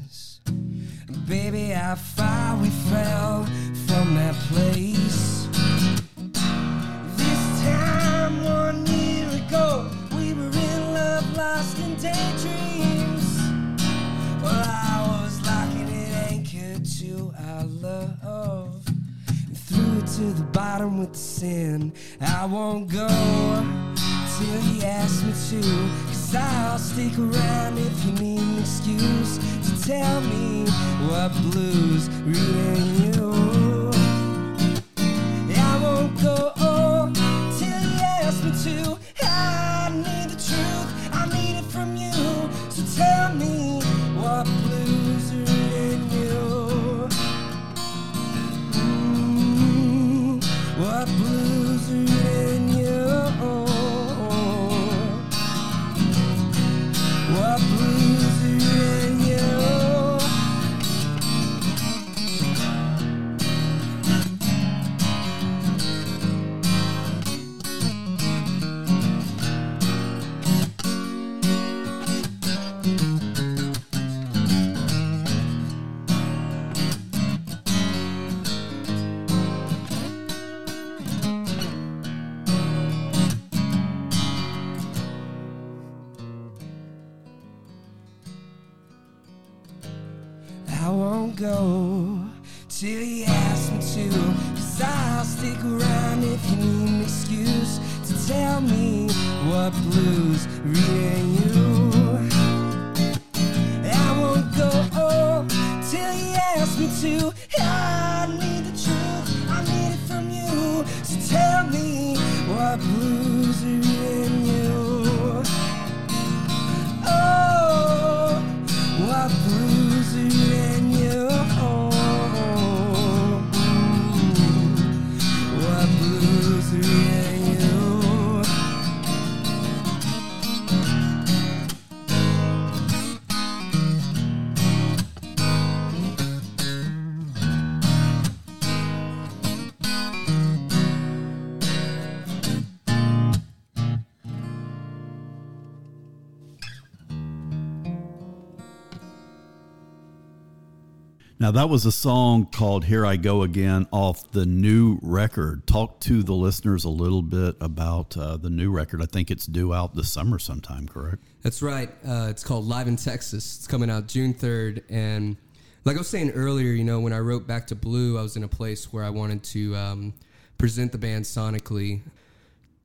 Now 151.43 151.51
that 151.51 151.67
was 151.67 151.85
a 151.85 151.91
song 151.91 152.45
called 152.45 152.85
"Here 152.85 153.05
I 153.05 153.17
Go 153.17 153.41
Again" 153.41 153.85
off 153.91 154.31
the 154.31 154.45
new 154.45 154.97
record. 155.01 155.67
Talk 155.67 155.99
to 155.99 156.23
the 156.23 156.31
listeners 156.31 156.85
a 156.85 156.89
little 156.89 157.21
bit 157.21 157.57
about 157.59 158.15
uh, 158.15 158.37
the 158.37 158.49
new 158.49 158.71
record. 158.71 159.01
I 159.01 159.07
think 159.07 159.29
it's 159.29 159.45
due 159.45 159.73
out 159.73 159.93
this 159.93 160.09
summer 160.09 160.39
sometime. 160.39 160.87
Correct? 160.87 161.21
That's 161.41 161.61
right. 161.61 161.89
Uh, 162.07 162.27
it's 162.29 162.45
called 162.45 162.63
Live 162.63 162.87
in 162.87 162.95
Texas. 162.95 163.57
It's 163.57 163.67
coming 163.67 163.89
out 163.89 164.07
June 164.07 164.33
3rd. 164.33 164.83
And 164.89 165.35
like 165.83 165.97
I 165.97 165.99
was 165.99 166.07
saying 166.07 166.31
earlier, 166.31 166.71
you 166.71 166.85
know, 166.85 167.01
when 167.01 167.11
I 167.11 167.19
wrote 167.19 167.45
Back 167.45 167.67
to 167.67 167.75
Blue, 167.75 168.17
I 168.17 168.21
was 168.21 168.37
in 168.37 168.45
a 168.45 168.47
place 168.47 168.93
where 168.93 169.03
I 169.03 169.09
wanted 169.09 169.43
to 169.43 169.75
um, 169.75 170.13
present 170.57 170.93
the 170.93 170.97
band 170.97 171.25
sonically, 171.25 172.03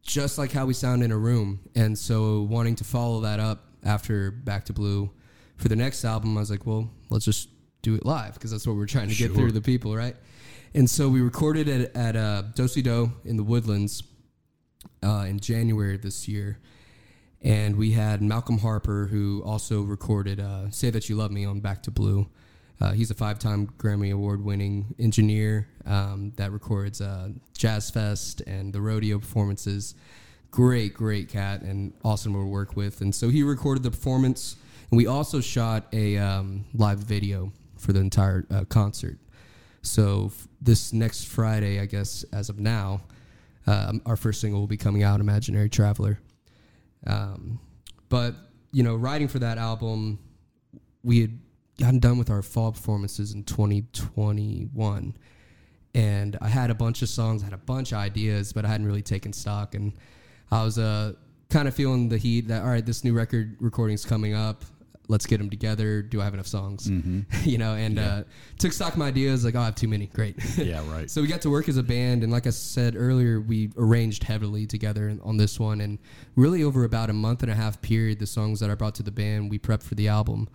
just 0.03 0.37
like 0.37 0.51
how 0.51 0.67
we 0.67 0.75
sound 0.75 1.05
in 1.05 1.13
a 1.13 1.17
room. 1.17 1.61
And 1.77 1.97
so 1.97 2.43
wanting 2.43 2.75
to 2.75 2.85
follow 2.85 3.21
that 3.21 3.39
up 3.39 3.67
after 3.85 4.33
Back 4.33 4.65
to 4.65 4.73
Blue 4.73 5.11
for 5.59 5.69
the 5.69 5.77
next 5.77 6.05
album, 6.05 6.37
I 6.37 6.41
was 6.41 6.51
like, 6.51 6.67
well, 6.67 6.91
let's 7.09 7.25
just 7.25 7.51
do 7.91 7.95
it 7.97 8.05
live 8.05 8.35
because 8.35 8.51
that's 8.51 8.67
what 8.67 8.77
we're 8.77 8.87
trying 8.87 9.09
to 9.09 9.15
get 9.15 9.29
Sure. 9.29 9.37
through 9.37 9.49
to 9.49 9.55
the 9.55 9.61
people, 9.73 9.97
right? 9.97 10.17
And 10.75 10.89
so 10.89 11.09
we 11.09 11.21
recorded 11.21 11.69
it 11.69 11.95
at 11.95 12.15
uh, 12.17 12.43
Dosey 12.55 12.83
Doe 12.83 13.13
in 13.25 13.37
the 13.37 13.45
Woodlands 13.45 14.03
uh, 15.03 15.25
in 15.29 15.41
January 15.41 15.95
of 15.95 16.03
this 16.03 16.29
year 16.29 16.59
and 17.43 17.77
we 17.77 17.93
had 17.93 18.21
Malcolm 18.21 18.59
Harper, 18.59 19.07
who 19.07 19.43
also 19.45 19.83
recorded 19.83 20.41
uh, 20.41 20.71
"Say 20.71 20.91
That 20.91 21.09
You 21.09 21.17
Love 21.17 21.31
Me" 21.31 21.45
on 21.45 21.61
Back 21.61 21.83
to 21.85 21.91
Blue. 21.91 22.29
Uh, 22.81 22.93
he's 22.93 23.11
a 23.11 23.15
five-time 23.15 23.69
Grammy 23.77 24.13
Award-winning 24.13 24.95
engineer 25.01 25.67
um, 25.85 26.33
that 26.37 26.53
records 26.53 27.01
uh, 27.01 27.31
Jazz 27.57 27.91
Fest 27.91 28.41
and 28.43 28.73
the 28.73 28.81
rodeo 28.81 29.19
performances. 29.19 29.95
Great, 30.51 30.95
great 30.95 31.29
cat, 31.29 31.63
and 31.63 31.93
awesome 32.05 32.33
to 32.33 32.45
work 32.45 32.77
with. 32.77 33.01
And 33.01 33.13
so 33.15 33.29
he 33.29 33.43
recorded 33.43 33.83
the 33.83 33.91
performance, 33.91 34.57
and 34.91 34.97
we 34.97 35.07
also 35.07 35.41
shot 35.41 35.87
a 35.93 36.17
um, 36.19 36.65
live 36.75 36.99
video 36.99 37.53
for 37.79 37.93
the 37.93 38.01
entire 38.01 38.47
uh, 38.51 38.65
concert. 38.65 39.19
So 39.83 40.27
f- 40.27 40.49
this 40.61 40.93
next 40.93 41.25
Friday, 41.29 41.81
I 41.81 41.87
guess, 41.87 42.25
as 42.33 42.49
of 42.49 42.59
now, 42.59 43.03
um, 43.67 44.03
our 44.07 44.17
first 44.17 44.41
single 44.41 44.61
will 44.61 44.67
be 44.67 44.77
coming 44.77 45.03
out, 45.03 45.21
"Imaginary 45.21 45.69
Traveler." 45.69 46.19
Um, 47.07 47.61
but 48.09 48.35
you 48.73 48.83
know, 48.83 48.97
writing 48.97 49.29
for 49.29 49.39
that 49.39 49.59
album, 49.59 50.19
we 51.03 51.21
had 51.21 51.39
gotten 51.79 51.99
done 52.01 52.19
with 52.19 52.31
our 52.31 52.43
fall 52.43 52.73
performances 52.73 53.33
in 53.33 53.45
2021, 53.45 55.17
and 55.95 56.39
I 56.41 56.49
had 56.49 56.71
a 56.71 56.75
bunch 56.75 57.03
of 57.03 57.09
songs, 57.09 57.43
I 57.43 57.47
had 57.47 57.55
a 57.55 57.59
bunch 57.59 57.93
of 57.93 57.99
ideas, 57.99 58.53
but 58.53 58.65
I 58.65 58.69
hadn't 58.69 58.87
really 58.87 59.03
taken 59.03 59.33
stock, 59.33 59.75
and 59.75 59.93
I 60.51 60.65
was 60.65 60.79
uh, 60.79 61.13
kind 61.51 61.69
of 61.69 61.75
feeling 61.75 62.09
the 62.09 62.19
heat 62.19 62.49
that 62.49 62.63
all 62.63 62.69
right, 62.69 62.85
this 62.85 63.05
new 63.05 63.15
record 63.15 63.57
recording's 63.61 64.05
coming 64.05 64.35
up. 64.35 64.65
Let's 65.09 65.25
get 65.25 65.39
them 65.39 65.49
together. 65.49 66.03
Do 66.03 66.21
I 66.21 66.25
have 66.25 66.35
enough 66.35 66.47
songs? 66.47 66.89
you 67.45 67.59
know, 67.59 67.75
and 67.75 67.99
uh, 67.99 68.25
took 68.59 68.73
stock 68.73 68.93
of 68.93 68.99
my 68.99 69.07
ideas. 69.07 69.45
Like, 69.45 69.55
oh, 69.55 69.61
I 69.61 69.65
have 69.65 69.75
too 69.75 69.89
many. 69.89 70.07
Great. 70.07 70.37
Yeah, 70.59 70.83
right. 70.91 71.11
So 71.11 71.23
we 71.23 71.29
got 71.29 71.41
to 71.43 71.51
work 71.51 71.69
as 71.69 71.79
a 71.79 71.83
band, 71.83 72.23
and 72.23 72.31
like 72.33 72.47
I 72.47 72.51
said 72.51 72.95
earlier, 72.97 73.41
we 73.41 73.71
arranged 73.77 74.23
heavily 74.25 74.67
together 74.67 75.17
on 75.23 75.39
this 75.39 75.59
one, 75.59 75.81
and 75.81 75.99
really 76.37 76.63
over 76.63 76.85
about 76.85 77.09
a 77.09 77.13
month 77.15 77.43
and 77.43 77.51
a 77.51 77.55
half 77.55 77.81
period, 77.81 78.19
the 78.19 78.27
songs 78.27 78.61
that 78.61 78.69
I 78.71 78.75
brought 78.75 78.95
to 78.97 79.03
the 79.03 79.11
band, 79.11 79.51
we 79.51 79.59
prepped 79.59 79.85
for 79.85 79.95
the 79.95 80.09
album, 80.09 80.49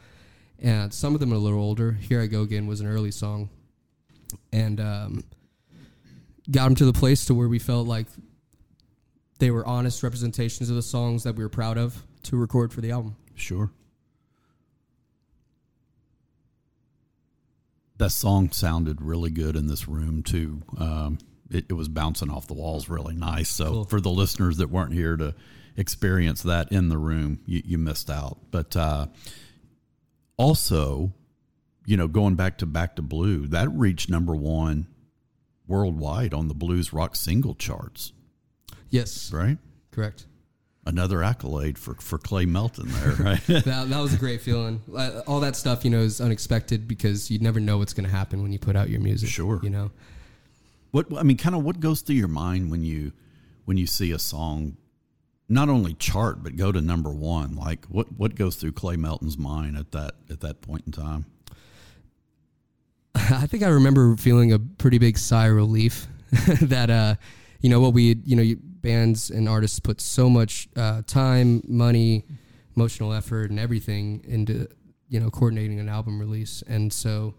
and 0.59 0.93
some 0.93 1.15
of 1.15 1.19
them 1.19 1.31
are 1.31 1.37
a 1.37 1.39
little 1.39 1.59
older. 1.59 1.93
Here 1.93 2.21
I 2.21 2.27
Go 2.27 2.41
Again 2.41 2.67
was 2.67 2.79
an 2.79 2.87
early 2.87 3.11
song, 3.11 3.49
and 4.51 4.79
um, 4.79 5.23
got 6.51 6.65
them 6.65 6.75
to 6.75 6.85
the 6.85 6.93
place 6.93 7.25
to 7.25 7.33
where 7.33 7.47
we 7.47 7.59
felt 7.59 7.87
like 7.87 8.07
they 9.39 9.51
were 9.51 9.65
honest 9.65 10.03
representations 10.03 10.69
of 10.69 10.75
the 10.75 10.81
songs 10.81 11.23
that 11.23 11.35
we 11.35 11.43
were 11.43 11.49
proud 11.49 11.77
of 11.77 12.03
to 12.23 12.37
record 12.37 12.71
for 12.71 12.81
the 12.81 12.91
album. 12.91 13.15
Sure. 13.35 13.71
That 18.03 18.09
song 18.09 18.51
sounded 18.51 19.01
really 19.01 19.29
good 19.29 19.55
in 19.55 19.67
this 19.67 19.87
room 19.87 20.23
too. 20.23 20.61
Um, 20.77 21.19
it, 21.49 21.67
it 21.69 21.73
was 21.73 21.87
bouncing 21.87 22.29
off 22.29 22.47
the 22.47 22.53
walls 22.53 22.89
really 22.89 23.15
nice. 23.15 23.47
So 23.47 23.65
Cool. 23.69 23.83
for 23.85 24.01
the 24.01 24.09
listeners 24.09 24.57
that 24.57 24.69
weren't 24.69 24.91
here 24.91 25.15
to 25.15 25.33
experience 25.77 26.43
that 26.43 26.69
in 26.73 26.89
the 26.89 26.97
room, 26.97 27.39
you, 27.45 27.61
you 27.63 27.77
missed 27.77 28.09
out. 28.09 28.39
But 28.51 28.75
uh, 28.75 29.07
also, 30.35 31.13
you 31.85 31.95
know, 31.95 32.09
going 32.09 32.35
back 32.35 32.57
to 32.57 32.65
Back 32.65 32.97
to 32.97 33.01
Blue, 33.01 33.47
that 33.47 33.71
reached 33.71 34.09
number 34.09 34.35
one 34.35 34.87
worldwide 35.65 36.33
on 36.33 36.49
the 36.49 36.53
blues 36.53 36.91
rock 36.91 37.15
single 37.15 37.55
charts, 37.55 38.11
Yes, 38.89 39.31
right? 39.31 39.57
correct. 39.91 40.25
Another 40.85 41.23
accolade 41.23 41.77
for, 41.77 41.95
for 41.95 42.17
Clay 42.17 42.45
Melton 42.45 42.89
there, 42.91 43.11
right? 43.19 43.41
that, 43.47 43.85
that 43.89 43.99
was 44.01 44.13
a 44.13 44.17
great 44.17 44.41
feeling. 44.41 44.81
All 45.27 45.39
that 45.39 45.55
stuff, 45.55 45.85
you 45.85 45.89
know, 45.91 45.99
is 46.01 46.19
unexpected 46.19 46.89
because 46.89 47.31
you 47.31 47.39
never 47.39 47.61
know 47.61 47.77
what's 47.77 47.93
going 47.93 48.03
to 48.03 48.13
happen 48.13 48.43
when 48.43 48.51
you 48.51 48.59
put 48.59 48.75
out 48.75 48.89
your 48.89 48.99
music. 48.99 49.29
Sure. 49.29 49.61
you 49.63 49.69
know. 49.69 49.91
What 50.91 51.07
I 51.17 51.23
mean, 51.23 51.37
kind 51.37 51.55
of 51.55 51.63
what 51.63 51.79
goes 51.79 52.01
through 52.01 52.17
your 52.17 52.27
mind 52.27 52.69
when 52.69 52.83
you 52.83 53.13
when 53.65 53.77
you 53.77 53.87
see 53.87 54.11
a 54.11 54.19
song 54.19 54.75
not 55.49 55.69
only 55.69 55.93
chart 55.93 56.43
but 56.43 56.55
go 56.57 56.71
to 56.71 56.81
number 56.81 57.11
one? 57.11 57.55
Like 57.55 57.85
what 57.85 58.11
what 58.17 58.35
goes 58.35 58.57
through 58.57 58.73
Clay 58.73 58.97
Melton's 58.97 59.37
mind 59.37 59.77
at 59.77 59.91
that 59.93 60.15
at 60.29 60.41
that 60.41 60.61
point 60.61 60.83
in 60.85 60.91
time? 60.91 61.25
I 63.15 63.47
think 63.47 63.63
I 63.63 63.69
remember 63.69 64.17
feeling 64.17 64.51
a 64.51 64.59
pretty 64.59 64.97
big 64.97 65.17
sigh 65.17 65.47
of 65.47 65.55
relief 65.55 66.07
that 66.61 66.89
uh, 66.89 67.15
you 67.61 67.69
know 67.69 67.79
what 67.79 67.93
we 67.93 68.17
you 68.25 68.35
know 68.35 68.41
you- 68.43 68.59
bands 68.83 69.31
and 69.31 69.49
artists 69.49 69.79
put 69.79 69.99
so 69.99 70.29
much 70.29 70.67
uh, 70.75 71.01
time, 71.07 71.63
money, 71.67 72.25
emotional 72.75 73.13
effort, 73.13 73.49
and 73.49 73.59
everything 73.59 74.23
into 74.27 74.67
you 75.09 75.19
know 75.19 75.31
coordinating 75.31 75.79
an 75.79 75.89
album 75.89 76.19
release, 76.19 76.63
and 76.67 76.93
so 76.93 77.33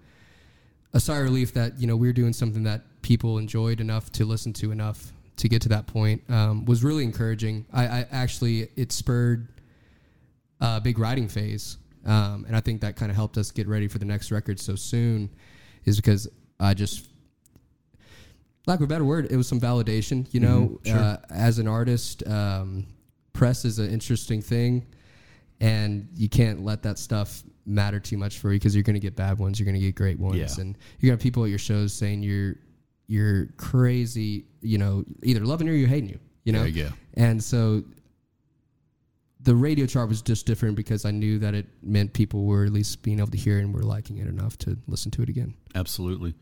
a 0.92 0.98
sigh 0.98 1.18
of 1.18 1.24
relief 1.24 1.54
that 1.54 1.78
you 1.78 1.86
know 1.86 1.94
we 1.94 2.08
are 2.08 2.12
doing 2.12 2.32
something 2.32 2.64
that 2.64 2.82
people 3.02 3.38
enjoyed 3.38 3.80
enough 3.80 4.10
to 4.10 4.24
listen 4.24 4.52
to 4.54 4.72
enough 4.72 5.12
to 5.36 5.48
get 5.48 5.60
to 5.62 5.68
that 5.68 5.86
point 5.86 6.22
um, 6.30 6.64
was 6.64 6.82
really 6.82 7.04
encouraging. 7.04 7.66
I, 7.72 7.86
I 7.86 8.06
actually 8.10 8.68
it 8.74 8.90
spurred 8.90 9.48
a 10.60 10.80
big 10.80 10.98
writing 10.98 11.28
phase, 11.28 11.76
um, 12.06 12.44
and 12.48 12.56
I 12.56 12.60
think 12.60 12.80
that 12.80 12.96
kind 12.96 13.10
of 13.10 13.16
helped 13.16 13.36
us 13.36 13.50
get 13.50 13.68
ready 13.68 13.86
for 13.86 13.98
the 13.98 14.06
next 14.06 14.32
record 14.32 14.58
so 14.58 14.74
soon, 14.74 15.30
is 15.84 15.96
because 15.96 16.26
I 16.58 16.74
just. 16.74 17.08
Lack 18.66 18.78
of 18.78 18.84
a 18.84 18.86
better 18.86 19.04
word, 19.04 19.30
it 19.30 19.36
was 19.36 19.46
some 19.46 19.60
validation. 19.60 20.26
You 20.32 20.40
know, 20.40 20.80
uh, 20.90 21.16
as 21.30 21.58
an 21.58 21.68
artist, 21.68 22.26
um, 22.26 22.86
press 23.32 23.64
is 23.64 23.78
an 23.78 23.90
interesting 23.90 24.40
thing, 24.40 24.86
and 25.60 26.08
you 26.14 26.28
can't 26.28 26.64
let 26.64 26.82
that 26.84 26.98
stuff 26.98 27.42
matter 27.66 27.98
too 28.00 28.16
much 28.18 28.38
for 28.38 28.52
you 28.52 28.58
because 28.58 28.74
you're 28.74 28.82
going 28.84 28.94
to 28.94 29.00
get 29.00 29.16
bad 29.16 29.38
ones, 29.38 29.58
you're 29.58 29.64
going 29.64 29.74
to 29.78 29.80
get 29.80 29.94
great 29.94 30.18
ones, 30.18 30.36
Yeah. 30.36 30.62
and 30.62 30.78
to 31.00 31.10
have 31.10 31.20
people 31.20 31.44
at 31.44 31.50
your 31.50 31.58
shows 31.58 31.92
saying 31.92 32.22
you're 32.22 32.56
you're 33.06 33.46
crazy. 33.58 34.46
You 34.62 34.78
know, 34.78 35.04
either 35.22 35.40
loving 35.44 35.66
you 35.66 35.74
or 35.74 35.76
you're 35.76 35.88
hating 35.88 36.08
you. 36.08 36.18
You 36.44 36.52
know, 36.52 36.64
you 36.64 36.90
and 37.14 37.42
so 37.42 37.82
the 39.40 39.54
radio 39.54 39.84
chart 39.86 40.08
was 40.08 40.22
just 40.22 40.46
different 40.46 40.74
because 40.74 41.04
I 41.04 41.10
knew 41.10 41.38
that 41.40 41.54
it 41.54 41.66
meant 41.82 42.12
people 42.14 42.44
were 42.44 42.64
at 42.64 42.72
least 42.72 43.02
being 43.02 43.18
able 43.18 43.30
to 43.30 43.36
hear 43.36 43.58
it 43.58 43.62
and 43.62 43.74
were 43.74 43.82
liking 43.82 44.16
it 44.18 44.26
enough 44.26 44.56
to 44.58 44.78
listen 44.86 45.10
to 45.12 45.22
it 45.22 45.28
again. 45.28 45.54
Absolutely. 45.74 46.34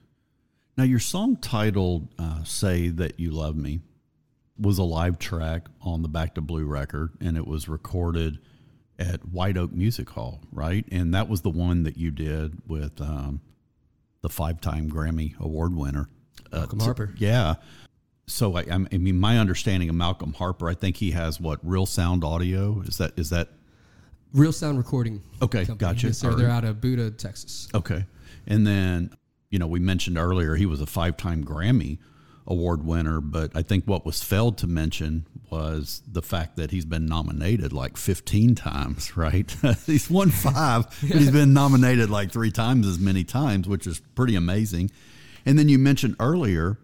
Now 0.77 0.85
your 0.85 0.99
song 1.01 1.36
titled 1.36 2.09
uh, 2.19 2.44
"Say 2.44 2.89
That 2.89 3.20
You 3.20 3.31
Love 3.31 3.57
Me" 3.57 3.81
was 4.59 4.78
a 4.78 4.82
live 4.85 5.19
track 5.19 5.66
on 5.81 6.03
the 6.03 6.09
Back 6.09 6.35
to 6.36 6.40
Blue 6.40 6.65
record, 6.65 7.11
and 7.20 7.36
it 7.36 7.47
was 7.47 7.69
recorded 7.69 8.39
at 8.99 9.27
White 9.28 9.57
Oak 9.57 9.73
Music 9.73 10.09
Hall, 10.11 10.40
right? 10.53 10.85
And 10.93 11.15
that 11.15 11.28
was 11.28 11.40
the 11.43 11.51
one 11.51 11.82
that 11.82 11.97
you 11.97 12.11
did 12.11 12.59
with 12.66 13.01
um, 13.01 13.40
the 14.20 14.28
five-time 14.28 14.89
Grammy 14.90 15.39
Award 15.40 15.74
winner, 15.74 16.09
uh, 16.53 16.59
Malcolm 16.59 16.78
t- 16.78 16.85
Harper. 16.85 17.15
Yeah. 17.19 17.55
So 18.28 18.57
I, 18.57 18.61
I'm- 18.62 18.86
mean, 18.93 19.19
my 19.19 19.39
understanding 19.39 19.89
of 19.89 19.94
Malcolm 19.97 20.32
Harper, 20.35 20.69
I 20.69 20.74
think 20.74 20.97
he 20.99 21.11
has 21.11 21.40
what 21.40 21.59
real 21.62 21.86
sound 21.86 22.23
audio. 22.24 22.81
Is 22.82 22.99
that 22.99 23.19
is 23.19 23.31
that 23.31 23.49
Real 24.32 24.53
Sound 24.53 24.78
Recording. 24.78 25.23
Okay, 25.43 25.66
Company. 25.66 25.77
gotcha. 25.94 26.07
Yes, 26.07 26.19
sir. 26.19 26.35
They're 26.35 26.49
out 26.49 26.65
of 26.65 26.81
Buda, 26.81 27.11
Texas. 27.11 27.69
okay? 27.74 28.07
And 28.47 28.66
then 28.66 29.11
you 29.53 29.61
know 29.61 29.69
we 29.69 29.79
mentioned 29.79 30.19
earlier 30.19 30.57
he 30.57 30.66
was 30.66 30.81
a 30.81 30.87
five-time 30.87 31.45
Grammy 31.45 31.99
Award 32.45 32.85
winner, 32.85 33.20
but 33.20 33.53
I 33.55 33.62
think 33.62 33.85
what 33.85 34.05
was 34.05 34.20
failed 34.20 34.59
to 34.59 34.66
mention 34.66 35.27
was 35.49 36.03
the 36.11 36.23
fact 36.23 36.57
that 36.57 36.73
he's 36.73 36.85
been 36.85 37.07
nominated 37.07 37.73
like 37.73 37.97
15 37.97 38.57
times. 38.57 39.16
Right? 39.23 39.55
he's 39.87 40.11
won 40.11 40.31
five, 40.31 40.87
but 40.87 41.19
he's 41.19 41.31
been 41.31 41.53
nominated 41.53 42.11
like 42.11 42.33
three 42.33 42.51
times 42.51 42.87
as 42.89 42.99
many 42.99 43.23
times, 43.23 43.69
which 43.69 43.87
is 43.87 44.01
pretty 44.16 44.35
amazing. 44.35 44.91
And 45.47 45.57
then 45.57 45.69
you 45.69 45.79
mentioned 45.79 46.16
earlier 46.19 46.79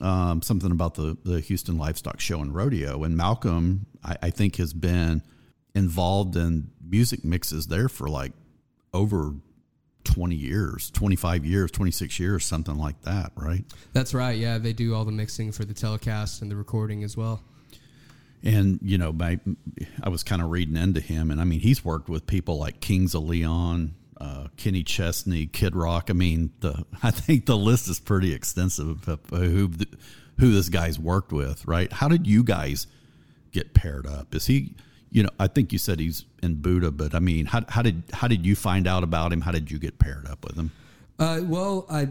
um, 0.00 0.42
something 0.42 0.70
about 0.70 0.94
the, 0.94 1.16
the 1.24 1.40
Houston 1.40 1.78
Livestock 1.78 2.20
Show 2.20 2.40
and 2.40 2.54
Rodeo. 2.54 3.02
And 3.02 3.16
Malcolm, 3.16 3.86
I, 4.04 4.16
I 4.22 4.30
think, 4.30 4.56
has 4.56 4.72
been 4.72 5.22
involved 5.74 6.36
in 6.36 6.70
music 6.86 7.24
mixes 7.24 7.68
there 7.68 7.88
for 7.88 8.08
like 8.08 8.32
over 8.92 9.34
20 10.04 10.34
years, 10.34 10.90
25 10.90 11.44
years, 11.44 11.70
26 11.70 12.18
years, 12.18 12.44
something 12.44 12.76
like 12.76 13.00
that, 13.02 13.32
right? 13.36 13.64
That's 13.92 14.14
right. 14.14 14.36
Yeah, 14.36 14.58
they 14.58 14.72
do 14.72 14.94
all 14.94 15.04
the 15.04 15.12
mixing 15.12 15.52
for 15.52 15.64
the 15.64 15.74
telecast 15.74 16.42
and 16.42 16.50
the 16.50 16.56
recording 16.56 17.04
as 17.04 17.16
well. 17.16 17.42
And, 18.42 18.80
you 18.82 18.98
know, 18.98 19.12
my, 19.12 19.38
I 20.02 20.08
was 20.08 20.22
kind 20.22 20.42
of 20.42 20.50
reading 20.50 20.76
into 20.76 21.00
him, 21.00 21.30
and 21.30 21.40
I 21.40 21.44
mean, 21.44 21.60
he's 21.60 21.84
worked 21.84 22.08
with 22.08 22.26
people 22.26 22.58
like 22.58 22.80
Kings 22.80 23.14
of 23.14 23.22
Leon, 23.22 23.94
uh, 24.20 24.48
Kenny 24.56 24.82
Chesney, 24.82 25.46
Kid 25.46 25.76
Rock. 25.76 26.10
I 26.10 26.12
mean, 26.12 26.52
the 26.60 26.84
I 27.02 27.10
think 27.10 27.46
the 27.46 27.56
list 27.56 27.88
is 27.88 28.00
pretty 28.00 28.32
extensive 28.32 29.08
of 29.08 29.20
who 29.30 29.70
who 30.38 30.52
this 30.52 30.68
guy's 30.68 30.98
worked 30.98 31.32
with, 31.32 31.66
right? 31.66 31.92
How 31.92 32.08
did 32.08 32.26
you 32.26 32.42
guys 32.42 32.86
get 33.52 33.74
paired 33.74 34.06
up? 34.06 34.34
Is 34.34 34.46
he, 34.46 34.74
you 35.12 35.22
know, 35.22 35.28
I 35.38 35.46
think 35.46 35.72
you 35.72 35.78
said 35.78 36.00
he's 36.00 36.24
in 36.42 36.54
Buddha, 36.54 36.90
but 36.90 37.14
I 37.14 37.18
mean, 37.18 37.44
how, 37.44 37.62
how 37.68 37.82
did 37.82 38.02
how 38.12 38.28
did 38.28 38.46
you 38.46 38.56
find 38.56 38.88
out 38.88 39.04
about 39.04 39.32
him? 39.32 39.42
How 39.42 39.52
did 39.52 39.70
you 39.70 39.78
get 39.78 39.98
paired 39.98 40.26
up 40.26 40.42
with 40.44 40.56
him? 40.56 40.70
Uh, 41.18 41.40
well, 41.44 41.86
I 41.90 42.08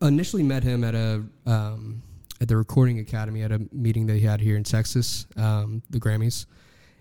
initially 0.00 0.42
met 0.42 0.64
him 0.64 0.82
at 0.82 0.94
a 0.94 1.22
um, 1.44 2.02
at 2.40 2.48
the 2.48 2.56
Recording 2.56 3.00
Academy 3.00 3.42
at 3.42 3.52
a 3.52 3.60
meeting 3.70 4.06
they 4.06 4.20
had 4.20 4.40
here 4.40 4.56
in 4.56 4.64
Texas, 4.64 5.26
um, 5.36 5.82
the 5.90 6.00
Grammys, 6.00 6.46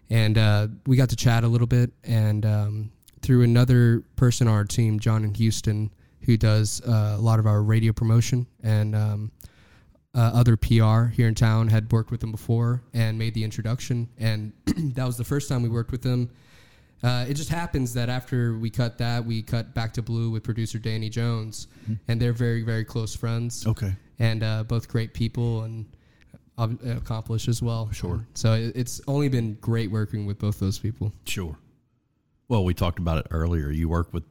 and 0.09 0.37
uh, 0.37 0.67
we 0.85 0.97
got 0.97 1.09
to 1.09 1.15
chat 1.15 1.45
a 1.45 1.47
little 1.47 1.67
bit. 1.67 1.91
And 2.03 2.45
um, 2.45 2.91
through 3.21 3.43
another 3.43 4.03
person 4.17 4.49
on 4.49 4.53
our 4.53 4.65
team, 4.65 4.99
John 4.99 5.23
in 5.23 5.33
Houston, 5.33 5.93
who 6.21 6.35
does 6.35 6.81
uh, 6.81 7.15
a 7.17 7.21
lot 7.21 7.39
of 7.39 7.47
our 7.47 7.63
radio 7.63 7.93
promotion 7.93 8.47
and 8.63 8.93
um, 8.93 9.31
uh, 10.17 10.31
other 10.33 10.57
PR 10.57 11.05
here 11.05 11.27
in 11.27 11.35
town, 11.35 11.67
had 11.67 11.91
worked 11.91 12.09
with 12.09 12.19
them 12.19 12.31
before 12.31 12.81
and 12.93 13.19
made 13.19 13.35
the 13.35 13.43
introduction. 13.43 14.09
And 14.17 14.51
that 14.65 15.05
was 15.05 15.15
the 15.15 15.23
first 15.23 15.47
time 15.47 15.61
we 15.61 15.69
worked 15.69 15.91
with 15.91 16.01
them. 16.01 16.31
Uh, 17.03 17.25
it 17.29 17.35
just 17.35 17.49
happens 17.49 17.93
that 17.93 18.09
after 18.09 18.57
we 18.57 18.71
cut 18.71 18.97
that, 18.97 19.23
we 19.23 19.43
cut 19.43 19.75
back 19.75 19.93
to 19.93 20.01
blue 20.01 20.31
with 20.31 20.43
producer 20.43 20.79
Danny 20.79 21.09
Jones, 21.09 21.67
and 22.07 22.19
they're 22.19 22.33
very, 22.33 22.63
very 22.63 22.83
close 22.83 23.15
friends. 23.15 23.67
Okay. 23.67 23.95
And 24.17 24.41
uh, 24.41 24.63
both 24.63 24.87
great 24.87 25.13
people 25.13 25.61
and 25.61 25.85
ob- 26.57 26.81
accomplished 26.83 27.47
as 27.47 27.61
well. 27.61 27.91
Sure. 27.91 28.25
So 28.33 28.53
it, 28.53 28.75
it's 28.75 28.99
only 29.07 29.29
been 29.29 29.53
great 29.61 29.91
working 29.91 30.25
with 30.25 30.39
both 30.39 30.59
those 30.59 30.79
people. 30.79 31.13
Sure. 31.25 31.55
Well, 32.47 32.63
we 32.63 32.73
talked 32.73 32.97
about 32.97 33.19
it 33.19 33.27
earlier. 33.29 33.69
You 33.69 33.89
work 33.89 34.11
with 34.11 34.23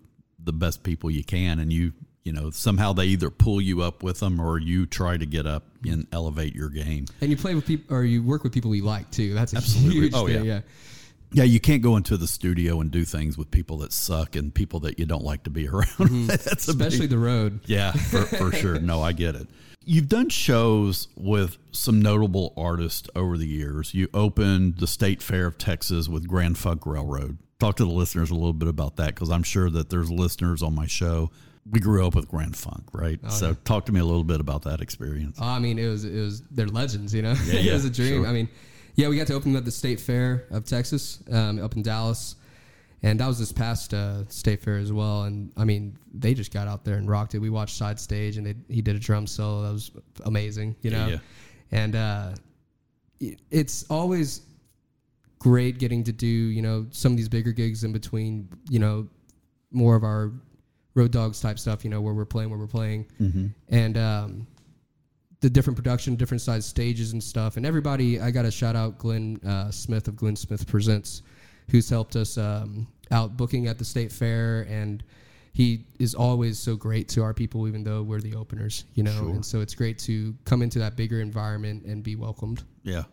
the 0.42 0.52
best 0.52 0.82
people 0.82 1.08
you 1.08 1.22
can, 1.22 1.60
and 1.60 1.72
you, 1.72 1.92
you 2.26 2.32
know, 2.32 2.50
somehow 2.50 2.92
they 2.92 3.06
either 3.06 3.30
pull 3.30 3.60
you 3.60 3.82
up 3.82 4.02
with 4.02 4.20
them 4.20 4.40
or 4.40 4.58
you 4.58 4.84
try 4.84 5.16
to 5.16 5.24
get 5.24 5.46
up 5.46 5.62
and 5.88 6.06
elevate 6.12 6.54
your 6.54 6.68
game. 6.68 7.06
And 7.20 7.30
you 7.30 7.36
play 7.36 7.54
with 7.54 7.64
people, 7.66 7.96
or 7.96 8.02
you 8.04 8.22
work 8.22 8.42
with 8.42 8.52
people 8.52 8.74
you 8.74 8.82
like 8.84 9.10
too. 9.12 9.32
That's 9.32 9.52
a 9.52 9.58
Absolutely. 9.58 9.94
huge 10.00 10.12
Oh, 10.14 10.26
thing. 10.26 10.44
yeah. 10.44 10.54
Yeah. 10.54 10.60
Yeah, 11.32 11.44
you 11.44 11.58
can't 11.60 11.82
go 11.82 11.96
into 11.96 12.16
the 12.16 12.26
studio 12.28 12.80
and 12.80 12.90
do 12.90 13.04
things 13.04 13.36
with 13.36 13.50
people 13.50 13.78
that 13.78 13.92
suck 13.92 14.36
and 14.36 14.54
people 14.54 14.80
that 14.80 14.98
you 14.98 15.06
don't 15.06 15.24
like 15.24 15.42
to 15.44 15.50
be 15.50 15.68
around. 15.72 15.86
Mm-hmm. 15.86 16.26
That's 16.26 16.68
a 16.68 16.74
big- 16.74 16.86
Especially 16.88 17.06
the 17.08 17.18
road. 17.18 17.60
Yeah, 17.66 17.92
for, 17.92 18.22
for 18.22 18.52
sure. 18.52 18.78
No, 18.80 19.02
I 19.02 19.12
get 19.12 19.34
it. 19.34 19.46
You've 19.84 20.08
done 20.08 20.28
shows 20.30 21.08
with 21.16 21.58
some 21.72 22.00
notable 22.02 22.52
artists 22.56 23.08
over 23.14 23.36
the 23.38 23.46
years. 23.46 23.94
You 23.94 24.08
opened 24.14 24.78
the 24.78 24.86
State 24.88 25.22
Fair 25.22 25.46
of 25.46 25.58
Texas 25.58 26.08
with 26.08 26.26
Grand 26.26 26.58
Funk 26.58 26.86
Railroad. 26.86 27.38
Talk 27.60 27.76
to 27.76 27.84
the 27.84 27.90
listeners 27.90 28.30
a 28.30 28.34
little 28.34 28.52
bit 28.52 28.68
about 28.68 28.96
that 28.96 29.14
because 29.14 29.30
I'm 29.30 29.42
sure 29.44 29.70
that 29.70 29.90
there's 29.90 30.10
listeners 30.10 30.62
on 30.62 30.74
my 30.74 30.86
show. 30.86 31.30
We 31.70 31.80
grew 31.80 32.06
up 32.06 32.14
with 32.14 32.28
Grand 32.28 32.56
Funk, 32.56 32.84
right? 32.92 33.18
so 33.30 33.54
talk 33.64 33.86
to 33.86 33.92
me 33.92 34.00
a 34.00 34.04
little 34.04 34.24
bit 34.24 34.40
about 34.40 34.62
that 34.62 34.80
experience. 34.80 35.38
Oh, 35.40 35.46
I 35.46 35.58
mean, 35.58 35.78
it 35.78 35.88
was 35.88 36.04
it 36.04 36.20
was 36.20 36.42
they're 36.50 36.68
legends, 36.68 37.12
you 37.12 37.22
know. 37.22 37.32
it 37.36 37.64
yeah, 37.64 37.72
was 37.72 37.84
a 37.84 37.90
dream. 37.90 38.22
sure. 38.22 38.26
I 38.26 38.32
mean, 38.32 38.48
yeah, 38.94 39.08
we 39.08 39.16
got 39.16 39.26
to 39.28 39.34
open 39.34 39.52
them 39.52 39.58
at 39.58 39.64
the 39.64 39.70
State 39.70 40.00
Fair 40.00 40.46
of 40.50 40.64
Texas, 40.64 41.22
um, 41.30 41.62
up 41.62 41.74
in 41.76 41.82
Dallas, 41.82 42.36
and 43.02 43.20
that 43.20 43.26
was 43.26 43.38
this 43.38 43.52
past 43.52 43.92
uh, 43.94 44.26
State 44.28 44.62
Fair 44.62 44.78
as 44.78 44.92
well. 44.92 45.24
And 45.24 45.52
I 45.56 45.64
mean, 45.64 45.96
they 46.14 46.34
just 46.34 46.52
got 46.52 46.68
out 46.68 46.84
there 46.84 46.96
and 46.96 47.08
rocked 47.08 47.34
it. 47.34 47.40
We 47.40 47.50
watched 47.50 47.76
side 47.76 48.00
stage, 48.00 48.36
and 48.36 48.46
they, 48.46 48.54
he 48.68 48.80
did 48.80 48.96
a 48.96 48.98
drum 48.98 49.26
solo 49.26 49.62
that 49.62 49.72
was 49.72 49.90
amazing, 50.24 50.76
you 50.82 50.90
know. 50.90 51.06
Yeah, 51.06 51.12
yeah. 51.12 51.18
And 51.72 51.96
uh, 51.96 52.34
it's 53.50 53.84
always 53.90 54.42
great 55.38 55.78
getting 55.78 56.02
to 56.02 56.12
do 56.12 56.26
you 56.26 56.62
know 56.62 56.86
some 56.90 57.12
of 57.12 57.18
these 57.18 57.28
bigger 57.28 57.52
gigs 57.52 57.84
in 57.84 57.92
between, 57.92 58.48
you 58.70 58.78
know, 58.78 59.08
more 59.70 59.94
of 59.94 60.04
our 60.04 60.32
road 60.96 61.12
dogs 61.12 61.40
type 61.40 61.58
stuff, 61.60 61.84
you 61.84 61.90
know, 61.90 62.00
where 62.00 62.14
we're 62.14 62.24
playing 62.24 62.50
where 62.50 62.58
we're 62.58 62.66
playing, 62.66 63.06
and 63.68 63.96
um, 63.96 64.46
the 65.40 65.50
different 65.50 65.76
production, 65.76 66.16
different 66.16 66.40
size 66.40 66.66
stages 66.66 67.12
and 67.12 67.22
stuff. 67.22 67.56
And 67.56 67.64
everybody, 67.64 68.18
I 68.20 68.32
got 68.32 68.42
to 68.42 68.50
shout 68.50 68.74
out 68.74 68.98
Glenn 68.98 69.38
uh, 69.46 69.70
Smith 69.70 70.08
of 70.08 70.16
Glenn 70.16 70.34
Smith 70.34 70.66
Presents, 70.66 71.22
who's 71.70 71.88
helped 71.88 72.16
us 72.16 72.36
um, 72.38 72.88
out 73.12 73.36
booking 73.36 73.68
at 73.68 73.78
the 73.78 73.84
state 73.84 74.10
fair, 74.10 74.62
and 74.62 75.04
he 75.52 75.84
is 75.98 76.14
always 76.14 76.58
so 76.58 76.76
great 76.76 77.08
to 77.10 77.22
our 77.22 77.32
people, 77.34 77.68
even 77.68 77.84
though 77.84 78.02
we're 78.02 78.20
the 78.20 78.34
openers, 78.34 78.84
you 78.94 79.02
know. 79.02 79.28
And 79.28 79.44
so 79.44 79.60
it's 79.60 79.74
great 79.74 79.98
to 80.00 80.34
come 80.44 80.62
into 80.62 80.78
that 80.80 80.96
bigger 80.96 81.20
environment 81.20 81.84
and 81.84 82.02
be 82.02 82.16
welcomed. 82.16 82.62
Yeah. 82.82 83.04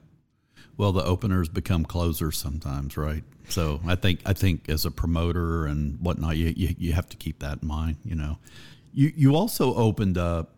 Well, 0.77 0.91
the 0.91 1.03
openers 1.03 1.49
become 1.49 1.85
closers 1.85 2.37
sometimes, 2.37 2.97
right? 2.97 3.23
So 3.49 3.79
I 3.85 3.95
think 3.95 4.21
I 4.25 4.33
think 4.33 4.69
as 4.69 4.85
a 4.85 4.91
promoter 4.91 5.65
and 5.65 5.99
whatnot, 5.99 6.37
you 6.37 6.53
you, 6.55 6.75
you 6.77 6.93
have 6.93 7.09
to 7.09 7.17
keep 7.17 7.39
that 7.39 7.59
in 7.61 7.67
mind. 7.67 7.97
You 8.03 8.15
know, 8.15 8.37
you 8.93 9.11
you 9.15 9.35
also 9.35 9.75
opened 9.75 10.17
up 10.17 10.55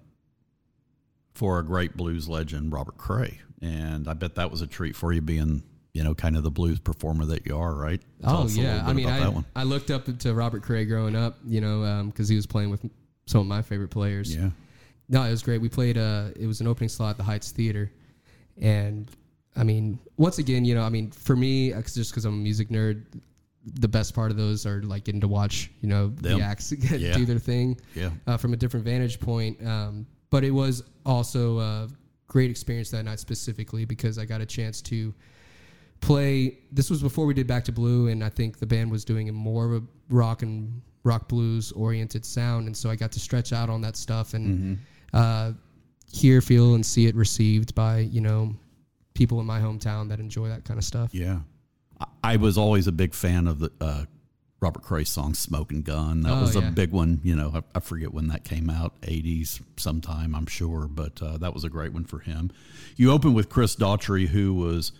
for 1.33 1.59
a 1.59 1.63
great 1.63 1.97
blues 1.97 2.29
legend, 2.29 2.71
Robert 2.71 2.97
Cray, 2.97 3.39
and 3.61 4.07
I 4.07 4.13
bet 4.13 4.35
that 4.35 4.51
was 4.51 4.61
a 4.61 4.67
treat 4.67 4.95
for 4.95 5.11
you, 5.11 5.21
being 5.21 5.63
you 5.93 6.03
know 6.03 6.13
kind 6.15 6.37
of 6.37 6.43
the 6.43 6.51
blues 6.51 6.79
performer 6.79 7.25
that 7.25 7.45
you 7.45 7.57
are, 7.57 7.73
right? 7.73 8.01
Tell 8.21 8.43
oh 8.43 8.47
yeah, 8.47 8.83
I 8.85 8.93
mean, 8.93 9.07
I. 9.07 9.33
I 9.55 9.63
looked 9.63 9.91
up 9.91 10.05
to 10.19 10.33
Robert 10.33 10.63
Cray 10.63 10.85
growing 10.85 11.15
up, 11.15 11.37
you 11.45 11.61
know, 11.61 12.03
because 12.05 12.29
he 12.29 12.35
was 12.35 12.45
playing 12.45 12.69
with 12.69 12.85
some 13.25 13.41
of 13.41 13.47
my 13.47 13.61
favorite 13.61 13.89
players. 13.89 14.33
Yeah, 14.35 14.49
No, 15.09 15.23
it 15.23 15.31
was 15.31 15.43
great. 15.43 15.59
We 15.59 15.69
played. 15.69 15.97
Uh, 15.97 16.29
it 16.35 16.47
was 16.47 16.61
an 16.61 16.67
opening 16.67 16.89
slot 16.89 17.11
at 17.11 17.17
the 17.17 17.23
Heights 17.23 17.51
Theater, 17.51 17.91
and 18.61 19.09
I 19.55 19.63
mean, 19.63 19.99
once 20.17 20.37
again, 20.37 20.65
you 20.65 20.75
know, 20.75 20.83
I 20.83 20.89
mean, 20.89 21.11
for 21.11 21.35
me, 21.35 21.71
just 21.71 22.11
because 22.11 22.25
I'm 22.25 22.33
a 22.33 22.37
music 22.37 22.69
nerd, 22.69 23.05
the 23.65 23.87
best 23.87 24.13
part 24.13 24.31
of 24.31 24.37
those 24.37 24.65
are 24.65 24.81
like 24.83 25.05
getting 25.05 25.21
to 25.21 25.27
watch, 25.27 25.71
you 25.81 25.89
know, 25.89 26.09
Them. 26.09 26.39
the 26.39 26.45
acts 26.45 26.71
Yeah. 26.91 27.13
do 27.15 27.25
their 27.25 27.39
thing 27.39 27.79
yeah, 27.95 28.11
uh, 28.27 28.37
from 28.37 28.53
a 28.53 28.57
different 28.57 28.85
vantage 28.85 29.19
point. 29.19 29.65
Um, 29.65 30.05
but 30.29 30.43
it 30.43 30.51
was 30.51 30.83
also 31.05 31.59
a 31.59 31.87
great 32.27 32.51
experience 32.51 32.91
that 32.91 33.03
night 33.05 33.19
specifically 33.19 33.85
because 33.85 34.19
I 34.19 34.25
got 34.25 34.41
a 34.41 34.45
chance 34.45 34.81
to 34.83 35.13
play. 36.01 36.59
This 36.71 36.89
was 36.89 37.01
before 37.01 37.25
we 37.25 37.33
did 37.33 37.47
Back 37.47 37.63
to 37.65 37.71
Blue, 37.71 38.07
and 38.09 38.23
I 38.23 38.29
think 38.29 38.59
the 38.59 38.65
band 38.67 38.91
was 38.91 39.05
doing 39.05 39.29
a 39.29 39.31
more 39.31 39.65
of 39.65 39.83
a 39.83 39.85
rock 40.09 40.41
and 40.41 40.81
rock 41.03 41.27
blues 41.27 41.71
oriented 41.71 42.25
sound, 42.25 42.67
and 42.67 42.75
so 42.75 42.89
I 42.89 42.95
got 42.95 43.11
to 43.13 43.19
stretch 43.19 43.53
out 43.53 43.69
on 43.69 43.81
that 43.81 43.95
stuff 43.95 44.33
and 44.33 44.77
uh, 45.13 45.53
hear, 46.11 46.41
feel, 46.41 46.75
and 46.75 46.85
see 46.85 47.07
it 47.07 47.15
received 47.15 47.73
by 47.75 47.99
you 47.99 48.21
know 48.21 48.55
people 49.15 49.39
in 49.39 49.45
my 49.47 49.59
hometown 49.59 50.09
that 50.09 50.19
enjoy 50.19 50.47
that 50.49 50.63
kind 50.65 50.77
of 50.77 50.83
stuff. 50.83 51.09
yeah. 51.13 51.39
I, 51.99 52.33
I 52.33 52.35
was 52.37 52.57
always 52.57 52.85
a 52.87 52.91
big 52.91 53.13
fan 53.15 53.47
of 53.47 53.59
the 53.59 53.71
uh, 53.81 54.05
Robert 54.59 54.83
Cray 54.83 55.03
song 55.05 55.33
"Smoking 55.33 55.81
Gun." 55.81 56.21
That 56.23 56.33
Oh, 56.33 56.41
was 56.41 56.55
a 56.55 56.59
yeah. 56.59 56.69
big 56.71 56.91
one. 56.91 57.19
You 57.23 57.35
know, 57.35 57.51
I, 57.55 57.61
I 57.77 57.79
forget 57.79 58.13
when 58.13 58.27
that 58.27 58.43
came 58.43 58.69
out, 58.69 58.99
'80s 59.01 59.61
sometime, 59.77 60.35
I'm 60.35 60.45
sure, 60.45 60.87
but 60.87 61.21
uh, 61.21 61.37
that 61.37 61.53
was 61.53 61.63
a 61.63 61.69
great 61.69 61.93
one 61.93 62.03
for 62.03 62.19
him. 62.19 62.51
You 62.97 63.11
opened 63.11 63.33
with 63.35 63.49
Chris 63.49 63.75
Daughtry, 63.75 64.27
who 64.27 64.53
was, 64.53 64.91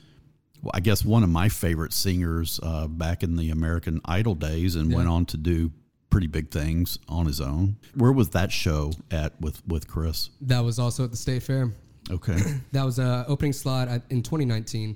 well, 0.61 0.71
I 0.73 0.79
guess, 0.79 1.03
one 1.05 1.23
of 1.23 1.29
my 1.29 1.49
favorite 1.49 1.93
singers 1.93 2.59
uh, 2.63 2.87
back 2.87 3.23
in 3.23 3.35
the 3.37 3.49
American 3.49 4.01
Idol 4.05 4.35
days, 4.35 4.75
and 4.75 4.93
went 4.93 5.09
on 5.09 5.25
to 5.27 5.37
do 5.37 5.71
pretty 6.09 6.27
big 6.27 6.49
things 6.49 6.97
on 7.09 7.25
his 7.25 7.41
own. 7.41 7.75
Where 7.95 8.11
was 8.13 8.29
that 8.29 8.51
show 8.53 8.93
at 9.11 9.39
with 9.41 9.65
with 9.67 9.87
Chris? 9.87 10.29
That 10.41 10.61
was 10.61 10.79
also 10.79 11.03
at 11.03 11.11
the 11.11 11.17
State 11.17 11.43
Fair. 11.43 11.73
Okay, 12.11 12.38
That 12.72 12.84
was 12.86 12.99
a 12.99 13.26
opening 13.27 13.53
slot 13.53 13.88
at, 13.88 14.02
in 14.10 14.22
2019. 14.22 14.95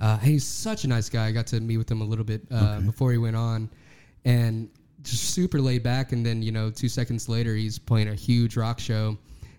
Uh, 0.00 0.16
he's 0.18 0.44
such 0.44 0.84
a 0.84 0.88
nice 0.88 1.08
guy. 1.08 1.26
I 1.26 1.32
got 1.32 1.46
to 1.48 1.60
meet 1.60 1.76
with 1.76 1.90
him 1.90 2.00
a 2.00 2.04
little 2.04 2.24
bit 2.24 2.42
uh, 2.50 2.80
before 2.80 3.10
he 3.12 3.18
went 3.18 3.36
on, 3.36 3.68
and 4.24 4.68
just 5.02 5.30
super 5.30 5.60
laid 5.60 5.82
back, 5.82 6.12
and 6.12 6.24
then 6.24 6.42
you 6.42 6.52
know, 6.52 6.70
two 6.70 6.88
seconds 6.88 7.28
later, 7.28 7.54
he's 7.54 7.78
playing 7.78 8.08
a 8.08 8.14
huge 8.14 8.56
rock 8.56 8.78
show, 8.80 9.16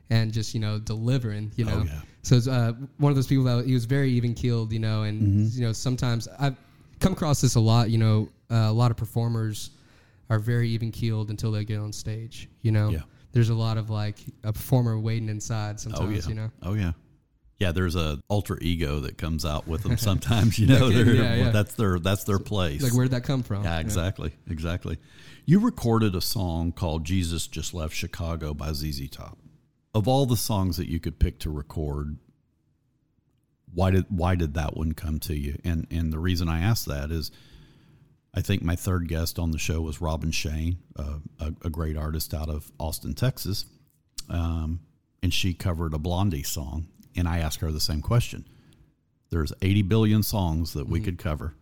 and 0.09 0.31
just 0.33 0.53
you 0.53 0.59
know, 0.59 0.79
delivering. 0.79 1.51
You 1.55 1.65
know, 1.65 1.79
Oh, 1.81 1.85
yeah. 1.85 2.01
so 2.23 2.35
it's 2.35 2.47
uh, 2.47 2.73
one 2.97 3.09
of 3.11 3.15
those 3.15 3.27
people 3.27 3.43
that 3.45 3.65
he 3.65 3.73
was 3.73 3.85
very 3.85 4.11
even 4.11 4.33
keeled. 4.33 4.71
You 4.71 4.79
know, 4.79 5.03
and 5.03 5.21
Mm-hmm. 5.21 5.59
you 5.59 5.65
know, 5.67 5.73
sometimes 5.73 6.27
I've 6.39 6.55
come 6.99 7.13
across 7.13 7.41
this 7.41 7.55
a 7.55 7.59
lot. 7.59 7.89
You 7.89 7.97
know, 7.97 8.29
uh, 8.51 8.55
a 8.55 8.71
lot 8.73 8.91
of 8.91 8.97
performers 8.97 9.71
are 10.29 10.39
very 10.39 10.69
even 10.69 10.91
keeled 10.91 11.29
until 11.31 11.51
they 11.51 11.65
get 11.65 11.79
on 11.79 11.91
stage. 11.91 12.47
You 12.61 12.71
know, 12.71 12.89
Yeah. 12.91 13.01
There's 13.31 13.49
a 13.49 13.55
lot 13.55 13.77
of 13.77 13.89
like 13.89 14.17
a 14.43 14.53
performer 14.53 14.99
waiting 14.99 15.29
inside 15.29 15.75
oh, 15.75 15.77
sometimes. 15.77 16.03
Oh 16.03 16.09
yeah. 16.09 16.27
You 16.27 16.35
know. 16.35 16.51
Oh 16.63 16.73
yeah. 16.73 16.91
Yeah, 17.59 17.73
there's 17.73 17.97
a 17.97 18.23
alter 18.29 18.57
ego 18.61 19.01
that 19.01 19.17
comes 19.17 19.45
out 19.45 19.67
with 19.67 19.83
them 19.83 19.97
sometimes. 19.97 20.57
You 20.57 20.67
know, 20.67 20.87
yeah, 20.87 21.35
yeah. 21.35 21.49
that's 21.51 21.73
their 21.73 21.99
that's 21.99 22.23
their 22.23 22.39
place. 22.39 22.81
Like, 22.81 22.93
where 22.93 23.03
did 23.03 23.11
that 23.11 23.23
come 23.23 23.43
from? 23.43 23.63
yeah, 23.63 23.79
exactly, 23.79 24.31
exactly. 24.49 24.97
You 25.45 25.59
recorded 25.59 26.15
a 26.15 26.21
song 26.21 26.71
called 26.71 27.03
"Jesus 27.03 27.47
Just 27.47 27.73
Left 27.73 27.93
Chicago" 27.93 28.53
by 28.53 28.71
ZZ 28.71 29.09
Top. 29.09 29.37
Of 29.93 30.07
all 30.07 30.25
the 30.25 30.37
songs 30.37 30.77
that 30.77 30.87
you 30.87 30.99
could 30.99 31.19
pick 31.19 31.39
to 31.39 31.49
record, 31.49 32.17
why 33.73 33.91
did 33.91 34.05
why 34.07 34.35
did 34.35 34.53
that 34.53 34.77
one 34.77 34.93
come 34.93 35.19
to 35.21 35.35
you? 35.35 35.59
And 35.65 35.85
and 35.91 36.13
the 36.13 36.19
reason 36.19 36.47
I 36.47 36.61
ask 36.61 36.85
that 36.85 37.11
is, 37.11 37.29
I 38.33 38.41
think 38.41 38.61
my 38.61 38.75
third 38.75 39.07
guest 39.07 39.39
on 39.39 39.51
the 39.51 39.57
show 39.57 39.81
was 39.81 40.01
Robin 40.01 40.31
Shane, 40.31 40.77
uh, 40.95 41.19
a, 41.39 41.47
a 41.65 41.69
great 41.69 41.97
artist 41.97 42.33
out 42.33 42.49
of 42.49 42.71
Austin, 42.79 43.15
Texas, 43.15 43.65
um, 44.29 44.81
and 45.23 45.33
she 45.33 45.53
covered 45.53 45.93
a 45.93 45.97
Blondie 45.97 46.43
song, 46.43 46.87
and 47.15 47.27
I 47.27 47.39
asked 47.39 47.61
her 47.61 47.71
the 47.71 47.79
same 47.79 48.01
question. 48.01 48.45
There's 49.31 49.53
80 49.61 49.83
billion 49.83 50.23
songs 50.23 50.73
that 50.73 50.87
we 50.87 50.99
could 50.99 51.17
cover. 51.17 51.53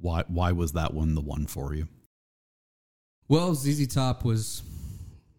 Why 0.00 0.24
why 0.28 0.52
was 0.52 0.72
that 0.72 0.94
one 0.94 1.14
the 1.14 1.20
one 1.20 1.46
for 1.46 1.74
you? 1.74 1.88
Well, 3.28 3.54
ZZ 3.54 3.86
Top 3.86 4.24
was, 4.24 4.62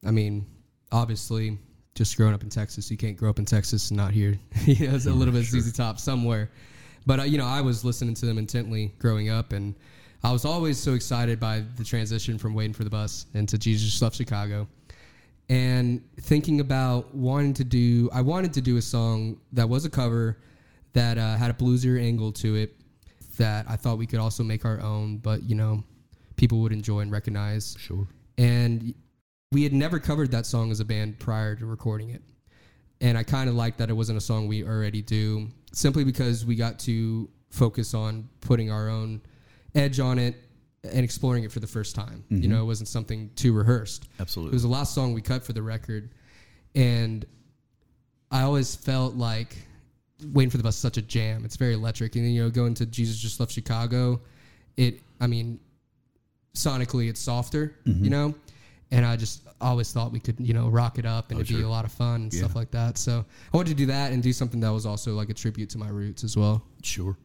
I 0.05 0.11
mean, 0.11 0.45
obviously, 0.91 1.57
just 1.95 2.15
growing 2.15 2.33
up 2.33 2.43
in 2.43 2.49
Texas, 2.49 2.89
you 2.89 2.97
can't 2.97 3.17
grow 3.17 3.29
up 3.29 3.39
in 3.39 3.45
Texas 3.45 3.89
and 3.89 3.97
not 3.97 4.11
hear, 4.11 4.39
you 4.65 4.87
know, 4.87 4.95
it's 4.95 5.07
a 5.07 5.11
little 5.11 5.33
bit 5.33 5.41
of 5.41 5.47
ZZ 5.47 5.73
Top 5.73 5.99
somewhere. 5.99 6.49
But 7.05 7.19
uh, 7.19 7.23
you 7.23 7.37
know, 7.37 7.47
I 7.47 7.61
was 7.61 7.83
listening 7.83 8.13
to 8.15 8.25
them 8.25 8.37
intently 8.37 8.93
growing 8.99 9.29
up, 9.29 9.53
and 9.53 9.75
I 10.23 10.31
was 10.31 10.45
always 10.45 10.79
so 10.79 10.93
excited 10.93 11.39
by 11.39 11.63
the 11.77 11.83
transition 11.83 12.37
from 12.37 12.53
Waiting 12.53 12.73
for 12.73 12.83
the 12.83 12.91
Bus 12.91 13.25
into 13.33 13.57
Jesus 13.57 13.89
Just 13.89 14.01
Left 14.03 14.15
Chicago, 14.15 14.67
and 15.49 16.01
thinking 16.21 16.59
about 16.59 17.13
wanting 17.15 17.55
to 17.55 17.63
do, 17.63 18.07
I 18.13 18.21
wanted 18.21 18.53
to 18.53 18.61
do 18.61 18.77
a 18.77 18.81
song 18.81 19.39
that 19.53 19.67
was 19.67 19.83
a 19.83 19.89
cover 19.89 20.37
that 20.93 21.17
uh, 21.17 21.37
had 21.37 21.49
a 21.49 21.53
bluesier 21.53 21.99
angle 21.99 22.31
to 22.33 22.55
it 22.55 22.75
that 23.37 23.65
I 23.67 23.75
thought 23.75 23.97
we 23.97 24.05
could 24.05 24.19
also 24.19 24.43
make 24.43 24.63
our 24.63 24.79
own, 24.81 25.17
but 25.17 25.41
you 25.43 25.55
know, 25.55 25.83
people 26.35 26.59
would 26.59 26.71
enjoy 26.71 26.99
and 26.99 27.11
recognize. 27.11 27.75
Sure. 27.79 28.07
And 28.37 28.93
we 29.51 29.63
had 29.63 29.73
never 29.73 29.99
covered 29.99 30.29
that 30.31 30.45
song 30.45 30.69
as 30.69 30.79
a 30.79 30.85
band 30.85 31.17
prior 31.17 31.55
to 31.55 31.65
recording 31.65 32.11
it. 32.11 32.21
And 33.01 33.17
I 33.17 33.23
kind 33.23 33.49
of 33.49 33.55
liked 33.55 33.79
that 33.79 33.89
it 33.89 33.93
wasn't 33.93 34.19
a 34.19 34.21
song 34.21 34.47
we 34.47 34.63
already 34.63 35.01
do, 35.01 35.47
simply 35.73 36.03
because 36.03 36.45
we 36.45 36.55
got 36.55 36.77
to 36.79 37.27
focus 37.49 37.95
on 37.95 38.29
putting 38.41 38.69
our 38.69 38.87
own 38.87 39.19
edge 39.75 39.99
on 39.99 40.19
it 40.19 40.35
and 40.83 41.03
exploring 41.03 41.43
it 41.43 41.51
for 41.51 41.59
the 41.59 41.67
first 41.67 41.95
time. 41.95 42.23
You 42.29 42.37
mm-hmm. 42.37 42.51
know, 42.51 42.61
it 42.61 42.65
wasn't 42.65 42.89
something 42.89 43.29
too 43.35 43.53
rehearsed. 43.53 44.07
Absolutely. 44.19 44.51
It 44.51 44.55
was 44.55 44.63
the 44.63 44.69
last 44.69 44.95
song 44.95 45.13
we 45.13 45.21
cut 45.21 45.43
for 45.43 45.53
the 45.53 45.61
record. 45.61 46.11
And 46.73 47.25
I 48.31 48.41
always 48.41 48.75
felt 48.75 49.15
like 49.15 49.55
waiting 50.33 50.49
for 50.49 50.57
the 50.57 50.63
bus 50.63 50.75
is 50.75 50.81
such 50.81 50.97
a 50.97 51.01
jam. 51.01 51.45
It's 51.45 51.55
very 51.55 51.73
electric. 51.73 52.15
And 52.15 52.25
then, 52.25 52.31
you 52.31 52.43
know, 52.43 52.49
going 52.49 52.73
to 52.75 52.85
Jesus 52.85 53.17
Just 53.17 53.39
Left 53.39 53.51
Chicago, 53.51 54.21
it, 54.77 55.01
I 55.19 55.27
mean, 55.27 55.59
sonically 56.55 57.09
it's 57.09 57.19
softer, 57.19 57.75
mm-hmm. 57.85 58.03
you 58.03 58.09
know? 58.09 58.33
And 58.91 59.05
I 59.05 59.15
just 59.15 59.43
always 59.61 59.93
thought 59.93 60.11
we 60.11 60.19
could, 60.19 60.35
you 60.39 60.53
know, 60.53 60.67
rock 60.67 60.97
it 60.97 61.05
up 61.05 61.29
and 61.29 61.37
oh, 61.37 61.41
it'd 61.41 61.55
be 61.55 61.61
a 61.61 61.69
lot 61.69 61.85
of 61.85 61.91
fun 61.93 62.23
and 62.23 62.33
stuff 62.33 62.55
like 62.55 62.71
that. 62.71 62.97
So 62.97 63.23
I 63.53 63.57
wanted 63.57 63.69
to 63.69 63.75
do 63.75 63.85
that 63.85 64.11
and 64.11 64.21
do 64.21 64.33
something 64.33 64.59
that 64.59 64.69
was 64.69 64.85
also 64.85 65.13
like 65.13 65.29
a 65.29 65.33
tribute 65.33 65.69
to 65.69 65.77
my 65.77 65.87
roots 65.87 66.23
as 66.25 66.35
well. 66.35 66.63
Sure. 66.83 67.15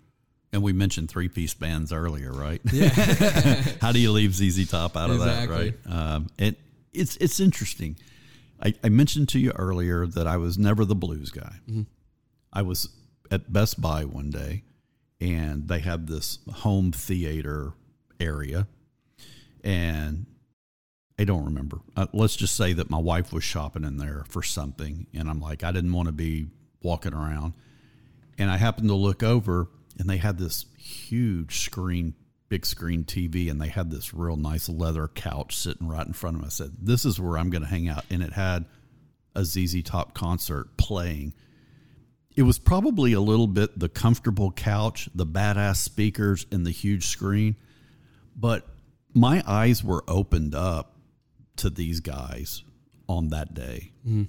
And 0.52 0.62
we 0.62 0.72
mentioned 0.72 1.10
three 1.10 1.28
piece 1.28 1.54
bands 1.54 1.92
earlier, 1.92 2.32
right? 2.32 2.60
Yeah. 2.72 2.88
How 3.80 3.92
do 3.92 3.98
you 3.98 4.12
leave 4.12 4.34
ZZ 4.34 4.70
Top 4.70 4.96
out 4.96 5.10
of 5.10 5.16
Exactly. 5.16 5.70
that, 5.70 5.88
right? 5.90 6.14
Um, 6.14 6.28
it 6.38 6.58
it's 6.92 7.16
it's 7.16 7.40
interesting. 7.40 7.96
I, 8.62 8.72
I 8.82 8.88
mentioned 8.88 9.28
to 9.30 9.38
you 9.38 9.50
earlier 9.52 10.06
that 10.06 10.26
I 10.26 10.38
was 10.38 10.56
never 10.56 10.84
the 10.86 10.94
blues 10.94 11.30
guy. 11.30 11.56
I 12.52 12.62
was 12.62 12.88
at 13.30 13.52
Best 13.52 13.80
Buy 13.82 14.04
one 14.04 14.30
day, 14.30 14.62
and 15.20 15.68
they 15.68 15.80
had 15.80 16.06
this 16.06 16.38
home 16.50 16.90
theater 16.92 17.72
area, 18.18 18.66
and 19.62 20.24
I 21.18 21.24
don't 21.24 21.44
remember. 21.44 21.80
Uh, 21.96 22.06
let's 22.14 22.36
just 22.36 22.54
say 22.56 22.72
that 22.72 22.88
my 22.88 22.98
wife 22.98 23.30
was 23.32 23.44
shopping 23.44 23.84
in 23.84 23.98
there 23.98 24.24
for 24.28 24.42
something, 24.42 25.06
and 25.12 25.28
I'm 25.28 25.40
like, 25.40 25.64
I 25.64 25.72
didn't 25.72 25.92
want 25.92 26.06
to 26.06 26.12
be 26.12 26.46
walking 26.82 27.12
around 27.12 27.52
and 28.38 28.50
I 28.50 28.58
happened 28.58 28.88
to 28.90 28.94
look 28.94 29.22
over, 29.22 29.66
and 29.98 30.08
they 30.08 30.18
had 30.18 30.38
this 30.38 30.66
huge 30.76 31.60
screen, 31.60 32.14
big 32.48 32.66
screen 32.66 33.04
TV, 33.04 33.50
and 33.50 33.60
they 33.60 33.68
had 33.68 33.90
this 33.90 34.14
real 34.14 34.36
nice 34.36 34.68
leather 34.68 35.08
couch 35.08 35.56
sitting 35.56 35.88
right 35.88 36.06
in 36.06 36.12
front 36.12 36.36
of 36.36 36.42
me. 36.42 36.46
I 36.46 36.50
said, 36.50 36.72
"This 36.80 37.04
is 37.04 37.20
where 37.20 37.38
I'm 37.38 37.50
going 37.50 37.62
to 37.62 37.68
hang 37.68 37.88
out," 37.88 38.04
and 38.10 38.22
it 38.22 38.32
had 38.32 38.66
a 39.34 39.44
ZZ 39.44 39.82
Top 39.82 40.14
concert 40.14 40.76
playing. 40.76 41.34
It 42.36 42.42
was 42.42 42.58
probably 42.58 43.12
a 43.12 43.20
little 43.20 43.46
bit 43.46 43.78
the 43.78 43.88
comfortable 43.88 44.52
couch, 44.52 45.08
the 45.14 45.26
badass 45.26 45.76
speakers, 45.76 46.46
and 46.52 46.66
the 46.66 46.70
huge 46.70 47.06
screen, 47.06 47.56
but 48.36 48.66
my 49.14 49.42
eyes 49.46 49.82
were 49.82 50.04
opened 50.06 50.54
up 50.54 50.96
to 51.56 51.70
these 51.70 52.00
guys 52.00 52.62
on 53.08 53.28
that 53.28 53.54
day 53.54 53.92
mm-hmm. 54.06 54.24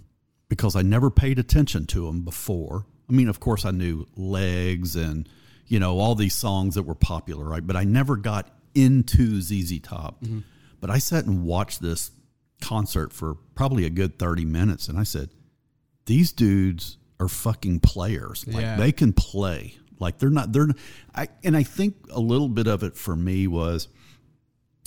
because 0.48 0.76
I 0.78 0.82
never 0.82 1.10
paid 1.10 1.40
attention 1.40 1.86
to 1.88 2.06
them 2.06 2.22
before. 2.22 2.86
I 3.10 3.14
mean, 3.14 3.28
of 3.28 3.42
course, 3.42 3.66
I 3.66 3.72
knew 3.72 4.08
Legs 4.16 4.96
and 4.96 5.28
you 5.68 5.80
know 5.80 6.00
all 6.00 6.16
these 6.16 6.34
songs 6.34 6.76
that 6.76 6.84
were 6.84 6.96
popular, 6.96 7.46
right? 7.46 7.66
But 7.66 7.76
I 7.76 7.84
never 7.84 8.16
got 8.16 8.50
into 8.74 9.42
ZZ 9.42 9.80
Top. 9.80 10.22
Mm-hmm. 10.24 10.40
But 10.80 10.90
I 10.90 11.00
sat 11.00 11.26
and 11.26 11.44
watched 11.44 11.82
this 11.82 12.12
concert 12.62 13.14
for 13.14 13.36
probably 13.56 13.86
a 13.86 13.90
good 13.90 14.20
thirty 14.20 14.46
minutes, 14.46 14.88
and 14.88 14.98
I 14.98 15.04
said, 15.04 15.30
"These 16.06 16.32
dudes 16.32 16.98
are 17.20 17.28
fucking 17.28 17.80
players. 17.80 18.46
Like 18.48 18.62
Yeah. 18.62 18.78
they 18.78 18.92
can 18.92 19.14
play. 19.14 19.76
Like 20.00 20.20
they're 20.20 20.30
not. 20.30 20.54
They're. 20.54 20.68
I 21.16 21.28
and 21.44 21.58
I 21.58 21.64
think 21.64 21.96
a 22.12 22.20
little 22.20 22.50
bit 22.50 22.68
of 22.68 22.84
it 22.84 22.96
for 22.96 23.16
me 23.16 23.48
was." 23.48 23.88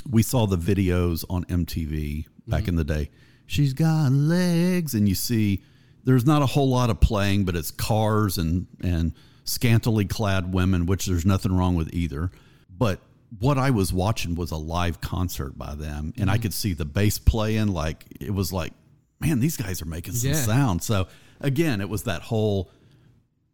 we 0.08 0.22
saw 0.22 0.46
the 0.46 0.56
videos 0.56 1.24
on 1.28 1.44
MTV 1.44 2.26
back 2.46 2.62
mm-hmm. 2.62 2.68
in 2.70 2.76
the 2.76 2.84
day. 2.84 3.10
She's 3.46 3.72
got 3.72 4.12
legs, 4.12 4.94
and 4.94 5.08
you 5.08 5.14
see 5.14 5.62
there's 6.04 6.24
not 6.24 6.42
a 6.42 6.46
whole 6.46 6.68
lot 6.68 6.90
of 6.90 7.00
playing, 7.00 7.44
but 7.44 7.56
it's 7.56 7.70
cars 7.70 8.38
and 8.38 8.66
and 8.82 9.12
scantily 9.50 10.04
clad 10.04 10.52
women, 10.52 10.86
which 10.86 11.06
there's 11.06 11.26
nothing 11.26 11.52
wrong 11.56 11.74
with 11.74 11.92
either. 11.92 12.30
But 12.76 13.00
what 13.38 13.58
I 13.58 13.70
was 13.70 13.92
watching 13.92 14.34
was 14.34 14.50
a 14.50 14.56
live 14.56 15.00
concert 15.00 15.58
by 15.58 15.74
them, 15.74 16.12
and 16.16 16.30
I 16.30 16.34
mm-hmm. 16.34 16.42
could 16.42 16.54
see 16.54 16.72
the 16.72 16.84
bass 16.84 17.18
playing. 17.18 17.68
Like 17.68 18.04
it 18.20 18.32
was 18.32 18.52
like, 18.52 18.72
man, 19.20 19.40
these 19.40 19.56
guys 19.56 19.82
are 19.82 19.86
making 19.86 20.14
some 20.14 20.30
Yeah. 20.30 20.36
sound. 20.36 20.82
So 20.82 21.08
again, 21.40 21.80
it 21.80 21.88
was 21.88 22.04
that 22.04 22.22
whole 22.22 22.70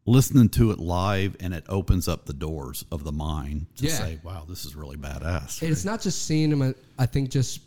listening 0.06 0.48
to 0.50 0.70
it 0.70 0.78
live, 0.78 1.36
and 1.40 1.52
it 1.52 1.64
opens 1.68 2.06
up 2.06 2.26
the 2.26 2.32
doors 2.32 2.84
of 2.92 3.02
the 3.02 3.12
mind 3.12 3.66
to 3.76 3.86
Yeah. 3.86 3.98
say, 3.98 4.20
wow, 4.22 4.44
this 4.48 4.64
is 4.64 4.76
really 4.76 4.96
badass. 4.96 5.60
And 5.62 5.72
it's 5.72 5.84
not 5.84 6.00
just 6.00 6.26
seeing 6.26 6.50
them, 6.50 6.74
I 6.98 7.06
think, 7.06 7.30
just 7.30 7.60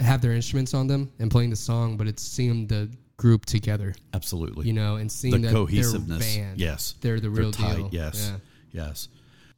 have 0.00 0.20
their 0.20 0.32
instruments 0.32 0.74
on 0.74 0.88
them 0.88 1.12
and 1.20 1.30
playing 1.30 1.50
the 1.50 1.56
song, 1.56 1.96
but 1.96 2.08
it's 2.08 2.22
seeing 2.22 2.66
the 2.66 2.90
group 3.24 3.46
together, 3.46 3.94
Absolutely. 4.12 4.66
you 4.66 4.74
know, 4.74 4.96
and 4.96 5.10
seeing 5.10 5.40
the 5.40 5.50
cohesiveness. 5.50 6.34
they're 6.34 6.44
band. 6.44 6.60
Yes. 6.60 6.94
They're 7.00 7.20
the 7.20 7.30
real 7.30 7.52
tight. 7.52 7.76
deal. 7.76 7.88
Yes. 7.90 8.30
Yeah. 8.70 8.84
Yes. 8.84 9.08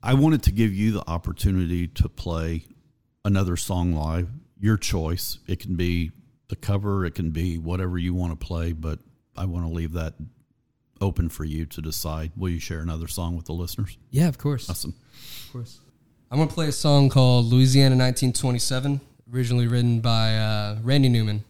I 0.01 0.15
wanted 0.15 0.45
to 0.45 0.53
give 0.53 0.73
you 0.73 0.93
the 0.93 1.03
opportunity 1.11 1.89
to 1.89 2.09
play 2.09 2.65
another 3.25 3.57
song 3.57 3.93
live, 3.93 4.29
your 4.61 4.77
choice. 4.77 5.41
It 5.49 5.59
can 5.59 5.75
be 5.75 6.13
the 6.47 6.55
cover, 6.55 7.05
it 7.05 7.17
can 7.17 7.33
be 7.33 7.59
whatever 7.59 7.99
you 7.99 8.15
want 8.15 8.39
to 8.39 8.47
play, 8.47 8.71
but 8.71 9.01
I 9.37 9.47
want 9.47 9.67
to 9.67 9.73
leave 9.73 9.95
that 9.95 10.15
open 11.01 11.29
for 11.29 11.45
you 11.45 11.67
to 11.67 11.83
decide. 11.83 12.31
Will 12.37 12.51
you 12.51 12.61
share 12.61 12.79
another 12.79 13.09
song 13.09 13.35
with 13.35 13.47
the 13.47 13.53
listeners? 13.53 13.99
Yeah, 14.13 14.29
of 14.29 14.39
course. 14.39 14.71
Awesome. 14.71 14.95
Of 15.47 15.53
course. 15.53 15.81
I'm 16.31 16.39
going 16.39 16.49
to 16.49 16.55
play 16.55 16.69
a 16.69 16.73
song 16.73 17.09
called 17.09 17.47
Louisiana 17.47 17.97
1927, 17.97 19.01
originally 19.35 19.67
written 19.67 19.99
by 19.99 20.37
uh, 20.37 20.79
Randy 20.85 21.09
Newman. 21.09 21.43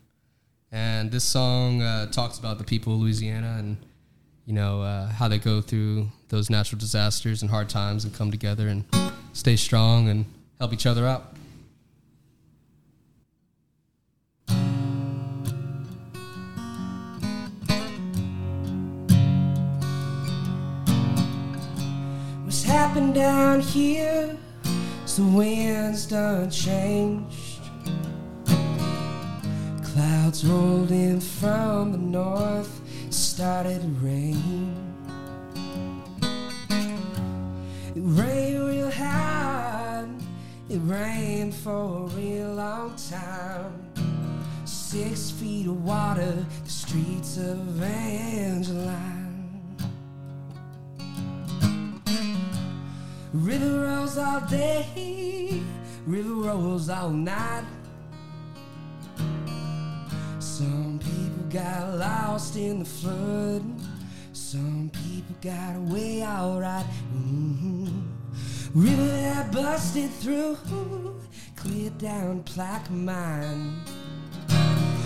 And 0.76 1.10
this 1.10 1.24
song 1.24 1.80
uh, 1.80 2.04
talks 2.10 2.38
about 2.38 2.58
the 2.58 2.64
people 2.64 2.92
of 2.92 3.00
Louisiana 3.00 3.56
and, 3.58 3.78
you 4.44 4.52
know, 4.52 4.82
uh, 4.82 5.06
how 5.08 5.26
they 5.26 5.38
go 5.38 5.62
through 5.62 6.08
those 6.28 6.50
natural 6.50 6.78
disasters 6.78 7.40
and 7.40 7.50
hard 7.50 7.70
times 7.70 8.04
and 8.04 8.12
come 8.12 8.30
together 8.30 8.68
and 8.68 8.84
stay 9.32 9.56
strong 9.56 10.10
and 10.10 10.26
help 10.58 10.74
each 10.74 10.84
other 10.84 11.06
out. 11.06 11.34
What's 22.44 22.64
happened 22.64 23.14
down 23.14 23.60
here? 23.60 24.36
So 25.06 25.22
winds 25.22 26.04
done 26.04 26.50
changed. 26.50 27.45
Clouds 29.96 30.44
rolled 30.44 30.90
in 30.90 31.20
from 31.22 31.92
the 31.92 31.96
north, 31.96 32.82
started 33.08 33.80
to 33.80 33.88
rain. 34.04 34.76
It 37.94 38.02
rained 38.02 38.66
real 38.66 38.90
hard, 38.90 40.10
it 40.68 40.80
rained 40.82 41.54
for 41.54 42.02
a 42.02 42.08
real 42.08 42.52
long 42.56 42.94
time. 43.08 43.72
Six 44.66 45.30
feet 45.30 45.66
of 45.66 45.82
water, 45.82 46.44
the 46.64 46.70
streets 46.70 47.38
of 47.38 47.58
Evangeline. 47.82 49.48
River 53.32 53.80
rolls 53.86 54.18
all 54.18 54.40
day, 54.42 55.62
river 56.06 56.34
rolls 56.34 56.90
all 56.90 57.08
night. 57.08 57.64
Some 60.58 60.98
people 61.00 61.44
got 61.50 61.98
lost 61.98 62.56
in 62.56 62.78
the 62.78 62.84
flood. 62.86 63.62
Some 64.32 64.90
people 64.90 65.36
got 65.42 65.76
away 65.76 66.24
alright. 66.24 66.86
hmm 67.12 67.88
River 68.74 69.06
that 69.06 69.52
busted 69.52 70.10
through, 70.12 70.56
cleared 71.56 71.98
down 71.98 72.42
Plaquemine. 72.44 73.80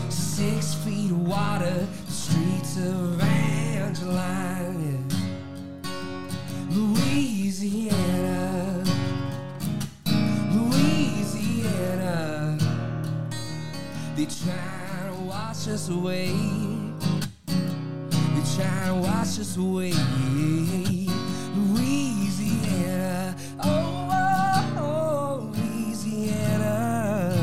Six 0.09 0.74
feet 0.85 1.10
of 1.10 1.27
water, 1.27 1.85
the 2.06 2.12
streets 2.12 2.77
of 2.77 3.14
Evangeline. 3.14 4.85
yeah. 4.86 5.02
Louisiana, 6.70 8.85
Louisiana. 10.55 12.56
They 14.14 14.27
try 14.27 14.80
wash 15.61 15.74
us 15.74 15.91
away. 15.91 16.32
They 17.47 18.43
try 18.57 18.87
to 18.87 18.95
wash 18.95 19.39
us 19.39 19.59
away. 19.59 19.93
Louisiana, 21.55 23.37
oh, 23.62 24.09
oh, 24.11 24.78
oh 24.78 25.53
Louisiana. 25.55 27.37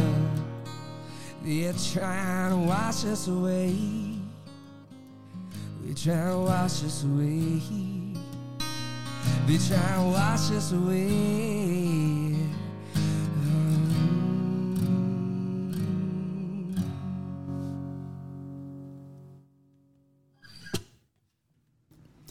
They're 1.43 1.73
trying 1.73 2.51
to 2.51 2.57
wash 2.67 3.05
us 3.05 3.27
away. 3.27 3.75
They're 5.83 5.93
trying 5.93 6.31
to 6.31 6.39
wash 6.39 6.83
us 6.83 7.03
away. 7.03 7.61
They 9.45 9.57
try 9.59 9.95
to 9.95 10.03
wash 10.11 10.51
us 10.51 10.71
away. 10.71 12.46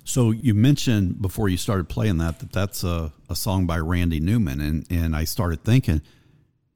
So 0.07 0.31
you 0.31 0.55
mentioned 0.55 1.21
before 1.21 1.49
you 1.49 1.57
started 1.57 1.89
playing 1.89 2.19
that 2.19 2.39
that 2.39 2.53
that's 2.53 2.85
a, 2.85 3.13
a 3.29 3.35
song 3.35 3.67
by 3.67 3.79
Randy 3.79 4.21
Newman, 4.21 4.61
and 4.61 4.87
and 4.89 5.17
I 5.17 5.25
started 5.25 5.65
thinking, 5.65 6.01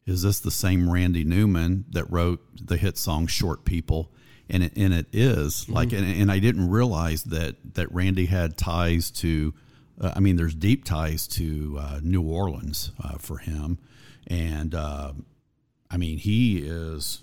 is 0.04 0.22
this 0.22 0.40
the 0.40 0.50
same 0.50 0.90
Randy 0.90 1.22
Newman 1.22 1.84
that 1.90 2.10
wrote 2.10 2.40
the 2.60 2.76
hit 2.76 2.98
song 2.98 3.28
"Short 3.28 3.64
People"? 3.64 4.10
And 4.52 4.64
it, 4.64 4.72
and 4.76 4.92
it 4.92 5.06
is 5.12 5.68
like, 5.68 5.92
and, 5.92 6.04
and 6.04 6.28
I 6.28 6.40
didn't 6.40 6.70
realize 6.70 7.22
that 7.22 7.54
that 7.74 7.90
Randy 7.92 8.26
had 8.26 8.56
ties 8.58 9.12
to. 9.12 9.54
Uh, 10.00 10.12
I 10.16 10.18
mean, 10.18 10.34
there's 10.34 10.56
deep 10.56 10.84
ties 10.84 11.28
to 11.28 11.78
uh, 11.80 12.00
New 12.02 12.22
Orleans 12.22 12.90
uh, 13.02 13.16
for 13.18 13.38
him, 13.38 13.78
and 14.26 14.74
uh, 14.74 15.12
I 15.88 15.96
mean, 15.98 16.18
he 16.18 16.58
is 16.58 17.22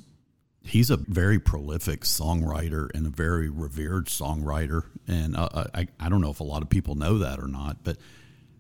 he's 0.68 0.90
a 0.90 0.98
very 0.98 1.40
prolific 1.40 2.02
songwriter 2.02 2.90
and 2.94 3.08
a 3.08 3.10
very 3.10 3.50
revered 3.50 4.08
songwriter. 4.08 4.84
And 5.08 5.36
uh, 5.36 5.66
I, 5.74 5.88
I 6.00 6.10
don't 6.10 6.22
know 6.22 6.30
if 6.30 6.40
a 6.40 6.44
lot 6.44 6.62
of 6.62 6.70
people 6.70 6.96
know 6.96 7.20
that 7.20 7.40
or 7.40 7.48
not, 7.48 7.84
but 7.84 7.98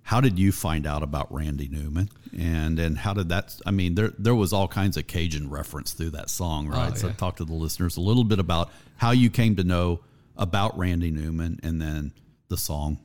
how 0.07 0.21
did 0.21 0.39
you 0.39 0.53
find 0.53 0.87
out 0.87 1.03
about 1.03 1.33
Randy 1.33 1.67
Newman? 1.67 2.09
And 2.37 2.79
and 2.79 2.97
how 2.97 3.13
did 3.13 3.29
that? 3.29 3.59
I 3.65 3.71
mean, 3.71 3.95
there 3.95 4.13
there 4.17 4.35
was 4.35 4.53
all 4.53 4.67
kinds 4.67 4.95
of 4.95 5.05
Cajun 5.05 5.49
reference 5.49 5.91
through 5.91 6.11
that 6.11 6.29
song, 6.29 6.67
right? 6.69 6.97
So 6.97 7.07
yeah. 7.07 7.13
talk 7.13 7.35
to 7.37 7.45
the 7.45 7.53
listeners 7.53 7.97
a 7.97 8.01
little 8.01 8.23
bit 8.23 8.39
about 8.39 8.71
how 8.95 9.11
you 9.11 9.29
came 9.29 9.57
to 9.57 9.65
know 9.65 9.99
about 10.37 10.77
Randy 10.77 11.11
Newman 11.11 11.59
and 11.61 11.81
then 11.81 12.13
the 12.47 12.55
song. 12.55 12.99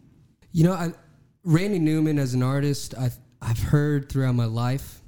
You 0.52 0.64
know, 0.64 0.74
I, 0.74 0.92
Randy 1.44 1.80
Newman 1.80 2.20
as 2.20 2.34
an 2.34 2.42
artist, 2.42 2.94
I've 2.96 3.18
I've 3.40 3.58
heard 3.58 4.08
throughout 4.08 4.36
my 4.36 4.44
life, 4.44 5.00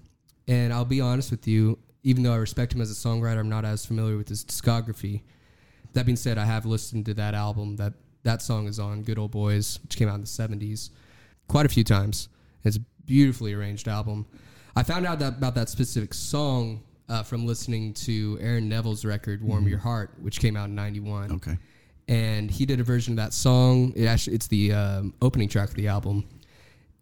and 0.48 0.72
I'll 0.72 0.84
be 0.84 1.00
honest 1.00 1.30
with 1.30 1.46
you. 1.46 1.78
Even 2.04 2.22
though 2.22 2.32
I 2.32 2.36
respect 2.36 2.72
him 2.74 2.80
as 2.80 2.90
a 2.90 2.94
songwriter, 2.94 3.38
I'm 3.38 3.48
not 3.48 3.64
as 3.64 3.84
familiar 3.84 4.16
with 4.16 4.28
his 4.28 4.44
discography. 4.44 5.22
That 5.94 6.06
being 6.06 6.16
said, 6.16 6.38
I 6.38 6.44
have 6.44 6.66
listened 6.66 7.06
to 7.06 7.14
that 7.14 7.34
album 7.34 7.76
that 7.76 7.94
that 8.22 8.40
song 8.42 8.66
is 8.68 8.78
on, 8.78 9.02
"Good 9.02 9.18
Old 9.18 9.30
Boys," 9.32 9.80
which 9.82 9.96
came 9.96 10.08
out 10.08 10.14
in 10.16 10.20
the 10.20 10.26
'70s, 10.26 10.90
quite 11.48 11.66
a 11.66 11.68
few 11.68 11.82
times. 11.84 12.28
It's 12.62 12.76
a 12.76 12.80
beautifully 13.06 13.52
arranged 13.54 13.88
album. 13.88 14.26
I 14.76 14.82
found 14.82 15.06
out 15.06 15.18
that, 15.20 15.36
about 15.38 15.54
that 15.56 15.68
specific 15.68 16.14
song 16.14 16.82
uh, 17.08 17.22
from 17.22 17.46
listening 17.46 17.92
to 17.94 18.38
Aaron 18.40 18.68
Neville's 18.68 19.04
record 19.04 19.42
"Warm 19.42 19.66
Your 19.68 19.78
Heart," 19.78 20.14
which 20.20 20.40
came 20.40 20.56
out 20.56 20.68
in 20.68 20.74
'91 20.74 21.32
Okay. 21.32 21.58
and 22.08 22.50
he 22.50 22.66
did 22.66 22.80
a 22.80 22.84
version 22.84 23.12
of 23.14 23.16
that 23.18 23.32
song. 23.32 23.92
It 23.96 24.06
actually 24.06 24.36
it's 24.36 24.46
the 24.48 24.72
um, 24.72 25.14
opening 25.22 25.48
track 25.48 25.68
of 25.68 25.74
the 25.74 25.88
album, 25.88 26.24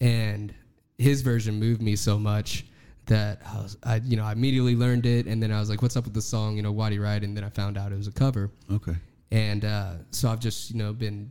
and 0.00 0.52
his 0.98 1.22
version 1.22 1.58
moved 1.58 1.82
me 1.82 1.96
so 1.96 2.18
much 2.18 2.66
that 3.06 3.40
I 3.46 3.56
was, 3.60 3.76
I 3.82 3.96
you 3.96 4.16
know, 4.16 4.24
I 4.24 4.32
immediately 4.32 4.76
learned 4.76 5.06
it, 5.06 5.26
and 5.26 5.42
then 5.42 5.50
I 5.52 5.58
was 5.60 5.68
like, 5.70 5.82
"What's 5.82 5.96
up 5.96 6.04
with 6.04 6.14
the 6.14 6.22
song?" 6.22 6.56
You 6.56 6.62
know, 6.62 6.72
why 6.72 6.88
do 6.88 6.94
you 6.94 7.02
write? 7.02 7.22
it? 7.22 7.26
And 7.26 7.36
then 7.36 7.44
I 7.44 7.48
found 7.48 7.76
out 7.76 7.92
it 7.92 7.96
was 7.96 8.06
a 8.06 8.12
cover, 8.12 8.50
Okay. 8.70 8.94
and 9.30 9.64
uh, 9.64 9.94
so 10.10 10.28
I've 10.30 10.40
just 10.40 10.70
you 10.70 10.76
know 10.78 10.92
been 10.92 11.30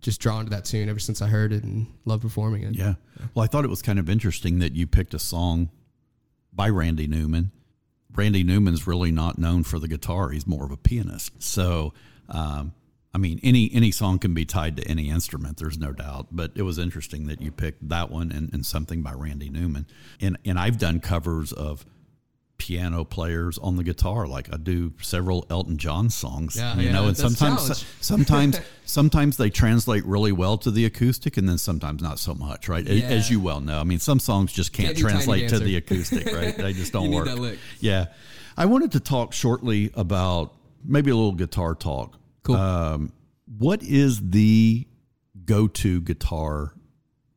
just 0.00 0.20
drawn 0.20 0.44
to 0.44 0.50
that 0.50 0.64
tune 0.66 0.88
ever 0.88 0.98
since 0.98 1.22
I 1.22 1.28
heard 1.28 1.52
it 1.52 1.62
and 1.64 1.86
love 2.04 2.20
performing 2.20 2.62
it. 2.62 2.74
Yeah. 2.74 2.94
Well, 3.34 3.42
I 3.42 3.46
thought 3.46 3.64
it 3.64 3.68
was 3.70 3.80
kind 3.80 3.98
of 3.98 4.10
interesting 4.10 4.58
that 4.58 4.74
you 4.74 4.86
picked 4.86 5.14
a 5.14 5.18
song 5.18 5.70
by 6.52 6.68
Randy 6.68 7.06
Newman. 7.06 7.52
Randy 8.14 8.44
Newman's 8.44 8.86
really 8.86 9.10
not 9.10 9.38
known 9.38 9.62
for 9.64 9.78
the 9.78 9.88
guitar; 9.88 10.30
he's 10.30 10.46
more 10.46 10.64
of 10.64 10.70
a 10.70 10.76
pianist. 10.76 11.42
So, 11.42 11.94
um, 12.28 12.72
I 13.14 13.18
mean, 13.18 13.38
any 13.42 13.70
any 13.72 13.90
song 13.92 14.18
can 14.18 14.34
be 14.34 14.44
tied 14.44 14.76
to 14.78 14.88
any 14.88 15.08
instrument. 15.08 15.58
There's 15.58 15.78
no 15.78 15.92
doubt. 15.92 16.28
But 16.32 16.52
it 16.56 16.62
was 16.62 16.78
interesting 16.78 17.26
that 17.28 17.40
you 17.40 17.52
picked 17.52 17.88
that 17.88 18.10
one 18.10 18.32
and, 18.32 18.52
and 18.52 18.66
something 18.66 19.02
by 19.02 19.12
Randy 19.12 19.50
Newman. 19.50 19.86
And 20.20 20.36
and 20.44 20.58
I've 20.58 20.78
done 20.78 21.00
covers 21.00 21.52
of 21.52 21.84
piano 22.56 23.04
players 23.04 23.58
on 23.58 23.74
the 23.76 23.82
guitar 23.82 24.28
like 24.28 24.50
I 24.52 24.56
do 24.56 24.92
several 25.02 25.44
Elton 25.50 25.76
John 25.76 26.08
songs 26.08 26.54
Yeah, 26.56 26.76
you 26.76 26.82
yeah, 26.82 26.92
know 26.92 27.08
and 27.08 27.16
sometimes 27.16 27.62
challenge. 27.62 27.84
sometimes 28.00 28.60
sometimes 28.84 29.36
they 29.36 29.50
translate 29.50 30.04
really 30.06 30.30
well 30.30 30.56
to 30.58 30.70
the 30.70 30.84
acoustic 30.84 31.36
and 31.36 31.48
then 31.48 31.58
sometimes 31.58 32.00
not 32.00 32.20
so 32.20 32.32
much 32.32 32.68
right 32.68 32.86
Yeah. 32.86 33.06
as 33.08 33.28
you 33.28 33.40
well 33.40 33.60
know 33.60 33.80
i 33.80 33.84
mean 33.84 33.98
some 33.98 34.20
songs 34.20 34.52
just 34.52 34.72
can't, 34.72 34.86
Can't 34.86 34.96
do 34.96 35.02
Tiny 35.02 35.12
translate 35.14 35.48
to 35.48 35.58
the 35.58 35.76
acoustic 35.76 36.26
right 36.32 36.56
they 36.56 36.72
just 36.72 36.92
don't 36.96 37.10
work 37.10 37.28
yeah 37.80 38.06
i 38.56 38.64
wanted 38.66 38.92
to 38.92 39.00
talk 39.00 39.32
shortly 39.32 39.90
about 39.94 40.54
maybe 40.84 41.10
a 41.10 41.16
little 41.16 41.32
guitar 41.32 41.74
talk 41.74 42.16
Cool. 42.44 42.56
um, 42.56 43.12
what 43.58 43.82
is 43.82 44.30
the 44.30 44.86
go-to 45.44 46.00
guitar 46.00 46.74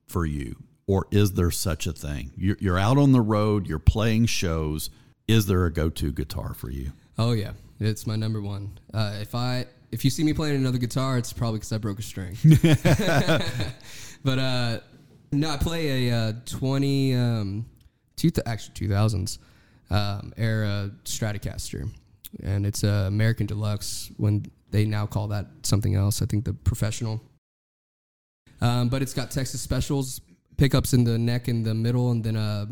for 0.08 0.26
you 0.26 0.56
or 0.86 1.08
is 1.12 1.34
there 1.34 1.52
such 1.52 1.88
a 1.88 1.92
thing 1.92 2.32
you're, 2.38 2.58
you're 2.60 2.78
out 2.80 2.98
on 2.98 3.12
the 3.12 3.22
road 3.22 3.68
you're 3.68 3.80
playing 3.80 4.26
shows 4.26 4.90
is 5.28 5.48
there 5.48 5.66
a 5.66 5.74
go-to 5.74 6.12
guitar 6.12 6.54
for 6.54 6.70
you 6.70 6.92
Oh 7.20 7.32
yeah, 7.32 7.54
it's 7.80 8.06
my 8.06 8.16
number 8.16 8.42
one. 8.42 8.78
Uh, 8.94 9.18
if 9.20 9.34
I 9.34 9.66
if 9.92 10.04
you 10.06 10.12
see 10.12 10.24
me 10.24 10.34
playing 10.34 10.56
another 10.56 10.78
guitar, 10.78 11.18
it's 11.18 11.34
probably 11.34 11.58
because 11.60 11.72
I 11.72 11.80
broke 11.80 11.98
a 11.98 12.04
string. 12.04 12.38
but 14.24 14.40
uh, 14.40 14.80
no, 15.32 15.50
I 15.50 15.58
play 15.58 16.10
a 16.10 16.16
uh, 16.16 16.34
twenty 16.46 17.16
um, 17.16 17.66
two 18.16 18.30
th- 18.30 18.46
actually 18.46 18.76
two 18.76 18.88
thousands 18.88 19.40
um, 19.90 20.32
era 20.38 20.92
Stratocaster, 21.06 21.90
and 22.44 22.68
it's 22.68 22.84
a 22.84 23.06
American 23.08 23.48
Deluxe. 23.48 24.12
When 24.18 24.46
they 24.72 24.86
now 24.86 25.06
call 25.06 25.28
that 25.30 25.48
something 25.64 25.96
else, 25.96 26.22
I 26.22 26.26
think 26.26 26.46
the 26.46 26.54
professional. 26.54 27.22
Um, 28.62 28.90
but 28.90 29.02
it's 29.02 29.14
got 29.14 29.32
Texas 29.32 29.62
specials 29.62 30.22
pickups 30.58 30.94
in 30.94 31.04
the 31.04 31.18
neck 31.18 31.48
and 31.48 31.66
the 31.66 31.74
middle, 31.76 32.12
and 32.12 32.24
then 32.24 32.36
uh, 32.36 32.66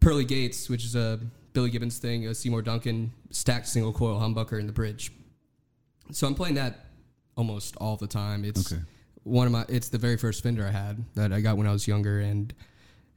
Pearly 0.00 0.24
Gates, 0.24 0.68
which 0.70 0.84
is 0.84 0.96
a 0.96 1.20
Billy 1.52 1.70
Gibbons 1.70 1.98
thing, 1.98 2.26
a 2.26 2.34
Seymour 2.34 2.62
Duncan 2.62 3.12
stacked 3.30 3.66
single 3.68 3.92
coil 3.92 4.18
humbucker 4.18 4.58
in 4.58 4.66
the 4.66 4.72
bridge. 4.72 5.12
So 6.12 6.26
I'm 6.26 6.34
playing 6.34 6.54
that 6.54 6.86
almost 7.36 7.76
all 7.76 7.96
the 7.96 8.06
time. 8.06 8.44
It's 8.44 8.72
Okay. 8.72 8.80
one 9.24 9.46
of 9.46 9.52
my. 9.52 9.66
It's 9.68 9.88
the 9.90 9.98
very 9.98 10.16
first 10.16 10.42
Fender 10.42 10.66
I 10.66 10.70
had 10.70 11.04
that 11.14 11.32
I 11.32 11.40
got 11.42 11.56
when 11.58 11.66
I 11.66 11.72
was 11.72 11.86
younger, 11.86 12.20
and 12.20 12.54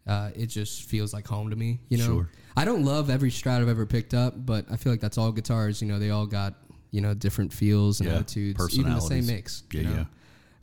uh, 0.06 0.32
it 0.36 0.48
just 0.48 0.84
feels 0.84 1.14
like 1.14 1.26
home 1.28 1.49
to 1.52 1.56
me. 1.56 1.80
You 1.88 1.99
know, 1.99 2.06
Sure. 2.06 2.30
I 2.58 2.66
don't 2.66 2.84
love 2.84 3.10
every 3.10 3.32
Strat 3.32 3.62
I've 3.62 3.70
ever 3.70 3.86
picked 3.86 4.14
up, 4.14 4.45
but 4.45 4.66
I 4.70 4.76
feel 4.76 4.91
like 4.91 4.99
that's 4.99 5.18
all 5.18 5.32
guitars. 5.32 5.82
You 5.82 5.88
know, 5.88 5.99
they 5.99 6.10
all 6.10 6.26
got 6.26 6.56
you 6.91 7.01
know 7.01 7.13
different 7.13 7.51
feels 7.53 7.99
and 7.99 8.09
Yeah, 8.09 8.15
attitudes, 8.18 8.77
even 8.77 8.93
the 8.93 8.99
same 8.99 9.26
mix. 9.26 9.63
Yeah, 9.72 9.81
you 9.81 9.88
know? 9.89 10.05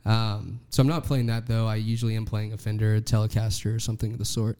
Um, 0.05 0.59
so 0.69 0.81
I'm 0.81 0.87
not 0.87 1.03
playing 1.03 1.25
that 1.27 1.45
though. 1.47 1.67
I 1.67 1.75
usually 1.75 2.15
am 2.15 2.25
playing 2.25 2.53
a 2.53 2.57
Fender, 2.57 2.95
a 2.95 3.01
Telecaster, 3.01 3.75
or 3.75 3.79
something 3.79 4.13
of 4.13 4.19
the 4.19 4.25
sort. 4.25 4.57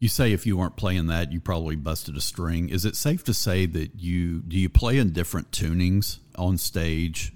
You 0.00 0.08
say 0.08 0.32
if 0.32 0.46
you 0.46 0.56
weren't 0.56 0.76
playing 0.76 1.08
that, 1.08 1.32
you 1.32 1.40
probably 1.40 1.74
busted 1.74 2.16
a 2.16 2.20
string. 2.20 2.68
Is 2.68 2.84
it 2.84 2.94
safe 2.94 3.24
to 3.24 3.34
say 3.34 3.66
that 3.66 3.96
you 3.96 4.40
do 4.40 4.56
you 4.56 4.68
play 4.68 4.98
in 4.98 5.12
different 5.12 5.50
tunings 5.50 6.18
on 6.36 6.56
stage, 6.58 7.32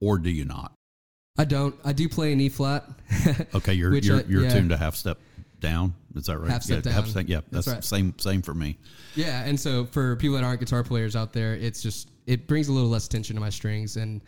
or 0.00 0.18
do 0.18 0.28
you 0.28 0.44
not? 0.44 0.72
I 1.38 1.44
don't. 1.46 1.74
I 1.82 1.92
do 1.94 2.08
play 2.10 2.32
an 2.34 2.40
E 2.42 2.50
flat. 2.50 2.84
Okay, 3.54 3.72
you're 3.72 3.94
you're, 3.98 4.18
I- 4.18 4.24
you're 4.28 4.42
yeah. 4.42 4.52
tuned 4.52 4.72
a 4.72 4.76
half 4.76 4.94
step 4.96 5.18
down. 5.62 5.94
Is 6.14 6.26
that 6.26 6.38
right? 6.38 6.50
Half 6.50 6.64
step 6.64 6.84
yeah, 6.84 6.92
down. 6.92 7.06
step- 7.06 7.24
yeah, 7.28 7.40
That's 7.50 7.64
that's, 7.66 7.68
right. 7.68 7.84
same 7.84 8.14
same 8.18 8.42
for 8.42 8.52
me. 8.52 8.76
Yeah, 9.14 9.44
and 9.44 9.58
so 9.58 9.86
for 9.86 10.16
people 10.16 10.36
that 10.36 10.44
aren't 10.44 10.60
guitar 10.60 10.82
players 10.84 11.16
out 11.16 11.32
there, 11.32 11.54
it's 11.54 11.80
just 11.82 12.10
it 12.26 12.46
brings 12.46 12.68
a 12.68 12.72
little 12.72 12.90
less 12.90 13.08
tension 13.08 13.34
to 13.36 13.40
my 13.40 13.48
strings 13.50 13.96
and 13.96 14.20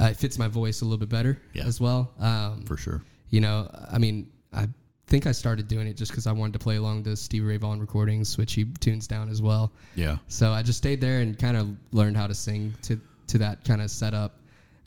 uh, 0.00 0.04
it 0.06 0.16
fits 0.16 0.38
my 0.38 0.46
voice 0.48 0.82
a 0.82 0.84
little 0.84 0.98
bit 0.98 1.08
better 1.08 1.40
Yeah. 1.52 1.64
as 1.66 1.80
well. 1.80 2.12
Um, 2.20 2.62
For 2.64 2.76
sure. 2.76 3.02
you 3.30 3.40
know, 3.40 3.68
I 3.90 3.98
mean, 3.98 4.30
I 4.52 4.68
think 5.08 5.26
I 5.26 5.32
started 5.32 5.66
doing 5.66 5.86
it 5.88 5.96
just 5.96 6.12
because 6.12 6.26
I 6.28 6.32
wanted 6.32 6.52
to 6.54 6.58
play 6.60 6.76
along 6.76 7.02
to 7.04 7.16
Stevie 7.16 7.44
Ray 7.44 7.56
Vaughan 7.56 7.80
recordings, 7.80 8.38
which 8.38 8.52
he 8.54 8.64
tunes 8.78 9.06
down 9.08 9.28
as 9.28 9.42
well. 9.42 9.72
Yeah. 9.96 10.18
So 10.28 10.52
I 10.52 10.62
just 10.62 10.78
stayed 10.78 11.00
there 11.00 11.20
and 11.20 11.36
kind 11.38 11.56
of 11.56 11.74
learned 11.92 12.16
how 12.16 12.26
to 12.28 12.34
sing 12.34 12.72
to 12.82 13.00
to 13.26 13.38
that 13.38 13.64
kind 13.64 13.82
of 13.82 13.90
setup. 13.90 14.36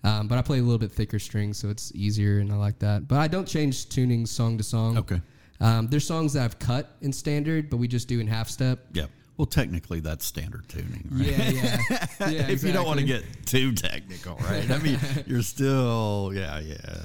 Um, 0.06 0.28
but 0.28 0.38
I 0.38 0.41
play 0.41 0.60
a 0.60 0.62
little 0.62 0.78
bit 0.80 0.91
thicker 0.91 1.18
strings, 1.20 1.58
so 1.58 1.70
it's 1.70 1.91
easier, 1.95 2.40
and 2.40 2.52
I 2.52 2.56
like 2.56 2.78
that. 2.80 3.08
But 3.08 3.20
I 3.20 3.28
don't 3.30 3.48
change 3.48 3.86
tunings 3.88 4.28
song 4.30 4.58
to 4.58 4.64
song. 4.64 4.98
Okay. 4.98 5.22
Um, 5.64 5.88
there's 5.88 6.06
songs 6.06 6.34
that 6.34 6.44
I've 6.44 6.60
cut 6.60 6.95
in 7.02 7.14
standard, 7.14 7.69
but 7.69 7.77
we 7.77 7.88
just 7.88 8.07
do 8.10 8.19
in 8.19 8.27
half 8.27 8.49
step. 8.49 8.85
Yeah. 8.91 9.06
Well, 9.38 9.45
technically, 9.48 9.99
that's 10.02 10.26
standard 10.26 10.68
tuning, 10.68 11.07
right? 11.10 11.26
Yeah, 11.26 11.49
yeah, 11.49 12.07
yeah. 12.30 12.48
if 12.49 12.64
you 12.64 12.72
don't 12.72 12.85
want 12.85 12.99
to 12.99 13.06
get 13.06 13.23
too 13.48 13.72
technical, 13.72 14.35
right? 14.35 14.69
I 14.69 14.77
mean, 14.77 14.99
you're 15.26 15.41
still, 15.41 16.31
yeah, 16.35 16.60
yeah. 16.60 16.98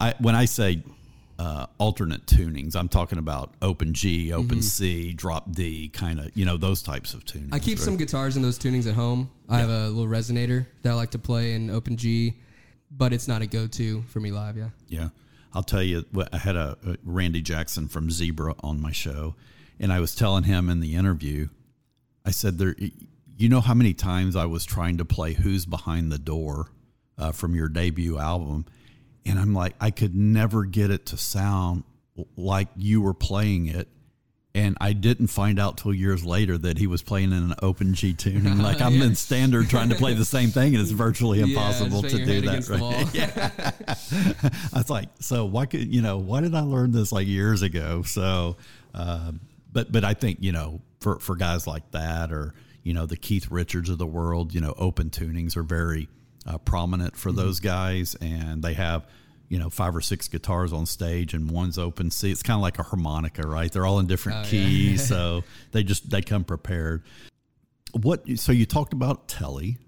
I 0.00 0.14
when 0.18 0.34
I 0.34 0.46
say 0.46 0.82
uh, 1.38 1.66
alternate 1.76 2.24
tunings, 2.24 2.74
I'm 2.74 2.88
talking 2.88 3.18
about 3.18 3.52
open 3.60 3.92
G, 3.92 4.32
open 4.32 4.62
C, 4.62 5.12
drop 5.12 5.52
D, 5.52 5.88
kind 5.88 6.20
of, 6.20 6.30
you 6.34 6.46
know, 6.46 6.56
those 6.56 6.80
types 6.80 7.12
of 7.12 7.24
tunings. 7.24 7.46
Mm-hmm. 7.46 7.54
I 7.54 7.58
keep 7.58 7.78
right? 7.78 7.84
some 7.84 7.96
guitars 7.96 8.36
in 8.36 8.42
those 8.42 8.58
tunings 8.58 8.86
at 8.86 8.94
home. 8.94 9.30
I 9.48 9.58
have 9.58 9.70
a 9.70 9.88
little 9.88 10.10
resonator 10.10 10.66
that 10.82 10.90
I 10.90 10.94
like 10.94 11.10
to 11.10 11.18
play 11.18 11.52
in 11.52 11.68
open 11.68 11.96
G, 11.96 12.34
but 12.92 13.12
it's 13.12 13.28
not 13.28 13.42
a 13.42 13.46
go-to 13.46 14.02
for 14.08 14.20
me 14.20 14.30
live. 14.30 14.56
Yeah. 14.56 14.68
Yeah. 14.88 15.08
I'll 15.54 15.62
tell 15.62 15.82
you, 15.82 16.04
I 16.32 16.38
had 16.38 16.56
a, 16.56 16.76
a 16.86 16.96
Randy 17.04 17.40
Jackson 17.40 17.86
from 17.86 18.10
Zebra 18.10 18.56
on 18.60 18.80
my 18.80 18.90
show, 18.90 19.36
and 19.78 19.92
I 19.92 20.00
was 20.00 20.14
telling 20.14 20.44
him 20.44 20.68
in 20.68 20.80
the 20.80 20.96
interview, 20.96 21.48
I 22.24 22.32
said, 22.32 22.58
"There, 22.58 22.74
you 23.36 23.48
know 23.48 23.60
how 23.60 23.74
many 23.74 23.94
times 23.94 24.34
I 24.34 24.46
was 24.46 24.64
trying 24.64 24.98
to 24.98 25.04
play 25.04 25.34
"Who's 25.34 25.64
Behind 25.64 26.10
the 26.10 26.18
Door" 26.18 26.72
uh, 27.16 27.32
from 27.32 27.54
your 27.54 27.68
debut 27.68 28.18
album, 28.18 28.66
and 29.24 29.38
I'm 29.38 29.54
like, 29.54 29.74
I 29.80 29.90
could 29.90 30.16
never 30.16 30.64
get 30.64 30.90
it 30.90 31.06
to 31.06 31.16
sound 31.16 31.84
like 32.36 32.68
you 32.76 33.00
were 33.00 33.14
playing 33.14 33.66
it." 33.66 33.88
And 34.56 34.76
I 34.80 34.92
didn't 34.92 35.26
find 35.26 35.58
out 35.58 35.78
till 35.78 35.92
years 35.92 36.24
later 36.24 36.56
that 36.58 36.78
he 36.78 36.86
was 36.86 37.02
playing 37.02 37.32
in 37.32 37.42
an 37.50 37.54
open 37.60 37.92
G 37.94 38.12
tuning. 38.12 38.58
Like 38.58 38.80
I'm 38.80 39.02
in 39.02 39.14
standard 39.16 39.68
trying 39.68 39.88
to 39.88 39.96
play 39.96 40.14
the 40.14 40.24
same 40.24 40.50
thing, 40.50 40.74
and 40.74 40.82
it's 40.82 40.90
virtually 40.92 41.40
impossible 41.40 42.02
just 42.02 42.16
to 42.16 42.24
do 42.24 42.40
that. 42.42 42.68
Right? 42.68 42.80
wall. 42.80 42.94
I 44.72 44.78
was 44.78 44.90
like, 44.90 45.08
so 45.18 45.44
why 45.44 45.66
could 45.66 45.92
you 45.92 46.02
know 46.02 46.18
why 46.18 46.40
did 46.40 46.54
I 46.54 46.60
learn 46.60 46.92
this 46.92 47.10
like 47.10 47.26
years 47.26 47.62
ago? 47.62 48.02
So, 48.02 48.56
uh, 48.94 49.32
but 49.72 49.90
but 49.90 50.04
I 50.04 50.14
think 50.14 50.38
you 50.40 50.52
know 50.52 50.80
for 51.00 51.18
for 51.18 51.34
guys 51.34 51.66
like 51.66 51.90
that 51.90 52.30
or 52.30 52.54
you 52.84 52.94
know 52.94 53.06
the 53.06 53.16
Keith 53.16 53.50
Richards 53.50 53.90
of 53.90 53.98
the 53.98 54.06
world, 54.06 54.54
you 54.54 54.60
know, 54.60 54.74
open 54.78 55.10
tunings 55.10 55.56
are 55.56 55.64
very 55.64 56.08
uh, 56.46 56.58
prominent 56.58 57.16
for 57.16 57.32
those 57.32 57.58
guys, 57.58 58.14
and 58.20 58.62
they 58.62 58.74
have 58.74 59.06
you 59.48 59.58
know 59.58 59.70
five 59.70 59.94
or 59.94 60.00
six 60.00 60.28
guitars 60.28 60.72
on 60.72 60.86
stage 60.86 61.34
and 61.34 61.50
one's 61.50 61.78
open 61.78 62.10
C. 62.10 62.30
It's 62.30 62.42
kind 62.42 62.56
of 62.56 62.62
like 62.62 62.78
a 62.78 62.82
harmonica, 62.82 63.46
right? 63.46 63.70
They're 63.70 63.86
all 63.86 63.98
in 63.98 64.06
different 64.06 64.38
Oh, 64.38 64.42
yeah. 64.42 64.48
keys, 64.50 65.06
so 65.08 65.44
they 65.72 65.82
just 65.82 66.10
they 66.10 66.22
come 66.22 66.44
prepared. 66.44 67.02
What? 67.92 68.24
So 68.36 68.52
you 68.52 68.66
talked 68.66 68.92
about 68.92 69.28
Telly. 69.28 69.78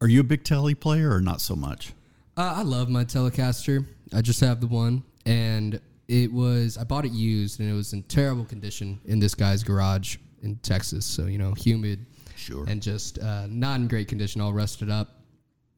Are 0.00 0.08
you 0.08 0.20
a 0.20 0.24
big 0.24 0.44
Telly 0.44 0.74
player 0.74 1.10
or 1.12 1.20
not 1.20 1.40
so 1.40 1.56
much? 1.56 1.92
Uh, 2.36 2.54
I 2.56 2.62
love 2.62 2.88
my 2.88 3.04
Telecaster. 3.04 3.86
I 4.14 4.20
just 4.22 4.40
have 4.40 4.60
the 4.60 4.66
one, 4.66 5.02
and 5.24 5.80
it 6.08 6.32
was 6.32 6.76
I 6.78 6.84
bought 6.84 7.04
it 7.04 7.12
used, 7.12 7.60
and 7.60 7.68
it 7.68 7.72
was 7.74 7.92
in 7.92 8.02
terrible 8.04 8.44
condition 8.44 9.00
in 9.06 9.18
this 9.18 9.34
guy's 9.34 9.62
garage 9.62 10.16
in 10.42 10.56
Texas. 10.56 11.04
So 11.06 11.26
you 11.26 11.38
know, 11.38 11.52
humid, 11.54 12.04
Sure. 12.36 12.64
and 12.68 12.80
just 12.82 13.18
uh, 13.18 13.46
not 13.48 13.80
in 13.80 13.88
great 13.88 14.08
condition, 14.08 14.40
all 14.40 14.52
rusted 14.52 14.90
up. 14.90 15.12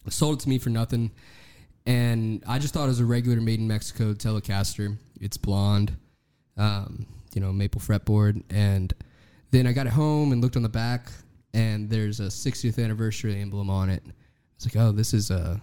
Sold 0.09 0.39
it 0.39 0.43
to 0.45 0.49
me 0.49 0.59
for 0.59 0.71
nothing, 0.71 1.11
and 1.87 2.43
I 2.47 2.59
just 2.59 2.75
thought 2.75 2.85
it 2.85 2.89
was 2.89 3.01
a 3.01 3.05
regular 3.05 3.41
made 3.41 3.61
in 3.61 3.69
Mexico 3.69 4.13
Telecaster. 4.13 4.97
It's 5.21 5.37
blonde, 5.37 5.97
um, 6.57 7.07
you 7.35 7.41
know, 7.41 7.53
maple 7.53 7.81
fretboard, 7.81 8.43
and 8.51 8.93
then 9.51 9.67
I 9.67 9.73
got 9.73 9.87
it 9.87 9.93
home 9.93 10.33
and 10.33 10.41
looked 10.43 10.57
on 10.57 10.63
the 10.63 10.69
back, 10.69 11.11
and 11.55 11.89
there's 11.89 12.21
a 12.21 12.25
60th 12.25 12.83
anniversary 12.83 13.41
emblem 13.41 13.71
on 13.71 13.91
it. 13.91 14.03
I 14.07 14.13
was 14.57 14.75
like, 14.75 14.77
oh, 14.83 14.93
this 14.93 15.15
is 15.15 15.31
a 15.31 15.61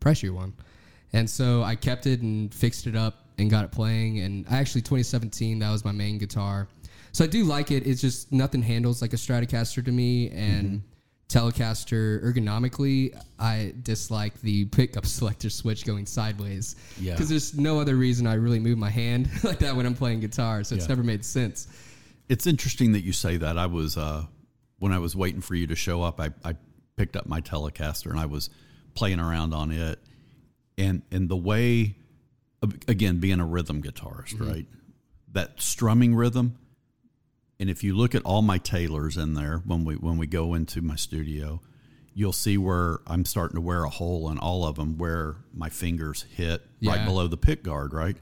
pressure 0.00 0.32
one. 0.32 0.52
And 1.12 1.28
so 1.30 1.62
I 1.62 1.76
kept 1.76 2.06
it 2.06 2.20
and 2.22 2.52
fixed 2.52 2.86
it 2.86 2.96
up 2.96 3.28
and 3.38 3.50
got 3.50 3.64
it 3.64 3.72
playing. 3.72 4.20
And 4.20 4.44
actually, 4.50 4.82
2017, 4.82 5.60
that 5.60 5.70
was 5.70 5.84
my 5.84 5.92
main 5.92 6.18
guitar. 6.18 6.68
So 7.12 7.24
I 7.24 7.28
do 7.28 7.44
like 7.44 7.70
it. 7.70 7.86
It's 7.86 8.00
just 8.00 8.32
nothing 8.32 8.62
handles 8.62 9.00
like 9.00 9.12
a 9.12 9.16
Stratocaster 9.16 9.84
to 9.84 9.92
me. 9.92 10.30
And 10.30 10.82
Telecaster, 11.28 12.22
ergonomically, 12.24 13.18
I 13.38 13.74
dislike 13.82 14.40
the 14.42 14.66
pickup 14.66 15.06
selector 15.18 15.50
switch 15.50 15.84
going 15.84 16.06
sideways. 16.06 16.76
Yeah. 17.00 17.12
Because 17.12 17.28
there's 17.28 17.54
no 17.56 17.80
other 17.80 17.96
reason 17.96 18.26
I 18.26 18.34
really 18.34 18.60
move 18.60 18.78
my 18.78 18.90
hand 18.90 19.28
like 19.44 19.58
that 19.60 19.74
when 19.74 19.86
I'm 19.86 19.94
playing 19.94 20.20
guitar. 20.20 20.62
So 20.64 20.74
it's 20.74 20.84
Yeah. 20.84 20.88
never 20.88 21.02
made 21.02 21.24
sense. 21.24 21.66
It's 22.28 22.46
interesting 22.46 22.92
that 22.92 23.00
you 23.02 23.12
say 23.12 23.36
that. 23.38 23.58
I 23.58 23.66
was 23.66 23.96
uh, 23.96 24.24
when 24.78 24.92
I 24.92 24.98
was 24.98 25.14
waiting 25.16 25.40
for 25.40 25.54
you 25.54 25.66
to 25.68 25.74
show 25.76 26.02
up. 26.02 26.20
I, 26.20 26.30
I 26.44 26.54
picked 26.96 27.16
up 27.16 27.26
my 27.26 27.40
Telecaster 27.40 28.10
and 28.10 28.18
I 28.18 28.26
was 28.26 28.48
playing 28.94 29.18
around 29.20 29.52
on 29.54 29.70
it, 29.72 29.98
and 30.78 31.02
and 31.10 31.28
the 31.28 31.36
way, 31.36 31.96
again, 32.88 33.18
being 33.18 33.40
a 33.40 33.44
rhythm 33.46 33.82
guitarist, 33.82 34.40
right? 34.40 34.66
That 35.32 35.60
strumming 35.60 36.14
rhythm, 36.14 36.56
and 37.64 37.70
if 37.70 37.82
you 37.82 37.96
look 37.96 38.14
at 38.14 38.20
all 38.24 38.42
my 38.42 38.58
tailors 38.58 39.16
in 39.16 39.32
there 39.32 39.62
when 39.64 39.86
we 39.86 39.94
when 39.94 40.18
we 40.18 40.26
go 40.26 40.52
into 40.52 40.82
my 40.82 40.96
studio, 40.96 41.62
you'll 42.12 42.30
see 42.34 42.58
where 42.58 42.98
I'm 43.06 43.24
starting 43.24 43.54
to 43.54 43.62
wear 43.62 43.84
a 43.84 43.88
hole 43.88 44.28
in 44.30 44.36
all 44.38 44.66
of 44.66 44.76
them 44.76 44.98
where 44.98 45.36
my 45.54 45.70
fingers 45.70 46.26
hit 46.36 46.60
right 46.82 47.06
below 47.06 47.26
the 47.26 47.38
pick 47.38 47.62
guard, 47.62 47.94
right? 47.94 48.18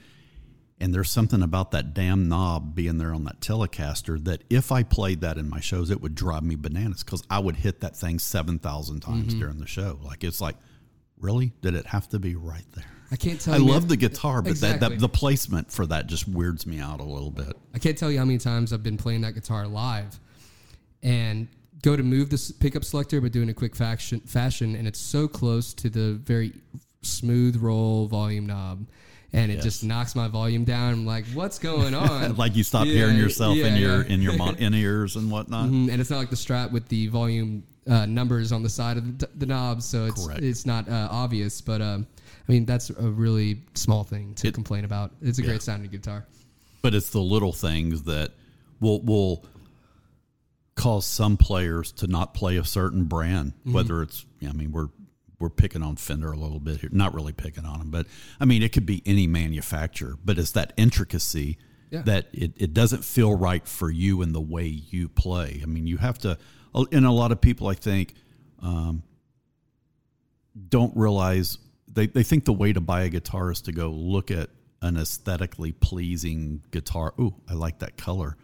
And 0.78 0.94
there's 0.94 1.10
something 1.10 1.42
about 1.42 1.72
that 1.72 1.92
damn 1.92 2.28
knob 2.28 2.76
being 2.76 2.98
there 2.98 3.12
on 3.12 3.24
that 3.24 3.40
Telecaster 3.40 4.22
that 4.26 4.44
if 4.48 4.70
I 4.70 4.84
played 4.84 5.22
that 5.22 5.38
in 5.38 5.50
my 5.50 5.58
shows, 5.58 5.90
it 5.90 6.00
would 6.00 6.14
drive 6.14 6.44
me 6.44 6.54
bananas 6.54 7.02
because 7.02 7.24
I 7.28 7.40
would 7.40 7.56
hit 7.56 7.80
that 7.80 7.96
thing 7.96 8.20
7,000 8.20 9.00
times 9.00 9.26
Mm-hmm. 9.32 9.40
during 9.40 9.58
the 9.58 9.66
show. 9.66 9.98
Like, 10.04 10.22
it's 10.22 10.40
like, 10.40 10.54
really? 11.18 11.52
Did 11.62 11.74
it 11.74 11.86
have 11.86 12.08
to 12.10 12.20
be 12.20 12.36
right 12.36 12.64
there? 12.76 12.91
I 13.12 13.16
can't 13.16 13.38
tell 13.40 13.54
you. 13.58 13.62
I 13.62 13.66
you. 13.66 13.72
love 13.72 13.88
the 13.88 13.96
guitar, 13.96 14.40
but 14.40 14.46
that, 14.46 14.50
Exactly. 14.76 14.88
that 14.88 14.98
the 15.00 15.08
placement 15.08 15.70
for 15.70 15.84
that 15.86 16.06
just 16.06 16.26
weirds 16.26 16.66
me 16.66 16.80
out 16.80 16.98
a 17.00 17.04
little 17.04 17.30
bit. 17.30 17.54
I 17.74 17.78
can't 17.78 17.96
tell 17.98 18.10
you 18.10 18.18
how 18.18 18.24
many 18.24 18.38
times 18.38 18.72
I've 18.72 18.82
been 18.82 18.96
playing 18.96 19.20
that 19.20 19.34
guitar 19.34 19.68
live 19.68 20.18
and 21.02 21.46
go 21.82 21.96
to 21.96 22.02
move 22.02 22.30
the 22.30 22.54
pickup 22.60 22.84
selector, 22.84 23.20
but 23.20 23.32
doing 23.32 23.48
a 23.50 23.54
quick 23.54 23.76
fashion, 23.76 24.20
fashion, 24.20 24.74
and 24.76 24.88
it's 24.88 24.98
so 25.00 25.28
close 25.28 25.74
to 25.74 25.90
the 25.90 26.14
very 26.14 26.52
smooth 27.02 27.56
roll 27.56 28.06
volume 28.06 28.46
knob. 28.46 28.86
And 29.34 29.50
it 29.50 29.62
just 29.62 29.82
knocks 29.82 30.14
my 30.14 30.28
volume 30.28 30.64
down. 30.64 30.92
I'm 30.92 31.06
like, 31.06 31.24
what's 31.32 31.58
going 31.58 31.94
on? 32.06 32.36
like 32.36 32.54
you 32.54 32.62
stop 32.62 32.86
Yeah, 32.86 32.92
hearing 32.94 33.16
yourself 33.16 33.56
in 33.56 33.76
your 33.76 34.02
yeah. 34.04 34.12
in 34.12 34.20
your 34.20 34.36
mon- 34.36 34.56
in 34.58 34.74
ears 34.74 35.16
and 35.16 35.30
whatnot. 35.30 35.70
Mhm, 35.70 35.90
and 35.90 36.00
it's 36.02 36.10
not 36.10 36.18
like 36.18 36.28
the 36.30 36.36
Strat 36.36 36.70
with 36.70 36.86
the 36.88 37.06
volume 37.08 37.62
uh, 37.88 38.06
numbers 38.06 38.52
on 38.52 38.62
the 38.62 38.68
side 38.68 38.96
of 38.96 39.18
the, 39.18 39.28
the 39.36 39.46
knob, 39.46 39.82
so 39.82 40.04
it's 40.06 40.24
Correct. 40.26 40.42
it's 40.42 40.64
not 40.66 40.88
uh, 40.88 41.08
obvious. 41.10 41.60
But 41.60 41.80
um, 41.82 42.06
I 42.48 42.52
mean, 42.52 42.64
that's 42.64 42.90
a 42.90 43.08
really 43.10 43.62
small 43.74 44.04
thing 44.04 44.34
to 44.36 44.48
It- 44.48 44.54
complain 44.54 44.84
about. 44.84 45.12
It's 45.20 45.38
a 45.38 45.42
Yeah. 45.42 45.48
great 45.48 45.62
sounding 45.62 45.90
guitar. 45.90 46.26
But 46.82 46.94
it's 46.94 47.10
the 47.10 47.20
little 47.20 47.52
things 47.52 48.02
that 48.04 48.32
will 48.80 49.00
will 49.02 49.44
cause 50.74 51.04
some 51.06 51.36
players 51.36 51.92
to 51.92 52.06
not 52.06 52.34
play 52.34 52.56
a 52.56 52.64
certain 52.64 53.04
brand. 53.04 53.52
Mm-hmm. 53.60 53.72
Whether 53.72 54.02
it's, 54.02 54.24
I 54.46 54.52
mean, 54.52 54.72
we're 54.72 54.88
we're 55.38 55.50
picking 55.50 55.82
on 55.82 55.96
Fender 55.96 56.30
a 56.30 56.36
little 56.36 56.60
bit 56.60 56.80
here, 56.82 56.90
not 56.92 57.14
really 57.14 57.32
picking 57.32 57.64
on 57.64 57.80
them, 57.80 57.90
but 57.90 58.06
I 58.38 58.44
mean, 58.44 58.62
it 58.62 58.72
could 58.72 58.86
be 58.86 59.02
any 59.04 59.26
manufacturer. 59.26 60.16
But 60.24 60.38
it's 60.38 60.52
that 60.52 60.72
intricacy 60.76 61.58
Yeah. 61.90 62.02
that 62.02 62.28
it, 62.32 62.52
it 62.56 62.72
doesn't 62.72 63.04
feel 63.04 63.34
right 63.36 63.66
for 63.66 63.90
you 63.90 64.22
in 64.22 64.32
the 64.32 64.40
way 64.40 64.66
you 64.66 65.08
play. 65.08 65.60
I 65.60 65.66
mean, 65.66 65.88
you 65.88 65.96
have 65.96 66.16
to, 66.18 66.38
and 66.74 67.06
a 67.06 67.10
lot 67.10 67.32
of 67.32 67.40
people, 67.40 67.68
I 67.68 67.74
think, 67.74 68.14
um, 68.62 69.02
don't 70.68 70.96
realize 70.96 71.58
they, 71.88 72.06
they 72.06 72.22
think 72.22 72.44
the 72.44 72.52
way 72.52 72.72
to 72.72 72.80
buy 72.80 73.02
a 73.02 73.08
guitar 73.08 73.50
is 73.50 73.60
to 73.62 73.72
go 73.72 73.88
look 73.88 74.30
at 74.30 74.50
an 74.80 74.96
aesthetically 74.96 75.72
pleasing 75.72 76.62
guitar. 76.70 77.14
Ooh, 77.20 77.34
I 77.48 77.54
like 77.54 77.78
that 77.80 77.96
color. 77.96 78.36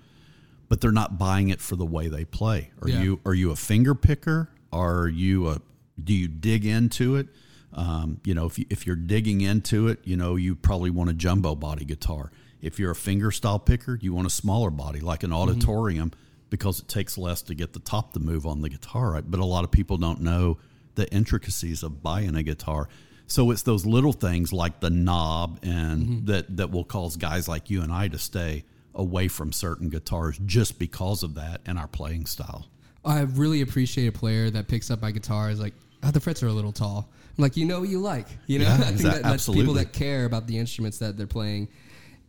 But 0.68 0.80
they're 0.80 0.92
not 0.92 1.18
buying 1.18 1.48
it 1.48 1.60
for 1.60 1.76
the 1.76 1.86
way 1.86 2.08
they 2.08 2.24
play. 2.24 2.70
Are 2.82 2.88
Yeah. 2.88 3.02
you 3.02 3.20
are 3.24 3.32
you 3.34 3.50
a 3.50 3.56
finger 3.56 3.94
picker? 3.94 4.50
Are 4.70 5.08
you 5.08 5.48
a 5.48 5.60
do 6.02 6.12
you 6.12 6.28
dig 6.28 6.66
into 6.66 7.16
it? 7.16 7.28
Um, 7.72 8.20
you 8.24 8.34
know, 8.34 8.46
if 8.46 8.58
you, 8.58 8.66
if 8.70 8.86
you're 8.86 8.96
digging 8.96 9.40
into 9.40 9.88
it, 9.88 10.00
you 10.04 10.16
know, 10.16 10.36
you 10.36 10.54
probably 10.54 10.90
want 10.90 11.10
a 11.10 11.14
jumbo 11.14 11.54
body 11.54 11.84
guitar. 11.84 12.30
If 12.60 12.78
you're 12.78 12.90
a 12.90 12.96
finger 12.96 13.30
style 13.30 13.58
picker, 13.58 13.98
you 14.00 14.12
want 14.12 14.26
a 14.26 14.30
smaller 14.30 14.70
body 14.70 15.00
like 15.00 15.22
an 15.22 15.32
auditorium 15.32 16.12
because 16.50 16.80
it 16.80 16.88
takes 16.88 17.18
less 17.18 17.42
to 17.42 17.54
get 17.54 17.72
the 17.72 17.80
top 17.80 18.12
to 18.14 18.20
move 18.20 18.46
on 18.46 18.62
the 18.62 18.68
guitar, 18.68 19.12
right? 19.12 19.24
But 19.28 19.40
a 19.40 19.44
lot 19.44 19.64
of 19.64 19.70
people 19.70 19.96
don't 19.96 20.20
know 20.20 20.58
the 20.94 21.10
intricacies 21.12 21.82
of 21.82 22.02
buying 22.02 22.34
a 22.34 22.42
guitar. 22.42 22.88
So 23.26 23.50
it's 23.50 23.62
those 23.62 23.84
little 23.84 24.12
things 24.12 24.52
like 24.52 24.80
the 24.80 24.90
knob 24.90 25.60
and 25.62 26.02
mm-hmm. 26.02 26.24
that 26.26 26.56
that 26.56 26.70
will 26.70 26.84
cause 26.84 27.16
guys 27.16 27.46
like 27.46 27.68
you 27.68 27.82
and 27.82 27.92
I 27.92 28.08
to 28.08 28.18
stay 28.18 28.64
away 28.94 29.28
from 29.28 29.52
certain 29.52 29.90
guitars 29.90 30.38
just 30.44 30.78
because 30.78 31.22
of 31.22 31.34
that 31.34 31.60
and 31.66 31.78
our 31.78 31.86
playing 31.86 32.26
style. 32.26 32.66
I 33.04 33.20
really 33.20 33.60
appreciate 33.60 34.06
a 34.06 34.12
player 34.12 34.50
that 34.50 34.66
picks 34.66 34.90
up 34.90 35.02
my 35.02 35.10
guitar 35.10 35.50
is 35.50 35.60
like, 35.60 35.74
oh, 36.02 36.10
the 36.10 36.20
frets 36.20 36.42
are 36.42 36.48
a 36.48 36.52
little 36.52 36.72
tall. 36.72 37.08
I'm 37.36 37.42
like, 37.42 37.56
you 37.56 37.64
know 37.64 37.80
what 37.80 37.88
you 37.88 38.00
like. 38.00 38.26
You 38.46 38.58
know, 38.60 38.64
Yeah, 38.64 38.74
I 38.74 38.76
think 38.78 39.00
exa- 39.00 39.02
that, 39.02 39.22
that's 39.22 39.48
people 39.48 39.74
that 39.74 39.92
care 39.92 40.24
about 40.24 40.46
the 40.46 40.58
instruments 40.58 40.98
that 40.98 41.16
they're 41.16 41.26
playing. 41.26 41.68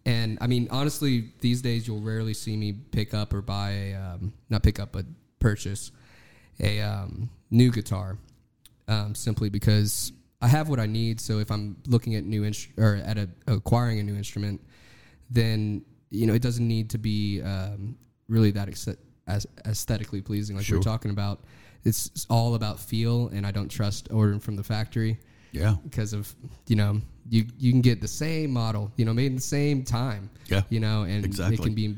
And 0.06 0.38
I 0.42 0.48
mean, 0.48 0.68
honestly, 0.72 1.32
these 1.42 1.62
days 1.62 1.88
you'll 1.88 2.02
rarely 2.02 2.34
see 2.34 2.56
me 2.56 2.74
pick 2.74 3.14
up 3.14 3.34
or 3.34 3.42
buy 3.42 3.72
a, 3.72 3.94
um, 3.96 4.34
not 4.50 4.64
pick 4.64 4.80
up, 4.80 4.92
but 4.92 5.06
purchase 5.40 5.92
a 6.60 6.82
um, 6.82 7.30
new 7.52 7.72
guitar 7.72 8.18
um, 8.88 9.14
simply 9.16 9.50
because 9.50 10.12
I 10.42 10.48
have 10.48 10.70
what 10.70 10.80
I 10.80 10.86
need. 10.86 11.20
So 11.20 11.40
if 11.40 11.52
I'm 11.52 11.78
looking 11.88 12.16
at 12.16 12.24
new 12.24 12.50
or 12.78 12.96
at 12.96 13.18
a, 13.18 13.30
acquiring 13.48 14.00
a 14.00 14.04
new 14.04 14.16
instrument, 14.16 14.62
then 15.30 15.84
you 16.10 16.26
know 16.26 16.34
it 16.34 16.42
doesn't 16.42 16.68
need 16.68 16.90
to 16.92 16.98
be 16.98 17.42
um, 17.42 17.96
really 18.28 18.52
that 18.52 18.68
ex- 18.68 18.88
as 19.28 19.46
aesthetically 19.66 20.22
pleasing 20.22 20.56
like 20.56 20.62
we 20.64 20.66
Sure. 20.66 20.78
were 20.80 20.84
talking 20.84 21.12
about. 21.12 21.44
It's, 21.86 22.08
it's 22.08 22.26
all 22.30 22.56
about 22.56 22.80
feel, 22.80 23.28
and 23.30 23.46
I 23.46 23.52
don't 23.52 23.70
trust 23.70 24.10
ordering 24.12 24.40
from 24.42 24.56
the 24.58 24.64
factory 24.64 25.18
Yeah. 25.52 25.76
because 25.84 26.12
of 26.14 26.34
you 26.68 26.76
know 26.76 27.02
you 27.30 27.46
you 27.58 27.72
can 27.72 27.82
get 27.82 28.02
the 28.02 28.08
same 28.08 28.52
model 28.52 28.92
you 28.98 29.06
know 29.06 29.14
made 29.14 29.28
in 29.28 29.36
the 29.36 29.42
same 29.42 29.84
time 29.84 30.30
Yeah. 30.48 30.62
you 30.70 30.80
know 30.80 31.04
and 31.04 31.24
Exactly. 31.26 31.56
it 31.56 31.62
can 31.62 31.74
be 31.76 31.96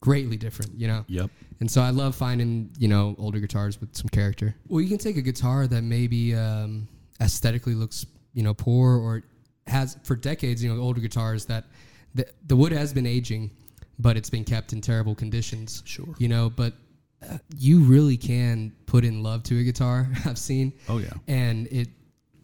greatly 0.00 0.36
different 0.36 0.72
you 0.78 0.86
know 0.86 1.04
Yep. 1.08 1.30
and 1.60 1.70
so 1.70 1.80
I 1.80 1.90
love 1.90 2.14
finding, 2.14 2.70
you 2.78 2.88
know, 2.88 3.14
older 3.18 3.38
guitars 3.40 3.80
with 3.80 3.94
some 3.96 4.08
character. 4.08 4.54
Well, 4.68 4.80
you 4.82 4.88
can 4.88 4.98
take 4.98 5.16
a 5.16 5.22
guitar 5.22 5.66
that 5.68 5.82
maybe 5.82 6.34
um, 6.34 6.88
aesthetically 7.20 7.74
looks, 7.74 8.04
you 8.34 8.42
know, 8.42 8.52
poor 8.52 8.96
or 8.98 9.22
has 9.66 9.96
for 10.02 10.14
decades, 10.16 10.62
you 10.62 10.74
know, 10.74 10.80
older 10.82 11.00
guitars 11.00 11.46
that 11.46 11.64
the, 12.14 12.26
the 12.48 12.56
wood 12.56 12.72
has 12.72 12.92
been 12.92 13.06
aging, 13.06 13.50
but 13.98 14.16
it's 14.16 14.28
been 14.28 14.44
kept 14.44 14.72
in 14.74 14.80
terrible 14.80 15.14
conditions. 15.14 15.82
Sure. 15.86 16.14
You 16.18 16.28
know, 16.28 16.50
but 16.50 16.74
uh, 17.22 17.38
you 17.56 17.80
really 17.84 18.16
can 18.18 18.72
put 18.86 19.04
in 19.04 19.22
love 19.22 19.42
to 19.44 19.58
a 19.58 19.62
guitar. 19.62 20.08
I've 20.26 20.36
seen. 20.38 20.72
Oh, 20.88 20.98
yeah. 20.98 21.12
And 21.28 21.66
it 21.68 21.88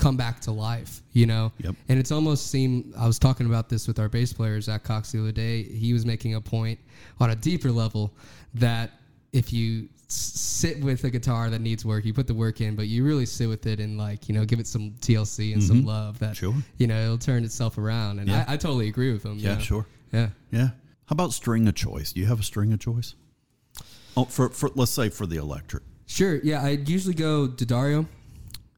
come 0.01 0.17
back 0.17 0.41
to 0.41 0.51
life, 0.51 1.03
you 1.13 1.27
know? 1.27 1.53
Yep. 1.59 1.75
And 1.89 1.99
it's 1.99 2.11
almost 2.11 2.49
seemed, 2.51 2.93
I 2.99 3.07
was 3.07 3.19
talking 3.19 3.47
about 3.47 3.69
this 3.69 3.87
with 3.87 3.99
our 3.99 4.09
bass 4.09 4.33
player, 4.33 4.61
Zach 4.61 4.83
Cox, 4.83 5.13
the 5.13 5.21
other 5.21 5.31
day. 5.33 5.63
He 5.63 5.93
was 5.93 6.05
making 6.07 6.35
a 6.35 6.41
point 6.41 6.79
on 7.21 7.31
a 7.31 7.37
deeper 7.37 7.71
level 7.71 8.13
that 8.55 8.91
if 9.33 9.53
you 9.53 9.89
sit 10.09 10.83
with 10.83 11.05
a 11.05 11.11
guitar 11.11 11.51
that 11.51 11.61
needs 11.61 11.85
work, 11.85 12.05
you 12.05 12.13
put 12.13 12.27
the 12.27 12.35
work 12.35 12.61
in, 12.61 12.75
but 12.75 12.89
you 12.89 13.05
really 13.05 13.27
sit 13.27 13.49
with 13.49 13.67
it 13.67 13.79
and 13.79 13.97
like, 13.97 14.29
you 14.29 14.35
know, 14.35 14.45
give 14.45 14.59
it 14.59 14.67
some 14.67 14.91
TLC 15.01 15.53
and 15.53 15.63
some 15.63 15.85
love 15.85 16.19
that, 16.19 16.35
Mm-hmm. 16.35 16.53
Sure. 16.53 16.63
you 16.79 16.87
know, 16.89 17.01
it'll 17.05 17.19
turn 17.19 17.45
itself 17.45 17.79
around. 17.79 18.19
And 18.19 18.29
Yeah. 18.29 18.45
I, 18.49 18.55
I 18.55 18.57
totally 18.57 18.89
agree 18.89 19.13
with 19.13 19.23
him. 19.25 19.37
you 19.39 19.45
Yeah, 19.49 19.55
know? 19.55 19.61
sure. 19.61 19.87
Yeah. 20.13 20.31
Yeah. 20.51 20.71
How 21.07 21.13
about 21.15 21.33
string 21.33 21.69
of 21.69 21.75
choice? 21.75 22.13
Do 22.13 22.21
you 22.21 22.27
have 22.27 22.41
a 22.41 22.43
string 22.43 22.73
of 22.73 22.81
choice? 22.81 23.15
Oh, 24.17 24.25
for, 24.25 24.49
for 24.49 24.71
let's 24.75 24.91
say 24.91 25.09
for 25.11 25.27
the 25.27 25.37
electric. 25.37 25.83
Sure. 26.07 26.41
Yeah, 26.43 26.63
I 26.65 26.71
usually 26.71 27.15
go 27.15 27.47
D'Addario. 27.47 28.07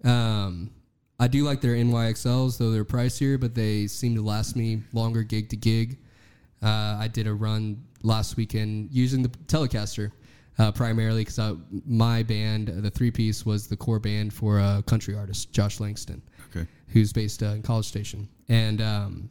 Um, 0.05 0.70
I 1.23 1.28
do 1.28 1.44
like 1.44 1.61
their 1.61 1.77
NYXLs, 1.77 2.59
though 2.59 2.73
they're 2.73 2.85
pricier, 2.85 3.39
but 3.39 3.55
they 3.55 3.86
seem 3.86 4.16
to 4.16 4.23
last 4.23 4.57
me 4.57 4.82
longer 4.93 5.23
gig 5.23 5.49
to 5.51 5.57
gig. 5.57 5.99
Uh, 6.61 6.97
I 6.99 7.07
did 7.07 7.28
a 7.28 7.32
run 7.32 7.85
last 8.03 8.36
weekend 8.36 8.89
using 8.90 9.23
the 9.23 9.28
Telecaster 9.47 10.11
uh, 10.59 10.73
primarily 10.73 11.24
because 11.24 11.57
my 11.86 12.24
band, 12.24 12.66
the 12.69 12.90
three 12.90 13.12
piece, 13.12 13.47
was 13.47 13.69
the 13.69 13.77
core 13.77 14.01
band 14.01 14.35
for 14.35 14.59
a 14.59 14.82
country 14.85 15.15
artist, 15.15 15.53
Josh 15.53 15.78
Langston, 15.78 16.20
Okay. 16.51 16.66
who's 16.89 17.12
based 17.12 17.40
uh, 17.44 17.47
in 17.51 17.62
College 17.62 17.86
Station. 17.86 18.28
And 18.49 18.81
um, 18.82 19.31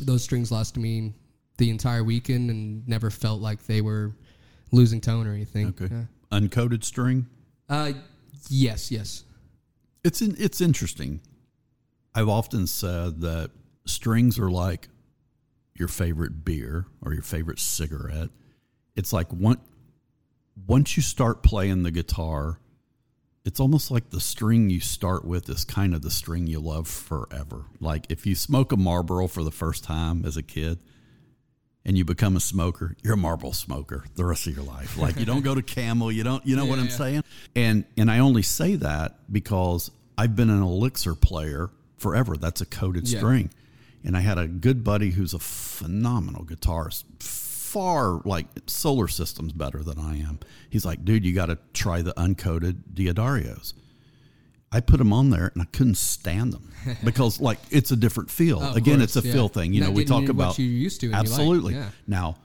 those 0.00 0.22
strings 0.22 0.52
lasted 0.52 0.78
me 0.78 1.12
the 1.58 1.70
entire 1.70 2.04
weekend 2.04 2.50
and 2.50 2.86
never 2.86 3.10
felt 3.10 3.40
like 3.40 3.66
they 3.66 3.80
were 3.80 4.14
losing 4.70 5.00
tone 5.00 5.26
or 5.26 5.32
anything. 5.32 5.74
Okay. 5.80 6.06
Uncoated 6.30 6.84
string. 6.84 7.26
Uh, 7.68 7.94
yes, 8.48 8.92
yes. 8.92 9.24
It's 10.02 10.22
in, 10.22 10.36
it's 10.38 10.60
interesting. 10.60 11.20
I've 12.14 12.28
often 12.28 12.66
said 12.66 13.20
that 13.20 13.50
strings 13.86 14.38
are 14.38 14.50
like 14.50 14.88
your 15.74 15.88
favorite 15.88 16.44
beer 16.44 16.86
or 17.02 17.12
your 17.12 17.22
favorite 17.22 17.58
cigarette. 17.58 18.30
It's 18.96 19.12
like 19.12 19.32
one, 19.32 19.60
once 20.66 20.96
you 20.96 21.02
start 21.02 21.42
playing 21.42 21.82
the 21.82 21.90
guitar, 21.90 22.58
it's 23.44 23.60
almost 23.60 23.90
like 23.90 24.10
the 24.10 24.20
string 24.20 24.68
you 24.70 24.80
start 24.80 25.24
with 25.24 25.48
is 25.48 25.64
kind 25.64 25.94
of 25.94 26.02
the 26.02 26.10
string 26.10 26.46
you 26.46 26.60
love 26.60 26.88
forever. 26.88 27.66
Like 27.80 28.06
if 28.10 28.26
you 28.26 28.34
smoke 28.34 28.72
a 28.72 28.76
Marlboro 28.76 29.26
for 29.26 29.42
the 29.42 29.50
first 29.50 29.84
time 29.84 30.24
as 30.24 30.36
a 30.36 30.42
kid 30.42 30.78
and 31.84 31.96
you 31.96 32.04
become 32.04 32.36
a 32.36 32.40
smoker, 32.40 32.96
you're 33.02 33.14
a 33.14 33.16
marble 33.16 33.52
smoker 33.52 34.04
the 34.14 34.24
rest 34.24 34.46
of 34.46 34.54
your 34.54 34.64
life. 34.64 34.96
Like 34.98 35.18
you 35.18 35.24
don't 35.24 35.42
go 35.42 35.54
to 35.54 35.62
Camel, 35.62 36.12
you 36.12 36.22
don't, 36.22 36.44
you 36.46 36.56
know 36.56 36.66
what 36.66 36.78
I'm 36.78 36.86
yeah. 36.86 36.90
saying? 36.92 37.24
And 37.56 37.84
and 37.96 38.10
I 38.10 38.18
only 38.18 38.42
say 38.42 38.76
that 38.76 39.16
because 39.32 39.90
I've 40.18 40.36
been 40.36 40.50
an 40.50 40.62
Elixir 40.62 41.14
player 41.14 41.70
forever. 41.96 42.36
That's 42.36 42.60
a 42.60 42.66
coated 42.66 43.08
Yeah. 43.08 43.18
string. 43.18 43.50
And 44.04 44.16
I 44.16 44.20
had 44.20 44.38
a 44.38 44.46
good 44.48 44.82
buddy 44.82 45.10
who's 45.10 45.34
a 45.34 45.38
phenomenal 45.38 46.44
guitarist, 46.44 47.04
far 47.22 48.20
like 48.24 48.46
solar 48.66 49.08
systems 49.08 49.52
better 49.52 49.82
than 49.82 49.98
I 49.98 50.18
am. 50.18 50.40
He's 50.70 50.84
like, 50.84 51.04
dude, 51.04 51.24
you 51.24 51.34
got 51.34 51.46
to 51.46 51.58
try 51.74 52.02
the 52.02 52.14
uncoated 52.14 52.76
D'Addarios. 52.94 53.74
I 54.72 54.80
put 54.80 54.98
them 54.98 55.12
on 55.12 55.30
there 55.30 55.50
and 55.52 55.62
I 55.62 55.66
couldn't 55.66 55.96
stand 55.96 56.52
them 56.52 56.70
because 57.04 57.40
like 57.40 57.58
it's 57.70 57.90
a 57.90 57.96
different 57.96 58.30
feel. 58.30 58.62
Of 58.62 58.76
Again, 58.76 58.98
course, 58.98 59.16
it's 59.16 59.24
a 59.24 59.28
yeah. 59.28 59.34
feel 59.34 59.48
thing. 59.48 59.72
You 59.72 59.80
Not 59.80 59.86
know, 59.88 59.92
we 59.92 60.04
talk 60.04 60.28
about 60.28 60.58
you're 60.58 60.68
used 60.68 61.00
to 61.00 61.06
you 61.06 61.12
like, 61.12 61.20
absolutely. 61.20 61.74
yeah. 61.74 61.90
Now, 62.06 62.36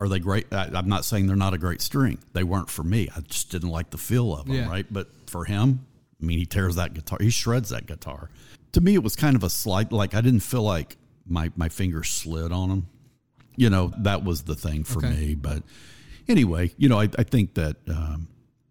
are 0.00 0.08
they 0.08 0.18
great? 0.18 0.52
I, 0.52 0.68
I'm 0.74 0.88
not 0.88 1.04
saying 1.04 1.26
they're 1.28 1.36
not 1.36 1.54
a 1.54 1.58
great 1.58 1.80
string. 1.80 2.18
They 2.32 2.42
weren't 2.44 2.68
for 2.68 2.82
me. 2.82 3.08
I 3.16 3.20
just 3.20 3.50
didn't 3.50 3.70
like 3.70 3.90
the 3.90 3.98
feel 3.98 4.34
of 4.36 4.46
them, 4.46 4.54
Yeah. 4.56 4.68
right? 4.68 4.86
But 4.90 5.08
for 5.28 5.44
him, 5.44 5.86
I 6.20 6.24
mean, 6.26 6.38
he 6.38 6.46
tears 6.46 6.76
that 6.76 6.92
guitar. 6.92 7.18
He 7.20 7.30
shreds 7.30 7.70
that 7.70 7.86
guitar. 7.86 8.28
To 8.72 8.80
me, 8.80 8.94
it 8.94 9.02
was 9.02 9.16
kind 9.16 9.36
of 9.36 9.42
a 9.44 9.50
slight. 9.50 9.92
Like 9.92 10.14
I 10.14 10.20
didn't 10.20 10.40
feel 10.40 10.62
like 10.62 10.96
my 11.26 11.50
my 11.56 11.68
fingers 11.68 12.08
slid 12.10 12.52
on 12.52 12.68
them. 12.68 12.86
You 13.56 13.70
know, 13.70 13.92
that 13.98 14.24
was 14.24 14.42
the 14.42 14.54
thing 14.54 14.84
for 14.84 14.98
Okay. 15.04 15.10
me. 15.14 15.34
But 15.34 15.62
anyway, 16.28 16.72
you 16.76 16.88
know, 16.88 16.98
I, 17.00 17.08
I 17.18 17.22
think 17.22 17.54
that 17.54 17.76
um, 17.88 18.28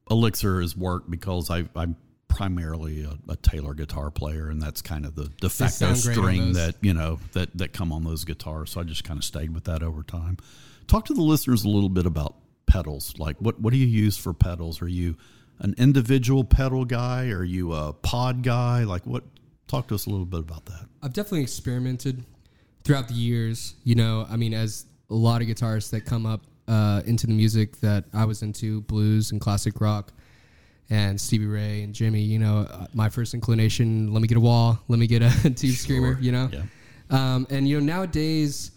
Elixir 0.10 0.60
has 0.62 0.76
worked 0.76 1.10
because 1.10 1.50
I, 1.50 1.66
I'm 1.76 1.96
primarily 2.32 3.04
a, 3.04 3.18
a 3.30 3.36
Taylor 3.36 3.74
guitar 3.74 4.10
player, 4.10 4.50
and 4.50 4.62
that's 4.62 4.82
kind 4.82 5.06
of 5.06 5.16
the 5.16 5.30
de 5.42 5.50
facto 5.50 5.94
sound 5.94 6.02
great 6.02 6.18
on 6.18 6.24
string 6.24 6.54
that 6.54 6.76
you 6.82 6.94
know 6.94 7.20
that 7.34 7.56
that 7.58 7.74
come 7.74 7.92
on 7.92 8.06
those 8.06 8.24
guitars. 8.24 8.72
So 8.72 8.82
I 8.82 8.84
just 8.84 9.04
kind 9.04 9.18
of 9.18 9.24
stayed 9.24 9.54
with 9.54 9.66
that 9.66 9.84
over 9.84 10.02
time. 10.02 10.38
Talk 10.88 11.06
to 11.06 11.14
the 11.14 11.22
listeners 11.22 11.66
a 11.66 11.70
little 11.70 11.90
bit 11.90 12.06
about 12.06 12.36
pedals. 12.66 13.14
Like, 13.18 13.36
what 13.40 13.60
what 13.60 13.74
do 13.74 13.78
you 13.78 13.86
use 13.86 14.18
for 14.18 14.34
pedals? 14.34 14.82
Are 14.82 14.88
you 14.88 15.18
an 15.60 15.76
individual 15.78 16.44
pedal 16.44 16.86
guy? 16.86 17.30
Are 17.30 17.44
you 17.44 17.74
a 17.74 17.94
pod 17.94 18.44
guy? 18.44 18.86
Like, 18.86 19.06
what? 19.06 19.24
Talk 19.68 19.88
to 19.90 19.96
us 19.96 20.06
a 20.06 20.10
little 20.10 20.26
bit 20.26 20.40
about 20.40 20.66
that. 20.66 20.86
I've 21.04 21.14
definitely 21.14 21.44
experimented 21.44 22.26
throughout 22.84 23.10
the 23.10 23.14
years. 23.14 23.76
You 23.84 23.96
know, 23.96 24.26
I 24.30 24.38
mean, 24.38 24.54
as 24.54 24.86
a 25.10 25.16
lot 25.16 25.42
of 25.42 25.48
guitarists 25.48 25.92
that 25.92 26.06
come 26.06 26.26
up 26.26 26.42
uh, 26.68 27.02
into 27.06 27.28
the 27.28 27.34
music 27.34 27.78
that 27.82 28.06
I 28.14 28.24
was 28.26 28.42
into, 28.42 28.82
blues 28.82 29.32
and 29.32 29.42
classic 29.42 29.82
rock, 29.82 30.14
and 30.92 31.20
Stevie 31.20 31.48
Ray 31.48 31.82
and 31.82 31.96
Jimmy. 31.96 32.22
You 32.22 32.38
know, 32.38 32.68
uh, 32.70 32.86
my 32.94 33.10
first 33.10 33.34
inclination: 33.34 34.14
let 34.14 34.22
me 34.22 34.28
get 34.28 34.38
a 34.38 34.42
wah, 34.42 34.78
let 34.88 35.00
me 35.00 35.08
get 35.08 35.24
a 35.24 35.50
tube 35.56 35.76
screamer. 35.76 36.20
You 36.22 36.32
know, 36.34 36.50
Yeah. 36.54 36.64
um, 37.10 37.48
and 37.50 37.68
you 37.68 37.80
know 37.80 37.86
nowadays 37.86 38.72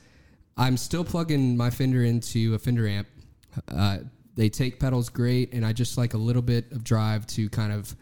I'm 0.56 0.76
still 0.78 1.04
plugging 1.04 1.56
my 1.56 1.68
Fender 1.70 2.04
into 2.04 2.54
a 2.54 2.58
Fender 2.58 2.88
amp. 2.88 3.08
Uh, 3.68 3.98
they 4.36 4.48
take 4.48 4.80
pedals 4.80 5.08
great, 5.10 5.52
and 5.52 5.64
I 5.66 5.72
just 5.72 5.98
like 5.98 6.14
a 6.14 6.18
little 6.18 6.42
bit 6.42 6.72
of 6.72 6.82
drive 6.82 7.26
to 7.28 7.48
kind 7.50 7.72
of 7.72 7.94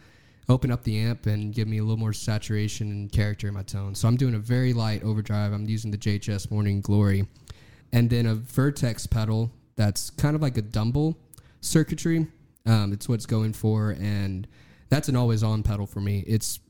open 0.48 0.70
up 0.72 0.82
the 0.82 0.98
amp 0.98 1.26
and 1.26 1.54
give 1.54 1.68
me 1.68 1.78
a 1.78 1.82
little 1.82 1.96
more 1.98 2.12
saturation 2.12 2.90
and 2.90 3.12
character 3.12 3.48
in 3.48 3.54
my 3.54 3.62
tone. 3.62 3.94
So 3.94 4.08
I'm 4.08 4.16
doing 4.16 4.34
a 4.34 4.38
very 4.38 4.72
light 4.72 5.02
overdrive. 5.04 5.52
I'm 5.52 5.66
using 5.68 5.90
the 5.90 5.96
JHS 5.98 6.50
Morning 6.50 6.80
Glory, 6.80 7.26
and 7.92 8.08
then 8.10 8.26
a 8.26 8.34
Vertex 8.34 9.06
pedal 9.06 9.50
that's 9.76 10.10
kind 10.10 10.34
of 10.36 10.42
like 10.42 10.56
a 10.58 10.62
Dumble 10.62 11.16
circuitry. 11.60 12.26
Um, 12.66 12.92
it's 12.92 13.08
what 13.08 13.16
it's 13.16 13.26
going 13.26 13.52
for, 13.52 13.90
and 13.90 14.46
that's 14.88 15.08
an 15.08 15.16
always 15.16 15.42
on 15.42 15.62
pedal 15.62 15.86
for 15.86 16.00
me. 16.00 16.22
It's 16.26 16.60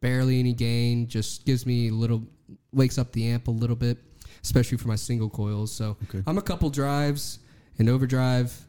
barely 0.00 0.38
any 0.40 0.52
gain, 0.52 1.06
just 1.06 1.44
gives 1.44 1.66
me 1.66 1.88
a 1.88 1.92
little, 1.92 2.24
wakes 2.72 2.98
up 2.98 3.12
the 3.12 3.28
amp 3.28 3.48
a 3.48 3.50
little 3.50 3.76
bit, 3.76 3.98
especially 4.42 4.78
for 4.78 4.88
my 4.88 4.96
single 4.96 5.28
coils. 5.30 5.70
So 5.72 5.96
Okay. 6.04 6.22
I'm 6.26 6.38
a 6.38 6.42
couple 6.42 6.70
drives, 6.70 7.38
an 7.78 7.88
overdrive, 7.88 8.66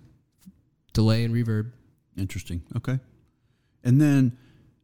delay, 0.93 1.23
and 1.23 1.33
reverb. 1.33 1.71
Interesting. 2.17 2.61
Okay. 2.77 2.99
And 3.83 3.99
then 3.99 4.37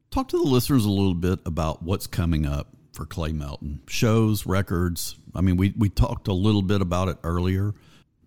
talk 0.10 0.30
to 0.30 0.38
the 0.38 0.44
listeners 0.44 0.86
a 0.86 0.90
little 0.90 1.14
bit 1.14 1.40
about 1.46 1.84
what's 1.84 2.08
coming 2.08 2.46
up 2.46 2.76
for 2.94 3.06
Clay 3.06 3.32
Melton? 3.32 3.82
Shows, 3.88 4.46
records. 4.46 5.16
I 5.36 5.42
mean, 5.42 5.56
we 5.58 5.74
we 5.78 5.90
talked 5.90 6.28
a 6.28 6.34
little 6.34 6.64
bit 6.64 6.82
about 6.82 7.08
it 7.10 7.18
earlier. 7.24 7.74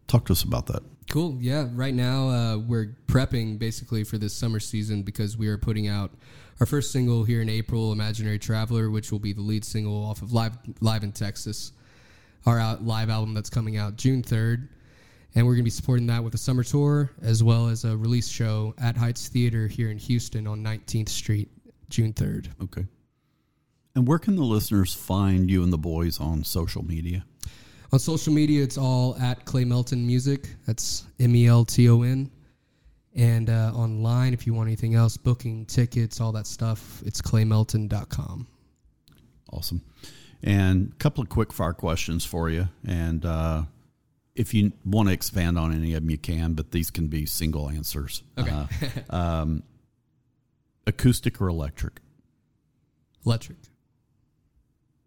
Talk 0.06 0.26
to 0.26 0.32
us 0.32 0.42
about 0.44 0.66
that. 0.66 0.82
Cool. 1.10 1.36
Yeah. 1.40 1.68
Right 1.72 1.94
now, 1.94 2.28
uh, 2.28 2.58
we're 2.58 2.96
prepping 3.06 3.58
basically 3.58 4.04
for 4.04 4.18
this 4.18 4.34
summer 4.34 4.60
season 4.60 5.02
because 5.02 5.36
we 5.36 5.48
are 5.48 5.58
putting 5.58 5.88
out 5.88 6.10
our 6.60 6.66
first 6.66 6.92
single 6.92 7.24
here 7.24 7.42
in 7.42 7.48
April, 7.48 7.92
"Imaginary 7.92 8.38
Traveler," 8.38 8.90
which 8.90 9.10
will 9.10 9.18
be 9.18 9.32
the 9.32 9.40
lead 9.40 9.64
single 9.64 10.04
off 10.04 10.22
of 10.22 10.32
Live 10.32 10.56
Live 10.80 11.02
in 11.02 11.12
Texas, 11.12 11.72
our 12.46 12.76
live 12.76 13.10
album 13.10 13.34
that's 13.34 13.50
coming 13.50 13.76
out 13.76 13.96
June 13.96 14.22
third, 14.22 14.68
and 15.34 15.46
we're 15.46 15.52
going 15.54 15.62
to 15.62 15.64
be 15.64 15.70
supporting 15.70 16.06
that 16.06 16.22
with 16.22 16.34
a 16.34 16.38
summer 16.38 16.62
tour 16.62 17.10
as 17.20 17.42
well 17.42 17.68
as 17.68 17.84
a 17.84 17.96
release 17.96 18.28
show 18.28 18.74
at 18.78 18.96
Heights 18.96 19.28
Theater 19.28 19.66
here 19.66 19.90
in 19.90 19.98
Houston 19.98 20.46
on 20.46 20.62
19th 20.62 21.08
Street, 21.08 21.50
June 21.88 22.12
third. 22.12 22.48
Okay. 22.62 22.86
And 23.94 24.06
where 24.06 24.18
can 24.18 24.36
the 24.36 24.44
listeners 24.44 24.94
find 24.94 25.50
you 25.50 25.62
and 25.62 25.72
the 25.72 25.78
boys 25.78 26.18
on 26.18 26.44
social 26.44 26.84
media? 26.84 27.24
On 27.92 27.98
social 27.98 28.32
media, 28.32 28.62
it's 28.62 28.78
all 28.78 29.16
at 29.18 29.44
Clay 29.44 29.64
Melton 29.64 30.06
Music. 30.06 30.48
That's 30.66 31.04
M 31.20 31.36
E 31.36 31.46
L 31.46 31.64
T 31.64 31.90
O 31.90 32.02
N. 32.02 32.30
And 33.14 33.50
uh, 33.50 33.72
online, 33.74 34.32
if 34.32 34.46
you 34.46 34.54
want 34.54 34.68
anything 34.68 34.94
else, 34.94 35.18
booking 35.18 35.66
tickets, 35.66 36.18
all 36.18 36.32
that 36.32 36.46
stuff, 36.46 37.02
it's 37.04 37.20
claymelton.com. 37.20 38.46
Awesome. 39.52 39.82
And 40.42 40.92
a 40.92 40.96
couple 40.96 41.22
of 41.22 41.28
quick 41.28 41.52
fire 41.52 41.74
questions 41.74 42.24
for 42.24 42.48
you. 42.48 42.68
And 42.86 43.26
uh, 43.26 43.64
if 44.34 44.54
you 44.54 44.72
want 44.86 45.08
to 45.08 45.12
expand 45.12 45.58
on 45.58 45.74
any 45.74 45.92
of 45.92 46.02
them, 46.02 46.10
you 46.10 46.16
can, 46.16 46.54
but 46.54 46.70
these 46.70 46.90
can 46.90 47.08
be 47.08 47.26
single 47.26 47.68
answers. 47.68 48.22
Okay. 48.38 48.50
Uh, 49.10 49.14
um, 49.14 49.62
acoustic 50.86 51.42
or 51.42 51.48
electric? 51.48 52.00
Electric. 53.26 53.58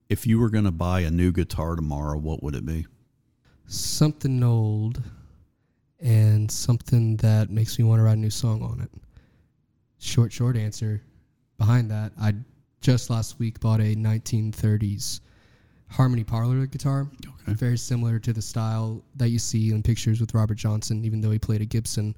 If 0.09 0.27
you 0.27 0.39
were 0.39 0.49
going 0.49 0.65
to 0.65 0.71
buy 0.71 1.01
a 1.01 1.11
new 1.11 1.31
guitar 1.31 1.75
tomorrow, 1.75 2.17
what 2.17 2.43
would 2.43 2.55
it 2.55 2.65
be? 2.65 2.85
Something 3.67 4.43
old 4.43 5.01
and 5.99 6.49
something 6.51 7.17
that 7.17 7.49
makes 7.49 7.79
me 7.79 7.85
want 7.85 7.99
to 7.99 8.03
write 8.03 8.17
a 8.17 8.21
new 8.21 8.29
song 8.29 8.61
on 8.61 8.81
it. 8.81 8.91
Short, 9.99 10.31
short 10.31 10.55
answer 10.55 11.01
behind 11.57 11.89
that, 11.91 12.11
I 12.19 12.33
just 12.81 13.09
last 13.09 13.39
week 13.39 13.59
bought 13.59 13.79
a 13.79 13.95
1930s 13.95 15.21
Harmony 15.89 16.23
Parlor 16.23 16.65
guitar. 16.65 17.07
Okay. 17.43 17.53
Very 17.53 17.77
similar 17.77 18.19
to 18.19 18.33
the 18.33 18.41
style 18.41 19.03
that 19.15 19.29
you 19.29 19.39
see 19.39 19.71
in 19.71 19.83
pictures 19.83 20.19
with 20.19 20.33
Robert 20.33 20.55
Johnson, 20.55 21.05
even 21.05 21.21
though 21.21 21.31
he 21.31 21.39
played 21.39 21.61
a 21.61 21.65
Gibson. 21.65 22.15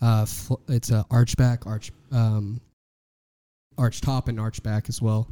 Uh, 0.00 0.24
fl- 0.24 0.54
it's 0.68 0.90
a 0.90 1.04
archback, 1.10 1.66
arch, 1.66 1.92
um, 2.12 2.60
arch 3.78 4.00
top, 4.00 4.28
and 4.28 4.38
archback 4.38 4.88
as 4.88 5.00
well. 5.00 5.28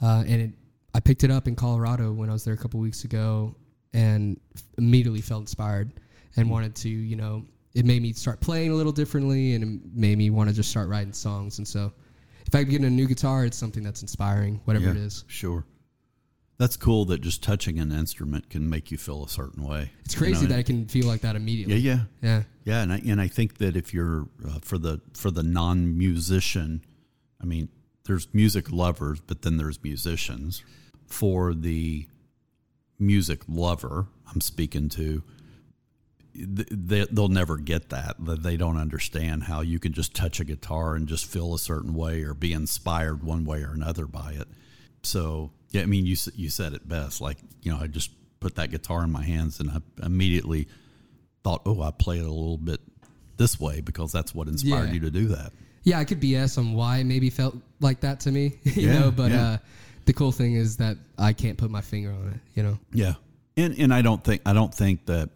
Uh, 0.00 0.24
and 0.26 0.42
it, 0.42 0.50
I 0.94 1.00
picked 1.00 1.24
it 1.24 1.30
up 1.30 1.48
in 1.48 1.56
Colorado 1.56 2.12
when 2.12 2.28
I 2.28 2.32
was 2.32 2.44
there 2.44 2.54
a 2.54 2.56
couple 2.56 2.80
weeks 2.80 3.04
ago, 3.04 3.54
and 3.94 4.38
immediately 4.78 5.20
felt 5.20 5.40
inspired 5.40 5.92
and 6.36 6.50
wanted 6.50 6.74
to, 6.76 6.88
you 6.88 7.16
know, 7.16 7.44
it 7.74 7.84
made 7.84 8.02
me 8.02 8.12
start 8.12 8.40
playing 8.40 8.70
a 8.70 8.74
little 8.74 8.92
differently, 8.92 9.54
and 9.54 9.64
it 9.64 9.80
made 9.94 10.18
me 10.18 10.30
want 10.30 10.48
to 10.50 10.54
just 10.54 10.70
start 10.70 10.88
writing 10.88 11.12
songs. 11.12 11.58
And 11.58 11.66
so, 11.66 11.92
if 12.46 12.54
I 12.54 12.64
could 12.64 12.70
get 12.70 12.82
a 12.82 12.90
new 12.90 13.06
guitar, 13.06 13.44
it's 13.46 13.56
something 13.56 13.82
that's 13.82 14.02
inspiring, 14.02 14.60
whatever 14.64 14.90
it 14.90 14.96
is. 14.96 15.24
Sure. 15.26 15.64
That's 16.58 16.76
cool 16.76 17.06
that 17.06 17.22
just 17.22 17.42
touching 17.42 17.80
an 17.80 17.90
instrument 17.90 18.50
can 18.50 18.68
make 18.68 18.90
you 18.90 18.98
feel 18.98 19.24
a 19.24 19.28
certain 19.28 19.64
way. 19.64 19.90
It's 20.04 20.14
You 20.14 20.18
crazy 20.18 20.42
know? 20.42 20.50
that 20.50 20.58
I 20.58 20.62
can 20.62 20.86
feel 20.86 21.06
like 21.06 21.22
that 21.22 21.34
immediately. 21.34 21.76
Yeah, 21.76 22.00
yeah. 22.20 22.28
Yeah. 22.28 22.42
Yeah, 22.64 22.82
and 22.82 22.92
I, 22.92 22.96
and 22.98 23.20
I 23.20 23.26
think 23.26 23.58
that 23.58 23.74
if 23.74 23.92
you're 23.92 24.28
uh, 24.46 24.58
for 24.60 24.78
the 24.78 25.00
for 25.14 25.30
the 25.30 25.42
non 25.42 25.96
musician, 25.98 26.84
I 27.40 27.46
mean, 27.46 27.68
there's 28.04 28.28
music 28.32 28.70
lovers, 28.70 29.20
but 29.20 29.42
then 29.42 29.56
there's 29.56 29.82
musicians. 29.82 30.62
For 31.12 31.52
the 31.52 32.06
music 32.98 33.42
lover, 33.46 34.06
I'm 34.32 34.40
speaking 34.40 34.88
to, 34.90 35.22
they, 36.34 37.06
they'll 37.10 37.28
never 37.28 37.58
get 37.58 37.90
that. 37.90 38.16
That 38.24 38.42
they 38.42 38.56
don't 38.56 38.78
understand 38.78 39.42
how 39.44 39.60
you 39.60 39.78
can 39.78 39.92
just 39.92 40.14
touch 40.14 40.40
a 40.40 40.44
guitar 40.44 40.94
and 40.94 41.06
just 41.06 41.26
feel 41.26 41.54
a 41.54 41.58
certain 41.58 41.92
way 41.94 42.22
or 42.22 42.32
be 42.32 42.52
inspired 42.54 43.22
one 43.22 43.44
way 43.44 43.62
or 43.62 43.72
another 43.72 44.06
by 44.06 44.32
it. 44.32 44.48
So 45.02 45.50
yeah, 45.70 45.82
I 45.82 45.86
mean, 45.86 46.06
you 46.06 46.16
you 46.34 46.48
said 46.48 46.72
it 46.72 46.88
best. 46.88 47.20
Like 47.20 47.36
you 47.60 47.70
know, 47.72 47.78
I 47.78 47.88
just 47.88 48.10
put 48.40 48.54
that 48.54 48.70
guitar 48.70 49.04
in 49.04 49.12
my 49.12 49.22
hands 49.22 49.60
and 49.60 49.70
I 49.70 50.06
immediately 50.06 50.66
thought, 51.44 51.62
oh, 51.66 51.82
I 51.82 51.90
play 51.90 52.18
it 52.18 52.24
a 52.24 52.30
little 52.32 52.56
bit 52.56 52.80
this 53.36 53.60
way 53.60 53.82
because 53.82 54.12
that's 54.12 54.34
what 54.34 54.48
inspired 54.48 54.86
Yeah. 54.88 54.92
you 54.94 55.00
to 55.00 55.10
do 55.10 55.28
that. 55.28 55.52
Yeah, 55.84 55.98
I 55.98 56.04
could 56.04 56.20
BS 56.20 56.56
on 56.58 56.72
why 56.74 56.98
it 56.98 57.04
maybe 57.04 57.28
felt 57.28 57.56
like 57.80 58.00
that 58.00 58.20
to 58.20 58.32
me, 58.32 58.58
you 58.62 58.88
Yeah, 58.88 58.98
know, 59.00 59.10
but 59.10 59.30
yeah. 59.32 59.44
uh, 59.50 59.58
the 60.04 60.12
cool 60.12 60.32
thing 60.32 60.54
is 60.54 60.76
that 60.78 60.96
I 61.18 61.32
can't 61.32 61.58
put 61.58 61.70
my 61.70 61.80
finger 61.80 62.10
on 62.10 62.28
it, 62.34 62.40
you 62.54 62.62
know. 62.62 62.78
Yeah, 62.92 63.14
and 63.56 63.76
and 63.78 63.92
I 63.92 64.02
don't 64.02 64.22
think 64.22 64.42
I 64.46 64.52
don't 64.52 64.74
think 64.74 65.06
that. 65.06 65.30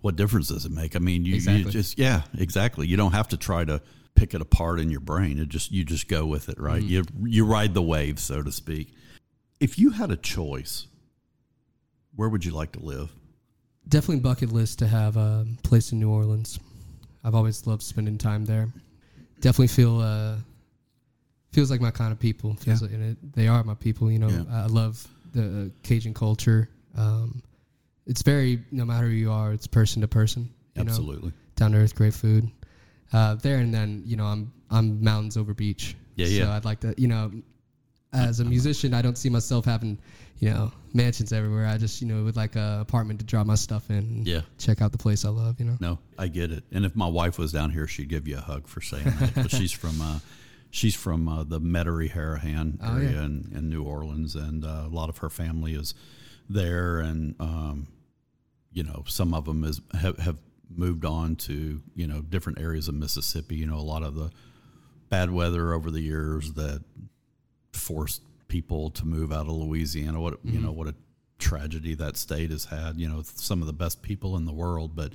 What 0.00 0.16
difference 0.16 0.48
does 0.48 0.66
it 0.66 0.72
make? 0.72 0.96
I 0.96 0.98
mean, 0.98 1.24
you, 1.24 1.36
you 1.36 1.64
just 1.64 1.98
yeah, 1.98 2.22
exactly. 2.36 2.86
You 2.86 2.98
don't 2.98 3.12
have 3.12 3.28
to 3.28 3.38
try 3.38 3.64
to 3.64 3.80
pick 4.14 4.34
it 4.34 4.40
apart 4.42 4.78
in 4.78 4.90
your 4.90 5.00
brain. 5.00 5.38
It 5.38 5.48
just 5.48 5.72
you 5.72 5.82
just 5.82 6.08
go 6.08 6.26
with 6.26 6.50
it, 6.50 6.60
right? 6.60 6.82
Mm-hmm. 6.82 7.24
You 7.24 7.30
you 7.30 7.46
ride 7.46 7.72
the 7.72 7.82
wave, 7.82 8.18
so 8.18 8.42
to 8.42 8.52
speak. 8.52 8.92
If 9.60 9.78
you 9.78 9.90
had 9.90 10.10
a 10.10 10.16
choice, 10.16 10.88
where 12.16 12.28
would 12.28 12.44
you 12.44 12.52
like 12.52 12.72
to 12.72 12.80
live? 12.80 13.10
Definitely 13.88 14.20
bucket 14.20 14.52
list 14.52 14.78
to 14.80 14.86
have 14.86 15.16
a 15.16 15.46
place 15.62 15.92
in 15.92 16.00
New 16.00 16.10
Orleans. 16.10 16.58
I've 17.22 17.34
always 17.34 17.66
loved 17.66 17.82
spending 17.82 18.18
time 18.18 18.44
there. 18.44 18.68
Definitely 19.40 19.68
feel 19.68 20.00
uh, 20.00 20.36
feels 21.54 21.70
like 21.70 21.80
my 21.80 21.90
kind 21.90 22.12
of 22.12 22.18
people. 22.18 22.54
Feels 22.56 22.82
Yeah. 22.82 22.86
like, 22.88 22.94
and 22.96 23.10
it, 23.12 23.32
they 23.32 23.48
are 23.48 23.62
my 23.64 23.74
people. 23.74 24.10
You 24.10 24.18
know, 24.18 24.28
Yeah. 24.28 24.44
I 24.50 24.66
love 24.66 25.06
the 25.32 25.70
Cajun 25.82 26.12
culture. 26.14 26.68
Um, 26.96 27.42
it's 28.06 28.22
very 28.22 28.62
no 28.70 28.84
matter 28.84 29.06
who 29.06 29.12
you 29.14 29.30
are, 29.32 29.52
it's 29.52 29.66
person 29.66 30.02
to 30.02 30.08
person. 30.08 30.50
Know? 30.76 30.82
Absolutely. 30.82 31.32
down 31.56 31.72
to 31.72 31.78
earth, 31.78 31.94
great 31.94 32.14
food. 32.14 32.50
Uh, 33.12 33.36
there 33.36 33.58
and 33.58 33.72
then, 33.72 34.02
you 34.04 34.16
know, 34.16 34.24
I'm 34.26 34.52
I'm 34.70 35.02
mountains 35.02 35.36
over 35.36 35.54
beach. 35.54 35.94
Yeah, 36.16 36.26
yeah. 36.26 36.44
so. 36.46 36.50
I'd 36.50 36.64
like 36.64 36.80
to, 36.80 36.94
you 36.98 37.06
know, 37.08 37.30
as 38.12 38.40
a 38.40 38.44
musician, 38.44 38.92
I 38.94 39.02
don't 39.02 39.16
see 39.18 39.28
myself 39.28 39.64
having, 39.64 39.98
you 40.38 40.50
know, 40.50 40.72
mansions 40.92 41.32
everywhere. 41.32 41.66
I 41.66 41.78
just, 41.78 42.00
you 42.02 42.08
know, 42.08 42.22
would 42.24 42.36
like 42.36 42.56
a 42.56 42.78
apartment 42.80 43.18
to 43.20 43.26
drop 43.26 43.46
my 43.46 43.54
stuff 43.56 43.88
in. 43.90 44.24
Yeah. 44.24 44.40
check 44.58 44.82
out 44.82 44.90
the 44.92 44.98
place 44.98 45.24
I 45.24 45.28
love. 45.30 45.58
You 45.60 45.66
know. 45.66 45.76
No, 45.80 45.98
I 46.18 46.26
get 46.28 46.50
it. 46.50 46.64
And 46.72 46.84
if 46.84 46.94
my 46.96 47.06
wife 47.08 47.38
was 47.38 47.52
down 47.52 47.70
here, 47.70 47.86
she'd 47.86 48.08
give 48.08 48.26
you 48.28 48.36
a 48.36 48.40
hug 48.40 48.66
for 48.68 48.80
saying 48.80 49.04
that. 49.04 49.34
but 49.34 49.50
she's 49.58 49.72
from 49.72 50.00
uh, 50.00 50.18
she's 50.74 50.94
from 50.96 51.28
uh, 51.28 51.44
the 51.44 51.60
Metairie 51.60 52.10
Harahan 52.10 52.78
Oh, 52.82 52.96
area 52.96 53.12
yeah. 53.12 53.24
in, 53.24 53.52
in 53.54 53.68
New 53.68 53.84
Orleans, 53.84 54.34
and 54.34 54.64
uh, 54.64 54.82
a 54.86 54.88
lot 54.90 55.08
of 55.08 55.18
her 55.18 55.30
family 55.30 55.74
is 55.74 55.94
there. 56.50 56.98
And 56.98 57.34
um, 57.40 57.86
you 58.72 58.82
know, 58.82 59.04
some 59.06 59.32
of 59.34 59.44
them 59.44 59.62
is 59.64 59.80
have, 59.98 60.18
have 60.18 60.38
moved 60.74 61.04
on 61.04 61.36
to 61.36 61.80
you 61.94 62.06
know 62.06 62.20
different 62.22 62.58
areas 62.60 62.88
of 62.88 62.94
Mississippi. 62.96 63.56
You 63.56 63.66
know, 63.66 63.76
a 63.78 63.88
lot 63.94 64.02
of 64.02 64.14
the 64.16 64.30
bad 65.10 65.30
weather 65.30 65.72
over 65.72 65.90
the 65.90 66.00
years 66.00 66.52
that 66.54 66.82
forced 67.72 68.22
people 68.48 68.90
to 68.90 69.06
move 69.06 69.32
out 69.32 69.46
of 69.46 69.52
Louisiana. 69.52 70.20
What 70.20 70.38
you 70.44 70.60
know, 70.60 70.72
what 70.72 70.88
a 70.88 70.94
tragedy 71.38 71.94
that 71.94 72.16
state 72.16 72.50
has 72.50 72.64
had. 72.64 72.96
You 72.98 73.08
know, 73.08 73.22
some 73.22 73.60
of 73.60 73.66
the 73.66 73.72
best 73.72 74.02
people 74.02 74.36
in 74.36 74.44
the 74.44 74.52
world, 74.52 74.96
but 74.96 75.12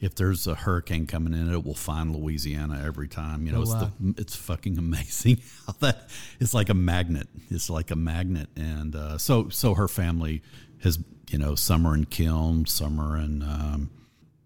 if 0.00 0.14
there's 0.14 0.46
a 0.46 0.54
hurricane 0.54 1.06
coming 1.06 1.32
in, 1.34 1.52
it 1.52 1.64
will 1.64 1.74
find 1.74 2.14
Louisiana 2.14 2.82
every 2.86 3.08
time. 3.08 3.46
You 3.46 3.52
know, 3.52 3.58
Oh, 3.58 3.62
it's 3.62 3.70
wow. 3.72 3.92
the, 4.00 4.14
it's 4.20 4.36
fucking 4.36 4.78
amazing 4.86 5.40
how 5.66 5.74
that 5.80 6.08
it's 6.40 6.54
like 6.54 6.68
a 6.68 6.74
magnet. 6.74 7.28
It's 7.50 7.68
like 7.70 7.90
a 7.90 7.96
magnet, 7.96 8.48
and 8.56 8.94
uh, 8.94 9.18
so 9.18 9.48
so 9.48 9.74
her 9.74 9.88
family 9.88 10.42
has 10.82 10.98
you 11.30 11.38
know 11.38 11.54
summer 11.54 11.94
in 11.94 12.04
Kiln, 12.06 12.66
summer 12.66 13.16
in 13.18 13.42
um, 13.42 13.90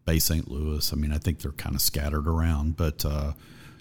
Bay 0.04 0.18
St. 0.18 0.50
Louis. 0.50 0.92
I 0.92 0.96
mean, 0.96 1.12
I 1.12 1.18
think 1.18 1.40
they're 1.40 1.52
kind 1.52 1.74
of 1.74 1.80
scattered 1.82 2.26
around, 2.26 2.76
but 2.76 3.04
uh, 3.04 3.32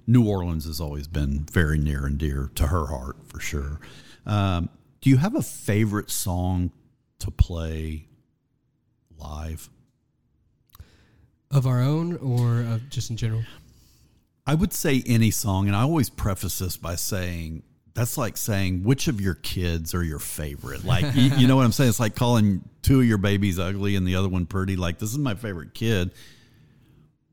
New 0.07 0.27
Orleans 0.27 0.65
has 0.65 0.81
always 0.81 1.07
been 1.07 1.45
very 1.51 1.77
near 1.77 2.05
and 2.05 2.17
dear 2.17 2.51
to 2.55 2.67
her 2.67 2.87
heart 2.87 3.15
for 3.27 3.39
sure. 3.39 3.79
Um, 4.25 4.69
do 4.99 5.09
you 5.09 5.17
have 5.17 5.35
a 5.35 5.41
favorite 5.41 6.11
song 6.11 6.71
to 7.19 7.31
play 7.31 8.07
live? 9.17 9.69
Of 11.51 11.67
our 11.67 11.81
own 11.81 12.15
or 12.17 12.61
of 12.61 12.89
just 12.89 13.09
in 13.09 13.17
general? 13.17 13.43
I 14.47 14.55
would 14.55 14.73
say 14.73 15.03
any 15.05 15.31
song, 15.31 15.67
and 15.67 15.75
I 15.75 15.81
always 15.81 16.09
preface 16.09 16.59
this 16.59 16.77
by 16.77 16.95
saying 16.95 17.63
that's 17.93 18.17
like 18.17 18.37
saying 18.37 18.83
which 18.83 19.07
of 19.07 19.19
your 19.19 19.35
kids 19.35 19.93
are 19.93 20.03
your 20.03 20.19
favorite. 20.19 20.85
Like 20.85 21.13
you, 21.15 21.23
you 21.35 21.47
know 21.47 21.55
what 21.57 21.65
I'm 21.65 21.71
saying? 21.73 21.89
It's 21.89 21.99
like 21.99 22.15
calling 22.15 22.63
two 22.81 23.01
of 23.01 23.05
your 23.05 23.17
babies 23.17 23.59
ugly 23.59 23.95
and 23.95 24.07
the 24.07 24.15
other 24.15 24.29
one 24.29 24.45
pretty. 24.45 24.75
Like 24.77 24.97
this 24.99 25.11
is 25.11 25.17
my 25.17 25.35
favorite 25.35 25.73
kid. 25.73 26.11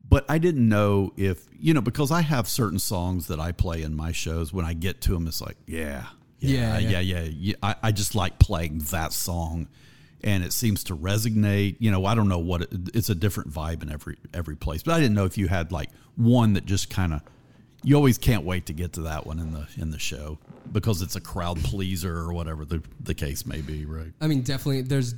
But 0.07 0.25
I 0.27 0.37
didn't 0.39 0.67
know 0.67 1.13
if 1.17 1.45
you 1.59 1.73
know 1.73 1.81
because 1.81 2.11
I 2.11 2.21
have 2.21 2.47
certain 2.47 2.79
songs 2.79 3.27
that 3.27 3.39
I 3.39 3.51
play 3.51 3.83
in 3.83 3.95
my 3.95 4.11
shows. 4.11 4.51
When 4.51 4.65
I 4.65 4.73
get 4.73 5.01
to 5.01 5.13
them, 5.13 5.27
it's 5.27 5.39
like 5.41 5.55
yeah, 5.65 6.07
yeah, 6.39 6.77
Yeah, 6.77 6.79
yeah, 6.79 6.89
yeah. 6.89 6.99
yeah. 6.99 7.29
yeah. 7.31 7.55
I, 7.63 7.75
I 7.83 7.91
just 7.91 8.15
like 8.15 8.39
playing 8.39 8.79
that 8.89 9.13
song, 9.13 9.67
and 10.23 10.43
it 10.43 10.53
seems 10.53 10.83
to 10.85 10.95
resonate. 10.95 11.75
You 11.79 11.91
know, 11.91 12.05
I 12.05 12.15
don't 12.15 12.29
know 12.29 12.39
what 12.39 12.61
it, 12.61 12.69
it's 12.93 13.09
a 13.09 13.15
different 13.15 13.51
vibe 13.51 13.83
in 13.83 13.91
every 13.91 14.17
every 14.33 14.55
place. 14.55 14.83
But 14.83 14.93
I 14.93 14.99
didn't 14.99 15.15
know 15.15 15.25
if 15.25 15.37
you 15.37 15.47
had 15.47 15.71
like 15.71 15.89
one 16.15 16.53
that 16.53 16.65
just 16.65 16.89
kind 16.89 17.13
of 17.13 17.21
you 17.83 17.95
always 17.95 18.17
can't 18.17 18.43
wait 18.43 18.65
to 18.65 18.73
get 18.73 18.93
to 18.93 19.01
that 19.01 19.25
one 19.25 19.39
in 19.39 19.53
the 19.53 19.67
in 19.77 19.91
the 19.91 19.99
show 19.99 20.37
because 20.71 21.01
it's 21.01 21.15
a 21.15 21.21
crowd 21.21 21.57
pleaser 21.63 22.15
or 22.15 22.33
whatever 22.33 22.65
the 22.65 22.83
the 23.01 23.13
case 23.13 23.45
may 23.45 23.61
be, 23.61 23.85
right? 23.85 24.11
I 24.21 24.27
mean, 24.27 24.41
definitely. 24.41 24.81
There's 24.81 25.15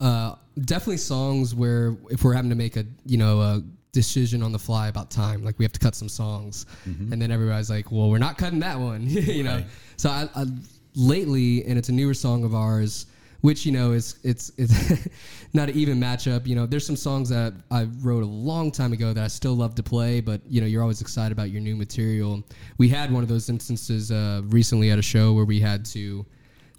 uh, 0.00 0.36
definitely 0.60 0.98
songs 0.98 1.54
where 1.54 1.96
if 2.10 2.22
we're 2.22 2.34
having 2.34 2.50
to 2.50 2.56
make 2.56 2.76
a 2.76 2.84
you 3.04 3.16
know 3.16 3.40
a 3.40 3.62
decision 3.92 4.42
on 4.42 4.52
the 4.52 4.58
fly 4.58 4.88
about 4.88 5.10
time, 5.10 5.42
like 5.44 5.58
we 5.58 5.64
have 5.64 5.72
to 5.72 5.80
cut 5.80 5.94
some 5.94 6.08
songs, 6.08 6.66
and 6.84 7.20
then 7.20 7.30
everybody's 7.30 7.70
like, 7.70 7.90
"Well, 7.90 8.10
we're 8.10 8.18
not 8.18 8.38
cutting 8.38 8.60
that 8.60 8.78
one," 8.78 9.06
you 9.08 9.42
know. 9.42 9.56
Right. 9.56 9.66
So 9.96 10.10
I, 10.10 10.28
I 10.34 10.44
lately, 10.94 11.64
and 11.64 11.78
it's 11.78 11.88
a 11.88 11.92
newer 11.92 12.14
song 12.14 12.44
of 12.44 12.54
ours, 12.54 13.06
which 13.40 13.64
you 13.64 13.72
know 13.72 13.92
is 13.92 14.18
it's 14.22 14.50
it's 14.56 15.08
not 15.52 15.68
an 15.68 15.76
even 15.76 15.98
matchup. 15.98 16.46
You 16.46 16.56
know, 16.56 16.66
there's 16.66 16.86
some 16.86 16.96
songs 16.96 17.28
that 17.28 17.54
I 17.70 17.84
wrote 18.02 18.22
a 18.22 18.26
long 18.26 18.70
time 18.70 18.92
ago 18.92 19.12
that 19.12 19.24
I 19.24 19.28
still 19.28 19.54
love 19.54 19.74
to 19.76 19.82
play, 19.82 20.20
but 20.20 20.40
you 20.46 20.60
know, 20.60 20.66
you're 20.66 20.82
always 20.82 21.00
excited 21.00 21.32
about 21.32 21.50
your 21.50 21.60
new 21.60 21.76
material. 21.76 22.42
We 22.78 22.88
had 22.88 23.12
one 23.12 23.22
of 23.22 23.28
those 23.28 23.48
instances 23.48 24.10
uh, 24.10 24.42
recently 24.46 24.90
at 24.90 24.98
a 24.98 25.02
show 25.02 25.32
where 25.32 25.44
we 25.44 25.60
had 25.60 25.84
to 25.86 26.26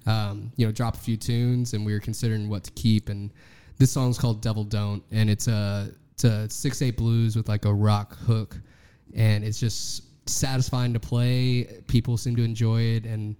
um, 0.05 0.51
you 0.55 0.65
know, 0.65 0.71
drop 0.71 0.95
a 0.95 0.99
few 0.99 1.17
tunes, 1.17 1.73
and 1.73 1.85
we 1.85 1.93
were 1.93 1.99
considering 1.99 2.49
what 2.49 2.63
to 2.63 2.71
keep. 2.71 3.09
And 3.09 3.31
this 3.77 3.91
song's 3.91 4.17
called 4.17 4.41
"Devil 4.41 4.63
Don't," 4.63 5.03
and 5.11 5.29
it's 5.29 5.47
a 5.47 5.91
it's 6.13 6.23
a 6.23 6.49
six 6.49 6.81
eight 6.81 6.97
blues 6.97 7.35
with 7.35 7.47
like 7.47 7.65
a 7.65 7.73
rock 7.73 8.17
hook, 8.17 8.59
and 9.15 9.43
it's 9.43 9.59
just 9.59 10.03
satisfying 10.27 10.93
to 10.93 10.99
play. 10.99 11.81
People 11.87 12.17
seem 12.17 12.35
to 12.35 12.43
enjoy 12.43 12.81
it, 12.81 13.05
and 13.05 13.35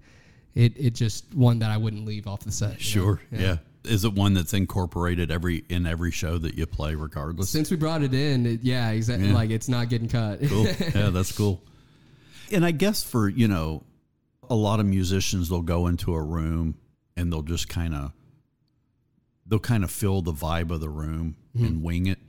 it 0.55 0.73
it 0.77 0.95
just 0.95 1.33
one 1.33 1.59
that 1.59 1.71
I 1.71 1.77
wouldn't 1.77 2.05
leave 2.05 2.27
off 2.27 2.41
the 2.41 2.51
set. 2.51 2.69
you 2.69 2.73
know? 2.73 2.79
Sure, 2.79 3.21
yeah. 3.31 3.57
Is 3.85 4.03
it 4.03 4.13
one 4.13 4.33
that's 4.33 4.53
incorporated 4.53 5.31
every 5.31 5.63
in 5.69 5.87
every 5.87 6.11
show 6.11 6.37
that 6.37 6.55
you 6.55 6.65
play, 6.65 6.95
regardless? 6.95 7.49
Since 7.49 7.71
we 7.71 7.77
brought 7.77 8.03
it 8.03 8.13
in, 8.13 8.45
it, 8.45 8.59
yeah, 8.61 8.89
exactly. 8.89 9.29
Yeah. 9.29 9.33
Like 9.33 9.49
it's 9.51 9.69
not 9.69 9.89
getting 9.89 10.09
cut. 10.09 10.41
cool. 10.47 10.67
Yeah, 10.95 11.09
that's 11.09 11.31
cool. 11.31 11.63
And 12.51 12.65
I 12.65 12.71
guess 12.71 13.03
for, 13.03 13.29
you 13.29 13.47
know, 13.47 13.83
a 14.49 14.55
lot 14.55 14.79
of 14.79 14.85
musicians 14.85 15.49
they'll 15.49 15.61
go 15.61 15.87
into 15.87 16.13
a 16.13 16.21
room 16.21 16.75
and 17.15 17.31
they'll 17.31 17.43
just 17.43 17.69
kind 17.69 17.93
of 17.93 18.11
they'll 19.45 19.59
kind 19.59 19.83
of 19.83 19.91
feel 19.91 20.21
the 20.21 20.33
vibe 20.33 20.71
of 20.71 20.81
the 20.81 20.89
room 20.89 21.35
mm-hmm. 21.55 21.65
and 21.65 21.83
wing 21.83 22.07
it. 22.07 22.19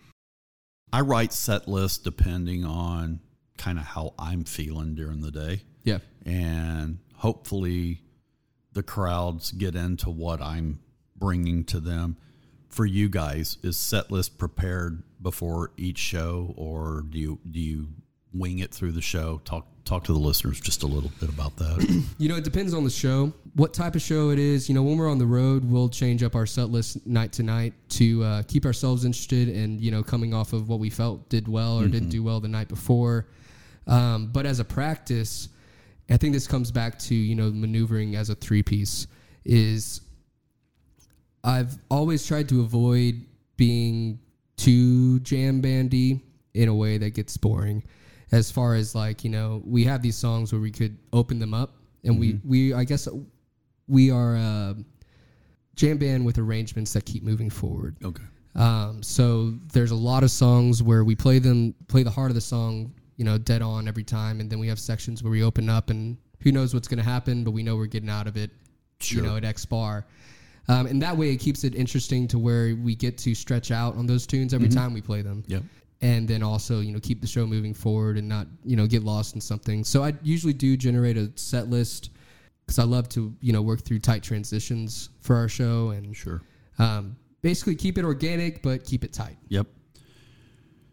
I 0.92 1.01
write 1.01 1.32
set 1.32 1.68
lists 1.68 1.98
depending 1.98 2.64
on 2.64 3.20
kind 3.56 3.78
of 3.78 3.84
how 3.84 4.14
I'm 4.18 4.44
feeling 4.44 4.94
during 4.94 5.20
the 5.20 5.30
day 5.30 5.62
yeah, 5.84 5.98
and 6.24 6.98
hopefully 7.14 8.02
the 8.72 8.82
crowds 8.82 9.52
get 9.52 9.74
into 9.74 10.10
what 10.10 10.40
I'm 10.40 10.80
bringing 11.16 11.64
to 11.64 11.80
them. 11.80 12.16
For 12.68 12.86
you 12.86 13.09
guys, 13.09 13.59
is 13.62 13.76
set 13.76 14.12
list 14.12 14.38
prepared 14.38 15.02
before 15.20 15.72
each 15.76 15.98
show, 15.98 16.55
or 16.56 17.05
do 17.09 17.18
you 17.18 17.40
do 17.51 17.59
you 17.59 17.88
wing 18.32 18.60
it 18.60 18.72
through 18.72 18.92
the 18.92 19.02
show? 19.02 19.40
Talk 19.44 19.66
talk 19.84 20.05
to 20.05 20.12
the 20.12 20.18
listeners 20.18 20.60
just 20.60 20.84
a 20.84 20.86
little 20.86 21.10
bit 21.18 21.28
about 21.28 21.56
that. 21.56 22.05
You 22.18 22.28
know, 22.28 22.36
it 22.36 22.44
depends 22.44 22.74
on 22.74 22.84
the 22.84 22.90
show, 22.90 23.32
what 23.55 23.72
type 23.72 23.94
of 23.94 24.02
show 24.02 24.28
it 24.30 24.38
is. 24.38 24.68
You 24.68 24.74
know, 24.74 24.82
when 24.82 24.98
we're 24.98 25.10
on 25.10 25.18
the 25.18 25.26
road, 25.26 25.64
we'll 25.64 25.88
change 25.88 26.22
up 26.22 26.34
our 26.34 26.44
set 26.44 26.68
list 26.68 27.06
night 27.06 27.32
to 27.32 27.42
night 27.42 27.72
to 27.90 28.22
uh, 28.22 28.42
keep 28.42 28.66
ourselves 28.66 29.05
interested 29.06 29.48
and, 29.48 29.80
you 29.80 29.90
know, 29.90 30.02
coming 30.02 30.34
off 30.34 30.52
of 30.52 30.68
what 30.68 30.80
we 30.80 30.90
felt 30.90 31.28
did 31.30 31.48
well 31.48 31.80
or 31.80 31.88
didn't 31.88 32.10
do 32.10 32.22
well 32.22 32.40
the 32.40 32.48
night 32.48 32.68
before. 32.68 33.26
Um, 33.86 34.26
but 34.26 34.44
as 34.44 34.60
a 34.60 34.64
practice, 34.64 35.48
I 36.10 36.16
think 36.16 36.34
this 36.34 36.46
comes 36.46 36.70
back 36.70 36.98
to, 37.00 37.14
you 37.14 37.34
know, 37.34 37.50
maneuvering 37.50 38.16
as 38.16 38.30
a 38.30 38.34
three 38.34 38.62
piece 38.62 39.06
is 39.44 40.00
I've 41.44 41.78
always 41.90 42.26
tried 42.26 42.48
to 42.50 42.60
avoid 42.60 43.22
being 43.56 44.18
too 44.56 45.20
jam 45.20 45.60
bandy 45.60 46.20
in 46.54 46.68
a 46.68 46.74
way 46.74 46.98
that 46.98 47.10
gets 47.10 47.36
boring. 47.36 47.84
As 48.32 48.50
far 48.50 48.74
as 48.74 48.94
like 48.94 49.24
you 49.24 49.30
know, 49.30 49.62
we 49.64 49.84
have 49.84 50.02
these 50.02 50.16
songs 50.16 50.52
where 50.52 50.60
we 50.60 50.70
could 50.70 50.96
open 51.12 51.38
them 51.38 51.54
up, 51.54 51.74
and 52.04 52.18
we 52.18 52.38
we 52.44 52.74
I 52.74 52.84
guess 52.84 53.08
we 53.88 54.10
are 54.10 54.36
a 54.36 54.76
jam 55.74 55.98
band 55.98 56.24
with 56.24 56.38
arrangements 56.38 56.92
that 56.92 57.06
keep 57.06 57.22
moving 57.22 57.50
forward. 57.50 57.96
okay. 58.04 58.22
Um, 58.56 59.02
so 59.02 59.54
there's 59.72 59.92
a 59.92 59.96
lot 59.96 60.24
of 60.24 60.30
songs 60.30 60.82
where 60.82 61.04
we 61.04 61.14
play 61.14 61.38
them, 61.38 61.72
play 61.86 62.02
the 62.02 62.10
heart 62.10 62.30
of 62.30 62.34
the 62.34 62.40
song, 62.40 62.92
you 63.20 63.24
know, 63.26 63.36
dead 63.36 63.60
on 63.60 63.86
every 63.86 64.02
time, 64.02 64.40
and 64.40 64.48
then 64.48 64.59
we 64.59 64.66
have 64.66 64.80
sections 64.80 65.22
where 65.22 65.30
we 65.30 65.42
open 65.42 65.68
up, 65.68 65.90
and 65.90 66.16
who 66.42 66.51
knows 66.51 66.72
what's 66.72 66.88
going 66.88 66.97
to 66.97 67.05
happen, 67.05 67.44
but 67.44 67.51
we 67.51 67.62
know 67.62 67.76
we're 67.76 67.84
getting 67.84 68.09
out 68.09 68.26
of 68.26 68.38
it, 68.38 68.51
Sure. 68.98 69.22
you 69.22 69.28
know, 69.28 69.36
at 69.36 69.44
X 69.44 69.66
bar. 69.66 70.06
Um, 70.68 70.86
and 70.86 71.02
that 71.02 71.14
way, 71.14 71.28
it 71.30 71.36
keeps 71.36 71.62
it 71.62 71.74
interesting 71.74 72.26
to 72.28 72.38
where 72.38 72.74
we 72.76 72.94
get 72.94 73.18
to 73.18 73.34
stretch 73.34 73.70
out 73.70 73.94
on 73.97 74.06
those 74.06 74.26
tunes 74.26 74.55
every 74.55 74.70
time 74.70 74.94
we 74.94 75.02
play 75.02 75.20
them. 75.20 75.44
Yep. 75.48 75.64
And 76.01 76.26
then 76.26 76.42
also, 76.42 76.80
you 76.80 76.92
know, 76.92 76.98
keep 76.98 77.20
the 77.20 77.26
show 77.26 77.47
moving 77.47 77.74
forward 77.74 78.16
and 78.16 78.26
not, 78.26 78.47
you 78.64 78.74
know, 78.74 78.86
get 78.86 79.02
lost 79.05 79.34
in 79.34 79.40
something. 79.42 79.84
So 79.84 80.02
I 80.02 80.14
usually 80.22 80.55
do 80.55 80.74
generate 80.78 81.18
a 81.18 81.30
set 81.34 81.68
list 81.68 82.09
because 82.64 82.78
I 82.78 82.84
love 82.84 83.06
to, 83.10 83.34
you 83.42 83.52
know, 83.52 83.60
work 83.60 83.82
through 83.84 83.98
tight 83.98 84.22
transitions 84.22 85.10
for 85.20 85.36
our 85.36 85.48
show 85.48 85.90
and 85.90 86.16
Sure. 86.16 86.40
um, 86.78 87.16
basically 87.42 87.74
keep 87.74 87.98
it 87.98 88.05
organic 88.06 88.62
but 88.62 88.82
keep 88.84 89.05
it 89.05 89.12
tight. 89.12 89.36
Yep. 89.48 89.66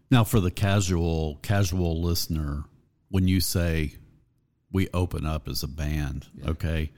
Now, 0.10 0.24
for 0.24 0.40
the 0.40 0.52
casual 0.52 1.38
casual 1.42 2.02
listener, 2.02 2.64
when 3.10 3.28
you 3.28 3.40
say 3.42 3.96
we 4.72 4.88
open 4.94 5.26
up 5.26 5.48
as 5.48 5.64
a 5.64 5.68
band, 5.68 6.28
okay, 6.46 6.92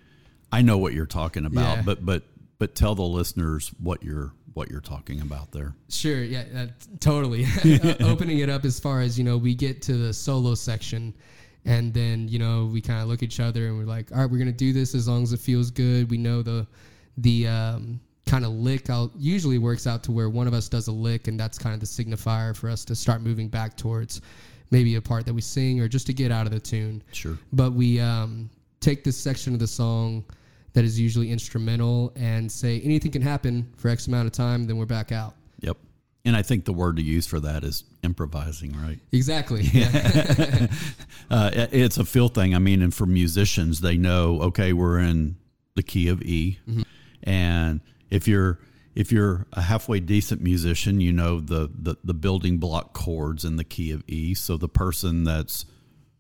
I 0.51 0.61
know 0.61 0.77
what 0.77 0.93
you're 0.93 1.05
talking 1.05 1.45
about, 1.45 1.77
Yeah. 1.77 1.83
but 1.83 2.05
but 2.05 2.23
but 2.59 2.75
tell 2.75 2.95
the 2.95 3.03
listeners 3.03 3.71
what 3.79 4.03
you're 4.03 4.33
what 4.53 4.69
you're 4.69 4.81
talking 4.81 5.21
about 5.21 5.51
there. 5.51 5.73
Sure, 5.89 6.21
yeah, 6.23 6.43
uh, 6.55 6.65
totally. 6.99 7.45
Opening 8.01 8.39
it 8.39 8.49
up 8.49 8.65
as 8.65 8.79
far 8.79 9.01
as 9.01 9.17
you 9.17 9.23
know, 9.23 9.37
we 9.37 9.55
get 9.55 9.81
to 9.83 9.93
the 9.93 10.13
solo 10.13 10.55
section, 10.55 11.13
and 11.65 11.93
then 11.93 12.27
you 12.27 12.39
know 12.39 12.65
we 12.71 12.81
kind 12.81 13.01
of 13.01 13.07
look 13.07 13.19
at 13.19 13.23
each 13.23 13.39
other 13.39 13.67
and 13.67 13.77
we're 13.77 13.85
like, 13.85 14.11
all 14.11 14.19
right, 14.19 14.29
we're 14.29 14.39
gonna 14.39 14.51
do 14.51 14.73
this 14.73 14.93
as 14.95 15.07
long 15.07 15.23
as 15.23 15.33
it 15.33 15.39
feels 15.39 15.71
good. 15.71 16.09
We 16.11 16.17
know 16.17 16.41
the 16.41 16.67
the 17.17 17.47
um, 17.47 17.99
kind 18.29 18.45
of 18.45 18.51
lick 18.51 18.89
out 18.89 19.11
usually 19.17 19.57
works 19.57 19.87
out 19.87 20.03
to 20.03 20.11
where 20.11 20.29
one 20.29 20.47
of 20.47 20.53
us 20.53 20.69
does 20.69 20.87
a 20.87 20.91
lick, 20.91 21.27
and 21.27 21.39
that's 21.39 21.57
kind 21.57 21.73
of 21.73 21.79
the 21.79 21.85
signifier 21.85 22.55
for 22.55 22.69
us 22.69 22.85
to 22.85 22.95
start 22.95 23.21
moving 23.21 23.47
back 23.47 23.75
towards 23.75 24.21
maybe 24.71 24.95
a 24.95 25.01
part 25.01 25.25
that 25.25 25.33
we 25.33 25.41
sing 25.41 25.81
or 25.81 25.87
just 25.87 26.05
to 26.05 26.13
get 26.13 26.31
out 26.31 26.45
of 26.45 26.51
the 26.51 26.59
tune. 26.59 27.01
Sure. 27.11 27.37
But 27.53 27.73
we 27.73 27.99
um, 27.99 28.49
take 28.79 29.03
this 29.03 29.17
section 29.17 29.53
of 29.53 29.59
the 29.59 29.67
song 29.67 30.23
that 30.73 30.85
is 30.85 30.99
usually 30.99 31.31
instrumental 31.31 32.13
and 32.15 32.51
say 32.51 32.79
anything 32.81 33.11
can 33.11 33.23
happen 33.23 33.67
for 33.75 33.89
X 33.89 34.05
amount 34.05 34.27
of 34.27 34.31
time, 34.31 34.65
then 34.65 34.77
we're 34.77 34.85
back 34.85 35.11
out. 35.11 35.33
Yep. 35.61 35.77
And 36.25 36.35
I 36.35 36.43
think 36.43 36.65
the 36.65 36.73
word 36.73 36.97
to 36.97 37.01
use 37.01 37.25
for 37.25 37.39
that 37.39 37.63
is 37.63 37.83
improvising, 38.03 38.73
right? 38.79 38.99
Exactly. 39.11 39.63
Yeah. 39.63 40.67
Uh, 41.31 41.67
it's 41.71 41.97
a 41.97 42.05
feel 42.05 42.27
thing. 42.27 42.55
I 42.55 42.57
mean, 42.57 42.81
and 42.81 42.91
for 42.91 43.05
musicians, 43.05 43.81
they 43.81 43.97
know, 43.97 44.41
okay, 44.41 44.73
we're 44.73 44.97
in 44.97 45.35
the 45.75 45.83
key 45.83 46.07
of 46.07 46.23
E, 46.23 46.57
and 47.21 47.81
if 48.09 48.27
you're 48.27 48.59
if 48.95 49.11
you're 49.11 49.45
a 49.53 49.61
halfway 49.61 49.99
decent 49.99 50.41
musician, 50.41 50.99
you 50.99 51.13
know 51.13 51.39
the, 51.39 51.69
the 51.73 51.95
the 52.03 52.13
building 52.13 52.57
block 52.57 52.93
chords 52.93 53.45
in 53.45 53.55
the 53.55 53.63
key 53.63 53.91
of 53.91 54.03
E. 54.07 54.33
So 54.33 54.57
the 54.57 54.69
person 54.69 55.23
that's 55.23 55.65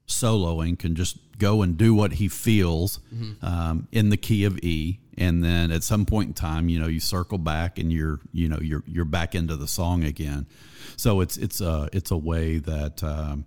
soloing 0.07 0.77
can 0.77 0.95
just 0.95 1.17
go 1.37 1.61
and 1.61 1.77
do 1.77 1.93
what 1.93 2.13
he 2.13 2.27
feels 2.27 2.99
um, 3.41 3.87
in 3.91 4.09
the 4.09 4.17
key 4.17 4.43
of 4.45 4.57
E, 4.59 4.99
and 5.17 5.43
then 5.43 5.71
at 5.71 5.83
some 5.83 6.05
point 6.05 6.27
in 6.27 6.33
time, 6.33 6.69
you 6.69 6.79
know, 6.79 6.87
you 6.87 6.99
circle 6.99 7.37
back 7.37 7.79
and 7.79 7.91
you're 7.91 8.19
you 8.31 8.47
know 8.47 8.59
you're 8.61 8.83
you're 8.87 9.05
back 9.05 9.35
into 9.35 9.55
the 9.55 9.67
song 9.67 10.03
again. 10.03 10.47
So 10.95 11.21
it's 11.21 11.37
it's 11.37 11.61
a 11.61 11.89
it's 11.91 12.11
a 12.11 12.17
way 12.17 12.59
that 12.59 13.03
um, 13.03 13.45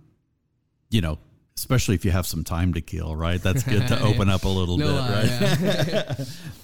you 0.89 1.01
know, 1.01 1.17
especially 1.57 1.95
if 1.95 2.05
you 2.05 2.11
have 2.11 2.27
some 2.27 2.43
time 2.43 2.73
to 2.73 2.81
kill, 2.81 3.15
right? 3.15 3.41
That's 3.41 3.63
good 3.63 3.87
to 3.87 4.01
open 4.03 4.29
up 4.29 4.43
a 4.43 4.49
little 4.49 4.77
no 4.77 4.85
bit, 4.85 4.99
right? 4.99 5.87
yeah. 5.87 6.25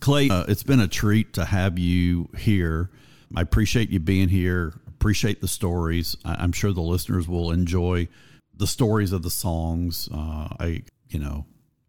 Clay, 0.00 0.28
uh, 0.28 0.44
it's 0.48 0.62
been 0.62 0.80
a 0.80 0.88
treat 0.88 1.32
to 1.34 1.44
have 1.44 1.78
you 1.78 2.28
here. 2.36 2.90
I 3.34 3.40
appreciate 3.40 3.90
you 3.90 4.00
being 4.00 4.28
here. 4.28 4.74
Appreciate 4.86 5.40
the 5.40 5.48
stories. 5.48 6.16
I, 6.24 6.34
I'm 6.34 6.52
sure 6.52 6.72
the 6.72 6.80
listeners 6.80 7.28
will 7.28 7.50
enjoy 7.50 8.08
the 8.54 8.66
stories 8.66 9.12
of 9.12 9.22
the 9.22 9.30
songs. 9.30 10.08
Uh, 10.12 10.48
I, 10.58 10.82
you 11.08 11.18
know, 11.18 11.46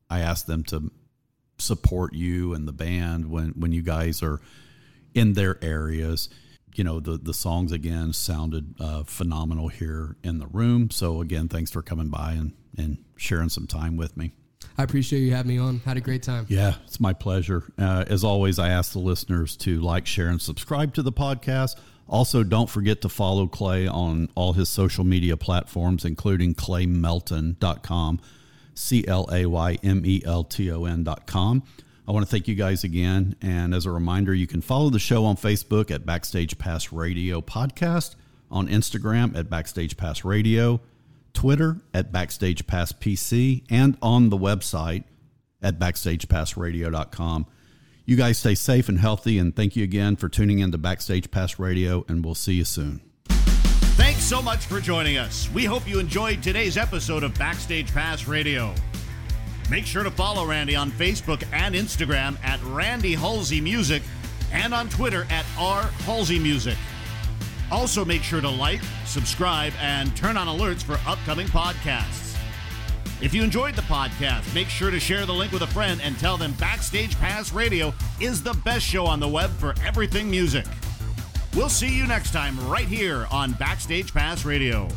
I 0.10 0.20
asked 0.20 0.48
them 0.48 0.64
to 0.66 0.92
support 1.60 2.14
you 2.14 2.54
and 2.54 2.68
the 2.68 2.74
band 2.74 3.30
when 3.30 3.50
when 3.52 3.72
you 3.72 3.82
guys 3.82 4.22
are 4.22 4.40
in 5.14 5.34
their 5.34 5.64
areas. 5.64 6.30
You 6.76 6.84
know, 6.84 7.00
the 7.00 7.18
the 7.18 7.34
songs 7.34 7.72
again 7.72 8.14
sounded 8.14 8.76
uh, 8.80 9.04
phenomenal 9.04 9.68
here 9.68 10.16
in 10.24 10.40
the 10.40 10.48
room. 10.48 10.92
So 10.92 11.22
again, 11.22 11.48
thanks 11.48 11.72
for 11.72 11.82
coming 11.82 12.10
by 12.10 12.34
and 12.34 12.54
and 12.78 13.04
sharing 13.16 13.50
some 13.50 13.68
time 13.68 13.98
with 13.98 14.16
me. 14.16 14.34
I 14.78 14.84
appreciate 14.84 15.22
you 15.22 15.32
having 15.34 15.50
me 15.50 15.58
on. 15.58 15.80
Had 15.80 15.98
a 15.98 16.02
great 16.02 16.22
time. 16.22 16.46
Yeah, 16.50 16.76
it's 16.86 17.00
my 17.00 17.14
pleasure. 17.14 17.64
Uh, 17.80 18.06
as 18.08 18.24
always, 18.24 18.60
I 18.60 18.70
ask 18.70 18.94
the 18.94 19.00
listeners 19.00 19.56
to 19.58 19.80
like, 19.80 20.06
share, 20.06 20.28
and 20.28 20.42
subscribe 20.42 20.94
to 20.96 21.02
the 21.02 21.12
podcast. 21.12 21.76
Also, 22.08 22.44
don't 22.44 22.70
forget 22.70 23.02
to 23.02 23.10
follow 23.10 23.48
Clay 23.48 23.88
on 23.88 24.30
all 24.36 24.54
his 24.54 24.70
social 24.70 25.04
media 25.04 25.36
platforms, 25.36 26.06
including 26.06 26.54
claymelton.com, 26.56 28.22
C 28.76 29.06
L 29.08 29.28
A 29.32 29.46
Y 29.46 29.78
M 29.84 30.06
E 30.06 30.22
L 30.26 30.44
T 30.44 30.72
O 30.72 30.86
N.com. 30.86 31.64
I 32.08 32.12
want 32.12 32.26
to 32.26 32.32
thank 32.32 32.48
you 32.48 32.56
guys 32.56 32.86
again. 32.86 33.36
And 33.42 33.74
as 33.74 33.86
a 33.86 33.92
reminder, 33.92 34.34
you 34.34 34.48
can 34.48 34.62
follow 34.62 34.90
the 34.90 35.00
show 35.00 35.26
on 35.26 35.36
Facebook 35.36 35.92
at 35.92 36.06
Backstage 36.06 36.58
Pass 36.58 36.94
Radio 36.94 37.42
Podcast, 37.42 38.16
on 38.50 38.70
Instagram 38.70 39.36
at 39.36 39.50
Backstage 39.50 39.98
Pass 39.98 40.24
Radio, 40.24 40.80
Twitter 41.38 41.82
at 41.94 42.12
Backstage 42.12 42.66
Pass 42.66 42.92
PC 42.92 43.64
and 43.70 43.96
on 44.02 44.30
the 44.30 44.38
website 44.40 45.04
at 45.62 45.78
BackstagePassRadio.com. 45.78 47.46
You 48.06 48.16
guys 48.16 48.40
stay 48.40 48.56
safe 48.56 48.90
and 48.90 49.00
healthy, 49.00 49.38
and 49.38 49.56
thank 49.56 49.76
you 49.76 49.84
again 49.84 50.16
for 50.16 50.30
tuning 50.30 50.58
in 50.58 50.72
to 50.72 50.80
Backstage 50.80 51.30
Pass 51.30 51.60
Radio, 51.60 52.04
and 52.08 52.26
we'll 52.26 52.34
see 52.34 52.56
you 52.56 52.66
soon. 52.66 53.02
Thanks 53.28 54.24
so 54.24 54.42
much 54.42 54.66
for 54.66 54.80
joining 54.80 55.20
us. 55.20 55.48
We 55.54 55.64
hope 55.64 55.88
you 55.88 56.00
enjoyed 56.00 56.42
today's 56.42 56.76
episode 56.76 57.22
of 57.22 57.38
Backstage 57.38 57.94
Pass 57.94 58.28
Radio. 58.28 58.74
Make 59.70 59.86
sure 59.86 60.04
to 60.04 60.10
follow 60.10 60.44
Randy 60.44 60.76
on 60.76 60.90
Facebook 60.90 61.44
and 61.54 61.76
Instagram 61.76 62.44
at 62.44 62.60
Randy 62.64 63.16
Hulsey 63.16 63.62
Music 63.62 64.02
and 64.52 64.74
on 64.74 64.90
Twitter 64.90 65.28
at 65.30 65.46
R 65.60 65.84
Hulsey 66.08 66.42
Music. 66.42 66.78
Also, 67.72 68.06
make 68.06 68.24
sure 68.24 68.42
to 68.42 68.50
like, 68.50 68.82
subscribe, 69.06 69.74
and 69.82 70.16
turn 70.16 70.38
on 70.38 70.48
alerts 70.48 70.84
for 70.84 71.00
upcoming 71.10 71.48
podcasts. 71.48 72.38
If 73.20 73.34
you 73.34 73.44
enjoyed 73.44 73.76
the 73.76 73.82
podcast, 73.84 74.54
make 74.54 74.68
sure 74.68 74.92
to 74.92 75.00
share 75.00 75.26
the 75.26 75.34
link 75.34 75.52
with 75.52 75.64
a 75.64 75.68
friend 75.68 76.00
and 76.04 76.18
tell 76.20 76.38
them 76.38 76.54
Backstage 76.54 77.18
Pass 77.20 77.52
Radio 77.52 77.94
is 78.22 78.44
the 78.44 78.54
best 78.54 78.86
show 78.86 79.06
on 79.06 79.20
the 79.20 79.28
web 79.28 79.50
for 79.52 79.74
everything 79.84 80.30
music. 80.30 80.66
We'll 81.56 81.70
see 81.70 81.90
you 81.90 82.06
next 82.06 82.32
time 82.32 82.56
right 82.70 82.88
here 82.88 83.26
on 83.32 83.54
Backstage 83.54 84.14
Pass 84.14 84.46
Radio. 84.46 84.88